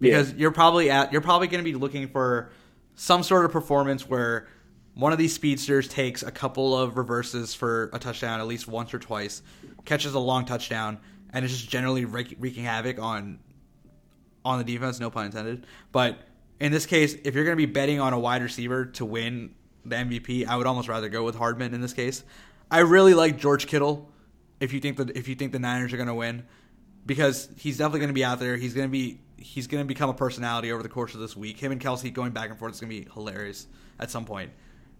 because 0.00 0.34
you're 0.34 0.50
probably 0.50 0.90
at 0.90 1.12
you're 1.12 1.20
probably 1.20 1.46
gonna 1.46 1.62
be 1.62 1.74
looking 1.74 2.08
for 2.08 2.50
some 2.96 3.22
sort 3.22 3.44
of 3.44 3.52
performance 3.52 4.08
where 4.08 4.48
one 4.94 5.12
of 5.12 5.18
these 5.18 5.34
speedsters 5.34 5.88
takes 5.88 6.22
a 6.22 6.30
couple 6.30 6.76
of 6.76 6.96
reverses 6.96 7.54
for 7.54 7.90
a 7.92 7.98
touchdown 7.98 8.40
at 8.40 8.46
least 8.46 8.68
once 8.68 8.94
or 8.94 8.98
twice, 8.98 9.42
catches 9.84 10.14
a 10.14 10.18
long 10.18 10.44
touchdown, 10.44 10.98
and 11.32 11.44
is 11.44 11.50
just 11.50 11.68
generally 11.68 12.04
wreak, 12.04 12.36
wreaking 12.38 12.64
havoc 12.64 12.98
on 12.98 13.38
on 14.44 14.58
the 14.58 14.64
defense, 14.64 15.00
no 15.00 15.10
pun 15.10 15.26
intended. 15.26 15.66
But 15.90 16.18
in 16.60 16.70
this 16.70 16.86
case, 16.86 17.14
if 17.24 17.34
you're 17.34 17.44
going 17.44 17.56
to 17.56 17.66
be 17.66 17.70
betting 17.70 17.98
on 17.98 18.12
a 18.12 18.18
wide 18.18 18.42
receiver 18.42 18.84
to 18.86 19.04
win 19.04 19.54
the 19.86 19.96
MVP, 19.96 20.46
I 20.46 20.56
would 20.56 20.66
almost 20.66 20.88
rather 20.88 21.08
go 21.08 21.24
with 21.24 21.34
Hardman 21.34 21.72
in 21.72 21.80
this 21.80 21.94
case. 21.94 22.24
I 22.70 22.80
really 22.80 23.14
like 23.14 23.38
George 23.38 23.66
Kittle. 23.66 24.10
If 24.60 24.72
you 24.72 24.80
think 24.80 24.98
that 24.98 25.16
if 25.16 25.28
you 25.28 25.34
think 25.34 25.52
the 25.52 25.58
Niners 25.58 25.92
are 25.92 25.96
going 25.96 26.08
to 26.08 26.14
win, 26.14 26.44
because 27.06 27.48
he's 27.56 27.78
definitely 27.78 28.00
going 28.00 28.08
to 28.08 28.14
be 28.14 28.24
out 28.24 28.38
there. 28.38 28.56
He's 28.56 28.74
going 28.74 28.86
to 28.86 28.92
be 28.92 29.20
he's 29.36 29.66
going 29.66 29.82
to 29.82 29.88
become 29.88 30.08
a 30.08 30.14
personality 30.14 30.72
over 30.72 30.82
the 30.82 30.88
course 30.88 31.14
of 31.14 31.20
this 31.20 31.36
week. 31.36 31.58
Him 31.58 31.72
and 31.72 31.80
Kelce 31.80 32.12
going 32.12 32.30
back 32.30 32.50
and 32.50 32.58
forth 32.58 32.74
is 32.74 32.80
going 32.80 32.90
to 32.90 33.00
be 33.00 33.10
hilarious 33.12 33.66
at 33.98 34.10
some 34.10 34.24
point. 34.24 34.50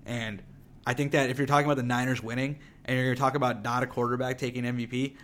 And 0.07 0.43
I 0.87 0.95
think 0.95 1.13
that 1.13 1.31
if 1.31 1.39
you're 1.39 1.47
talking 1.47 1.67
about 1.67 1.77
the 1.77 1.83
Niners 1.83 2.23
winning 2.23 2.59
and 2.85 2.97
you're 2.97 3.07
going 3.07 3.17
to 3.17 3.21
talk 3.21 3.35
about 3.35 3.63
not 3.63 3.83
a 3.83 3.87
quarterback 3.87 4.39
taking 4.39 4.65
MVP, 4.65 5.17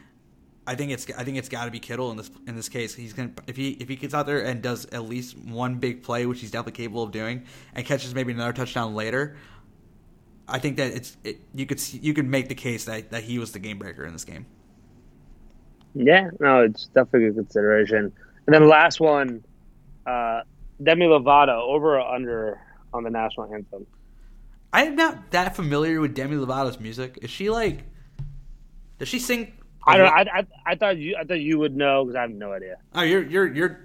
I 0.67 0.75
think 0.75 0.93
it's 0.93 1.11
I 1.19 1.25
think 1.25 1.37
it's 1.37 1.49
got 1.49 1.65
to 1.65 1.71
be 1.71 1.81
Kittle 1.81 2.11
in 2.11 2.17
this 2.17 2.31
in 2.47 2.55
this 2.55 2.69
case. 2.69 2.95
He's 2.95 3.13
gonna 3.13 3.33
if 3.47 3.57
he 3.57 3.71
if 3.81 3.89
he 3.89 3.97
gets 3.97 4.15
out 4.15 4.27
there 4.27 4.45
and 4.45 4.63
does 4.63 4.87
at 4.87 5.05
least 5.05 5.37
one 5.37 5.77
big 5.77 6.03
play, 6.03 6.27
which 6.27 6.41
he's 6.41 6.51
definitely 6.51 6.73
capable 6.85 7.03
of 7.03 7.11
doing, 7.11 7.45
and 7.75 7.85
catches 7.85 8.15
maybe 8.15 8.33
another 8.33 8.53
touchdown 8.53 8.95
later. 8.95 9.37
I 10.47 10.59
think 10.59 10.77
that 10.77 10.93
it's 10.93 11.17
it, 11.25 11.41
you 11.55 11.67
could 11.67 11.81
you 11.93 12.15
could 12.15 12.27
make 12.27 12.49
the 12.49 12.55
case 12.55 12.85
that, 12.85 13.11
that 13.11 13.25
he 13.25 13.39
was 13.39 13.53
the 13.53 13.59
game 13.59 13.79
breaker 13.79 14.05
in 14.05 14.13
this 14.13 14.25
game. 14.25 14.47
Yeah, 15.95 16.31
no, 16.39 16.63
it's 16.63 16.87
definitely 16.87 17.29
a 17.29 17.33
consideration. 17.33 18.13
And 18.47 18.55
then 18.55 18.69
last 18.69 19.01
one, 19.01 19.43
uh, 20.07 20.43
Demi 20.83 21.07
Lovato 21.07 21.61
over 21.63 21.99
or 21.99 22.01
under 22.01 22.61
on 22.93 23.03
the 23.03 23.11
national 23.11 23.53
anthem. 23.53 23.87
I 24.73 24.85
am 24.85 24.97
not 24.97 25.31
that 25.33 25.57
familiar 25.57 26.01
with 26.01 26.15
Demi 26.15 26.37
Lovato's 26.37 26.81
music. 26.81 27.19
Is 27.23 27.31
she 27.31 27.51
like? 27.51 27.85
Does 28.99 29.09
she 29.09 29.19
sing? 29.19 29.53
I 29.87 29.97
don't. 29.97 30.09
I, 30.13 30.21
I, 30.41 30.47
I 30.67 30.75
thought 30.77 30.99
you. 30.99 31.17
I 31.17 31.25
thought 31.25 31.41
you 31.41 31.59
would 31.59 31.77
know 31.77 32.05
because 32.05 32.17
I 32.17 32.23
have 32.23 32.31
no 32.31 32.53
idea. 32.53 32.77
Oh, 32.95 33.03
you're 33.03 33.23
you're 33.23 33.53
you're 33.53 33.81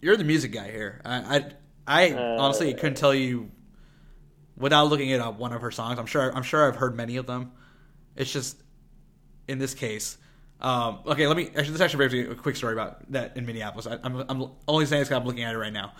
you're 0.00 0.16
the 0.16 0.24
music 0.24 0.52
guy 0.52 0.70
here. 0.70 1.00
I 1.04 1.36
I, 1.36 1.52
I 1.86 2.10
Uh, 2.12 2.36
honestly 2.36 2.72
couldn't 2.74 2.96
tell 2.96 3.14
you 3.14 3.50
without 4.56 4.88
looking 4.88 5.12
at 5.12 5.20
up 5.20 5.38
one 5.38 5.52
of 5.52 5.62
her 5.62 5.70
songs. 5.70 5.98
I'm 5.98 6.06
sure 6.06 6.34
I'm 6.34 6.42
sure 6.42 6.66
I've 6.68 6.76
heard 6.76 6.96
many 6.96 7.16
of 7.16 7.26
them. 7.26 7.52
It's 8.16 8.32
just 8.32 8.62
in 9.48 9.58
this 9.58 9.74
case. 9.74 10.18
Um, 10.60 11.00
okay, 11.06 11.26
let 11.26 11.36
me. 11.36 11.48
Actually, 11.48 11.72
this 11.72 11.80
actually 11.80 12.08
brings 12.08 12.12
me 12.12 12.20
a 12.32 12.34
quick 12.34 12.56
story 12.56 12.72
about 12.72 13.10
that 13.12 13.36
in 13.36 13.46
Minneapolis. 13.46 13.86
I, 13.86 13.98
I'm 14.04 14.24
I'm 14.28 14.50
only 14.68 14.86
saying 14.86 15.00
this 15.00 15.08
because 15.08 15.20
I'm 15.20 15.26
looking 15.26 15.42
at 15.44 15.54
it 15.54 15.58
right 15.58 15.72
now. 15.72 15.92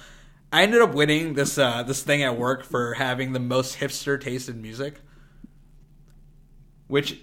I 0.53 0.63
ended 0.63 0.83
up 0.83 0.93
winning 0.95 1.35
this 1.35 1.57
uh, 1.59 1.83
this 1.83 2.03
thing 2.03 2.23
at 2.23 2.37
work 2.39 2.63
for 2.65 2.95
having 2.95 3.33
the 3.33 3.41
most 3.41 3.79
hipster 3.79 4.21
taste 4.21 4.49
in 4.49 4.61
music. 4.61 5.01
Which, 6.89 7.19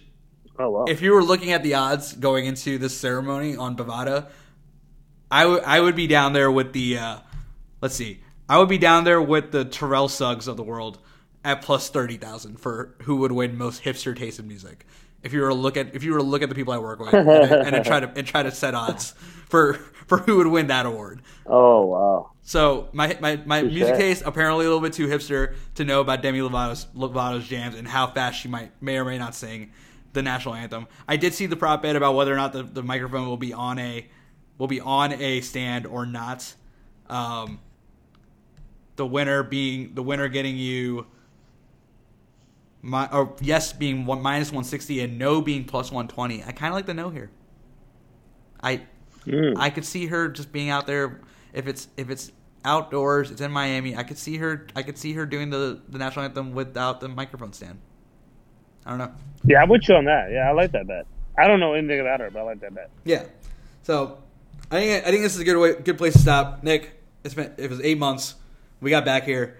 Oh 0.57 0.69
wow. 0.71 0.85
if 0.87 1.01
you 1.01 1.13
were 1.13 1.23
looking 1.23 1.51
at 1.51 1.61
the 1.63 1.75
odds 1.75 2.13
going 2.13 2.45
into 2.45 2.77
this 2.79 2.97
ceremony 2.97 3.55
on 3.55 3.77
Bovada, 3.77 4.29
I 5.29 5.45
would 5.45 5.63
I 5.63 5.79
would 5.79 5.95
be 5.95 6.07
down 6.07 6.33
there 6.33 6.51
with 6.51 6.73
the. 6.73 6.97
Uh, 6.97 7.17
let's 7.81 7.95
see, 7.95 8.21
I 8.49 8.57
would 8.57 8.69
be 8.69 8.79
down 8.79 9.03
there 9.03 9.21
with 9.21 9.51
the 9.51 9.63
Terrell 9.63 10.09
Suggs 10.09 10.47
of 10.47 10.57
the 10.57 10.63
world 10.63 10.97
at 11.45 11.61
plus 11.61 11.89
thirty 11.89 12.17
thousand 12.17 12.59
for 12.59 12.95
who 13.03 13.17
would 13.17 13.31
win 13.31 13.57
most 13.57 13.83
hipster 13.83 14.15
taste 14.15 14.39
in 14.39 14.47
music. 14.47 14.85
If 15.21 15.33
you 15.33 15.41
were 15.41 15.49
to 15.49 15.53
look 15.53 15.77
at 15.77 15.93
if 15.95 16.03
you 16.03 16.13
were 16.13 16.19
to 16.19 16.25
look 16.25 16.41
at 16.41 16.49
the 16.49 16.55
people 16.55 16.73
I 16.73 16.79
work 16.79 16.99
with 16.99 17.13
and, 17.13 17.29
and 17.29 17.75
then 17.75 17.83
try 17.83 17.99
to 17.99 18.11
and 18.15 18.25
try 18.25 18.41
to 18.41 18.51
set 18.51 18.73
odds 18.73 19.11
for 19.49 19.73
for 20.07 20.17
who 20.17 20.37
would 20.37 20.47
win 20.47 20.67
that 20.67 20.85
award. 20.87 21.21
oh 21.45 21.85
wow. 21.85 22.31
So 22.49 22.89
my 22.93 23.15
my, 23.21 23.35
my 23.45 23.61
Touche. 23.61 23.71
music 23.71 23.95
taste 23.95 24.23
apparently 24.25 24.65
a 24.65 24.69
little 24.69 24.81
bit 24.81 24.93
too 24.93 25.05
hipster 25.05 25.53
to 25.75 25.85
know 25.85 26.01
about 26.01 26.23
Demi 26.23 26.39
Lovato's 26.39 26.87
Lovato's 26.95 27.47
jams 27.47 27.75
and 27.75 27.87
how 27.87 28.07
fast 28.07 28.39
she 28.39 28.47
might 28.47 28.71
may 28.81 28.97
or 28.97 29.05
may 29.05 29.19
not 29.19 29.35
sing 29.35 29.71
the 30.13 30.23
national 30.23 30.55
anthem. 30.55 30.87
I 31.07 31.17
did 31.17 31.35
see 31.35 31.45
the 31.45 31.55
prop 31.55 31.83
bet 31.83 31.95
about 31.95 32.15
whether 32.15 32.33
or 32.33 32.37
not 32.37 32.53
the, 32.53 32.63
the 32.63 32.81
microphone 32.81 33.27
will 33.27 33.37
be 33.37 33.53
on 33.53 33.77
a 33.77 34.07
will 34.57 34.65
be 34.65 34.81
on 34.81 35.13
a 35.13 35.41
stand 35.41 35.85
or 35.85 36.07
not. 36.07 36.55
Um, 37.07 37.59
the 38.95 39.05
winner 39.05 39.43
being 39.43 39.93
the 39.93 40.01
winner 40.01 40.27
getting 40.27 40.57
you 40.57 41.05
my 42.81 43.07
or 43.11 43.35
yes 43.41 43.73
being 43.73 44.07
one 44.07 44.23
minus 44.23 44.51
one 44.51 44.63
sixty 44.63 45.01
and 45.01 45.19
no 45.19 45.39
being 45.43 45.65
plus 45.65 45.91
one 45.91 46.07
twenty. 46.07 46.43
I 46.43 46.51
kind 46.51 46.73
of 46.73 46.77
like 46.77 46.87
the 46.87 46.95
no 46.95 47.11
here. 47.11 47.29
I 48.63 48.87
Mm. 49.25 49.55
I 49.57 49.69
could 49.69 49.85
see 49.85 50.07
her 50.07 50.29
just 50.29 50.51
being 50.51 50.69
out 50.69 50.87
there 50.87 51.21
if 51.53 51.67
it's 51.67 51.89
if 51.97 52.09
it's 52.09 52.31
outdoors, 52.65 53.31
it's 53.31 53.41
in 53.41 53.51
Miami. 53.51 53.95
I 53.95 54.03
could 54.03 54.17
see 54.17 54.37
her 54.37 54.67
I 54.75 54.83
could 54.83 54.97
see 54.97 55.13
her 55.13 55.25
doing 55.25 55.49
the 55.49 55.81
the 55.89 55.97
national 55.97 56.25
anthem 56.25 56.53
without 56.53 56.99
the 56.99 57.07
microphone 57.07 57.53
stand. 57.53 57.79
I 58.85 58.91
don't 58.91 58.99
know. 58.99 59.11
Yeah, 59.43 59.61
I'm 59.61 59.69
with 59.69 59.87
you 59.87 59.95
on 59.95 60.05
that. 60.05 60.31
Yeah, 60.31 60.49
I 60.49 60.51
like 60.51 60.71
that 60.71 60.87
bet. 60.87 61.05
I 61.37 61.47
don't 61.47 61.59
know 61.59 61.73
anything 61.73 61.99
about 61.99 62.19
her, 62.19 62.29
but 62.29 62.39
I 62.39 62.43
like 62.43 62.59
that 62.61 62.73
bet. 62.73 62.89
Yeah. 63.05 63.23
So 63.83 64.17
I 64.71 64.79
think 64.79 65.07
I 65.07 65.11
think 65.11 65.23
this 65.23 65.35
is 65.35 65.41
a 65.41 65.43
good 65.43 65.57
way, 65.57 65.75
good 65.81 65.97
place 65.97 66.13
to 66.13 66.19
stop. 66.19 66.63
Nick, 66.63 66.91
it's 67.23 67.33
been 67.33 67.53
it 67.57 67.69
was 67.69 67.81
eight 67.81 67.97
months. 67.97 68.35
We 68.81 68.89
got 68.89 69.05
back 69.05 69.23
here. 69.23 69.57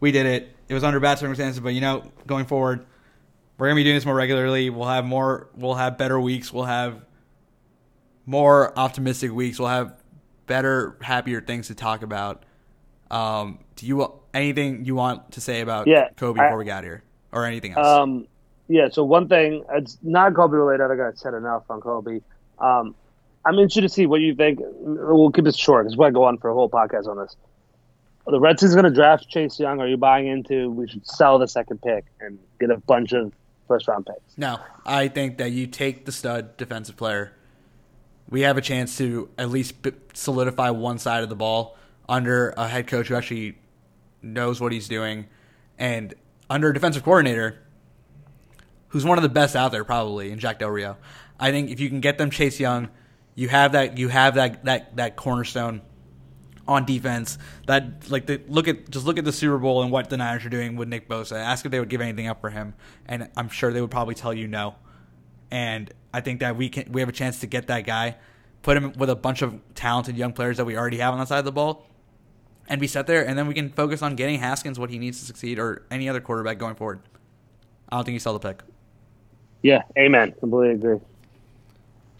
We 0.00 0.12
did 0.12 0.26
it. 0.26 0.54
It 0.68 0.74
was 0.74 0.84
under 0.84 1.00
bad 1.00 1.18
circumstances, 1.18 1.60
but 1.60 1.70
you 1.70 1.80
know, 1.80 2.04
going 2.26 2.46
forward, 2.46 2.86
we're 3.56 3.68
gonna 3.68 3.76
be 3.76 3.84
doing 3.84 3.96
this 3.96 4.06
more 4.06 4.14
regularly. 4.14 4.70
We'll 4.70 4.88
have 4.88 5.04
more. 5.04 5.48
We'll 5.54 5.74
have 5.74 5.98
better 5.98 6.20
weeks. 6.20 6.52
We'll 6.52 6.64
have 6.64 7.04
more 8.26 8.78
optimistic 8.78 9.32
weeks. 9.32 9.58
We'll 9.58 9.68
have 9.68 9.97
better, 10.48 10.96
happier 11.00 11.40
things 11.40 11.68
to 11.68 11.74
talk 11.76 12.02
about. 12.02 12.44
Um, 13.10 13.60
do 13.76 13.86
you 13.86 14.12
anything 14.34 14.84
you 14.84 14.94
want 14.96 15.32
to 15.32 15.40
say 15.40 15.60
about 15.60 15.86
Yeah, 15.86 16.08
Kobe 16.16 16.40
I- 16.40 16.46
before 16.46 16.58
we 16.58 16.64
got 16.64 16.82
here, 16.82 17.04
or 17.30 17.44
anything 17.46 17.72
else? 17.72 17.86
Um, 17.86 18.26
yeah. 18.66 18.88
So 18.90 19.04
one 19.04 19.28
thing, 19.28 19.64
it's 19.72 19.96
not 20.02 20.34
Kobe 20.34 20.56
related. 20.56 20.82
I 20.90 21.08
I 21.08 21.12
said 21.14 21.34
enough 21.34 21.62
on 21.70 21.80
Kobe. 21.80 22.20
Um, 22.58 22.94
I'm 23.44 23.54
interested 23.54 23.82
to 23.82 23.88
see 23.88 24.06
what 24.06 24.20
you 24.20 24.34
think. 24.34 24.58
We'll 24.60 25.30
keep 25.30 25.44
this 25.44 25.56
short 25.56 25.86
because 25.86 25.96
we're 25.96 26.10
going 26.10 26.14
to 26.14 26.18
go 26.18 26.24
on 26.24 26.38
for 26.38 26.50
a 26.50 26.54
whole 26.54 26.68
podcast 26.68 27.06
on 27.06 27.16
this. 27.16 27.36
The 28.26 28.38
Redskins 28.38 28.74
going 28.74 28.84
to 28.84 28.90
draft 28.90 29.26
Chase 29.30 29.58
Young. 29.58 29.80
Are 29.80 29.88
you 29.88 29.96
buying 29.96 30.26
into 30.26 30.70
we 30.70 30.86
should 30.86 31.06
sell 31.06 31.38
the 31.38 31.48
second 31.48 31.80
pick 31.80 32.04
and 32.20 32.38
get 32.60 32.70
a 32.70 32.76
bunch 32.76 33.12
of 33.12 33.32
first 33.68 33.88
round 33.88 34.04
picks? 34.04 34.36
No, 34.36 34.58
I 34.84 35.08
think 35.08 35.38
that 35.38 35.52
you 35.52 35.66
take 35.66 36.04
the 36.04 36.12
stud 36.12 36.58
defensive 36.58 36.96
player. 36.98 37.32
We 38.30 38.42
have 38.42 38.58
a 38.58 38.60
chance 38.60 38.98
to 38.98 39.30
at 39.38 39.50
least 39.50 39.74
solidify 40.12 40.70
one 40.70 40.98
side 40.98 41.22
of 41.22 41.28
the 41.28 41.36
ball 41.36 41.76
under 42.08 42.50
a 42.56 42.68
head 42.68 42.86
coach 42.86 43.08
who 43.08 43.14
actually 43.14 43.58
knows 44.22 44.60
what 44.60 44.72
he's 44.72 44.88
doing, 44.88 45.26
and 45.78 46.14
under 46.50 46.70
a 46.70 46.74
defensive 46.74 47.04
coordinator 47.04 47.58
who's 48.88 49.04
one 49.04 49.18
of 49.18 49.22
the 49.22 49.28
best 49.28 49.54
out 49.54 49.72
there, 49.72 49.84
probably 49.84 50.30
in 50.30 50.38
Jack 50.38 50.58
Del 50.58 50.70
Rio. 50.70 50.96
I 51.38 51.50
think 51.52 51.70
if 51.70 51.80
you 51.80 51.88
can 51.88 52.00
get 52.00 52.18
them 52.18 52.30
Chase 52.30 52.58
Young, 52.58 52.88
you 53.34 53.48
have 53.48 53.72
that 53.72 53.98
you 53.98 54.08
have 54.08 54.34
that 54.34 54.64
that 54.64 54.96
that 54.96 55.16
cornerstone 55.16 55.82
on 56.66 56.84
defense. 56.84 57.38
That 57.66 58.10
like 58.10 58.26
the 58.26 58.40
look 58.48 58.68
at 58.68 58.90
just 58.90 59.06
look 59.06 59.18
at 59.18 59.24
the 59.24 59.32
Super 59.32 59.58
Bowl 59.58 59.82
and 59.82 59.92
what 59.92 60.10
the 60.10 60.16
Niners 60.16 60.44
are 60.44 60.50
doing 60.50 60.76
with 60.76 60.88
Nick 60.88 61.08
Bosa. 61.08 61.36
Ask 61.36 61.64
if 61.64 61.70
they 61.70 61.78
would 61.78 61.88
give 61.88 62.00
anything 62.00 62.26
up 62.26 62.40
for 62.40 62.50
him, 62.50 62.74
and 63.06 63.28
I'm 63.36 63.48
sure 63.48 63.72
they 63.72 63.80
would 63.80 63.90
probably 63.90 64.14
tell 64.14 64.34
you 64.34 64.48
no. 64.48 64.74
And 65.50 65.92
I 66.12 66.20
think 66.20 66.40
that 66.40 66.56
we 66.56 66.68
can 66.68 66.90
we 66.92 67.00
have 67.00 67.08
a 67.08 67.12
chance 67.12 67.40
to 67.40 67.46
get 67.46 67.66
that 67.66 67.84
guy, 67.84 68.16
put 68.62 68.76
him 68.76 68.92
with 68.94 69.10
a 69.10 69.16
bunch 69.16 69.42
of 69.42 69.60
talented 69.74 70.16
young 70.16 70.32
players 70.32 70.56
that 70.56 70.64
we 70.64 70.76
already 70.76 70.98
have 70.98 71.12
on 71.12 71.18
that 71.20 71.28
side 71.28 71.38
of 71.38 71.44
the 71.44 71.52
ball, 71.52 71.86
and 72.68 72.80
be 72.80 72.86
set 72.86 73.06
there. 73.06 73.26
And 73.26 73.38
then 73.38 73.46
we 73.46 73.54
can 73.54 73.70
focus 73.70 74.02
on 74.02 74.16
getting 74.16 74.38
Haskins 74.38 74.78
what 74.78 74.90
he 74.90 74.98
needs 74.98 75.20
to 75.20 75.26
succeed, 75.26 75.58
or 75.58 75.82
any 75.90 76.08
other 76.08 76.20
quarterback 76.20 76.58
going 76.58 76.74
forward. 76.74 77.00
I 77.88 77.96
don't 77.96 78.04
think 78.04 78.14
you 78.14 78.20
sell 78.20 78.38
the 78.38 78.48
pick. 78.48 78.62
Yeah, 79.62 79.82
amen. 79.98 80.34
Completely 80.38 80.74
agree. 80.74 81.00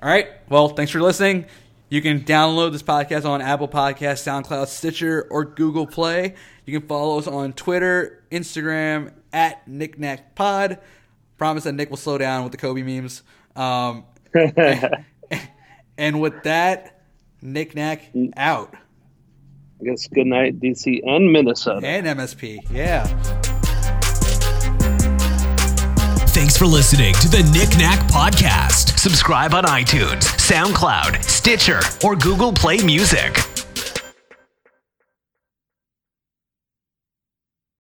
All 0.03 0.09
right. 0.09 0.28
Well, 0.49 0.68
thanks 0.68 0.93
for 0.93 1.01
listening. 1.01 1.47
You 1.91 2.03
can 2.03 2.20
download 2.20 2.72
this 2.72 2.82
podcast 2.82 3.24
on 3.24 3.41
Apple 3.41 3.68
Podcasts, 3.68 4.22
SoundCloud, 4.22 4.66
Stitcher, 4.66 5.26
or 5.30 5.45
Google 5.45 5.86
Play. 5.86 6.34
You 6.66 6.78
can 6.78 6.86
follow 6.86 7.18
us 7.18 7.26
on 7.26 7.55
Twitter, 7.55 8.22
Instagram 8.30 9.12
at 9.32 9.66
NickNackPod. 9.66 10.80
Promise 11.39 11.64
that 11.64 11.72
Nick 11.72 11.89
will 11.89 11.97
slow 11.97 12.18
down 12.18 12.43
with 12.43 12.53
the 12.53 12.59
Kobe 12.59 12.82
memes. 12.82 13.22
Um, 13.59 14.04
and 15.98 16.20
with 16.20 16.44
that, 16.44 17.02
Nick 17.42 17.74
Nack 17.74 18.11
out. 18.36 18.74
I 19.80 19.84
guess 19.84 20.06
good 20.09 20.26
night, 20.26 20.61
DC 20.61 21.00
and 21.06 21.32
Minnesota. 21.32 21.86
And 21.86 22.06
MSP. 22.06 22.61
Yeah. 22.70 23.04
Thanks 26.28 26.56
for 26.56 26.66
listening 26.66 27.14
to 27.14 27.28
the 27.28 27.42
Nick 27.52 27.76
Nack 27.78 27.98
Podcast. 28.11 28.96
Subscribe 28.98 29.54
on 29.54 29.64
iTunes, 29.64 30.22
SoundCloud, 30.38 31.22
Stitcher, 31.24 31.80
or 32.04 32.14
Google 32.14 32.52
Play 32.52 32.78
Music. 32.78 33.47